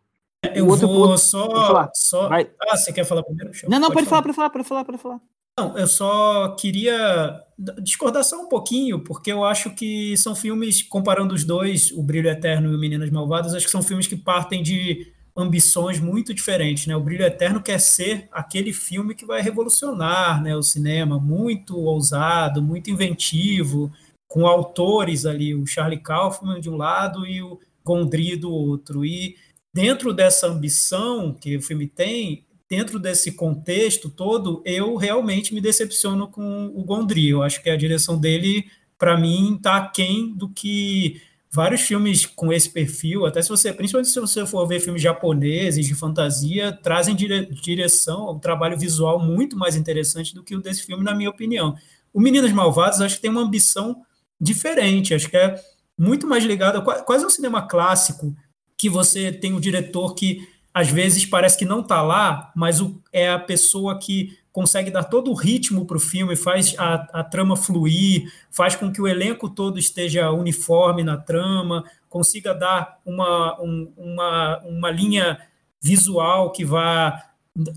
Eu 0.55 0.69
outro 0.69 0.87
vou 0.87 1.09
ponto, 1.09 1.19
só. 1.19 1.91
só... 1.95 2.29
Ah, 2.31 2.77
você 2.77 2.93
quer 2.93 3.05
falar 3.05 3.23
primeiro? 3.23 3.51
Não, 3.69 3.79
não, 3.79 3.91
pode, 3.91 4.07
pode 4.07 4.09
falar, 4.09 4.23
pode 4.23 4.35
falar, 4.35 4.51
pode 4.51 4.69
falar, 4.69 4.85
pode 4.85 4.99
falar. 4.99 5.21
Não, 5.59 5.79
eu 5.79 5.87
só 5.87 6.57
queria 6.57 7.41
discordar 7.81 8.25
só 8.25 8.43
um 8.43 8.49
pouquinho, 8.49 9.05
porque 9.05 9.31
eu 9.31 9.45
acho 9.45 9.71
que 9.71 10.17
são 10.17 10.35
filmes, 10.35 10.83
comparando 10.83 11.33
os 11.33 11.45
dois, 11.45 11.93
O 11.93 12.03
Brilho 12.03 12.29
Eterno 12.29 12.73
e 12.73 12.75
O 12.75 12.79
Meninas 12.79 13.09
Malvadas, 13.11 13.55
acho 13.55 13.67
que 13.67 13.71
são 13.71 13.83
filmes 13.83 14.09
que 14.09 14.17
partem 14.17 14.63
de 14.63 15.13
ambições 15.37 15.99
muito 15.99 16.33
diferentes, 16.33 16.87
né? 16.87 16.95
O 16.97 17.01
Brilho 17.01 17.25
Eterno 17.25 17.61
quer 17.61 17.81
ser 17.81 18.29
aquele 18.31 18.73
filme 18.73 19.15
que 19.15 19.27
vai 19.27 19.43
revolucionar, 19.43 20.41
né, 20.43 20.55
o 20.55 20.63
cinema, 20.63 21.19
muito 21.19 21.77
ousado, 21.77 22.63
muito 22.63 22.91
inventivo, 22.91 23.93
com 24.29 24.47
autores 24.47 25.27
ali, 25.27 25.55
o 25.55 25.67
Charlie 25.67 26.01
Kaufman 26.01 26.61
de 26.61 26.71
um 26.71 26.77
lado 26.77 27.27
e 27.27 27.43
o 27.43 27.59
Gondry 27.85 28.37
do 28.37 28.51
outro. 28.51 29.05
E 29.05 29.37
dentro 29.75 30.13
dessa 30.13 30.47
ambição 30.47 31.33
que 31.33 31.57
o 31.57 31.63
filme 31.63 31.87
tem, 31.87 32.45
dentro 32.71 32.99
desse 32.99 33.33
contexto 33.33 34.09
todo, 34.09 34.63
eu 34.65 34.97
realmente 34.97 35.53
me 35.55 35.61
decepciono 35.61 36.29
com 36.29 36.67
o 36.67 36.85
Gondry. 36.85 37.29
Eu 37.29 37.43
acho 37.43 37.63
que 37.63 37.71
a 37.71 37.77
direção 37.77 38.19
dele, 38.19 38.65
para 38.99 39.17
mim, 39.19 39.57
está 39.57 39.77
aquém 39.77 40.33
do 40.35 40.49
que 40.49 41.21
vários 41.55 41.83
filmes 41.83 42.27
com 42.27 42.53
esse 42.53 42.69
perfil, 42.69 43.25
até 43.25 43.41
se 43.41 43.49
você, 43.49 43.73
principalmente 43.73 44.11
se 44.11 44.19
você 44.19 44.45
for 44.45 44.67
ver 44.67 44.81
filmes 44.81 45.01
japoneses 45.01 45.87
de 45.87 45.95
fantasia, 45.95 46.73
trazem 46.83 47.15
dire, 47.15 47.47
direção, 47.47 48.33
um 48.33 48.41
trabalho 48.41 48.77
visual 48.77 49.21
muito 49.21 49.57
mais 49.57 49.77
interessante 49.77 50.35
do 50.35 50.43
que 50.43 50.57
o 50.57 50.61
desse 50.61 50.85
filme, 50.85 51.05
na 51.05 51.15
minha 51.15 51.31
opinião. 51.31 51.77
O 52.13 52.21
Meninas 52.21 52.51
Malvadas 52.51 53.01
acho 53.01 53.15
que 53.15 53.23
tem 53.23 53.31
uma 53.31 53.43
ambição 53.43 54.03
diferente, 54.41 55.15
acho 55.15 55.31
que 55.31 55.37
é 55.37 55.55
muito 55.97 56.27
mais 56.27 56.43
ligado 56.43 56.79
a 56.79 57.03
quase 57.05 57.25
um 57.25 57.31
cinema 57.31 57.63
clássico, 57.63 58.35
que 58.77 58.91
você 58.91 59.31
tem 59.31 59.53
o 59.53 59.59
um 59.59 59.61
diretor 59.61 60.13
que 60.17 60.49
às 60.75 60.89
vezes 60.89 61.25
parece 61.25 61.57
que 61.57 61.65
não 61.65 61.83
está 61.83 62.03
lá, 62.03 62.53
mas 62.57 62.81
o, 62.81 63.01
é 63.13 63.31
a 63.31 63.39
pessoa 63.39 63.97
que 63.97 64.37
consegue 64.55 64.89
dar 64.89 65.03
todo 65.03 65.33
o 65.33 65.35
ritmo 65.35 65.85
para 65.85 65.97
o 65.97 66.01
filme, 66.01 66.37
faz 66.37 66.77
a, 66.79 66.95
a 67.13 67.25
trama 67.25 67.57
fluir, 67.57 68.33
faz 68.53 68.77
com 68.77 68.93
que 68.93 69.03
o 69.03 69.09
elenco 69.09 69.51
todo 69.51 69.81
esteja 69.81 70.31
uniforme 70.31 71.03
na 71.03 71.17
trama, 71.17 71.83
consiga 72.09 72.55
dar 72.55 73.01
uma, 73.05 73.61
um, 73.61 73.93
uma, 73.97 74.61
uma 74.61 74.91
linha 74.93 75.41
visual 75.83 76.53
que 76.53 76.65
vá 76.65 77.21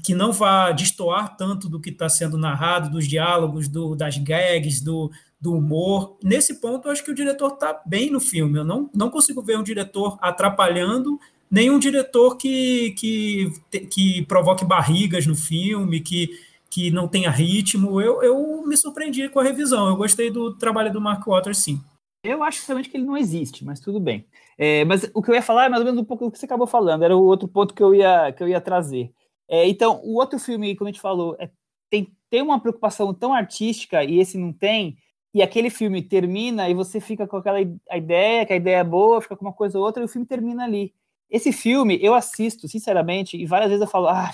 que 0.04 0.14
não 0.14 0.32
vá 0.32 0.72
destoar 0.72 1.36
tanto 1.36 1.68
do 1.68 1.80
que 1.80 1.90
está 1.90 2.10
sendo 2.10 2.38
narrado, 2.38 2.92
dos 2.92 3.08
diálogos, 3.08 3.68
do, 3.68 3.96
das 3.96 4.18
gags, 4.18 4.80
do, 4.82 5.12
do 5.42 5.54
humor. 5.54 6.18
Nesse 6.24 6.60
ponto, 6.60 6.88
eu 6.88 6.92
acho 6.92 7.04
que 7.04 7.12
o 7.12 7.16
diretor 7.16 7.54
está 7.54 7.80
bem 7.86 8.10
no 8.10 8.20
filme. 8.20 8.58
Eu 8.58 8.66
não, 8.66 8.90
não 8.94 9.12
consigo 9.12 9.40
ver 9.42 9.58
um 9.58 9.64
diretor 9.64 10.18
atrapalhando, 10.20 11.20
nem 11.50 11.70
um 11.70 11.78
diretor 11.78 12.38
que, 12.38 12.92
que, 12.98 13.52
que 13.92 14.26
provoque 14.26 14.66
barrigas 14.66 15.28
no 15.28 15.36
filme, 15.36 16.00
que, 16.00 16.32
que 16.70 16.92
não 16.92 17.08
tenha 17.08 17.30
ritmo. 17.30 18.02
Eu, 18.02 18.22
eu 18.22 18.66
me 18.66 18.76
surpreendi 18.78 19.30
com 19.30 19.40
a 19.40 19.44
revisão. 19.44 19.88
Eu 19.88 19.96
gostei 19.96 20.30
do 20.30 20.56
trabalho 20.56 20.92
do 20.92 21.02
Mark 21.02 21.26
Waters, 21.26 21.58
sim. 21.58 21.82
Eu 22.24 22.44
acho 22.44 22.66
realmente 22.66 22.90
que 22.90 22.98
ele 22.98 23.06
não 23.06 23.18
existe, 23.18 23.64
mas 23.64 23.80
tudo 23.80 24.00
bem. 24.00 24.26
É, 24.58 24.84
mas 24.86 25.10
o 25.14 25.22
que 25.22 25.30
eu 25.30 25.36
ia 25.36 25.42
falar 25.42 25.66
é 25.66 25.70
mais 25.70 25.82
ou 25.82 25.86
menos 25.86 26.02
um 26.02 26.06
pouco 26.06 26.26
do 26.26 26.32
que 26.32 26.40
você 26.40 26.46
acabou 26.46 26.68
falando, 26.68 27.04
era 27.04 27.16
o 27.16 27.24
outro 27.24 27.48
ponto 27.48 27.74
que 27.74 27.82
eu 27.82 27.94
ia, 27.94 28.32
que 28.34 28.44
eu 28.44 28.48
ia 28.48 28.60
trazer. 28.60 29.12
É, 29.48 29.68
então, 29.68 30.02
o 30.04 30.16
outro 30.16 30.40
filme, 30.40 30.76
como 30.76 30.90
a 30.90 30.92
gente 30.92 31.02
falou, 31.02 31.36
é, 31.40 31.50
tem, 31.90 32.12
tem 32.30 32.42
uma 32.42 32.60
preocupação 32.60 33.14
tão 33.14 33.34
artística 33.34 34.04
e 34.04 34.20
esse 34.20 34.38
não 34.38 34.52
tem, 34.52 34.98
e 35.34 35.42
aquele 35.42 35.70
filme 35.70 36.02
termina 36.02 36.70
e 36.70 36.74
você 36.74 37.00
fica 37.00 37.28
com 37.28 37.38
aquela 37.38 37.62
ideia, 37.62 38.46
que 38.46 38.54
a 38.54 38.58
ideia 38.58 38.78
é 38.78 38.84
boa, 38.84 39.22
fica 39.22 39.38
com 39.38 39.46
uma 39.46 39.54
coisa 39.54 39.78
ou 39.78 39.86
outra, 39.86 40.02
e 40.02 40.06
o 40.06 40.10
filme 40.10 40.26
termina 40.26 40.64
ali. 40.64 40.94
Esse 41.30 41.52
filme 41.52 42.00
eu 42.02 42.14
assisto, 42.14 42.68
sinceramente, 42.68 43.38
e 43.38 43.46
várias 43.46 43.70
vezes 43.70 43.82
eu 43.82 43.90
falo, 43.90 44.08
ah, 44.08 44.32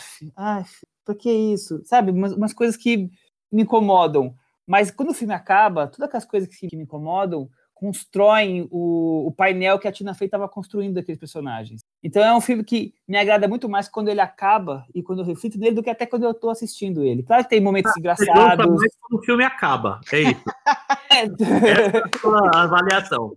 por 1.06 1.16
que 1.16 1.32
isso? 1.32 1.82
Sabe, 1.86 2.12
umas, 2.12 2.34
umas 2.34 2.54
coisas 2.54 2.78
que 2.78 3.10
me 3.52 3.64
incomodam. 3.64 4.34
Mas 4.66 4.90
quando 4.92 5.10
o 5.10 5.14
filme 5.14 5.34
acaba, 5.34 5.88
todas 5.88 6.08
aquelas 6.08 6.26
coisas 6.26 6.50
que 6.50 6.76
me 6.76 6.84
incomodam, 6.84 7.50
constroem 7.84 8.66
o, 8.72 9.28
o 9.28 9.32
painel 9.32 9.78
que 9.78 9.88
a 9.88 9.92
Tina 9.92 10.14
Fey 10.14 10.28
estava 10.28 10.48
construindo 10.48 10.94
daqueles 10.94 11.20
personagens. 11.20 11.82
Então 12.02 12.24
é 12.24 12.34
um 12.34 12.40
filme 12.40 12.64
que 12.64 12.94
me 13.06 13.18
agrada 13.18 13.46
muito 13.46 13.68
mais 13.68 13.90
quando 13.90 14.08
ele 14.08 14.22
acaba 14.22 14.86
e 14.96 15.04
quando 15.04 15.20
eu 15.20 15.26
reflito 15.26 15.60
nele 15.60 15.76
do 15.76 15.84
que 15.84 15.90
até 15.90 16.06
quando 16.06 16.24
eu 16.24 16.32
estou 16.32 16.50
assistindo 16.50 17.04
ele. 17.04 17.24
Claro 17.24 17.44
que 17.44 17.50
tem 17.50 17.60
momentos 17.60 17.92
ah, 17.94 18.00
engraçados. 18.00 18.80
Mais 18.80 18.96
quando 19.02 19.20
o 19.20 19.26
filme 19.26 19.44
acaba, 19.44 20.00
é 20.14 20.22
isso. 20.22 20.44
Essa 21.12 22.48
é 22.48 22.58
a 22.58 22.64
avaliação. 22.64 23.36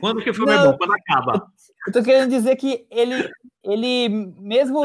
Quando 0.00 0.22
que 0.22 0.30
o 0.30 0.34
filme 0.34 0.52
é 0.52 0.56
não, 0.56 0.64
é 0.64 0.72
bom? 0.72 0.78
Quando 0.78 0.94
acaba. 0.94 1.46
Eu 1.86 1.92
tô 1.92 2.02
querendo 2.02 2.30
dizer 2.30 2.56
que 2.56 2.86
ele, 2.90 3.30
ele 3.62 4.08
mesmo 4.40 4.82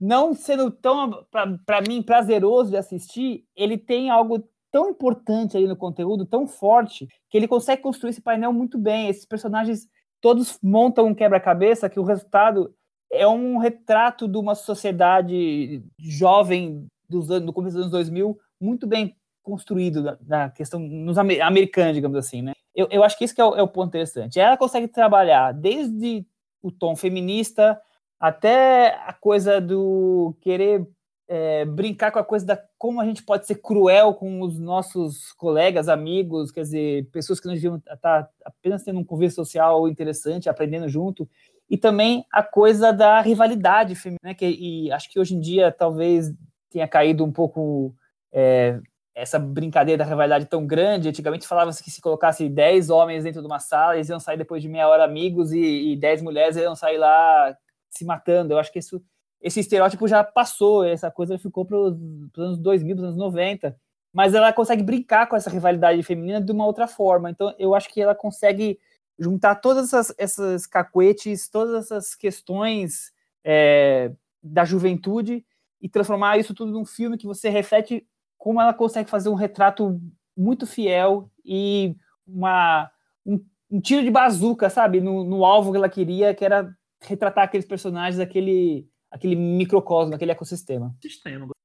não 0.00 0.34
sendo 0.34 0.70
tão, 0.70 1.24
para 1.30 1.80
mim, 1.80 2.02
prazeroso 2.02 2.70
de 2.70 2.76
assistir, 2.76 3.44
ele 3.54 3.78
tem 3.78 4.10
algo 4.10 4.48
tão 4.70 4.90
importante 4.90 5.56
ali 5.56 5.66
no 5.66 5.76
conteúdo, 5.76 6.26
tão 6.26 6.46
forte, 6.46 7.08
que 7.30 7.36
ele 7.36 7.48
consegue 7.48 7.82
construir 7.82 8.10
esse 8.10 8.20
painel 8.20 8.52
muito 8.52 8.78
bem. 8.78 9.08
Esses 9.08 9.24
personagens 9.24 9.88
todos 10.20 10.58
montam 10.62 11.06
um 11.06 11.14
quebra-cabeça 11.14 11.88
que 11.88 12.00
o 12.00 12.04
resultado 12.04 12.74
é 13.10 13.26
um 13.26 13.58
retrato 13.58 14.26
de 14.28 14.36
uma 14.36 14.54
sociedade 14.54 15.82
jovem 15.98 16.86
dos 17.08 17.30
anos, 17.30 17.46
do 17.46 17.52
começo 17.52 17.76
dos 17.76 17.84
anos 17.84 17.92
2000 17.92 18.38
muito 18.60 18.86
bem 18.86 19.16
construído 19.42 20.18
da 20.20 20.50
questão 20.50 20.80
nos 20.80 21.18
americanos, 21.18 21.94
digamos 21.94 22.18
assim, 22.18 22.42
né? 22.42 22.52
Eu, 22.74 22.88
eu 22.90 23.04
acho 23.04 23.16
que 23.16 23.24
isso 23.24 23.34
que 23.34 23.40
é 23.40 23.44
o, 23.44 23.54
é 23.54 23.62
o 23.62 23.68
ponto 23.68 23.88
interessante. 23.88 24.40
Ela 24.40 24.56
consegue 24.56 24.88
trabalhar 24.88 25.52
desde 25.52 26.26
o 26.60 26.70
tom 26.70 26.96
feminista 26.96 27.80
até 28.18 28.96
a 29.06 29.12
coisa 29.12 29.60
do 29.60 30.36
querer 30.40 30.86
é, 31.28 31.64
brincar 31.64 32.12
com 32.12 32.18
a 32.18 32.24
coisa 32.24 32.46
da 32.46 32.62
como 32.78 33.00
a 33.00 33.04
gente 33.04 33.22
pode 33.22 33.46
ser 33.46 33.56
cruel 33.56 34.14
com 34.14 34.40
os 34.42 34.58
nossos 34.58 35.32
colegas, 35.32 35.88
amigos, 35.88 36.52
quer 36.52 36.62
dizer, 36.62 37.08
pessoas 37.10 37.40
que 37.40 37.46
não 37.46 37.54
deviam 37.54 37.76
estar 37.76 37.96
tá 37.96 38.28
apenas 38.44 38.82
tendo 38.84 39.00
um 39.00 39.04
convívio 39.04 39.34
social 39.34 39.88
interessante, 39.88 40.48
aprendendo 40.48 40.88
junto, 40.88 41.28
e 41.68 41.76
também 41.76 42.24
a 42.32 42.42
coisa 42.42 42.92
da 42.92 43.20
rivalidade 43.20 43.94
feminina, 43.96 44.20
né, 44.22 44.34
que 44.34 44.46
e 44.46 44.92
acho 44.92 45.10
que 45.10 45.18
hoje 45.18 45.34
em 45.34 45.40
dia 45.40 45.72
talvez 45.72 46.32
tenha 46.70 46.86
caído 46.86 47.24
um 47.24 47.32
pouco 47.32 47.94
é, 48.32 48.78
essa 49.14 49.38
brincadeira 49.38 50.04
da 50.04 50.08
rivalidade 50.08 50.46
tão 50.46 50.64
grande. 50.64 51.08
Antigamente 51.08 51.46
falava-se 51.46 51.82
que 51.82 51.90
se 51.90 52.00
colocasse 52.00 52.48
10 52.48 52.90
homens 52.90 53.24
dentro 53.24 53.40
de 53.40 53.46
uma 53.46 53.58
sala, 53.58 53.96
eles 53.96 54.08
iam 54.08 54.20
sair 54.20 54.36
depois 54.36 54.62
de 54.62 54.68
meia 54.68 54.88
hora 54.88 55.04
amigos 55.04 55.52
e, 55.52 55.92
e 55.92 55.96
10 55.96 56.22
mulheres 56.22 56.56
iam 56.56 56.76
sair 56.76 56.98
lá 56.98 57.56
se 57.96 58.04
matando. 58.04 58.52
Eu 58.52 58.58
acho 58.58 58.72
que 58.72 58.78
isso 58.78 59.02
esse 59.40 59.60
estereótipo 59.60 60.08
já 60.08 60.24
passou, 60.24 60.84
essa 60.84 61.10
coisa 61.10 61.38
ficou 61.38 61.64
para 61.64 61.76
os 61.76 61.96
anos 62.36 62.58
2000, 62.58 62.96
para 62.96 63.02
os 63.02 63.08
anos 63.10 63.16
90, 63.16 63.76
mas 64.12 64.34
ela 64.34 64.52
consegue 64.52 64.82
brincar 64.82 65.28
com 65.28 65.36
essa 65.36 65.50
rivalidade 65.50 66.02
feminina 66.02 66.40
de 66.40 66.50
uma 66.50 66.66
outra 66.66 66.88
forma. 66.88 67.30
Então, 67.30 67.54
eu 67.58 67.74
acho 67.74 67.88
que 67.92 68.00
ela 68.00 68.14
consegue 68.14 68.78
juntar 69.18 69.56
todas 69.56 69.92
essas, 69.92 70.14
essas 70.18 70.66
cacuetes, 70.66 71.48
todas 71.48 71.84
essas 71.84 72.14
questões 72.14 73.12
é, 73.44 74.10
da 74.42 74.64
juventude 74.64 75.44
e 75.80 75.88
transformar 75.88 76.38
isso 76.38 76.54
tudo 76.54 76.72
num 76.72 76.84
filme 76.84 77.18
que 77.18 77.26
você 77.26 77.48
reflete 77.48 78.06
como 78.36 78.60
ela 78.60 78.74
consegue 78.74 79.08
fazer 79.08 79.28
um 79.28 79.34
retrato 79.34 80.00
muito 80.36 80.66
fiel 80.66 81.30
e 81.44 81.94
uma, 82.26 82.90
um, 83.24 83.42
um 83.70 83.80
tiro 83.80 84.02
de 84.02 84.10
bazuca, 84.10 84.68
sabe, 84.68 85.00
no, 85.00 85.24
no 85.24 85.44
alvo 85.44 85.70
que 85.70 85.78
ela 85.78 85.88
queria, 85.88 86.34
que 86.34 86.44
era 86.44 86.74
retratar 87.00 87.44
aqueles 87.44 87.66
personagens, 87.66 88.20
aquele 88.20 88.88
aquele 89.10 89.36
microcosmo, 89.36 90.14
aquele 90.14 90.32
ecossistema. 90.32 90.94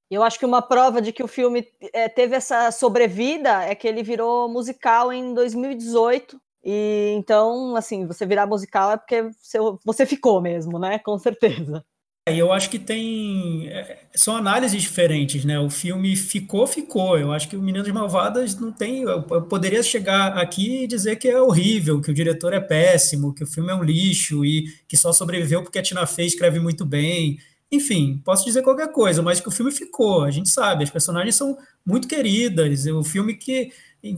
Eu 0.09 0.23
acho 0.23 0.37
que 0.37 0.45
uma 0.45 0.61
prova 0.61 1.01
de 1.01 1.13
que 1.13 1.23
o 1.23 1.27
filme 1.27 1.65
é, 1.93 2.09
teve 2.09 2.35
essa 2.35 2.69
sobrevida 2.71 3.63
é 3.63 3.73
que 3.73 3.87
ele 3.87 4.03
virou 4.03 4.49
musical 4.49 5.11
em 5.11 5.33
2018. 5.33 6.39
E 6.63 7.13
então, 7.15 7.75
assim, 7.75 8.05
você 8.05 8.25
virar 8.25 8.45
musical 8.45 8.91
é 8.91 8.97
porque 8.97 9.23
você, 9.41 9.57
você 9.85 10.05
ficou 10.05 10.41
mesmo, 10.41 10.77
né? 10.77 10.99
Com 10.99 11.17
certeza. 11.17 11.83
E 12.29 12.37
eu 12.37 12.51
acho 12.51 12.69
que 12.69 12.77
tem. 12.77 13.67
É, 13.69 14.05
são 14.13 14.35
análises 14.35 14.79
diferentes, 14.79 15.43
né? 15.43 15.59
O 15.59 15.71
filme 15.71 16.15
ficou, 16.15 16.67
ficou. 16.67 17.17
Eu 17.17 17.31
acho 17.31 17.49
que 17.49 17.57
o 17.57 17.61
Meninas 17.61 17.87
Malvadas 17.87 18.55
não 18.59 18.71
tem. 18.71 19.01
Eu 19.01 19.23
poderia 19.23 19.81
chegar 19.81 20.37
aqui 20.37 20.83
e 20.83 20.87
dizer 20.87 21.15
que 21.15 21.27
é 21.27 21.41
horrível, 21.41 21.99
que 21.99 22.11
o 22.11 22.13
diretor 22.13 22.53
é 22.53 22.59
péssimo, 22.59 23.33
que 23.33 23.43
o 23.43 23.47
filme 23.47 23.71
é 23.71 23.75
um 23.75 23.83
lixo 23.83 24.45
e 24.45 24.65
que 24.87 24.95
só 24.95 25.11
sobreviveu 25.11 25.63
porque 25.63 25.79
a 25.79 25.81
Tina 25.81 26.05
Fey 26.05 26.27
escreve 26.27 26.59
muito 26.59 26.85
bem. 26.85 27.39
Enfim, 27.71 28.21
posso 28.23 28.45
dizer 28.45 28.61
qualquer 28.61 28.91
coisa, 28.91 29.23
mas 29.23 29.39
que 29.39 29.47
o 29.47 29.51
filme 29.51 29.71
ficou, 29.71 30.23
a 30.23 30.29
gente 30.29 30.49
sabe, 30.49 30.83
as 30.83 30.89
personagens 30.89 31.35
são 31.35 31.57
muito 31.85 32.07
queridas. 32.07 32.85
O 32.85 33.03
filme 33.03 33.33
que 33.33 33.71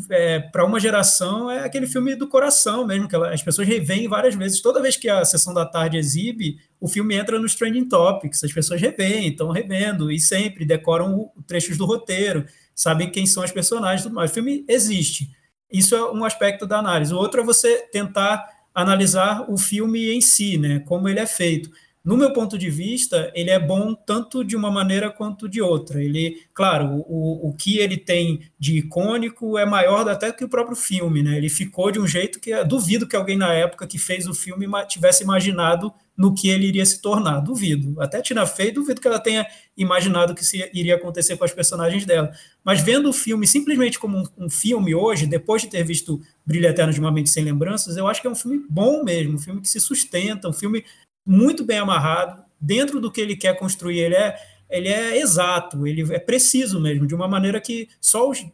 é, 0.09 0.39
para 0.39 0.65
uma 0.65 0.79
geração 0.79 1.51
é 1.51 1.63
aquele 1.63 1.85
filme 1.87 2.15
do 2.15 2.27
coração 2.27 2.85
mesmo, 2.87 3.07
que 3.07 3.15
ela, 3.15 3.33
as 3.33 3.41
pessoas 3.41 3.67
revêem 3.67 4.07
várias 4.07 4.35
vezes. 4.35 4.61
Toda 4.61 4.81
vez 4.81 4.95
que 4.95 5.09
a 5.09 5.25
sessão 5.25 5.53
da 5.53 5.65
tarde 5.65 5.97
exibe, 5.97 6.57
o 6.79 6.87
filme 6.87 7.15
entra 7.15 7.39
nos 7.39 7.55
trending 7.55 7.87
topics, 7.87 8.43
as 8.43 8.53
pessoas 8.53 8.79
revêem, 8.79 9.29
estão 9.29 9.51
revendo 9.51 10.11
e 10.11 10.19
sempre 10.19 10.65
decoram 10.65 11.15
o, 11.15 11.43
trechos 11.45 11.77
do 11.77 11.85
roteiro, 11.85 12.45
sabem 12.73 13.09
quem 13.09 13.25
são 13.25 13.43
as 13.43 13.51
personagens, 13.51 14.03
tudo 14.03 14.15
mais. 14.15 14.31
O 14.31 14.33
filme 14.33 14.63
existe. 14.67 15.29
Isso 15.71 15.95
é 15.95 16.11
um 16.11 16.23
aspecto 16.23 16.65
da 16.65 16.79
análise. 16.79 17.13
O 17.13 17.17
outro 17.17 17.41
é 17.41 17.43
você 17.43 17.79
tentar 17.91 18.47
analisar 18.73 19.45
o 19.49 19.57
filme 19.57 20.11
em 20.11 20.21
si, 20.21 20.57
né, 20.57 20.79
como 20.79 21.07
ele 21.07 21.19
é 21.19 21.27
feito 21.27 21.69
no 22.03 22.17
meu 22.17 22.33
ponto 22.33 22.57
de 22.57 22.69
vista, 22.69 23.31
ele 23.33 23.49
é 23.49 23.57
bom 23.57 23.95
tanto 23.95 24.43
de 24.43 24.57
uma 24.57 24.69
maneira 24.69 25.09
quanto 25.09 25.47
de 25.47 25.61
outra. 25.61 26.03
Ele, 26.03 26.41
claro, 26.53 27.05
o, 27.07 27.47
o 27.47 27.53
que 27.53 27.77
ele 27.77 27.95
tem 27.95 28.41
de 28.59 28.79
icônico 28.79 29.57
é 29.57 29.65
maior 29.65 30.09
até 30.09 30.29
que 30.33 30.43
o 30.43 30.49
próprio 30.49 30.75
filme, 30.75 31.23
né? 31.23 31.37
Ele 31.37 31.47
ficou 31.47 31.91
de 31.91 32.01
um 32.01 32.07
jeito 32.07 32.41
que 32.41 32.61
duvido 32.65 33.07
que 33.07 33.15
alguém 33.15 33.37
na 33.37 33.53
época 33.53 33.87
que 33.87 33.97
fez 33.97 34.27
o 34.27 34.33
filme 34.33 34.67
tivesse 34.85 35.23
imaginado 35.23 35.93
no 36.15 36.35
que 36.35 36.49
ele 36.49 36.67
iria 36.67 36.85
se 36.85 37.01
tornar. 37.01 37.39
Duvido. 37.39 37.99
Até 38.01 38.21
Tina 38.21 38.45
Fey, 38.45 38.71
duvido 38.71 38.99
que 38.99 39.07
ela 39.07 39.19
tenha 39.19 39.47
imaginado 39.77 40.35
que 40.35 40.43
se 40.43 40.69
iria 40.73 40.95
acontecer 40.95 41.37
com 41.37 41.45
as 41.45 41.53
personagens 41.53 42.05
dela. 42.05 42.31
Mas 42.65 42.81
vendo 42.81 43.09
o 43.09 43.13
filme 43.13 43.47
simplesmente 43.47 43.97
como 43.97 44.17
um, 44.17 44.45
um 44.45 44.49
filme 44.49 44.93
hoje, 44.93 45.25
depois 45.25 45.61
de 45.61 45.69
ter 45.69 45.83
visto 45.83 46.21
Brilho 46.45 46.67
Eterno 46.67 46.91
de 46.91 46.99
uma 46.99 47.13
Mente 47.13 47.29
Sem 47.29 47.45
Lembranças, 47.45 47.95
eu 47.95 48.07
acho 48.07 48.19
que 48.19 48.27
é 48.27 48.29
um 48.29 48.35
filme 48.35 48.65
bom 48.69 49.05
mesmo, 49.05 49.35
um 49.35 49.39
filme 49.39 49.61
que 49.61 49.69
se 49.69 49.79
sustenta, 49.79 50.49
um 50.49 50.53
filme 50.53 50.83
muito 51.25 51.63
bem 51.63 51.77
amarrado, 51.77 52.43
dentro 52.59 52.99
do 52.99 53.11
que 53.11 53.19
ele 53.19 53.35
quer 53.35 53.57
construir, 53.57 53.99
ele 53.99 54.15
é, 54.15 54.37
ele 54.69 54.87
é 54.87 55.19
exato, 55.19 55.85
ele 55.85 56.13
é 56.13 56.19
preciso 56.19 56.79
mesmo, 56.79 57.05
de 57.05 57.13
uma 57.13 57.27
maneira 57.27 57.59
que 57.59 57.89
só 57.99 58.29
os 58.29 58.45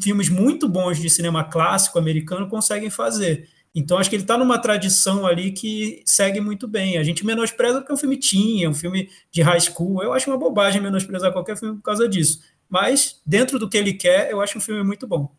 filmes 0.00 0.28
muito 0.28 0.68
bons 0.68 0.98
de 0.98 1.08
cinema 1.08 1.44
clássico 1.44 1.98
americano 1.98 2.48
conseguem 2.48 2.90
fazer. 2.90 3.48
Então, 3.72 3.98
acho 3.98 4.10
que 4.10 4.16
ele 4.16 4.24
está 4.24 4.36
numa 4.36 4.58
tradição 4.58 5.24
ali 5.24 5.52
que 5.52 6.02
segue 6.04 6.40
muito 6.40 6.66
bem. 6.66 6.98
A 6.98 7.04
gente 7.04 7.24
menospreza 7.24 7.78
porque 7.78 7.92
um 7.92 7.96
filme 7.96 8.16
tinha, 8.16 8.68
um 8.68 8.74
filme 8.74 9.08
de 9.30 9.42
high 9.42 9.60
school. 9.60 10.02
Eu 10.02 10.12
acho 10.12 10.28
uma 10.28 10.36
bobagem 10.36 10.82
menosprezar 10.82 11.32
qualquer 11.32 11.56
filme 11.56 11.76
por 11.76 11.82
causa 11.82 12.08
disso. 12.08 12.42
Mas, 12.68 13.20
dentro 13.24 13.60
do 13.60 13.68
que 13.68 13.78
ele 13.78 13.92
quer, 13.92 14.28
eu 14.28 14.40
acho 14.40 14.58
um 14.58 14.60
filme 14.60 14.82
muito 14.82 15.06
bom. 15.06 15.32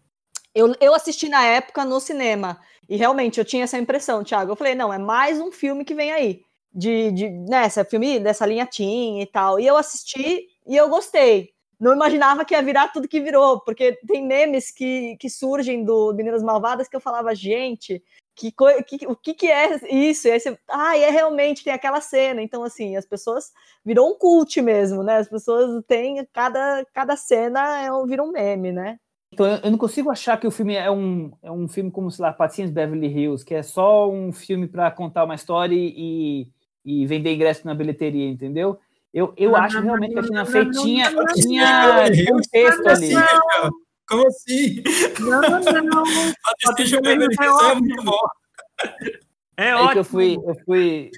Eu, 0.55 0.73
eu 0.79 0.93
assisti 0.95 1.27
na 1.27 1.43
época 1.43 1.83
no 1.83 1.99
cinema. 1.99 2.57
E 2.87 2.95
realmente 2.95 3.37
eu 3.37 3.43
tinha 3.43 3.65
essa 3.65 3.77
impressão, 3.77 4.23
Thiago. 4.23 4.51
Eu 4.53 4.55
falei, 4.55 4.75
não, 4.75 4.93
é 4.93 4.97
mais 4.97 5.41
um 5.41 5.51
filme 5.51 5.83
que 5.83 5.93
vem 5.93 6.11
aí 6.11 6.41
de, 6.73 7.11
de 7.11 7.29
né, 7.29 7.69
filme 7.89 8.19
dessa 8.19 8.45
linha 8.45 8.65
teen 8.65 9.21
e 9.21 9.25
tal. 9.25 9.59
E 9.59 9.67
eu 9.67 9.77
assisti 9.77 10.47
e 10.65 10.75
eu 10.75 10.89
gostei. 10.89 11.49
Não 11.79 11.93
imaginava 11.93 12.45
que 12.45 12.53
ia 12.53 12.61
virar 12.61 12.89
tudo 12.89 13.07
que 13.07 13.19
virou, 13.19 13.59
porque 13.61 13.97
tem 14.07 14.23
memes 14.23 14.69
que, 14.69 15.17
que 15.17 15.27
surgem 15.29 15.83
do 15.83 16.13
Meninas 16.13 16.43
Malvadas 16.43 16.87
que 16.87 16.95
eu 16.95 16.99
falava, 16.99 17.33
gente, 17.33 18.03
que, 18.35 18.51
que, 18.51 19.07
o 19.07 19.15
que, 19.15 19.33
que 19.33 19.47
é 19.47 19.75
isso? 19.91 20.27
E 20.27 20.31
aí 20.31 20.39
você, 20.39 20.59
ah, 20.69 20.95
é 20.97 21.09
realmente, 21.09 21.63
tem 21.63 21.73
aquela 21.73 21.99
cena. 21.99 22.41
Então, 22.41 22.63
assim, 22.63 22.95
as 22.95 23.05
pessoas 23.05 23.51
virou 23.83 24.11
um 24.11 24.17
cult 24.17 24.61
mesmo, 24.61 25.01
né? 25.01 25.17
As 25.17 25.27
pessoas 25.27 25.83
têm, 25.87 26.23
cada, 26.31 26.85
cada 26.93 27.15
cena 27.15 27.81
é, 27.81 27.89
vira 28.05 28.23
um 28.23 28.31
meme, 28.31 28.71
né? 28.71 28.99
Então 29.33 29.45
eu 29.47 29.71
não 29.71 29.77
consigo 29.77 30.11
achar 30.11 30.37
que 30.37 30.45
o 30.45 30.51
filme 30.51 30.75
é 30.75 30.91
um, 30.91 31.31
é 31.41 31.49
um 31.49 31.67
filme 31.67 31.89
como, 31.89 32.11
sei 32.11 32.23
lá, 32.23 32.33
Patinhas 32.33 32.69
Beverly 32.69 33.07
Hills, 33.07 33.45
que 33.45 33.55
é 33.55 33.63
só 33.63 34.09
um 34.09 34.31
filme 34.33 34.67
para 34.67 34.91
contar 34.91 35.23
uma 35.23 35.35
história 35.35 35.73
e, 35.73 36.49
e 36.83 37.05
vender 37.05 37.33
ingresso 37.33 37.65
na 37.65 37.73
bilheteria, 37.73 38.27
entendeu? 38.27 38.79
Eu, 39.13 39.33
eu 39.35 39.55
acho 39.55 39.79
realmente 39.81 40.13
que 40.13 40.19
a 40.19 40.23
Tina 40.23 40.45
Fey 40.45 40.69
tinha, 40.71 41.11
tinha 41.33 42.09
contexto 42.31 42.87
ali. 42.87 43.13
Como 44.07 44.27
assim? 44.27 44.83
Não, 45.19 45.41
não. 45.41 46.03
Patricinha 46.63 47.01
Beverly 47.01 47.35
Hills 47.39 47.63
é 47.63 47.75
muito 47.75 48.03
bom. 48.03 48.19
É 49.57 49.73
Aí 49.73 49.73
ótimo. 49.73 49.91
que 49.91 49.99
eu 49.99 50.03
fui, 50.03 50.37
eu 50.43 50.55
fui. 50.65 51.11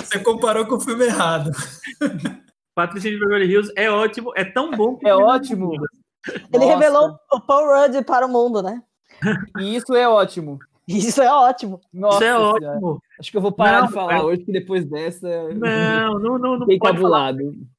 Você 0.00 0.18
comparou 0.20 0.66
com 0.66 0.76
o 0.76 0.80
filme 0.80 1.04
errado. 1.04 1.50
Patricinha 2.74 3.14
de 3.14 3.20
Beverly 3.20 3.52
Hills 3.52 3.72
é 3.76 3.90
ótimo, 3.90 4.32
é 4.34 4.44
tão 4.44 4.70
bom 4.70 4.96
que 4.96 5.06
É 5.06 5.14
ótimo. 5.14 5.72
Ele 6.26 6.64
Nossa, 6.64 6.66
revelou 6.66 7.18
o 7.30 7.40
Paul 7.40 7.66
Rudd 7.66 8.02
para 8.04 8.26
o 8.26 8.28
mundo, 8.28 8.62
né? 8.62 8.82
E 9.58 9.76
isso 9.76 9.94
é 9.94 10.08
ótimo. 10.08 10.58
Isso 10.86 11.22
é 11.22 11.32
ótimo. 11.32 11.80
Nossa, 11.92 12.16
Isso 12.16 12.24
é 12.24 12.36
Senhora. 12.36 12.68
ótimo. 12.68 13.02
Acho 13.18 13.30
que 13.30 13.36
eu 13.36 13.40
vou 13.40 13.52
parar 13.52 13.80
Não, 13.80 13.86
de 13.88 13.94
falar 13.94 14.24
hoje, 14.24 14.44
que 14.44 14.52
depois 14.52 14.84
dessa. 14.84 15.28
Não, 15.54 16.18
não, 16.18 16.38
não, 16.38 16.58
não 16.58 16.78
pode 16.78 17.00
falar, 17.00 17.34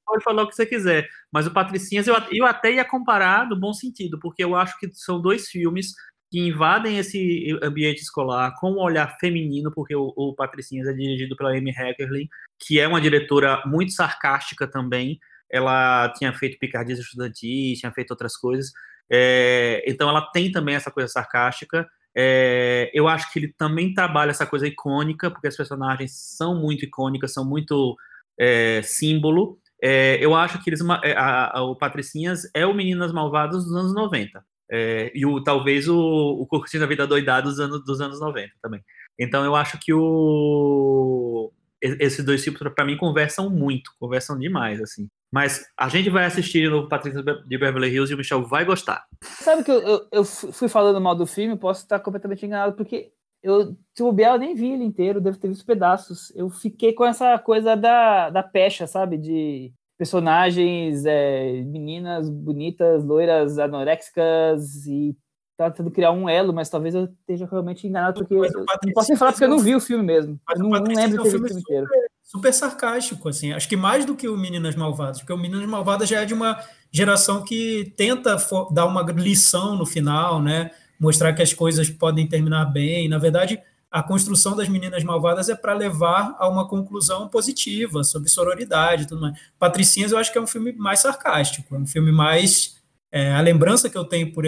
pode 0.05 0.23
falar 0.23 0.43
o 0.43 0.47
que 0.47 0.55
você 0.55 0.65
quiser. 0.65 1.07
Mas 1.31 1.45
o 1.45 1.53
Patricinhas 1.53 2.07
eu, 2.07 2.15
eu 2.31 2.45
até 2.45 2.73
ia 2.73 2.85
comparar 2.85 3.47
no 3.47 3.59
bom 3.59 3.73
sentido, 3.73 4.19
porque 4.19 4.43
eu 4.43 4.55
acho 4.55 4.77
que 4.79 4.89
são 4.93 5.21
dois 5.21 5.47
filmes 5.47 5.93
que 6.31 6.39
invadem 6.39 6.97
esse 6.97 7.57
ambiente 7.61 8.01
escolar 8.01 8.53
com 8.59 8.71
um 8.71 8.79
olhar 8.79 9.15
feminino, 9.19 9.71
porque 9.71 9.95
o, 9.95 10.11
o 10.15 10.33
Patricinhas 10.33 10.87
é 10.87 10.93
dirigido 10.93 11.35
pela 11.35 11.51
Amy 11.51 11.71
Heckerling, 11.71 12.27
que 12.59 12.79
é 12.79 12.87
uma 12.87 12.99
diretora 12.99 13.61
muito 13.65 13.91
sarcástica 13.91 14.67
também. 14.67 15.19
Ela 15.51 16.09
tinha 16.09 16.33
feito 16.33 16.57
Picardias 16.57 16.99
Estudantis, 16.99 17.79
tinha 17.79 17.91
feito 17.91 18.11
outras 18.11 18.35
coisas. 18.35 18.71
É, 19.09 19.83
então 19.87 20.09
ela 20.09 20.21
tem 20.31 20.51
também 20.51 20.73
essa 20.73 20.89
coisa 20.89 21.07
sarcástica. 21.07 21.87
É, 22.17 22.89
eu 22.93 23.07
acho 23.07 23.31
que 23.31 23.39
ele 23.39 23.53
também 23.57 23.93
trabalha 23.93 24.31
essa 24.31 24.45
coisa 24.45 24.67
icônica, 24.67 25.29
porque 25.29 25.47
as 25.47 25.57
personagens 25.57 26.13
são 26.13 26.55
muito 26.59 26.85
icônicas, 26.85 27.33
são 27.33 27.43
muito 27.45 27.95
é, 28.39 28.81
símbolo. 28.83 29.59
É, 29.81 30.17
eu 30.23 30.33
acho 30.35 30.61
que 30.63 30.69
eles, 30.69 30.81
é, 31.03 31.13
a- 31.13 31.57
a- 31.59 31.63
o 31.63 31.75
Patricinhas 31.75 32.49
é 32.53 32.65
o 32.65 32.73
Meninas 32.73 33.11
Malvadas 33.11 33.65
dos 33.65 33.75
anos 33.75 33.93
90. 33.93 34.43
É, 34.71 35.11
e 35.13 35.25
o, 35.25 35.43
talvez 35.43 35.87
o, 35.87 35.95
o 35.97 36.47
Curtindo 36.47 36.87
Vida 36.87 37.05
Doidada 37.05 37.43
dos 37.43 37.59
anos, 37.59 37.83
dos 37.85 38.01
anos 38.01 38.19
90 38.19 38.53
também. 38.61 38.81
Então 39.19 39.43
eu 39.45 39.55
acho 39.55 39.77
que 39.79 39.93
o, 39.93 41.51
esses 41.81 42.23
dois 42.25 42.43
tipos, 42.43 42.61
para 42.73 42.85
mim, 42.85 42.97
conversam 42.97 43.49
muito, 43.49 43.91
conversam 43.99 44.37
demais, 44.39 44.81
assim. 44.81 45.07
Mas 45.31 45.65
a 45.77 45.89
gente 45.89 46.09
vai 46.09 46.25
assistir 46.25 46.69
no 46.69 46.87
Patrícia 46.87 47.21
de 47.21 47.57
Beverly 47.57 47.89
Hills 47.89 48.11
e 48.11 48.15
o 48.15 48.17
Michel 48.17 48.43
vai 48.43 48.63
gostar. 48.63 49.05
Sabe 49.21 49.63
que 49.63 49.71
eu, 49.71 49.81
eu, 49.81 50.07
eu 50.11 50.23
fui 50.23 50.69
falando 50.69 51.01
mal 51.01 51.15
do 51.15 51.25
filme, 51.25 51.57
posso 51.57 51.81
estar 51.81 51.99
completamente 51.99 52.45
enganado, 52.45 52.73
porque 52.75 53.11
eu, 53.43 53.75
se 53.93 54.01
bobear, 54.01 54.35
eu 54.35 54.39
nem 54.39 54.55
vi 54.55 54.71
ele 54.71 54.83
inteiro, 54.83 55.21
devo 55.21 55.37
ter 55.37 55.49
visto 55.49 55.65
pedaços. 55.65 56.31
Eu 56.35 56.49
fiquei 56.49 56.93
com 56.93 57.05
essa 57.05 57.37
coisa 57.37 57.75
da, 57.75 58.29
da 58.29 58.41
pecha, 58.41 58.87
sabe? 58.87 59.17
De 59.17 59.73
personagens, 59.97 61.05
é, 61.05 61.61
meninas 61.63 62.29
bonitas, 62.29 63.03
loiras, 63.03 63.59
anoréxicas 63.59 64.85
e 64.87 65.15
tá 65.57 65.71
tentando 65.71 65.91
criar 65.91 66.11
um 66.11 66.27
elo, 66.27 66.53
mas 66.53 66.69
talvez 66.69 66.93
eu 66.95 67.05
esteja 67.05 67.47
realmente 67.49 67.87
enganado, 67.87 68.19
porque 68.19 68.35
o 68.35 68.43
eu 68.43 68.51
não 68.51 68.93
posso 68.93 69.09
nem 69.09 69.17
falar 69.17 69.31
porque 69.31 69.45
eu 69.45 69.49
não 69.49 69.59
vi 69.59 69.73
o 69.75 69.79
filme 69.79 70.03
mesmo. 70.03 70.39
Mas 70.47 70.59
Eu 70.59 70.65
o 70.65 70.69
não, 70.69 70.79
não 70.79 70.85
lembro 70.87 71.01
é 71.01 71.07
de 71.07 71.17
ter 71.17 71.23
visto 71.23 71.27
o 71.27 71.31
filme 71.31 71.47
filme 71.47 71.61
inteiro. 71.61 71.87
super 71.87 72.14
sarcástico, 72.51 73.29
assim. 73.29 73.53
Acho 73.53 73.69
que 73.69 73.77
mais 73.77 74.05
do 74.05 74.15
que 74.15 74.27
o 74.27 74.35
Meninas 74.35 74.75
Malvadas, 74.75 75.19
porque 75.19 75.33
o 75.33 75.37
Meninas 75.37 75.67
Malvadas 75.67 76.09
já 76.09 76.21
é 76.21 76.25
de 76.25 76.33
uma 76.33 76.59
geração 76.91 77.43
que 77.43 77.93
tenta 77.95 78.35
dar 78.71 78.85
uma 78.85 79.01
lição 79.03 79.75
no 79.75 79.85
final, 79.85 80.41
né? 80.41 80.71
Mostrar 80.99 81.33
que 81.33 81.41
as 81.41 81.53
coisas 81.53 81.89
podem 81.89 82.27
terminar 82.27 82.65
bem. 82.65 83.07
Na 83.07 83.17
verdade, 83.17 83.61
a 83.91 84.01
construção 84.01 84.55
das 84.55 84.67
Meninas 84.67 85.03
Malvadas 85.03 85.47
é 85.49 85.55
para 85.55 85.73
levar 85.73 86.35
a 86.37 86.49
uma 86.49 86.67
conclusão 86.67 87.29
positiva 87.29 88.03
sobre 88.03 88.29
sororidade 88.29 89.03
e 89.03 89.07
tudo 89.07 89.21
mais. 89.21 89.39
Patricinhas, 89.59 90.11
eu 90.11 90.17
acho 90.17 90.31
que 90.31 90.37
é 90.37 90.41
um 90.41 90.47
filme 90.47 90.73
mais 90.73 90.99
sarcástico, 90.99 91.75
é 91.75 91.77
um 91.77 91.87
filme 91.87 92.11
mais. 92.11 92.81
é, 93.11 93.33
a 93.33 93.41
lembrança 93.41 93.89
que 93.89 93.97
eu 93.97 94.03
tenho 94.03 94.33
por 94.33 94.45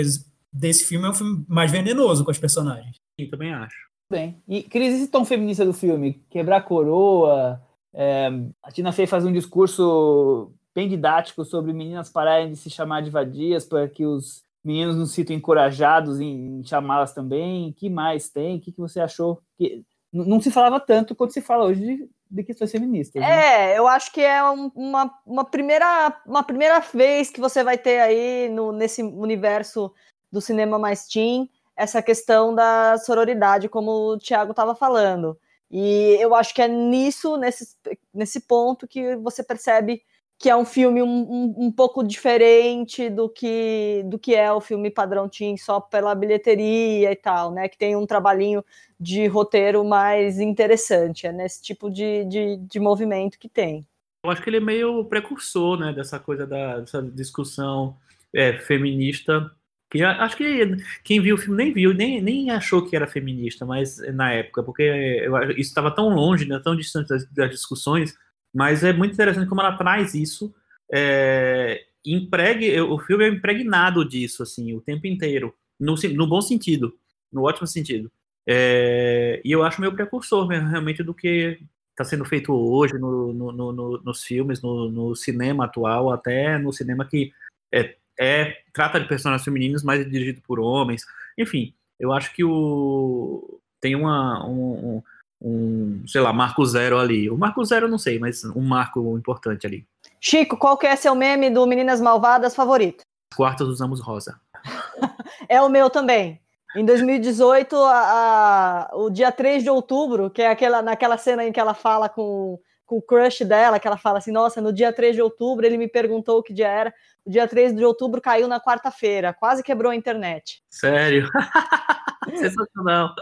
desse 0.52 0.86
filme 0.86 1.06
é 1.06 1.10
um 1.10 1.14
filme 1.14 1.46
mais 1.48 1.72
venenoso 1.72 2.26
com 2.26 2.32
as 2.32 2.38
personagens. 2.40 2.96
Sim, 3.20 3.30
também 3.30 3.54
acho. 3.54 3.88
Bem, 4.12 4.42
e 4.48 4.64
Cris, 4.64 4.96
esse 4.96 5.08
tom 5.08 5.26
feminista 5.26 5.66
do 5.66 5.74
filme? 5.74 6.22
Quebrar 6.30 6.58
a 6.58 6.62
coroa, 6.62 7.62
é, 7.98 8.30
a 8.62 8.72
Tina 8.72 8.92
Fey 8.92 9.08
faz 9.08 9.26
um 9.26 9.32
discurso 9.34 10.52
bem 10.74 10.88
didático 10.88 11.44
sobre 11.44 11.74
meninas 11.74 12.10
pararem 12.10 12.52
de 12.52 12.56
se 12.58 12.70
chamar 12.70 13.02
de 13.02 13.10
vadias 13.10 13.66
para 13.66 13.88
que 13.88 14.06
os 14.06 14.44
meninos 14.64 14.96
não 14.96 15.06
se 15.06 15.14
sintam 15.14 15.36
encorajados 15.36 16.20
em, 16.20 16.60
em 16.60 16.64
chamá-las 16.64 17.14
também. 17.14 17.74
Que 17.74 17.90
mais 17.90 18.30
tem? 18.30 18.58
O 18.58 18.62
que, 18.62 18.72
que 18.72 18.80
você 18.80 19.00
achou? 19.00 19.42
Que 19.58 19.84
não 20.14 20.40
se 20.40 20.52
falava 20.52 20.80
tanto 20.80 21.16
quanto 21.16 21.34
se 21.34 21.42
fala 21.42 21.66
hoje 21.66 21.82
de, 21.82 22.10
de 22.30 22.44
questões 22.44 22.72
feministas. 22.72 23.22
né? 23.22 23.72
É, 23.74 23.78
eu 23.78 23.88
acho 23.88 24.12
que 24.14 24.22
é 24.22 24.44
um- 24.50 24.72
uma, 24.76 25.12
uma, 25.26 25.44
primeira, 25.46 26.16
uma 26.26 26.44
primeira 26.44 26.80
vez 26.80 27.30
que 27.32 27.40
você 27.42 27.64
vai 27.64 27.78
ter 27.78 28.00
aí 28.00 28.50
no, 28.50 28.72
nesse 28.72 29.02
universo 29.04 29.92
do 30.32 30.40
cinema 30.42 30.78
mais 30.78 31.08
teen 31.08 31.50
essa 31.76 32.02
questão 32.02 32.54
da 32.54 32.98
sororidade, 32.98 33.70
como 33.70 33.92
o 34.14 34.18
Thiago 34.18 34.52
estava 34.52 34.76
falando. 34.76 35.38
E 35.70 36.18
eu 36.20 36.34
acho 36.34 36.54
que 36.54 36.62
é 36.62 36.68
nisso, 36.68 37.38
nesse, 37.38 37.76
nesse 38.14 38.42
ponto, 38.42 38.88
que 38.88 39.16
você 39.18 39.44
percebe 39.44 40.02
que 40.40 40.50
é 40.50 40.56
um 40.56 40.66
filme 40.66 41.02
um, 41.02 41.08
um, 41.08 41.56
um 41.66 41.72
pouco 41.72 42.04
diferente 42.04 43.10
do 43.10 43.28
que, 43.28 44.04
do 44.06 44.20
que 44.20 44.36
é 44.36 44.52
o 44.52 44.62
filme 44.62 44.92
padrão 44.92 45.28
teen, 45.28 45.58
só 45.58 45.80
pela 45.80 46.14
bilheteria 46.14 47.12
e 47.12 47.16
tal, 47.16 47.52
né? 47.52 47.68
Que 47.68 47.78
tem 47.78 47.96
um 47.96 48.06
trabalhinho 48.06 48.64
de 49.00 49.26
roteiro 49.26 49.84
mais 49.84 50.40
interessante. 50.40 51.26
É 51.26 51.32
nesse 51.32 51.62
tipo 51.64 51.90
de, 51.90 52.24
de, 52.26 52.58
de 52.58 52.80
movimento 52.80 53.40
que 53.40 53.50
tem. 53.50 53.86
Eu 54.24 54.30
acho 54.30 54.42
que 54.42 54.50
ele 54.50 54.58
é 54.58 54.62
meio 54.62 55.06
precursor, 55.06 55.80
né, 55.80 55.94
dessa 55.94 56.20
coisa 56.20 56.46
da 56.46 56.80
dessa 56.80 57.02
discussão 57.02 57.96
é, 58.34 58.54
feminista. 58.60 59.52
Que 59.90 60.04
acho 60.04 60.36
que 60.36 60.76
quem 61.04 61.22
viu 61.22 61.36
o 61.36 61.38
filme 61.38 61.58
nem 61.64 61.74
viu, 61.74 61.94
nem, 61.94 62.22
nem 62.22 62.52
achou 62.52 62.86
que 62.86 62.96
era 62.96 63.08
feminista, 63.08 63.66
mas 63.66 63.98
na 64.14 64.34
época, 64.34 64.62
porque 64.62 64.84
eu, 64.84 65.52
isso 65.52 65.62
estava 65.70 65.90
tão 65.92 66.10
longe, 66.10 66.46
né, 66.46 66.60
tão 66.62 66.76
distante 66.76 67.08
das, 67.08 67.26
das 67.32 67.52
discussões. 67.52 68.14
Mas 68.54 68.84
é 68.84 68.92
muito 68.92 69.14
interessante 69.14 69.48
como 69.48 69.62
ela 69.62 69.78
traz 69.78 70.14
isso. 70.14 70.54
É, 70.92 71.86
empregue, 72.06 72.80
o 72.82 73.00
filme 73.00 73.26
é 73.26 73.30
impregnado 73.30 74.04
disso, 74.08 74.44
assim, 74.44 74.74
o 74.74 74.82
tempo 74.82 75.08
inteiro, 75.08 75.54
no, 75.80 75.96
no 76.16 76.28
bom 76.28 76.42
sentido, 76.42 76.94
no 77.32 77.44
ótimo 77.44 77.68
sentido. 77.68 78.12
É, 78.46 79.42
e 79.44 79.52
eu 79.52 79.64
acho 79.64 79.82
meio 79.82 79.94
precursor 79.94 80.48
mesmo, 80.48 80.70
realmente 80.70 81.04
do 81.04 81.14
que 81.14 81.60
está 81.92 82.04
sendo 82.06 82.24
feito 82.26 82.54
hoje 82.54 82.94
no, 82.98 83.34
no- 83.34 83.52
no- 83.52 83.74
no- 83.74 84.02
nos 84.04 84.24
filmes, 84.24 84.62
no 84.62 85.16
cinema 85.16 85.66
atual, 85.66 86.12
até 86.12 86.58
no 86.58 86.72
cinema 86.72 87.06
que 87.06 87.32
é, 87.74 87.96
é- 88.20 88.54
trata 88.74 89.00
de 89.00 89.08
personagens 89.08 89.44
femininos, 89.46 89.84
mas 89.84 90.02
é 90.02 90.04
dirigido 90.04 90.42
por 90.42 90.60
homens. 90.60 91.04
Enfim, 91.38 91.74
eu 92.00 92.12
acho 92.14 92.34
que 92.34 92.44
o 92.44 93.60
tem 93.80 93.96
uma, 93.96 94.46
um, 94.48 95.02
um- 95.42 96.04
sei 96.08 96.20
lá, 96.22 96.34
marco 96.34 96.66
zero 96.66 96.98
ali. 96.98 97.30
O 97.30 97.38
marco 97.38 97.64
zero 97.64 97.86
eu 97.86 97.92
não 97.92 97.98
sei, 98.00 98.18
mas 98.20 98.44
um 98.44 98.62
marco 98.62 99.18
importante 99.18 99.68
ali. 99.68 99.86
Chico, 100.20 100.58
qual 100.58 100.78
que 100.78 100.88
é 100.88 100.96
seu 100.96 101.14
meme 101.14 101.50
do 101.50 101.66
Meninas 101.68 102.02
Malvadas 102.02 102.56
favorito? 102.56 103.04
As 103.32 103.38
quartas 103.38 103.68
usamos 103.68 104.00
rosa. 104.02 104.40
É 105.50 105.62
o 105.62 105.70
meu 105.70 105.90
também. 105.90 106.42
Em 106.76 106.84
2018, 106.84 107.76
a- 107.78 108.90
a- 108.92 108.96
o 108.98 109.10
dia 109.10 109.32
3 109.32 109.64
de 109.64 109.70
outubro, 109.70 110.30
que 110.30 110.42
é 110.42 110.50
aquela, 110.50 110.82
naquela 110.82 111.18
cena 111.18 111.46
em 111.46 111.52
que 111.52 111.60
ela 111.60 111.74
fala 111.74 112.10
com, 112.10 112.60
com 112.88 112.98
o 112.98 113.02
crush 113.02 113.44
dela, 113.44 113.80
que 113.80 113.88
ela 113.88 113.98
fala 113.98 114.18
assim, 114.18 114.32
nossa, 114.32 114.62
no 114.62 114.72
dia 114.72 114.94
3 114.94 115.16
de 115.16 115.22
outubro 115.22 115.66
ele 115.66 115.78
me 115.78 115.90
perguntou 115.90 116.42
que 116.42 116.54
dia 116.54 116.70
era. 116.70 116.94
O 117.26 117.30
dia 117.30 117.46
3 117.46 117.76
de 117.76 117.84
outubro 117.84 118.22
caiu 118.22 118.48
na 118.48 118.60
quarta-feira, 118.60 119.34
quase 119.34 119.62
quebrou 119.62 119.92
a 119.92 119.96
internet. 119.96 120.64
Sério? 120.70 121.30
Sensacional. 122.34 123.14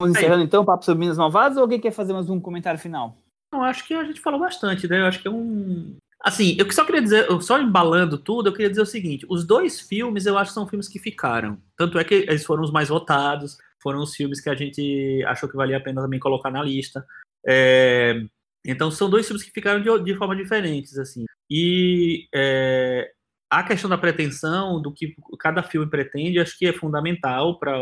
Vamos 0.00 0.16
encerrando 0.16 0.42
então 0.42 0.62
o 0.62 0.66
papo 0.66 0.84
sobre 0.84 1.00
Minas 1.00 1.18
Malvadas 1.18 1.58
ou 1.58 1.62
alguém 1.62 1.78
quer 1.78 1.90
fazer 1.90 2.14
mais 2.14 2.30
um 2.30 2.40
comentário 2.40 2.80
final? 2.80 3.16
Eu 3.52 3.62
acho 3.62 3.86
que 3.86 3.92
a 3.92 4.02
gente 4.02 4.20
falou 4.20 4.40
bastante, 4.40 4.88
né? 4.88 5.00
Eu 5.00 5.06
acho 5.06 5.20
que 5.20 5.28
é 5.28 5.30
um. 5.30 5.96
Assim, 6.22 6.56
eu 6.58 6.70
só 6.70 6.84
queria 6.84 7.02
dizer, 7.02 7.26
só 7.42 7.60
embalando 7.60 8.16
tudo, 8.16 8.48
eu 8.48 8.52
queria 8.52 8.70
dizer 8.70 8.80
o 8.80 8.86
seguinte: 8.86 9.26
os 9.28 9.44
dois 9.44 9.80
filmes 9.80 10.24
eu 10.24 10.38
acho 10.38 10.50
que 10.50 10.54
são 10.54 10.66
filmes 10.66 10.88
que 10.88 10.98
ficaram. 10.98 11.58
Tanto 11.76 11.98
é 11.98 12.04
que 12.04 12.14
eles 12.14 12.44
foram 12.44 12.62
os 12.62 12.70
mais 12.70 12.88
votados, 12.88 13.58
foram 13.82 14.00
os 14.00 14.14
filmes 14.14 14.40
que 14.40 14.48
a 14.48 14.54
gente 14.54 15.22
achou 15.26 15.48
que 15.48 15.56
valia 15.56 15.76
a 15.76 15.80
pena 15.80 16.00
também 16.00 16.20
colocar 16.20 16.50
na 16.50 16.62
lista. 16.62 17.04
É, 17.46 18.22
Então 18.64 18.90
são 18.90 19.08
dois 19.10 19.26
filmes 19.26 19.42
que 19.44 19.50
ficaram 19.50 19.80
de, 19.82 20.04
de 20.04 20.16
forma 20.16 20.36
diferentes, 20.36 20.98
assim. 20.98 21.24
E 21.50 22.28
é, 22.34 23.10
a 23.50 23.62
questão 23.62 23.90
da 23.90 23.98
pretensão, 23.98 24.80
do 24.80 24.92
que 24.92 25.14
cada 25.38 25.62
filme 25.62 25.88
pretende, 25.90 26.38
acho 26.38 26.58
que 26.58 26.66
é 26.66 26.72
fundamental 26.72 27.58
para 27.58 27.74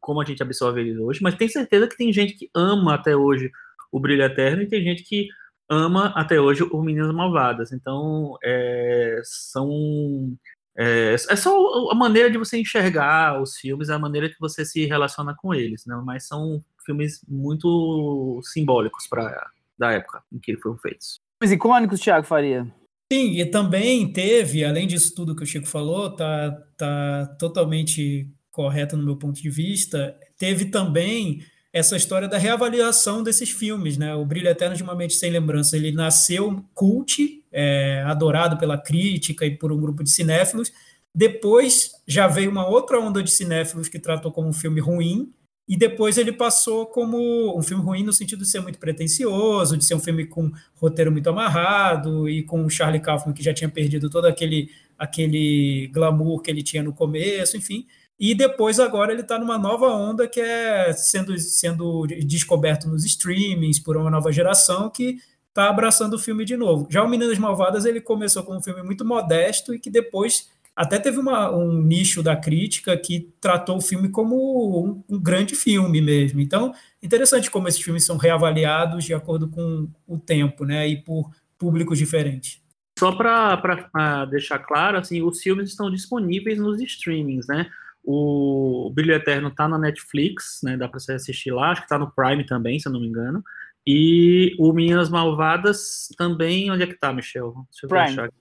como 0.00 0.20
a 0.20 0.24
gente 0.24 0.42
absorve 0.42 0.80
ele 0.80 0.98
hoje. 0.98 1.20
Mas 1.22 1.36
tenho 1.36 1.50
certeza 1.50 1.88
que 1.88 1.96
tem 1.96 2.12
gente 2.12 2.34
que 2.34 2.50
ama 2.54 2.94
até 2.94 3.16
hoje 3.16 3.50
o 3.90 3.98
Brilho 4.00 4.22
Eterno 4.22 4.62
e 4.62 4.68
tem 4.68 4.82
gente 4.82 5.02
que 5.02 5.28
ama 5.68 6.12
até 6.16 6.40
hoje 6.40 6.62
o 6.64 6.82
Meninas 6.82 7.14
Malvadas. 7.14 7.72
Então, 7.72 8.36
é, 8.44 9.20
são 9.24 10.36
É, 10.76 11.14
é 11.14 11.36
só 11.36 11.90
a 11.90 11.94
maneira 11.94 12.30
de 12.30 12.38
você 12.38 12.58
enxergar 12.58 13.40
os 13.42 13.56
filmes, 13.56 13.90
a 13.90 13.98
maneira 13.98 14.28
que 14.28 14.38
você 14.40 14.64
se 14.64 14.86
relaciona 14.86 15.34
com 15.36 15.52
eles, 15.54 15.84
né? 15.86 16.00
Mas 16.04 16.26
são 16.26 16.62
filmes 16.86 17.20
muito 17.28 18.40
simbólicos 18.44 19.06
para 19.08 19.50
da 19.80 19.92
época 19.92 20.22
em 20.30 20.38
que 20.38 20.52
eles 20.52 20.60
foram 20.60 20.76
feitos. 20.76 21.18
Filmes 21.42 21.56
icônicos, 21.56 22.00
Thiago 22.00 22.26
Faria. 22.26 22.70
Sim, 23.12 23.40
e 23.40 23.46
também 23.46 24.12
teve, 24.12 24.64
além 24.64 24.86
disso 24.86 25.14
tudo 25.14 25.34
que 25.34 25.42
o 25.42 25.46
Chico 25.46 25.66
falou, 25.66 26.14
tá, 26.14 26.52
tá 26.76 27.34
totalmente 27.38 28.30
correto 28.52 28.96
no 28.96 29.02
meu 29.02 29.16
ponto 29.16 29.40
de 29.40 29.50
vista, 29.50 30.16
teve 30.38 30.66
também 30.66 31.42
essa 31.72 31.96
história 31.96 32.28
da 32.28 32.36
reavaliação 32.36 33.22
desses 33.22 33.50
filmes, 33.50 33.96
né? 33.96 34.14
O 34.14 34.24
Brilho 34.24 34.48
Eterno 34.48 34.76
de 34.76 34.82
uma 34.82 34.94
Mente 34.94 35.14
Sem 35.14 35.30
Lembrança, 35.30 35.76
ele 35.76 35.92
nasceu 35.92 36.64
cult, 36.74 37.42
é, 37.50 38.02
adorado 38.06 38.58
pela 38.58 38.76
crítica 38.76 39.46
e 39.46 39.56
por 39.56 39.72
um 39.72 39.80
grupo 39.80 40.04
de 40.04 40.10
cinéfilos. 40.10 40.72
Depois 41.14 41.92
já 42.06 42.28
veio 42.28 42.50
uma 42.50 42.68
outra 42.68 43.00
onda 43.00 43.22
de 43.22 43.30
cinéfilos 43.30 43.88
que 43.88 43.98
tratou 43.98 44.30
como 44.30 44.48
um 44.48 44.52
filme 44.52 44.80
ruim, 44.80 45.32
e 45.70 45.76
depois 45.76 46.18
ele 46.18 46.32
passou 46.32 46.84
como 46.84 47.56
um 47.56 47.62
filme 47.62 47.84
ruim 47.84 48.02
no 48.02 48.12
sentido 48.12 48.40
de 48.40 48.50
ser 48.50 48.60
muito 48.60 48.76
pretencioso, 48.76 49.76
de 49.76 49.84
ser 49.84 49.94
um 49.94 50.00
filme 50.00 50.26
com 50.26 50.50
roteiro 50.74 51.12
muito 51.12 51.30
amarrado 51.30 52.28
e 52.28 52.42
com 52.42 52.64
o 52.64 52.68
Charlie 52.68 53.00
Kaufman 53.00 53.32
que 53.32 53.40
já 53.40 53.54
tinha 53.54 53.70
perdido 53.70 54.10
todo 54.10 54.24
aquele 54.24 54.68
aquele 54.98 55.88
glamour 55.94 56.42
que 56.42 56.50
ele 56.50 56.64
tinha 56.64 56.82
no 56.82 56.92
começo, 56.92 57.56
enfim. 57.56 57.86
E 58.18 58.34
depois 58.34 58.80
agora 58.80 59.12
ele 59.12 59.20
está 59.20 59.38
numa 59.38 59.56
nova 59.56 59.86
onda 59.86 60.26
que 60.26 60.40
é 60.40 60.92
sendo, 60.92 61.38
sendo 61.38 62.04
descoberto 62.26 62.88
nos 62.88 63.04
streamings 63.04 63.78
por 63.78 63.96
uma 63.96 64.10
nova 64.10 64.32
geração 64.32 64.90
que 64.90 65.18
está 65.50 65.70
abraçando 65.70 66.14
o 66.14 66.18
filme 66.18 66.44
de 66.44 66.56
novo. 66.56 66.88
Já 66.90 67.04
o 67.04 67.08
Meninas 67.08 67.38
Malvadas 67.38 67.84
ele 67.84 68.00
começou 68.00 68.42
como 68.42 68.58
um 68.58 68.62
filme 68.62 68.82
muito 68.82 69.04
modesto 69.04 69.72
e 69.72 69.78
que 69.78 69.88
depois 69.88 70.48
até 70.80 70.98
teve 70.98 71.18
uma, 71.18 71.54
um 71.54 71.82
nicho 71.82 72.22
da 72.22 72.34
crítica 72.34 72.96
que 72.96 73.30
tratou 73.38 73.76
o 73.76 73.82
filme 73.82 74.08
como 74.08 74.82
um, 74.82 75.04
um, 75.14 75.20
grande 75.20 75.54
filme 75.54 76.00
mesmo. 76.00 76.40
Então, 76.40 76.72
interessante 77.02 77.50
como 77.50 77.68
esses 77.68 77.82
filmes 77.82 78.02
são 78.02 78.16
reavaliados 78.16 79.04
de 79.04 79.12
acordo 79.12 79.46
com 79.46 79.90
o 80.08 80.18
tempo, 80.18 80.64
né, 80.64 80.88
e 80.88 80.96
por 80.96 81.30
públicos 81.58 81.98
diferentes. 81.98 82.62
Só 82.98 83.12
para 83.12 84.24
deixar 84.30 84.60
claro, 84.60 84.96
assim, 84.96 85.20
os 85.20 85.42
filmes 85.42 85.68
estão 85.68 85.90
disponíveis 85.90 86.58
nos 86.58 86.80
streamings, 86.80 87.46
né? 87.46 87.70
O 88.02 88.90
Brilho 88.94 89.12
Eterno 89.12 89.48
está 89.48 89.68
na 89.68 89.76
Netflix, 89.76 90.60
né? 90.64 90.78
Dá 90.78 90.88
para 90.88 90.98
você 90.98 91.12
assistir 91.12 91.52
lá, 91.52 91.72
acho 91.72 91.82
que 91.82 91.86
está 91.86 91.98
no 91.98 92.10
Prime 92.10 92.46
também, 92.46 92.78
se 92.78 92.88
eu 92.88 92.92
não 92.92 93.00
me 93.00 93.06
engano. 93.06 93.44
E 93.86 94.54
o 94.58 94.72
Meninas 94.72 95.10
Malvadas 95.10 96.08
também, 96.16 96.70
onde 96.70 96.84
é 96.84 96.86
que 96.86 96.94
está, 96.94 97.12
Michel? 97.12 97.52
Deixa 97.70 97.84
eu 97.84 97.88
Prime. 97.88 98.04
achar. 98.04 98.24
No 98.24 98.32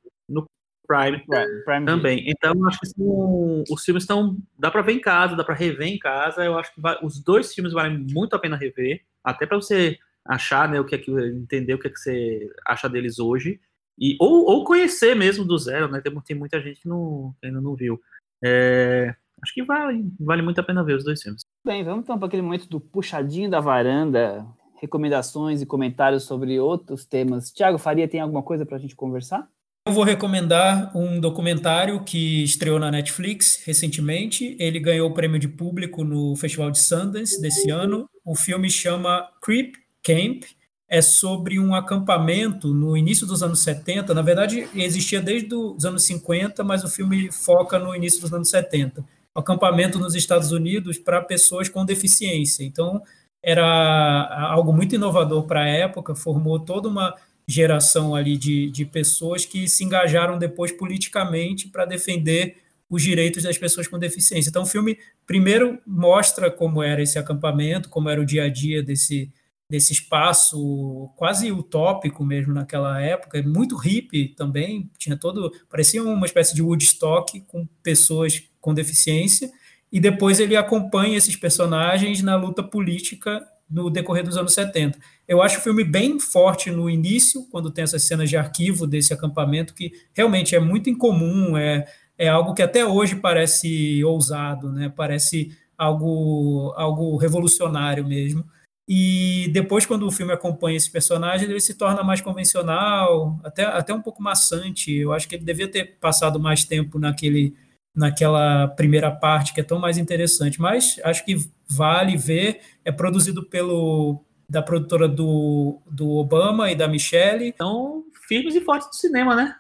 Prime, 0.90 1.24
Prime, 1.28 1.64
Prime 1.64 1.86
também. 1.86 2.24
Então, 2.28 2.68
acho 2.68 2.80
que 2.80 2.88
são, 2.88 3.64
os 3.70 3.86
filmes 3.86 4.04
estão. 4.04 4.36
Dá 4.58 4.72
para 4.72 4.82
ver 4.82 4.94
em 4.94 5.00
casa, 5.00 5.36
dá 5.36 5.44
para 5.44 5.54
rever 5.54 5.88
em 5.88 6.00
casa. 6.00 6.44
Eu 6.44 6.58
acho 6.58 6.74
que 6.74 6.82
vai, 6.82 6.98
os 7.04 7.22
dois 7.24 7.54
filmes 7.54 7.74
valem 7.74 8.08
muito 8.12 8.36
a 8.36 8.40
pena 8.40 8.58
rever, 8.58 9.04
até 9.24 9.46
para 9.46 9.58
você 9.58 10.00
achar, 10.26 10.68
né, 10.68 10.80
o 10.80 10.86
que 10.86 10.96
é 10.96 10.98
que 10.98 11.12
entender 11.12 11.76
o 11.76 11.80
que 11.80 11.88
é 11.88 11.90
que 11.92 12.00
você 12.00 12.52
acha 12.66 12.90
deles 12.90 13.20
hoje 13.20 13.60
e 14.00 14.16
ou, 14.20 14.46
ou 14.46 14.64
conhecer 14.64 15.16
mesmo 15.16 15.46
do 15.46 15.58
zero, 15.58 15.92
né? 15.92 16.02
Tem, 16.02 16.14
tem 16.22 16.36
muita 16.36 16.60
gente 16.60 16.82
que, 16.82 16.88
não, 16.88 17.36
que 17.40 17.48
ainda 17.48 17.62
não 17.62 17.76
viu. 17.76 18.00
É, 18.44 19.14
acho 19.44 19.54
que 19.54 19.64
vale, 19.64 20.10
vale 20.20 20.42
muito 20.42 20.60
a 20.60 20.64
pena 20.64 20.84
ver 20.84 20.96
os 20.96 21.04
dois 21.04 21.22
filmes. 21.22 21.44
Bem, 21.64 21.84
vamos 21.84 22.04
então 22.04 22.18
para 22.18 22.28
aquele 22.28 22.42
momento 22.42 22.68
do 22.68 22.80
puxadinho 22.80 23.50
da 23.50 23.60
varanda, 23.60 24.44
recomendações 24.82 25.62
e 25.62 25.66
comentários 25.66 26.24
sobre 26.24 26.60
outros 26.60 27.06
temas. 27.06 27.52
Tiago 27.52 27.78
Faria, 27.78 28.08
tem 28.08 28.22
alguma 28.22 28.42
coisa 28.42 28.66
para 28.66 28.78
a 28.78 28.80
gente 28.80 28.96
conversar? 28.96 29.48
Eu 29.90 29.94
vou 29.94 30.04
recomendar 30.04 30.96
um 30.96 31.20
documentário 31.20 32.04
que 32.04 32.44
estreou 32.44 32.78
na 32.78 32.92
Netflix 32.92 33.64
recentemente. 33.66 34.56
Ele 34.60 34.80
ganhou 34.80 35.10
o 35.10 35.14
prêmio 35.16 35.40
de 35.40 35.48
público 35.48 36.04
no 36.04 36.36
Festival 36.36 36.70
de 36.70 36.78
Sundance 36.78 37.42
desse 37.42 37.72
ano. 37.72 38.08
O 38.24 38.36
filme 38.36 38.70
chama 38.70 39.28
Creep 39.42 39.78
Camp. 40.04 40.44
É 40.88 41.02
sobre 41.02 41.60
um 41.60 41.74
acampamento 41.74 42.72
no 42.72 42.96
início 42.96 43.26
dos 43.26 43.42
anos 43.42 43.64
70. 43.64 44.14
Na 44.14 44.22
verdade, 44.22 44.68
existia 44.76 45.20
desde 45.20 45.56
os 45.56 45.84
anos 45.84 46.04
50, 46.04 46.64
mas 46.64 46.84
o 46.84 46.88
filme 46.88 47.32
foca 47.32 47.80
no 47.80 47.96
início 47.96 48.22
dos 48.22 48.32
anos 48.32 48.50
70. 48.50 49.02
Um 49.36 49.40
acampamento 49.40 49.98
nos 49.98 50.14
Estados 50.14 50.52
Unidos 50.52 51.00
para 51.00 51.20
pessoas 51.20 51.68
com 51.68 51.84
deficiência. 51.84 52.64
Então, 52.64 53.02
era 53.42 54.52
algo 54.52 54.72
muito 54.72 54.94
inovador 54.94 55.48
para 55.48 55.62
a 55.62 55.68
época, 55.68 56.14
formou 56.14 56.60
toda 56.60 56.88
uma 56.88 57.16
geração 57.50 58.14
ali 58.14 58.38
de, 58.38 58.70
de 58.70 58.86
pessoas 58.86 59.44
que 59.44 59.68
se 59.68 59.84
engajaram 59.84 60.38
depois 60.38 60.72
politicamente 60.72 61.68
para 61.68 61.84
defender 61.84 62.58
os 62.88 63.02
direitos 63.02 63.44
das 63.44 63.58
pessoas 63.58 63.88
com 63.88 63.98
deficiência. 63.98 64.50
Então, 64.50 64.62
o 64.62 64.68
filme 64.68 65.00
primeiro 65.26 65.80
mostra 65.86 66.52
como 66.52 66.84
era 66.84 67.02
esse 67.02 67.18
acampamento, 67.18 67.90
como 67.90 68.08
era 68.08 68.22
o 68.22 68.26
dia 68.26 68.44
a 68.44 68.50
dia 68.50 68.84
desse, 68.84 69.32
desse 69.68 69.94
espaço 69.94 71.10
quase 71.16 71.52
utópico 71.52 72.24
mesmo 72.24 72.54
naquela 72.54 73.02
época, 73.02 73.42
muito 73.42 73.76
hippie 73.76 74.30
também, 74.36 74.88
tinha 75.00 75.18
todo, 75.18 75.52
parecia 75.68 76.04
uma 76.04 76.28
espécie 76.28 76.54
de 76.54 76.62
Woodstock 76.62 77.42
com 77.42 77.68
pessoas 77.82 78.44
com 78.62 78.76
deficiência, 78.76 79.52
e 79.92 80.00
depois 80.00 80.40
ele 80.40 80.56
acompanha 80.56 81.18
esses 81.18 81.36
personagens 81.36 82.22
na 82.22 82.36
luta 82.36 82.62
política 82.62 83.44
no 83.68 83.90
decorrer 83.90 84.24
dos 84.24 84.38
anos 84.38 84.54
70. 84.54 85.00
Eu 85.30 85.44
acho 85.44 85.60
o 85.60 85.62
filme 85.62 85.84
bem 85.84 86.20
forte 86.20 86.72
no 86.72 86.90
início, 86.90 87.46
quando 87.52 87.70
tem 87.70 87.84
essas 87.84 88.02
cenas 88.04 88.28
de 88.32 88.36
arquivo 88.36 88.88
desse 88.88 89.14
acampamento, 89.14 89.76
que 89.76 89.92
realmente 90.12 90.56
é 90.56 90.60
muito 90.60 90.90
incomum, 90.90 91.56
é, 91.56 91.86
é 92.18 92.28
algo 92.28 92.56
que 92.56 92.64
até 92.64 92.84
hoje 92.84 93.16
parece 93.16 94.04
ousado, 94.04 94.72
né? 94.72 94.90
parece 94.90 95.56
algo, 95.78 96.74
algo 96.76 97.16
revolucionário 97.16 98.04
mesmo. 98.08 98.44
E 98.88 99.52
depois, 99.54 99.86
quando 99.86 100.08
o 100.08 100.12
filme 100.12 100.34
acompanha 100.34 100.78
esse 100.78 100.92
personagem, 100.92 101.48
ele 101.48 101.62
se 101.62 101.76
torna 101.76 102.02
mais 102.02 102.22
convencional, 102.22 103.40
até, 103.44 103.66
até 103.66 103.94
um 103.94 104.02
pouco 104.02 104.24
maçante. 104.24 104.92
Eu 104.92 105.14
acho 105.14 105.30
que 105.30 105.36
ele 105.36 105.46
devia 105.46 105.68
ter 105.68 106.00
passado 106.00 106.40
mais 106.40 106.64
tempo 106.64 106.98
naquele 106.98 107.54
naquela 107.96 108.68
primeira 108.68 109.12
parte 109.12 109.54
que 109.54 109.60
é 109.60 109.64
tão 109.64 109.80
mais 109.80 109.98
interessante, 109.98 110.62
mas 110.62 111.00
acho 111.04 111.26
que 111.26 111.36
vale 111.68 112.16
ver, 112.16 112.62
é 112.86 112.92
produzido 112.92 113.44
pelo 113.44 114.24
da 114.50 114.62
produtora 114.62 115.08
do, 115.08 115.80
do 115.90 116.10
Obama 116.12 116.72
e 116.72 116.76
da 116.76 116.88
Michelle. 116.88 117.48
Então, 117.48 118.04
firmes 118.28 118.56
e 118.56 118.62
fortes 118.62 118.90
do 118.90 118.96
cinema, 118.96 119.36
né? 119.36 119.56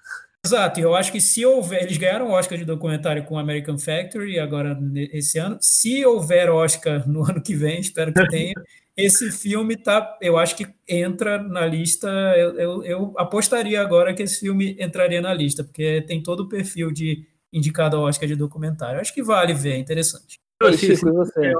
Exato, 0.45 0.79
eu 0.79 0.95
acho 0.95 1.11
que 1.11 1.19
se 1.19 1.45
houver, 1.45 1.83
eles 1.83 1.97
ganharam 1.97 2.29
o 2.29 2.31
Oscar 2.31 2.57
de 2.57 2.63
documentário 2.63 3.25
com 3.25 3.37
American 3.37 3.77
Factory 3.77 4.39
agora 4.39 4.77
esse 5.11 5.37
ano. 5.37 5.57
Se 5.59 6.05
houver 6.05 6.49
Oscar 6.49 7.07
no 7.07 7.23
ano 7.29 7.41
que 7.41 7.53
vem, 7.53 7.79
espero 7.79 8.13
que 8.13 8.25
tenha, 8.29 8.53
esse 8.95 9.31
filme 9.31 9.75
tá, 9.75 10.17
eu 10.21 10.37
acho 10.37 10.55
que 10.55 10.67
entra 10.87 11.41
na 11.41 11.65
lista. 11.65 12.07
Eu, 12.37 12.57
eu, 12.57 12.83
eu, 12.83 13.13
apostaria 13.17 13.81
agora 13.81 14.13
que 14.13 14.23
esse 14.23 14.39
filme 14.39 14.77
entraria 14.79 15.21
na 15.21 15.33
lista, 15.33 15.63
porque 15.63 16.01
tem 16.01 16.23
todo 16.23 16.41
o 16.41 16.49
perfil 16.49 16.91
de 16.91 17.25
indicado 17.51 17.97
ao 17.97 18.03
Oscar 18.03 18.27
de 18.27 18.35
documentário. 18.35 18.99
Acho 18.99 19.13
que 19.13 19.23
vale 19.23 19.53
ver, 19.53 19.73
é 19.73 19.77
interessante. 19.77 20.39
Se, 20.75 20.97
se, 20.97 21.05
não 21.05 21.23
tiver, 21.23 21.53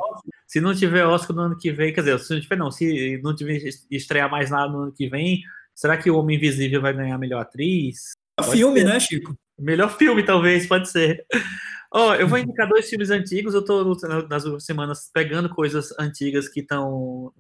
se, 0.46 0.62
não 0.62 0.76
tiver 0.76 1.06
Oscar 1.06 1.34
no 1.34 1.44
ano 1.44 1.58
que 1.58 1.72
vem, 1.72 1.94
quer 1.94 2.02
dizer, 2.02 2.20
se 2.20 2.34
não 2.34 2.42
tiver, 2.42 2.56
não, 2.58 2.70
se 2.72 3.20
não 3.24 3.34
tiver 3.34 3.62
estrear 3.90 4.30
mais 4.30 4.50
nada 4.50 4.70
no 4.70 4.84
ano 4.84 4.92
que 4.92 5.08
vem, 5.08 5.42
será 5.74 5.96
que 5.96 6.12
o 6.12 6.18
Homem 6.18 6.36
Invisível 6.36 6.82
vai 6.82 6.94
ganhar 6.94 7.18
melhor 7.18 7.42
atriz? 7.42 8.12
Pode 8.36 8.52
filme, 8.52 8.82
ser. 8.82 8.86
né, 8.86 9.00
Chico? 9.00 9.38
Melhor 9.58 9.98
filme, 9.98 10.24
talvez, 10.24 10.68
pode 10.68 10.90
ser. 10.90 11.26
Ó, 11.92 12.10
oh, 12.10 12.16
eu 12.16 12.28
vou 12.28 12.38
indicar 12.38 12.68
dois 12.68 12.90
filmes 12.90 13.10
antigos. 13.10 13.54
Eu 13.54 13.64
tô 13.64 13.84
nas 14.30 14.44
últimas 14.44 14.66
semanas 14.66 15.10
pegando 15.14 15.50
coisas 15.50 15.92
antigas 15.98 16.48
que 16.48 16.60
estão 16.60 17.34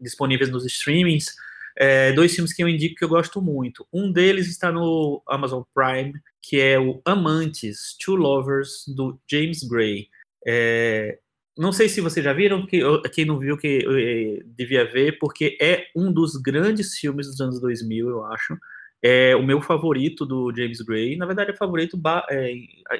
disponíveis 0.00 0.50
nos 0.50 0.66
streamings. 0.66 1.34
É, 1.78 2.12
dois 2.12 2.34
filmes 2.34 2.52
que 2.52 2.62
eu 2.62 2.68
indico 2.68 2.96
que 2.96 3.04
eu 3.04 3.08
gosto 3.08 3.40
muito. 3.40 3.86
Um 3.92 4.12
deles 4.12 4.48
está 4.48 4.70
no 4.70 5.22
Amazon 5.26 5.62
Prime, 5.72 6.12
que 6.42 6.60
é 6.60 6.78
o 6.78 7.00
Amantes, 7.04 7.96
Two 8.04 8.16
Lovers, 8.16 8.84
do 8.88 9.18
James 9.30 9.62
Gray. 9.62 10.08
É, 10.46 11.18
não 11.56 11.72
sei 11.72 11.88
se 11.88 12.00
vocês 12.00 12.24
já 12.24 12.32
viram, 12.32 12.66
que, 12.66 12.80
quem 13.10 13.24
não 13.24 13.38
viu 13.38 13.56
que 13.56 13.84
é, 13.86 14.44
devia 14.46 14.90
ver, 14.90 15.18
porque 15.18 15.58
é 15.60 15.86
um 15.94 16.12
dos 16.12 16.36
grandes 16.36 16.96
filmes 16.98 17.26
dos 17.26 17.40
anos 17.40 17.60
2000, 17.60 18.08
eu 18.08 18.24
acho. 18.26 18.56
É 19.02 19.34
o 19.34 19.42
meu 19.42 19.60
favorito 19.60 20.26
do 20.26 20.54
James 20.54 20.80
Gray. 20.80 21.16
Na 21.16 21.26
verdade, 21.26 21.50
é 21.50 21.56
favorito 21.56 22.00
é, 22.30 22.52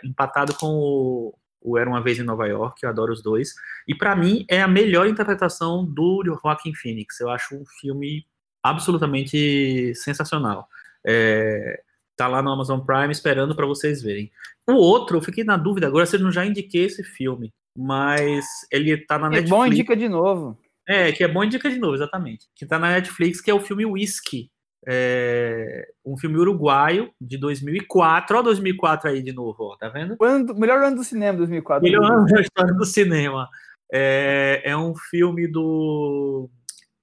empatado 0.05 0.55
com 0.55 0.67
o, 0.67 1.35
o 1.61 1.79
Era 1.79 1.89
Uma 1.89 2.03
Vez 2.03 2.19
em 2.19 2.23
Nova 2.23 2.47
York, 2.47 2.83
eu 2.83 2.89
adoro 2.89 3.13
os 3.13 3.23
dois. 3.23 3.55
E 3.87 3.95
para 3.95 4.17
mim, 4.17 4.45
é 4.49 4.63
a 4.63 4.69
melhor 4.69 5.07
interpretação 5.07 5.85
do 5.85 6.23
Joaquin 6.25 6.75
Phoenix. 6.75 7.21
Eu 7.21 7.31
acho 7.31 7.55
um 7.55 7.65
filme 7.81 8.27
absolutamente 8.63 9.95
sensacional. 9.95 10.67
É, 11.07 11.83
tá 12.21 12.29
lá 12.29 12.43
no 12.43 12.51
Amazon 12.51 12.81
Prime 12.81 13.11
esperando 13.11 13.57
para 13.57 13.65
vocês 13.65 14.03
verem. 14.03 14.31
O 14.69 14.75
outro, 14.75 15.17
eu 15.17 15.23
fiquei 15.23 15.43
na 15.43 15.57
dúvida 15.57 15.87
agora 15.87 16.05
se 16.05 16.17
eu 16.17 16.21
não 16.21 16.31
já 16.31 16.45
indiquei 16.45 16.85
esse 16.85 17.03
filme, 17.03 17.51
mas 17.75 18.45
ele 18.71 18.95
tá 18.99 19.19
na 19.19 19.29
é 19.29 19.31
Netflix. 19.31 19.51
É 19.51 19.57
bom 19.57 19.67
indica 19.67 19.97
de 19.97 20.07
novo. 20.07 20.59
É, 20.87 21.13
que 21.13 21.25
é 21.25 21.29
bom 21.29 21.43
indica 21.43 21.71
de 21.71 21.79
novo, 21.79 21.95
exatamente. 21.95 22.47
Que 22.55 22.67
tá 22.67 22.79
na 22.79 22.91
Netflix, 22.91 23.41
que 23.41 23.51
é 23.51 23.55
o 23.55 23.61
filme 23.61 23.87
Whisky, 23.87 24.51
é, 24.87 25.89
um 26.05 26.19
filme 26.19 26.37
uruguaio 26.37 27.11
de 27.19 27.39
2004. 27.39 28.37
Olha 28.37 28.45
2004 28.45 29.09
aí 29.09 29.23
de 29.23 29.33
novo, 29.33 29.57
ó, 29.65 29.77
tá 29.79 29.89
vendo? 29.89 30.15
O 30.21 30.25
ano 30.25 30.45
do- 30.45 30.55
melhor 30.55 30.83
ano 30.83 30.97
do 30.97 31.05
cinema, 31.05 31.39
2004. 31.39 31.83
Melhor 31.83 32.05
ano 32.05 32.27
da 32.27 32.41
história 32.43 32.75
do 32.75 32.85
cinema. 32.85 33.49
É, 33.93 34.63
é 34.67 34.77
um 34.77 34.95
filme 34.95 35.49
do. 35.49 36.49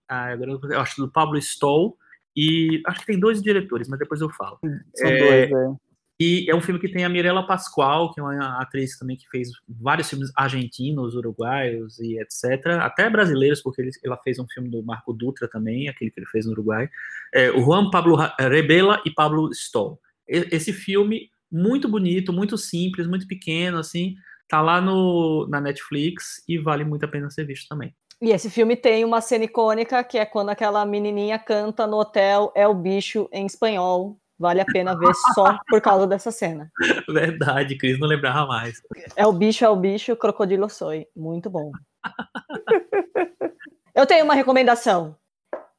Ah, 0.07 0.27
agora 0.31 0.57
acho 0.79 1.01
do 1.01 1.11
Pablo 1.11 1.37
Stoll. 1.37 1.97
E 2.37 2.83
acho 2.85 2.99
que 2.99 3.07
tem 3.07 3.19
dois 3.19 3.41
diretores, 3.41 3.87
mas 3.87 3.97
depois 3.97 4.21
eu 4.21 4.29
falo. 4.29 4.59
São 4.95 5.09
É, 5.09 5.17
dois, 5.17 5.51
é. 5.51 5.75
E 6.19 6.49
é 6.49 6.55
um 6.55 6.61
filme 6.61 6.79
que 6.79 6.89
tem 6.89 7.05
a 7.05 7.09
Mirella 7.09 7.45
Pascoal, 7.45 8.11
que 8.13 8.19
é 8.19 8.23
uma 8.23 8.59
atriz 8.59 8.97
também 8.97 9.15
que 9.15 9.27
fez 9.29 9.49
vários 9.67 10.09
filmes 10.09 10.31
argentinos, 10.35 11.13
uruguaios 11.15 11.99
e 11.99 12.19
etc. 12.19 12.65
Até 12.81 13.07
brasileiros, 13.09 13.61
porque 13.61 13.81
ele- 13.81 13.91
ela 14.03 14.17
fez 14.23 14.39
um 14.39 14.47
filme 14.47 14.67
do 14.69 14.81
Marco 14.83 15.13
Dutra 15.13 15.47
também, 15.47 15.87
aquele 15.89 16.09
que 16.09 16.19
ele 16.19 16.25
fez 16.27 16.45
no 16.45 16.53
Uruguai. 16.53 16.89
É, 17.33 17.51
o 17.51 17.61
Juan 17.61 17.89
Pablo 17.91 18.15
Ra- 18.15 18.35
Rebela 18.39 18.99
e 19.05 19.11
Pablo 19.11 19.51
Stoll. 19.51 19.99
Esse 20.27 20.73
filme, 20.73 21.29
muito 21.51 21.87
bonito, 21.87 22.33
muito 22.33 22.57
simples, 22.57 23.07
muito 23.07 23.27
pequeno, 23.27 23.77
assim, 23.77 24.15
tá 24.47 24.59
lá 24.59 24.81
no, 24.81 25.47
na 25.47 25.61
Netflix 25.61 26.43
e 26.47 26.57
vale 26.57 26.83
muito 26.83 27.03
a 27.05 27.07
pena 27.07 27.29
ser 27.29 27.45
visto 27.45 27.67
também. 27.67 27.93
E 28.21 28.31
esse 28.31 28.49
filme 28.49 28.75
tem 28.75 29.05
uma 29.05 29.21
cena 29.21 29.43
icônica, 29.43 30.03
que 30.03 30.17
é 30.17 30.25
quando 30.25 30.49
aquela 30.49 30.85
menininha 30.85 31.37
canta 31.37 31.85
no 31.85 31.97
hotel 31.97 32.51
É 32.55 32.67
o 32.67 32.73
Bicho 32.73 33.29
em 33.31 33.45
espanhol. 33.45 34.17
Vale 34.39 34.61
a 34.61 34.65
pena 34.65 34.97
ver 34.97 35.13
só 35.33 35.57
por 35.67 35.81
causa 35.81 36.05
dessa 36.05 36.31
cena. 36.31 36.71
Verdade, 37.09 37.75
Cris 37.75 37.99
não 37.99 38.07
lembrava 38.07 38.45
mais. 38.45 38.81
É 39.15 39.25
o 39.25 39.33
bicho, 39.33 39.65
é 39.65 39.69
o 39.69 39.75
bicho, 39.75 40.15
crocodilo 40.15 40.69
soy. 40.69 41.07
Muito 41.15 41.49
bom. 41.49 41.71
Eu 43.95 44.05
tenho 44.05 44.23
uma 44.23 44.35
recomendação. 44.35 45.15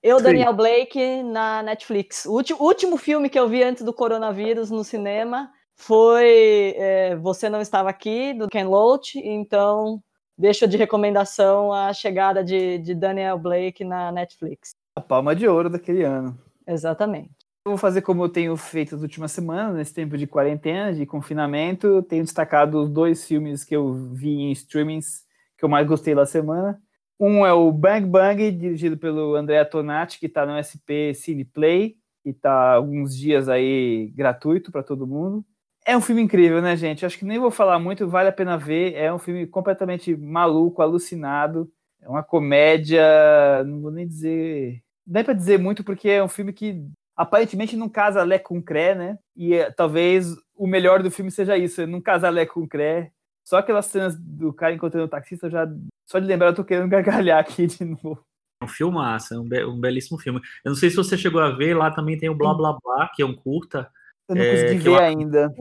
Eu, 0.03 0.19
Sim. 0.19 0.25
Daniel 0.25 0.53
Blake, 0.53 1.23
na 1.23 1.63
Netflix. 1.63 2.27
O 2.27 2.43
último 2.59 2.97
filme 2.97 3.29
que 3.29 3.39
eu 3.39 3.49
vi 3.49 3.63
antes 3.63 3.85
do 3.85 3.93
coronavírus 3.93 4.71
no 4.71 4.83
cinema 4.83 5.53
foi 5.77 6.75
é, 6.77 7.17
Você 7.17 7.49
Não 7.49 7.61
Estava 7.61 7.91
Aqui, 7.91 8.35
do 8.35 8.49
Ken 8.49 8.65
Loach. 8.65 9.21
Então, 9.21 10.03
deixo 10.39 10.69
de 10.69 10.77
recomendação 10.77 11.73
a 11.73 11.93
chegada 11.93 12.45
de, 12.45 12.79
de 12.79 12.95
Daniel 12.95 13.39
Blake 13.39 13.85
na 13.85 14.13
Netflix. 14.13 14.71
A 14.95 15.01
palma 15.01 15.35
de 15.35 15.49
ouro 15.49 15.69
daquele 15.69 16.05
ano. 16.05 16.39
Exatamente. 16.67 17.31
Eu 17.67 17.73
vou 17.73 17.79
fazer 17.79 18.03
como 18.03 18.25
eu 18.25 18.29
tenho 18.29 18.57
feito 18.57 18.95
as 18.95 19.03
últimas 19.03 19.33
semanas, 19.33 19.75
nesse 19.75 19.93
tempo 19.93 20.17
de 20.17 20.27
quarentena, 20.27 20.93
de 20.93 21.05
confinamento. 21.05 22.03
Tenho 22.05 22.25
destacado 22.25 22.81
os 22.81 22.89
dois 22.89 23.27
filmes 23.27 23.65
que 23.65 23.75
eu 23.75 23.93
vi 23.93 24.31
em 24.31 24.53
streamings 24.53 25.27
que 25.57 25.65
eu 25.65 25.69
mais 25.69 25.87
gostei 25.87 26.15
da 26.15 26.25
semana. 26.25 26.81
Um 27.21 27.45
é 27.45 27.53
o 27.53 27.73
Bang 27.73 28.07
Bang, 28.07 28.51
dirigido 28.53 28.97
pelo 28.97 29.35
Andrea 29.35 29.65
Tonati, 29.65 30.21
que 30.21 30.27
está 30.27 30.47
no 30.47 30.57
SP 30.63 31.13
Cineplay, 31.15 31.97
que 32.23 32.31
está 32.31 32.75
alguns 32.75 33.17
dias 33.17 33.49
aí 33.49 34.13
gratuito 34.15 34.71
para 34.71 34.85
todo 34.85 35.07
mundo. 35.07 35.45
É 35.89 35.97
um 35.97 36.03
filme 36.03 36.21
incrível, 36.21 36.61
né, 36.61 36.77
gente? 36.77 37.07
Acho 37.07 37.19
que 37.19 37.25
nem 37.25 37.39
vou 37.39 37.51
falar 37.51 37.79
muito, 37.79 38.07
vale 38.07 38.29
a 38.29 38.33
pena 38.33 38.59
ver. 38.59 38.93
É 38.95 39.11
um 39.11 39.19
filme 39.19 39.47
completamente 39.47 40.15
maluco, 40.15 40.83
alucinado. 40.83 41.67
É 42.03 42.07
uma 42.07 42.23
comédia, 42.23 43.03
não 43.65 43.81
vou 43.81 43.91
nem 43.91 44.07
dizer. 44.07 44.83
Não 45.07 45.15
dá 45.15 45.25
para 45.25 45.33
dizer 45.33 45.59
muito, 45.59 45.83
porque 45.83 46.11
é 46.11 46.23
um 46.23 46.29
filme 46.29 46.53
que 46.53 46.85
aparentemente 47.17 47.75
não 47.75 47.89
casa 47.89 48.23
Lé 48.23 48.39
com 48.39 48.63
Cré, 48.63 48.95
né? 48.95 49.19
E 49.35 49.55
é, 49.55 49.71
talvez 49.71 50.37
o 50.55 50.67
melhor 50.67 51.03
do 51.03 51.11
filme 51.11 51.31
seja 51.31 51.57
isso, 51.57 51.87
não 51.87 52.03
casar 52.03 52.29
Lé 52.29 52.45
com 52.45 52.69
Cré. 52.69 53.11
Só 53.43 53.57
aquelas 53.57 53.87
cenas 53.87 54.15
do 54.15 54.53
cara 54.53 54.75
encontrando 54.75 55.07
o 55.07 55.11
taxista, 55.11 55.49
já, 55.49 55.67
só 56.07 56.19
de 56.19 56.27
lembrar, 56.27 56.49
eu 56.49 56.55
tô 56.55 56.65
querendo 56.65 56.87
gargalhar 56.91 57.39
aqui 57.39 57.67
de 57.67 57.83
novo. 57.83 58.21
É 58.61 58.67
um 58.67 58.69
filmaço, 58.69 59.33
é 59.33 59.39
um, 59.39 59.49
be- 59.49 59.65
um 59.65 59.81
belíssimo 59.81 60.19
filme. 60.19 60.39
Eu 60.63 60.69
não 60.69 60.77
sei 60.77 60.91
se 60.91 60.97
você 60.97 61.17
chegou 61.17 61.41
a 61.41 61.49
ver, 61.51 61.75
lá 61.75 61.91
também 61.91 62.19
tem 62.19 62.29
o 62.29 62.35
Blá 62.35 62.53
Blá 62.53 62.77
Blá, 62.85 63.11
que 63.15 63.23
é 63.23 63.25
um 63.27 63.35
curta, 63.35 63.91
Eu 64.29 64.35
não 64.35 64.43
É, 64.43 64.51
consegui 64.63 64.79
ver 64.79 65.01
ainda 65.01 65.55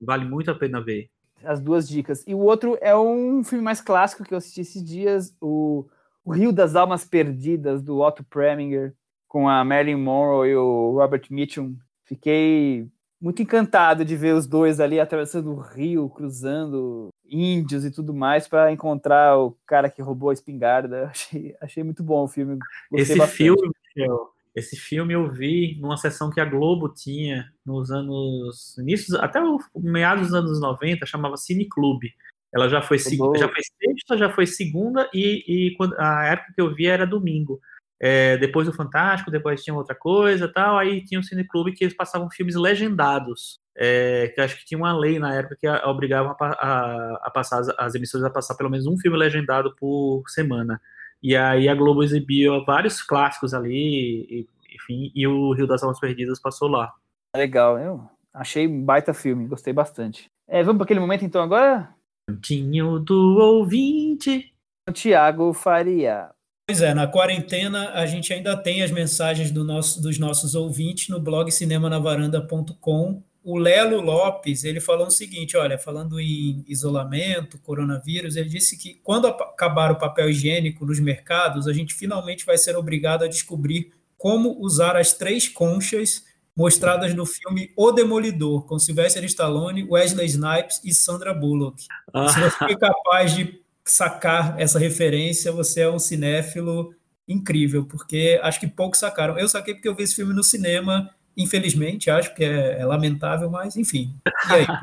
vale 0.00 0.24
muito 0.24 0.50
a 0.50 0.54
pena 0.54 0.80
ver. 0.80 1.08
as 1.44 1.60
duas 1.60 1.88
dicas. 1.88 2.24
E 2.26 2.34
o 2.34 2.38
outro 2.38 2.76
é 2.80 2.96
um 2.96 3.42
filme 3.44 3.62
mais 3.64 3.80
clássico 3.80 4.24
que 4.24 4.34
eu 4.34 4.38
assisti 4.38 4.60
esses 4.60 4.82
dias, 4.84 5.34
o, 5.40 5.86
o 6.24 6.32
Rio 6.32 6.52
das 6.52 6.74
Almas 6.76 7.04
Perdidas, 7.04 7.82
do 7.82 7.98
Otto 8.00 8.24
Preminger, 8.24 8.94
com 9.26 9.48
a 9.48 9.64
Marilyn 9.64 9.96
Monroe 9.96 10.50
e 10.50 10.56
o 10.56 10.92
Robert 10.92 11.22
Mitchum. 11.30 11.76
Fiquei 12.04 12.88
muito 13.20 13.42
encantado 13.42 14.04
de 14.04 14.16
ver 14.16 14.34
os 14.34 14.46
dois 14.46 14.80
ali 14.80 14.98
atravessando 15.00 15.50
o 15.52 15.58
rio, 15.60 16.08
cruzando 16.08 17.08
índios 17.30 17.84
e 17.84 17.90
tudo 17.90 18.14
mais 18.14 18.48
para 18.48 18.72
encontrar 18.72 19.36
o 19.38 19.56
cara 19.66 19.90
que 19.90 20.00
roubou 20.00 20.30
a 20.30 20.32
espingarda. 20.32 21.06
Achei, 21.12 21.54
achei 21.60 21.82
muito 21.84 22.02
bom 22.02 22.24
o 22.24 22.28
filme. 22.28 22.58
Gostei 22.90 23.02
Esse 23.02 23.16
bastante. 23.18 23.36
filme, 23.36 23.70
Michel, 23.96 24.30
esse 24.58 24.76
filme 24.76 25.14
eu 25.14 25.30
vi 25.30 25.78
numa 25.80 25.96
sessão 25.96 26.30
que 26.30 26.40
a 26.40 26.44
Globo 26.44 26.88
tinha 26.92 27.50
nos 27.64 27.90
anos. 27.90 28.76
Inícios, 28.78 29.18
até 29.18 29.40
o 29.40 29.58
meados 29.76 30.26
dos 30.28 30.34
anos 30.34 30.60
90, 30.60 31.06
chamava 31.06 31.36
Cine 31.36 31.68
Clube. 31.68 32.12
Ela 32.52 32.68
já 32.68 32.80
foi, 32.80 32.98
seg- 32.98 33.18
boa. 33.18 33.36
já 33.36 33.46
foi 33.48 33.62
sexta, 33.62 34.16
já 34.16 34.30
foi 34.30 34.46
segunda, 34.46 35.08
e, 35.12 35.44
e 35.68 35.76
quando, 35.76 35.94
a 35.98 36.24
época 36.24 36.52
que 36.54 36.60
eu 36.60 36.74
vi 36.74 36.86
era 36.86 37.06
domingo. 37.06 37.60
É, 38.00 38.36
depois 38.38 38.66
do 38.66 38.72
Fantástico, 38.72 39.30
depois 39.30 39.62
tinha 39.62 39.74
outra 39.74 39.94
coisa 39.94 40.46
tal, 40.46 40.78
aí 40.78 41.04
tinha 41.04 41.18
o 41.18 41.22
Cine 41.22 41.44
Clube 41.46 41.72
que 41.72 41.82
eles 41.84 41.96
passavam 41.96 42.30
filmes 42.30 42.54
legendados. 42.54 43.58
É, 43.76 44.28
que 44.34 44.40
acho 44.40 44.56
que 44.58 44.64
tinha 44.64 44.78
uma 44.78 44.96
lei 44.96 45.18
na 45.18 45.34
época 45.34 45.56
que 45.58 45.66
a- 45.66 45.88
obrigava 45.88 46.36
a, 46.40 46.44
a- 46.46 47.20
a 47.24 47.30
passar 47.30 47.58
as, 47.60 47.68
as 47.70 47.94
emissoras 47.94 48.24
a 48.24 48.30
passar 48.30 48.54
pelo 48.56 48.70
menos 48.70 48.86
um 48.86 48.96
filme 48.98 49.16
legendado 49.18 49.74
por 49.76 50.22
semana. 50.28 50.80
E 51.22 51.36
aí 51.36 51.68
a 51.68 51.74
Globo 51.74 52.02
exibia 52.02 52.50
vários 52.64 53.02
clássicos 53.02 53.52
ali, 53.54 54.26
e- 54.30 54.48
enfim, 54.74 55.10
e 55.14 55.26
o 55.26 55.52
Rio 55.52 55.66
das 55.66 55.82
Almas 55.82 55.98
Perdidas 55.98 56.40
passou 56.40 56.68
lá. 56.68 56.92
Legal, 57.36 57.78
eu 57.78 58.08
achei 58.32 58.66
um 58.68 58.84
baita 58.84 59.12
filme, 59.12 59.46
gostei 59.46 59.72
bastante. 59.72 60.26
É, 60.48 60.62
vamos 60.62 60.78
para 60.78 60.84
aquele 60.84 61.00
momento 61.00 61.24
então 61.24 61.42
agora? 61.42 61.94
Cantinho 62.28 62.98
do 63.00 63.38
ouvinte. 63.38 64.52
Tiago 64.92 65.52
Faria. 65.52 66.30
Pois 66.66 66.80
é, 66.82 66.94
na 66.94 67.06
quarentena 67.06 67.90
a 67.92 68.06
gente 68.06 68.32
ainda 68.32 68.56
tem 68.56 68.82
as 68.82 68.90
mensagens 68.90 69.50
do 69.50 69.64
nosso- 69.64 70.00
dos 70.02 70.18
nossos 70.18 70.54
ouvintes 70.54 71.08
no 71.08 71.18
blog 71.20 71.50
cinemanavaranda.com. 71.50 73.22
O 73.48 73.56
Lelo 73.56 74.02
Lopes, 74.02 74.62
ele 74.62 74.78
falou 74.78 75.06
o 75.06 75.10
seguinte, 75.10 75.56
olha, 75.56 75.78
falando 75.78 76.20
em 76.20 76.62
isolamento, 76.68 77.58
coronavírus, 77.58 78.36
ele 78.36 78.50
disse 78.50 78.76
que 78.76 79.00
quando 79.02 79.26
acabar 79.26 79.90
o 79.90 79.96
papel 79.96 80.28
higiênico 80.28 80.84
nos 80.84 81.00
mercados, 81.00 81.66
a 81.66 81.72
gente 81.72 81.94
finalmente 81.94 82.44
vai 82.44 82.58
ser 82.58 82.76
obrigado 82.76 83.24
a 83.24 83.26
descobrir 83.26 83.90
como 84.18 84.60
usar 84.60 84.98
as 84.98 85.14
três 85.14 85.48
conchas 85.48 86.26
mostradas 86.54 87.14
no 87.14 87.24
filme 87.24 87.72
O 87.74 87.90
Demolidor, 87.90 88.66
com 88.66 88.78
Sylvester 88.78 89.24
Stallone, 89.24 89.88
Wesley 89.88 90.26
Snipes 90.26 90.82
e 90.84 90.92
Sandra 90.92 91.32
Bullock. 91.32 91.86
Ah, 92.12 92.28
Se 92.28 92.38
você 92.38 92.50
foi 92.50 92.76
capaz 92.76 93.34
de 93.34 93.62
sacar 93.82 94.60
essa 94.60 94.78
referência, 94.78 95.50
você 95.50 95.80
é 95.80 95.90
um 95.90 95.98
cinéfilo 95.98 96.94
incrível, 97.26 97.86
porque 97.86 98.38
acho 98.42 98.60
que 98.60 98.66
poucos 98.66 99.00
sacaram. 99.00 99.38
Eu 99.38 99.48
saquei 99.48 99.72
porque 99.72 99.88
eu 99.88 99.94
vi 99.94 100.02
esse 100.02 100.16
filme 100.16 100.34
no 100.34 100.44
cinema, 100.44 101.08
infelizmente, 101.38 102.10
acho 102.10 102.34
que 102.34 102.44
é, 102.44 102.80
é 102.80 102.84
lamentável, 102.84 103.48
mas 103.50 103.76
enfim. 103.76 104.14
E 104.50 104.52
aí, 104.54 104.62
o 104.64 104.78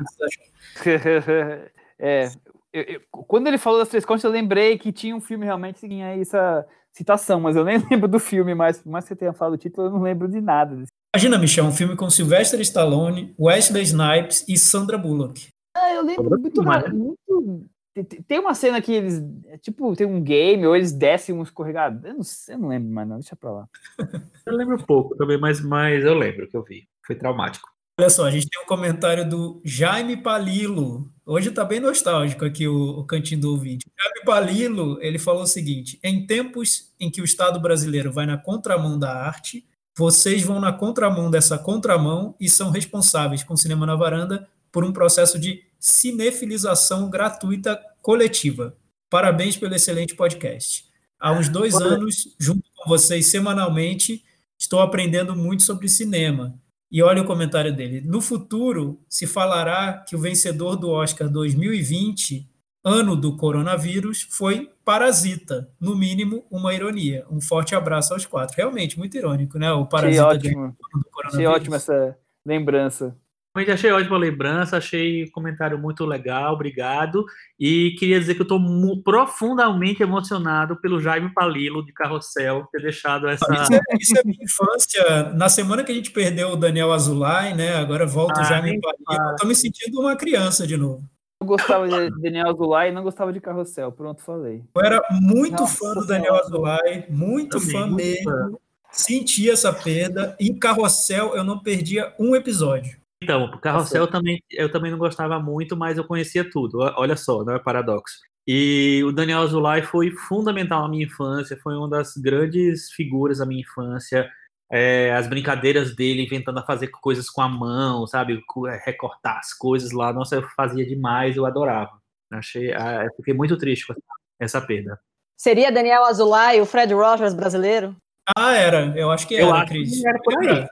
que 0.82 0.98
você 0.98 1.70
é, 1.98 2.30
eu- 2.72 2.82
eu- 2.82 3.00
quando 3.10 3.46
ele 3.46 3.58
falou 3.58 3.78
das 3.78 3.88
três 3.88 4.04
conchas, 4.04 4.24
eu 4.24 4.30
lembrei 4.30 4.76
que 4.78 4.90
tinha 4.92 5.14
um 5.14 5.20
filme 5.20 5.44
realmente 5.44 5.80
que 5.80 5.88
tinha 5.88 6.08
essa 6.16 6.66
citação, 6.92 7.40
mas 7.40 7.56
eu 7.56 7.64
nem 7.64 7.76
lembro 7.90 8.08
do 8.08 8.18
filme, 8.18 8.54
mas 8.54 8.80
por 8.80 8.90
mais 8.90 9.04
que 9.04 9.08
você 9.08 9.16
tenha 9.16 9.32
falado 9.32 9.54
o 9.54 9.58
título, 9.58 9.86
eu 9.88 9.90
não 9.92 10.02
lembro 10.02 10.28
de 10.28 10.40
nada. 10.40 10.82
Imagina, 11.14 11.38
Michel, 11.38 11.64
um 11.64 11.72
filme 11.72 11.96
com 11.96 12.10
Sylvester 12.10 12.60
Stallone, 12.60 13.34
Wesley 13.40 13.82
Snipes 13.84 14.44
e 14.48 14.58
Sandra 14.58 14.98
Bullock. 14.98 15.48
Ah, 15.74 15.92
eu 15.94 16.02
lembro 16.02 16.38
muito, 16.38 16.62
né? 16.62 16.88
muito- 16.88 17.64
tem- 18.04 18.40
uma 18.40 18.54
cena 18.54 18.80
que 18.80 18.92
eles, 18.92 19.22
é 19.46 19.58
tipo, 19.58 19.94
tem 19.96 20.06
um 20.06 20.22
game, 20.22 20.66
ou 20.66 20.76
eles 20.76 20.92
descem 20.92 21.34
um 21.34 21.42
escorregador, 21.42 22.10
eu 22.10 22.14
não, 22.14 22.22
sei, 22.22 22.54
eu 22.54 22.58
não 22.58 22.68
lembro 22.68 22.90
mais 22.90 23.08
não, 23.08 23.18
deixa 23.18 23.36
pra 23.36 23.50
lá. 23.50 23.68
eu 24.46 24.54
lembro 24.54 24.84
pouco 24.84 25.16
também, 25.16 25.38
mas, 25.38 25.60
mas 25.60 26.04
eu 26.04 26.14
lembro 26.14 26.48
que 26.48 26.56
eu 26.56 26.62
vi. 26.62 26.88
Foi 27.06 27.14
traumático. 27.14 27.68
Olha 27.98 28.10
só, 28.10 28.26
a 28.26 28.30
gente 28.30 28.48
tem 28.48 28.62
um 28.62 28.66
comentário 28.66 29.26
do 29.26 29.60
Jaime 29.64 30.18
Palilo. 30.18 31.10
Hoje 31.24 31.48
está 31.48 31.64
bem 31.64 31.80
nostálgico 31.80 32.44
aqui 32.44 32.68
o, 32.68 32.98
o 32.98 33.04
cantinho 33.04 33.40
do 33.40 33.50
ouvinte. 33.50 33.86
Jaime 33.98 34.24
Palilo, 34.24 34.98
ele 35.00 35.18
falou 35.18 35.44
o 35.44 35.46
seguinte: 35.46 35.98
em 36.04 36.26
tempos 36.26 36.92
em 37.00 37.10
que 37.10 37.22
o 37.22 37.24
Estado 37.24 37.58
brasileiro 37.58 38.12
vai 38.12 38.26
na 38.26 38.36
contramão 38.36 38.98
da 38.98 39.14
arte, 39.14 39.66
vocês 39.96 40.42
vão 40.42 40.60
na 40.60 40.74
contramão 40.74 41.30
dessa 41.30 41.56
contramão 41.56 42.34
e 42.38 42.50
são 42.50 42.70
responsáveis 42.70 43.42
com 43.42 43.54
o 43.54 43.56
Cinema 43.56 43.86
na 43.86 43.96
Varanda 43.96 44.46
por 44.70 44.84
um 44.84 44.92
processo 44.92 45.38
de 45.38 45.65
cinefilização 45.78 47.10
gratuita 47.10 47.80
coletiva. 48.02 48.76
Parabéns 49.10 49.56
pelo 49.56 49.74
excelente 49.74 50.14
podcast. 50.14 50.86
Há 51.18 51.32
uns 51.32 51.48
dois 51.48 51.74
anos, 51.74 52.34
junto 52.38 52.64
com 52.74 52.88
vocês 52.88 53.26
semanalmente, 53.26 54.24
estou 54.58 54.80
aprendendo 54.80 55.34
muito 55.34 55.62
sobre 55.62 55.88
cinema. 55.88 56.58
E 56.90 57.02
olha 57.02 57.22
o 57.22 57.26
comentário 57.26 57.74
dele. 57.74 58.00
No 58.00 58.20
futuro, 58.20 59.00
se 59.08 59.26
falará 59.26 60.04
que 60.06 60.14
o 60.14 60.18
vencedor 60.20 60.76
do 60.76 60.90
Oscar 60.90 61.28
2020 61.28 62.48
ano 62.86 63.16
do 63.16 63.36
coronavírus 63.36 64.28
foi 64.30 64.70
Parasita, 64.84 65.68
no 65.80 65.96
mínimo 65.96 66.46
uma 66.48 66.72
ironia. 66.72 67.26
Um 67.28 67.40
forte 67.40 67.74
abraço 67.74 68.14
aos 68.14 68.24
quatro. 68.24 68.56
Realmente, 68.56 68.96
muito 68.96 69.16
irônico, 69.16 69.58
né? 69.58 69.72
O 69.72 69.84
Parasita 69.84 70.28
Achei 70.28 70.36
ótimo. 70.36 70.76
Achei 71.24 71.46
ótimo 71.46 71.74
essa 71.74 72.16
lembrança. 72.44 73.16
Realmente 73.56 73.72
achei 73.72 73.90
ótima 73.90 74.18
lembrança, 74.18 74.76
achei 74.76 75.24
o 75.24 75.30
comentário 75.30 75.78
muito 75.78 76.04
legal, 76.04 76.52
obrigado. 76.52 77.24
E 77.58 77.96
queria 77.98 78.20
dizer 78.20 78.34
que 78.34 78.42
eu 78.42 78.44
estou 78.44 78.60
profundamente 79.02 80.02
emocionado 80.02 80.76
pelo 80.76 81.00
Jaime 81.00 81.32
Palilo 81.32 81.82
de 81.82 81.90
Carrossel 81.90 82.68
ter 82.70 82.82
deixado 82.82 83.26
essa. 83.26 83.50
Isso 83.54 83.72
é, 83.72 83.80
isso 83.98 84.18
é 84.18 84.22
minha 84.24 84.44
infância. 84.44 85.32
Na 85.32 85.48
semana 85.48 85.82
que 85.82 85.90
a 85.90 85.94
gente 85.94 86.10
perdeu 86.10 86.50
o 86.50 86.56
Daniel 86.56 86.92
Azulay, 86.92 87.54
né? 87.54 87.76
Agora 87.76 88.06
volta 88.06 88.40
ah, 88.40 88.42
o 88.42 88.44
Jaime 88.44 88.78
Palilo. 88.78 89.30
Eu 89.30 89.36
tô 89.36 89.46
me 89.46 89.54
sentindo 89.54 90.00
uma 90.00 90.14
criança 90.16 90.66
de 90.66 90.76
novo. 90.76 91.02
Eu 91.40 91.46
gostava 91.46 91.88
de 91.88 92.10
Daniel 92.20 92.50
Azulay 92.50 92.90
e 92.90 92.92
não 92.92 93.02
gostava 93.02 93.32
de 93.32 93.40
Carrossel. 93.40 93.90
Pronto, 93.90 94.20
falei. 94.20 94.62
Eu 94.74 94.82
era 94.82 95.02
muito 95.12 95.62
Nossa, 95.62 95.78
fã 95.78 95.94
do 95.94 96.06
Daniel 96.06 96.34
Azulay, 96.34 97.06
muito 97.08 97.58
Também, 97.58 97.72
fã 97.72 97.86
mesmo. 97.86 98.60
Senti 98.90 99.50
essa 99.50 99.72
perda. 99.72 100.36
Em 100.38 100.58
Carrossel 100.58 101.34
eu 101.34 101.42
não 101.42 101.58
perdia 101.58 102.12
um 102.18 102.36
episódio. 102.36 103.05
Então, 103.22 103.44
o 103.44 103.58
Carrossel 103.58 104.02
eu 104.02 104.10
também, 104.10 104.42
eu 104.50 104.70
também 104.70 104.90
não 104.90 104.98
gostava 104.98 105.40
muito, 105.40 105.76
mas 105.76 105.96
eu 105.96 106.04
conhecia 106.04 106.48
tudo. 106.48 106.78
Olha 106.96 107.16
só, 107.16 107.42
não 107.44 107.54
é 107.54 107.58
paradoxo. 107.58 108.18
E 108.46 109.02
o 109.04 109.10
Daniel 109.10 109.40
Azulay 109.40 109.82
foi 109.82 110.10
fundamental 110.10 110.82
na 110.82 110.88
minha 110.88 111.04
infância, 111.04 111.58
foi 111.62 111.74
uma 111.74 111.88
das 111.88 112.16
grandes 112.16 112.90
figuras 112.92 113.38
da 113.38 113.46
minha 113.46 113.62
infância. 113.62 114.30
É, 114.70 115.12
as 115.14 115.26
brincadeiras 115.26 115.94
dele 115.94 116.24
inventando 116.24 116.58
a 116.58 116.62
fazer 116.64 116.88
coisas 116.88 117.30
com 117.30 117.40
a 117.40 117.48
mão, 117.48 118.06
sabe? 118.06 118.40
É, 118.68 118.82
recortar 118.84 119.38
as 119.38 119.52
coisas 119.52 119.92
lá. 119.92 120.12
Nossa, 120.12 120.36
eu 120.36 120.48
fazia 120.56 120.86
demais, 120.86 121.36
eu 121.36 121.46
adorava. 121.46 122.00
Achei, 122.32 122.72
ah, 122.72 123.08
fiquei 123.16 123.34
muito 123.34 123.56
triste 123.56 123.86
com 123.86 123.94
essa 124.38 124.60
perda. 124.60 125.00
Seria 125.36 125.72
Daniel 125.72 126.04
Azulay 126.04 126.60
o 126.60 126.66
Fred 126.66 126.92
Rogers 126.94 127.34
brasileiro? 127.34 127.96
Ah, 128.36 128.54
era. 128.54 128.92
Eu 128.96 129.10
acho 129.10 129.26
que 129.26 129.36
era, 129.36 129.44
eu 129.44 129.54
acho 129.54 129.66
Cris. 129.66 130.00
Que 130.00 130.08
era 130.08 130.18
por 130.22 130.38
aí. 130.48 130.66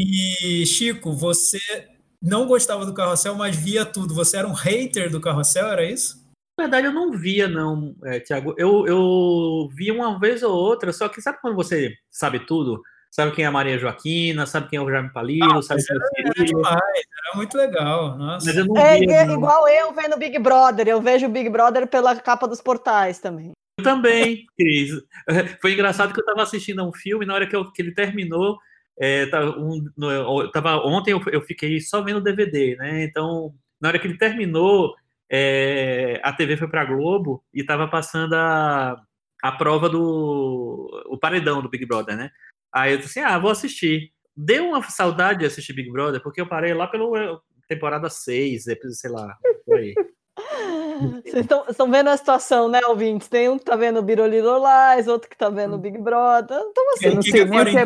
E, 0.00 0.64
Chico, 0.64 1.12
você 1.12 1.58
não 2.22 2.46
gostava 2.46 2.86
do 2.86 2.94
carrossel, 2.94 3.34
mas 3.34 3.56
via 3.56 3.84
tudo. 3.84 4.14
Você 4.14 4.36
era 4.36 4.46
um 4.46 4.52
hater 4.52 5.10
do 5.10 5.20
carrossel, 5.20 5.66
era 5.66 5.84
isso? 5.84 6.24
Na 6.56 6.64
verdade, 6.64 6.86
eu 6.86 6.92
não 6.92 7.12
via, 7.12 7.48
não, 7.48 7.94
é, 8.04 8.20
Tiago. 8.20 8.54
Eu, 8.56 8.86
eu 8.86 9.68
via 9.74 9.92
uma 9.92 10.18
vez 10.18 10.42
ou 10.42 10.52
outra, 10.52 10.92
só 10.92 11.08
que 11.08 11.20
sabe 11.20 11.38
quando 11.40 11.56
você 11.56 11.94
sabe 12.10 12.40
tudo? 12.40 12.80
Sabe 13.10 13.32
quem 13.32 13.44
é 13.44 13.48
a 13.48 13.52
Maria 13.52 13.78
Joaquina, 13.78 14.44
sabe 14.44 14.68
quem 14.68 14.78
é 14.78 14.82
o 14.82 14.90
Jaime 14.90 15.12
Palilo, 15.12 15.58
ah, 15.58 15.62
sabe 15.62 15.82
quem 15.82 15.96
é 15.96 15.98
o 15.98 16.32
era, 16.36 16.44
demais, 16.44 16.76
era 16.76 17.36
muito 17.36 17.56
legal. 17.56 18.18
Nossa. 18.18 18.46
Mas 18.46 18.56
eu 18.56 18.66
não 18.66 18.76
é, 18.76 18.98
via, 18.98 19.16
é 19.16 19.24
não. 19.24 19.34
igual 19.34 19.68
eu 19.68 19.92
vendo 19.92 20.18
Big 20.18 20.38
Brother. 20.38 20.86
Eu 20.86 21.00
vejo 21.00 21.26
o 21.26 21.30
Big 21.30 21.48
Brother 21.48 21.86
pela 21.86 22.14
capa 22.16 22.46
dos 22.46 22.60
portais 22.60 23.18
também. 23.18 23.52
Eu 23.78 23.84
também, 23.84 24.44
Cris. 24.56 24.90
Foi 25.60 25.72
engraçado 25.72 26.12
que 26.12 26.20
eu 26.20 26.24
estava 26.24 26.42
assistindo 26.42 26.80
a 26.80 26.84
um 26.84 26.92
filme, 26.92 27.24
na 27.24 27.34
hora 27.34 27.46
que, 27.46 27.56
eu, 27.56 27.72
que 27.72 27.80
ele 27.80 27.94
terminou, 27.94 28.58
é, 29.00 29.26
tava, 29.26 29.58
um, 29.58 29.84
tava, 30.52 30.76
ontem 30.78 31.12
eu, 31.12 31.22
eu, 31.30 31.40
fiquei 31.42 31.80
só 31.80 32.02
vendo 32.02 32.20
DVD, 32.20 32.76
né? 32.76 33.04
Então, 33.04 33.54
na 33.80 33.88
hora 33.88 33.98
que 33.98 34.06
ele 34.06 34.18
terminou, 34.18 34.94
é, 35.30 36.20
a 36.24 36.32
TV 36.32 36.56
foi 36.56 36.68
para 36.68 36.84
Globo 36.84 37.44
e 37.54 37.60
estava 37.60 37.86
passando 37.86 38.34
a, 38.34 39.00
a 39.42 39.52
prova 39.52 39.88
do 39.88 40.90
o 41.06 41.16
paredão 41.16 41.62
do 41.62 41.68
Big 41.68 41.86
Brother, 41.86 42.16
né? 42.16 42.30
Aí 42.72 42.92
eu 42.92 42.98
disse 42.98 43.18
assim, 43.18 43.28
ah, 43.28 43.38
vou 43.38 43.50
assistir. 43.50 44.12
Deu 44.36 44.68
uma 44.68 44.82
saudade 44.82 45.40
de 45.40 45.46
assistir 45.46 45.72
Big 45.72 45.90
Brother, 45.90 46.20
porque 46.22 46.40
eu 46.40 46.48
parei 46.48 46.74
lá 46.74 46.86
pela 46.86 47.40
temporada 47.68 48.10
6, 48.10 48.64
sei 48.64 49.10
lá, 49.10 49.36
por 49.64 49.76
aí. 49.76 49.94
Vocês 51.24 51.46
estão 51.68 51.90
vendo 51.90 52.08
a 52.08 52.16
situação, 52.16 52.68
né, 52.68 52.80
ouvintes? 52.86 53.28
Tem 53.28 53.48
um 53.48 53.58
que 53.58 53.64
tá 53.64 53.76
vendo 53.76 53.98
o 53.98 54.02
Biroliro 54.02 54.58
Lais, 54.58 55.06
outro 55.06 55.28
que 55.28 55.36
tá 55.36 55.48
vendo 55.48 55.74
o 55.74 55.78
Big 55.78 55.98
Brother. 55.98 56.58
Então, 56.58 56.92
assim, 56.94 57.14
não, 57.14 57.22
sei 57.22 57.44
nem 57.44 57.60
o 57.60 57.64
que 57.64 57.78
é... 57.78 57.84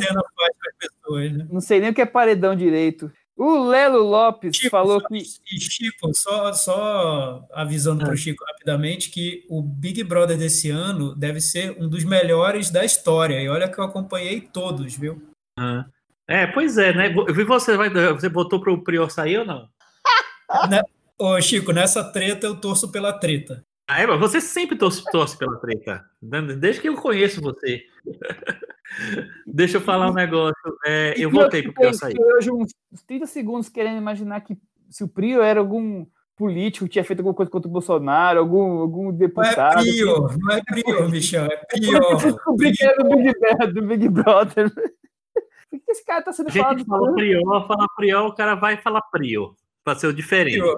pessoas, 0.79 1.33
né? 1.33 1.47
não 1.51 1.61
sei 1.61 1.81
nem 1.81 1.91
o 1.91 1.95
que 1.95 2.01
é 2.01 2.07
paredão 2.07 2.55
direito. 2.55 3.11
O 3.37 3.65
Lelo 3.65 4.03
Lopes 4.03 4.57
Chico, 4.57 4.71
falou 4.71 5.01
só, 5.01 5.09
que. 5.09 5.25
Chico, 5.59 6.15
só, 6.15 6.53
só 6.53 7.49
avisando 7.53 8.03
ah. 8.03 8.07
para 8.07 8.15
o 8.15 8.17
Chico 8.17 8.45
rapidamente 8.45 9.11
que 9.11 9.45
o 9.49 9.63
Big 9.63 10.05
Brother 10.05 10.37
desse 10.37 10.71
ano 10.71 11.15
deve 11.15 11.41
ser 11.41 11.77
um 11.79 11.89
dos 11.89 12.05
melhores 12.05 12.71
da 12.71 12.85
história. 12.85 13.41
E 13.41 13.49
olha 13.49 13.69
que 13.69 13.79
eu 13.79 13.85
acompanhei 13.85 14.41
todos, 14.41 14.95
viu? 14.97 15.21
Ah. 15.59 15.87
É, 16.29 16.47
pois 16.47 16.79
é, 16.79 16.95
né? 16.95 17.13
Eu 17.13 17.35
vi 17.35 17.45
você, 17.45 17.77
você 17.77 18.29
votou 18.29 18.61
para 18.61 18.73
o 18.73 18.83
Prior 18.83 19.11
sair 19.11 19.39
ou 19.39 19.45
não? 19.45 19.69
né? 20.71 20.83
Ô, 21.23 21.40
Chico, 21.40 21.73
nessa 21.73 22.03
treta 22.03 22.49
eu 22.49 22.61
torço 22.61 22.90
pela 22.90 23.12
treta. 23.12 23.65
Ah, 23.86 24.01
é, 24.01 24.07
você 24.19 24.40
sempre 24.40 24.77
torce, 24.77 25.05
torce 25.12 25.39
pela 25.39 25.57
treta. 25.57 26.05
Desde 26.59 26.81
que 26.81 26.89
eu 26.89 26.97
conheço 26.97 27.40
você. 27.40 27.85
Deixa 29.47 29.77
eu 29.77 29.81
falar 29.81 30.11
um 30.11 30.15
negócio. 30.15 30.57
É, 30.85 31.15
eu 31.16 31.31
voltei 31.31 31.62
para 31.70 31.90
o 31.90 31.94
sair. 31.94 32.16
Hoje 32.19 32.51
uns 32.51 32.73
30 33.07 33.27
segundos 33.27 33.69
querendo 33.69 33.99
imaginar 33.99 34.40
que 34.40 34.59
se 34.90 35.05
o 35.05 35.09
Prio 35.09 35.40
era 35.40 35.61
algum 35.61 36.05
político 36.36 36.86
que 36.86 36.90
tinha 36.90 37.05
feito 37.05 37.20
alguma 37.20 37.36
coisa 37.36 37.53
contra 37.53 37.69
o 37.69 37.73
Bolsonaro, 37.73 38.40
algum, 38.40 38.81
algum 38.81 39.12
deputado. 39.12 39.77
Não 39.77 39.81
é 39.81 39.85
Prio, 39.85 40.39
não 40.40 40.51
é 40.57 40.62
Prio, 40.65 41.09
Michel, 41.09 41.44
é 41.44 41.57
Prio. 41.57 42.03
Eu 42.03 42.16
descobri 42.16 42.73
que 42.73 42.85
era 42.85 43.01
do 43.01 43.16
Big, 43.16 43.32
Brother, 43.39 43.73
do 43.73 43.82
Big 43.82 44.09
Brother. 44.09 44.73
Por 45.70 45.81
que 45.81 45.93
esse 45.93 46.05
cara 46.05 46.20
tá 46.20 46.32
sendo 46.32 46.51
falado? 46.51 46.74
A 46.74 46.78
gente 46.78 46.89
fala 46.89 47.15
Prio, 47.15 47.43
fala 47.69 47.86
Prio, 47.94 48.27
o 48.27 48.35
cara 48.35 48.57
vai 48.57 48.77
falar 48.77 49.03
Prio, 49.03 49.55
para 49.85 49.97
ser 49.97 50.09
o 50.09 50.12
diferente. 50.12 50.59
Prio. 50.59 50.77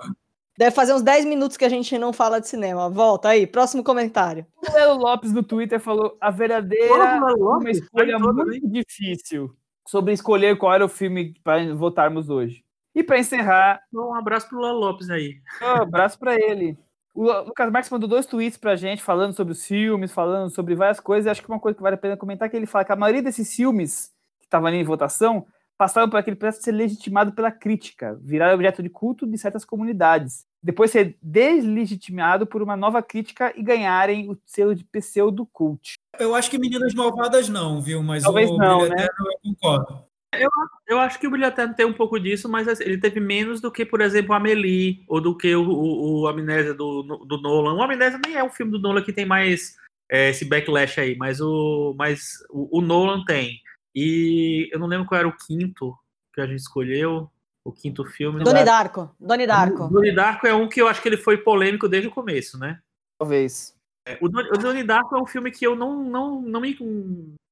Deve 0.56 0.70
fazer 0.70 0.94
uns 0.94 1.02
10 1.02 1.24
minutos 1.24 1.56
que 1.56 1.64
a 1.64 1.68
gente 1.68 1.98
não 1.98 2.12
fala 2.12 2.40
de 2.40 2.48
cinema. 2.48 2.89
Volta 2.89 3.31
aí, 3.31 3.47
próximo 3.47 3.82
comentário. 3.82 4.47
O 4.56 4.72
Lelo 4.72 4.98
Lopes 4.98 5.32
no 5.32 5.43
Twitter 5.43 5.81
falou 5.81 6.16
a 6.20 6.31
verdadeira 6.31 7.20
uma 7.24 7.70
escolha 7.70 8.18
muito 8.18 8.68
difícil 8.68 9.55
sobre 9.86 10.12
escolher 10.12 10.56
qual 10.56 10.72
era 10.72 10.85
o 10.85 10.89
filme 10.89 11.35
para 11.43 11.74
votarmos 11.74 12.31
hoje. 12.31 12.64
E 12.94 13.02
para 13.02 13.18
encerrar. 13.18 13.81
Um 13.93 14.14
abraço 14.14 14.48
pro 14.48 14.60
Lelo 14.60 14.78
Lopes 14.78 15.10
aí. 15.10 15.40
Um 15.60 15.82
abraço 15.82 16.18
para 16.18 16.36
ele. 16.36 16.78
O 17.12 17.24
Lucas 17.24 17.70
Marques 17.70 17.90
mandou 17.90 18.09
dois 18.09 18.26
tweets 18.26 18.56
pra 18.56 18.76
gente 18.76 19.02
falando 19.02 19.32
sobre 19.32 19.52
os 19.52 19.66
filmes, 19.66 20.12
falando 20.12 20.51
sobre 20.51 20.76
várias 20.76 21.01
coisas. 21.01 21.26
E 21.26 21.31
acho 21.31 21.43
que 21.43 21.48
uma 21.48 21.60
coisa 21.60 21.76
que 21.76 21.82
vale 21.82 21.97
a 21.97 21.98
pena 21.98 22.16
comentar 22.16 22.47
é 22.47 22.51
que 22.51 22.56
ele 22.56 22.66
fala 22.66 22.85
que 22.85 22.93
a 22.93 22.97
maioria 22.97 23.22
desses 23.22 23.55
filmes 23.55 24.12
que 24.39 24.47
estavam 24.47 24.68
ali 24.68 24.76
em 24.76 24.85
votação 24.85 25.47
passaram 25.85 26.09
por 26.09 26.16
aquele 26.16 26.35
processo 26.35 26.61
de 26.61 26.65
ser 26.65 26.73
legitimado 26.73 27.32
pela 27.32 27.51
crítica, 27.51 28.19
virar 28.23 28.55
objeto 28.55 28.82
de 28.82 28.89
culto 28.89 29.27
de 29.27 29.36
certas 29.36 29.66
comunidades, 29.66 30.47
depois 30.62 30.90
ser 30.90 31.19
deslegitimado 31.20 32.47
por 32.47 32.62
uma 32.62 32.74
nova 32.74 33.02
crítica 33.02 33.52
e 33.55 33.62
ganharem 33.62 34.31
o 34.31 34.39
selo 34.47 34.74
de 34.74 34.82
pseudo-cult. 34.82 35.93
Eu 36.19 36.35
acho 36.35 36.51
que 36.51 36.56
Meninas 36.56 36.94
Malvadas 36.94 37.51
não, 37.51 37.82
viu? 37.82 38.02
Mas 38.02 38.23
Talvez 38.23 38.48
o 38.48 38.56
não, 38.56 38.89
né? 38.89 39.06
eu 39.06 39.52
concordo. 39.52 40.02
Eu, 40.32 40.48
eu 40.89 40.98
acho 41.01 41.20
que 41.20 41.27
o 41.27 41.31
Brilho 41.31 41.44
Eterno 41.44 41.74
tem 41.74 41.85
um 41.85 41.93
pouco 41.93 42.19
disso, 42.19 42.48
mas 42.48 42.66
assim, 42.66 42.85
ele 42.85 42.97
teve 42.97 43.20
menos 43.20 43.61
do 43.61 43.70
que, 43.70 43.85
por 43.85 44.01
exemplo, 44.01 44.32
a 44.32 44.39
Amelie, 44.39 45.05
ou 45.06 45.20
do 45.20 45.36
que 45.36 45.55
o, 45.55 45.69
o, 45.69 46.23
o 46.23 46.27
Amnésia 46.27 46.73
do, 46.73 47.02
do 47.02 47.43
Nolan. 47.43 47.74
O 47.74 47.82
Amnésia 47.82 48.19
nem 48.24 48.36
é 48.36 48.43
um 48.43 48.48
filme 48.48 48.73
do 48.73 48.78
Nolan 48.78 49.02
que 49.02 49.12
tem 49.12 49.27
mais 49.27 49.77
é, 50.11 50.31
esse 50.31 50.47
backlash 50.47 50.98
aí, 50.98 51.15
mas 51.15 51.43
o, 51.43 51.94
mas 51.98 52.39
o, 52.48 52.78
o 52.78 52.81
Nolan 52.81 53.23
tem. 53.27 53.61
E 53.94 54.68
eu 54.72 54.78
não 54.78 54.86
lembro 54.86 55.06
qual 55.06 55.18
era 55.18 55.28
o 55.28 55.36
quinto 55.36 55.96
que 56.32 56.40
a 56.40 56.46
gente 56.46 56.60
escolheu, 56.60 57.30
o 57.64 57.72
quinto 57.72 58.04
filme. 58.04 58.42
Doni 58.42 58.64
Darko. 58.64 59.14
Doni 59.18 59.46
Darko. 59.46 59.88
Doni 59.88 60.14
Darko 60.14 60.46
é 60.46 60.54
um 60.54 60.68
que 60.68 60.80
eu 60.80 60.88
acho 60.88 61.00
que 61.00 61.08
ele 61.08 61.16
foi 61.16 61.38
polêmico 61.38 61.88
desde 61.88 62.08
o 62.08 62.12
começo, 62.12 62.58
né? 62.58 62.80
Talvez. 63.18 63.74
É, 64.06 64.18
o, 64.20 64.28
Doni, 64.28 64.48
o 64.50 64.58
Doni 64.58 64.82
Darko 64.82 65.16
é 65.16 65.22
um 65.22 65.26
filme 65.26 65.50
que 65.50 65.66
eu 65.66 65.76
não, 65.76 66.02
não, 66.02 66.42
não 66.42 66.60
me 66.60 66.76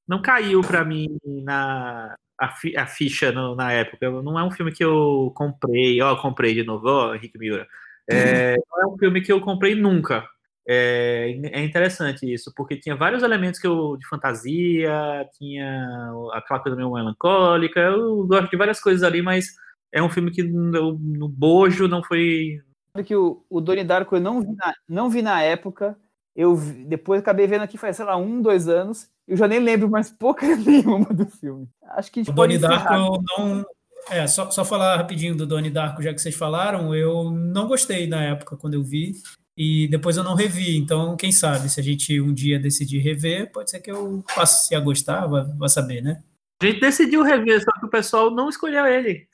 não 0.06 0.20
caiu 0.20 0.60
para 0.60 0.84
mim 0.84 1.16
na 1.24 2.14
a, 2.38 2.48
fi, 2.50 2.76
a 2.76 2.86
ficha 2.86 3.30
no, 3.32 3.54
na 3.54 3.72
época. 3.72 4.10
Não 4.10 4.38
é 4.38 4.44
um 4.44 4.50
filme 4.50 4.72
que 4.72 4.84
eu 4.84 5.32
comprei, 5.34 6.00
ó, 6.02 6.16
comprei 6.16 6.54
de 6.54 6.64
novo, 6.64 6.88
ó, 6.88 7.14
Henrique 7.14 7.38
Miura. 7.38 7.66
É, 8.10 8.56
não 8.68 8.82
é 8.82 8.86
um 8.86 8.98
filme 8.98 9.20
que 9.22 9.32
eu 9.32 9.40
comprei 9.40 9.74
nunca. 9.74 10.28
É, 10.66 11.40
é, 11.52 11.64
interessante 11.64 12.32
isso, 12.32 12.52
porque 12.54 12.76
tinha 12.76 12.94
vários 12.94 13.22
elementos 13.22 13.58
que 13.58 13.66
eu, 13.66 13.96
de 13.96 14.06
fantasia, 14.06 15.28
tinha 15.36 16.12
aquela 16.32 16.60
coisa 16.60 16.76
meio 16.76 16.92
melancólica, 16.92 17.80
eu 17.80 18.24
gosto 18.26 18.50
de 18.50 18.56
várias 18.56 18.80
coisas 18.80 19.02
ali, 19.02 19.22
mas 19.22 19.46
é 19.90 20.02
um 20.02 20.08
filme 20.08 20.30
que 20.30 20.42
no, 20.42 20.98
no 20.98 21.28
bojo 21.28 21.88
não 21.88 22.02
foi. 22.02 22.60
que 23.04 23.16
o, 23.16 23.44
o 23.50 23.60
Donnie 23.60 23.84
Darko 23.84 24.16
eu 24.16 24.20
não 24.20 24.40
vi 24.40 24.54
na, 24.54 24.74
não 24.88 25.10
vi 25.10 25.20
na 25.20 25.42
época, 25.42 25.98
eu 26.34 26.54
vi, 26.54 26.84
depois 26.84 27.20
acabei 27.20 27.46
vendo 27.46 27.62
aqui 27.62 27.76
faz, 27.76 27.96
sei 27.96 28.04
lá, 28.04 28.16
um, 28.16 28.40
dois 28.40 28.68
anos, 28.68 29.10
eu 29.26 29.36
já 29.36 29.48
nem 29.48 29.58
lembro 29.58 29.90
mais 29.90 30.10
pouca 30.10 30.46
nenhuma 30.56 31.06
do 31.06 31.26
filme. 31.26 31.68
Acho 31.90 32.10
que 32.12 32.20
a 32.20 32.22
gente 32.22 32.32
o 32.32 32.34
Donnie 32.34 32.58
Darko 32.58 32.94
eu 32.94 33.22
não. 33.36 33.66
É, 34.10 34.26
só, 34.26 34.50
só 34.50 34.64
falar 34.64 34.96
rapidinho 34.96 35.36
do 35.36 35.46
Donnie 35.46 35.70
Darko, 35.70 36.02
já 36.02 36.12
que 36.12 36.20
vocês 36.20 36.34
falaram, 36.34 36.92
eu 36.92 37.30
não 37.30 37.68
gostei 37.68 38.08
na 38.08 38.22
época 38.24 38.56
quando 38.56 38.74
eu 38.74 38.82
vi 38.82 39.12
e 39.56 39.88
depois 39.88 40.16
eu 40.16 40.24
não 40.24 40.34
revi. 40.34 40.76
Então, 40.76 41.16
quem 41.16 41.32
sabe, 41.32 41.68
se 41.68 41.80
a 41.80 41.82
gente 41.82 42.20
um 42.20 42.32
dia 42.32 42.58
decidir 42.58 42.98
rever, 42.98 43.50
pode 43.52 43.70
ser 43.70 43.80
que 43.80 43.90
eu 43.90 44.24
passe 44.34 44.74
a 44.74 44.80
gostar, 44.80 45.26
vai, 45.26 45.44
vai 45.44 45.68
saber, 45.68 46.02
né? 46.02 46.22
A 46.62 46.66
gente 46.66 46.80
decidiu 46.80 47.22
rever, 47.22 47.62
só 47.62 47.72
que 47.78 47.86
o 47.86 47.90
pessoal 47.90 48.30
não 48.30 48.48
escolheu 48.48 48.86
ele. 48.86 49.26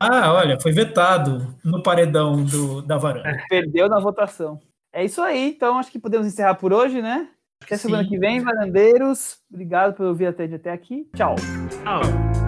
Ah, 0.00 0.32
olha, 0.32 0.58
foi 0.58 0.72
vetado 0.72 1.54
no 1.64 1.82
paredão 1.82 2.44
do, 2.44 2.82
da 2.82 2.96
varanda. 2.96 3.44
Perdeu 3.48 3.88
na 3.88 4.00
votação. 4.00 4.60
É 4.92 5.04
isso 5.04 5.22
aí, 5.22 5.50
então 5.50 5.78
acho 5.78 5.92
que 5.92 5.98
podemos 5.98 6.26
encerrar 6.26 6.56
por 6.56 6.72
hoje, 6.72 7.00
né? 7.00 7.28
Até 7.62 7.76
semana 7.76 8.02
sim. 8.02 8.10
que 8.10 8.18
vem, 8.18 8.40
varandeiros. 8.40 9.38
Obrigado 9.50 9.94
por 9.94 10.06
ouvir 10.06 10.26
até, 10.26 10.44
até 10.44 10.72
aqui. 10.72 11.08
Tchau. 11.14 11.36
Tchau. 11.84 12.41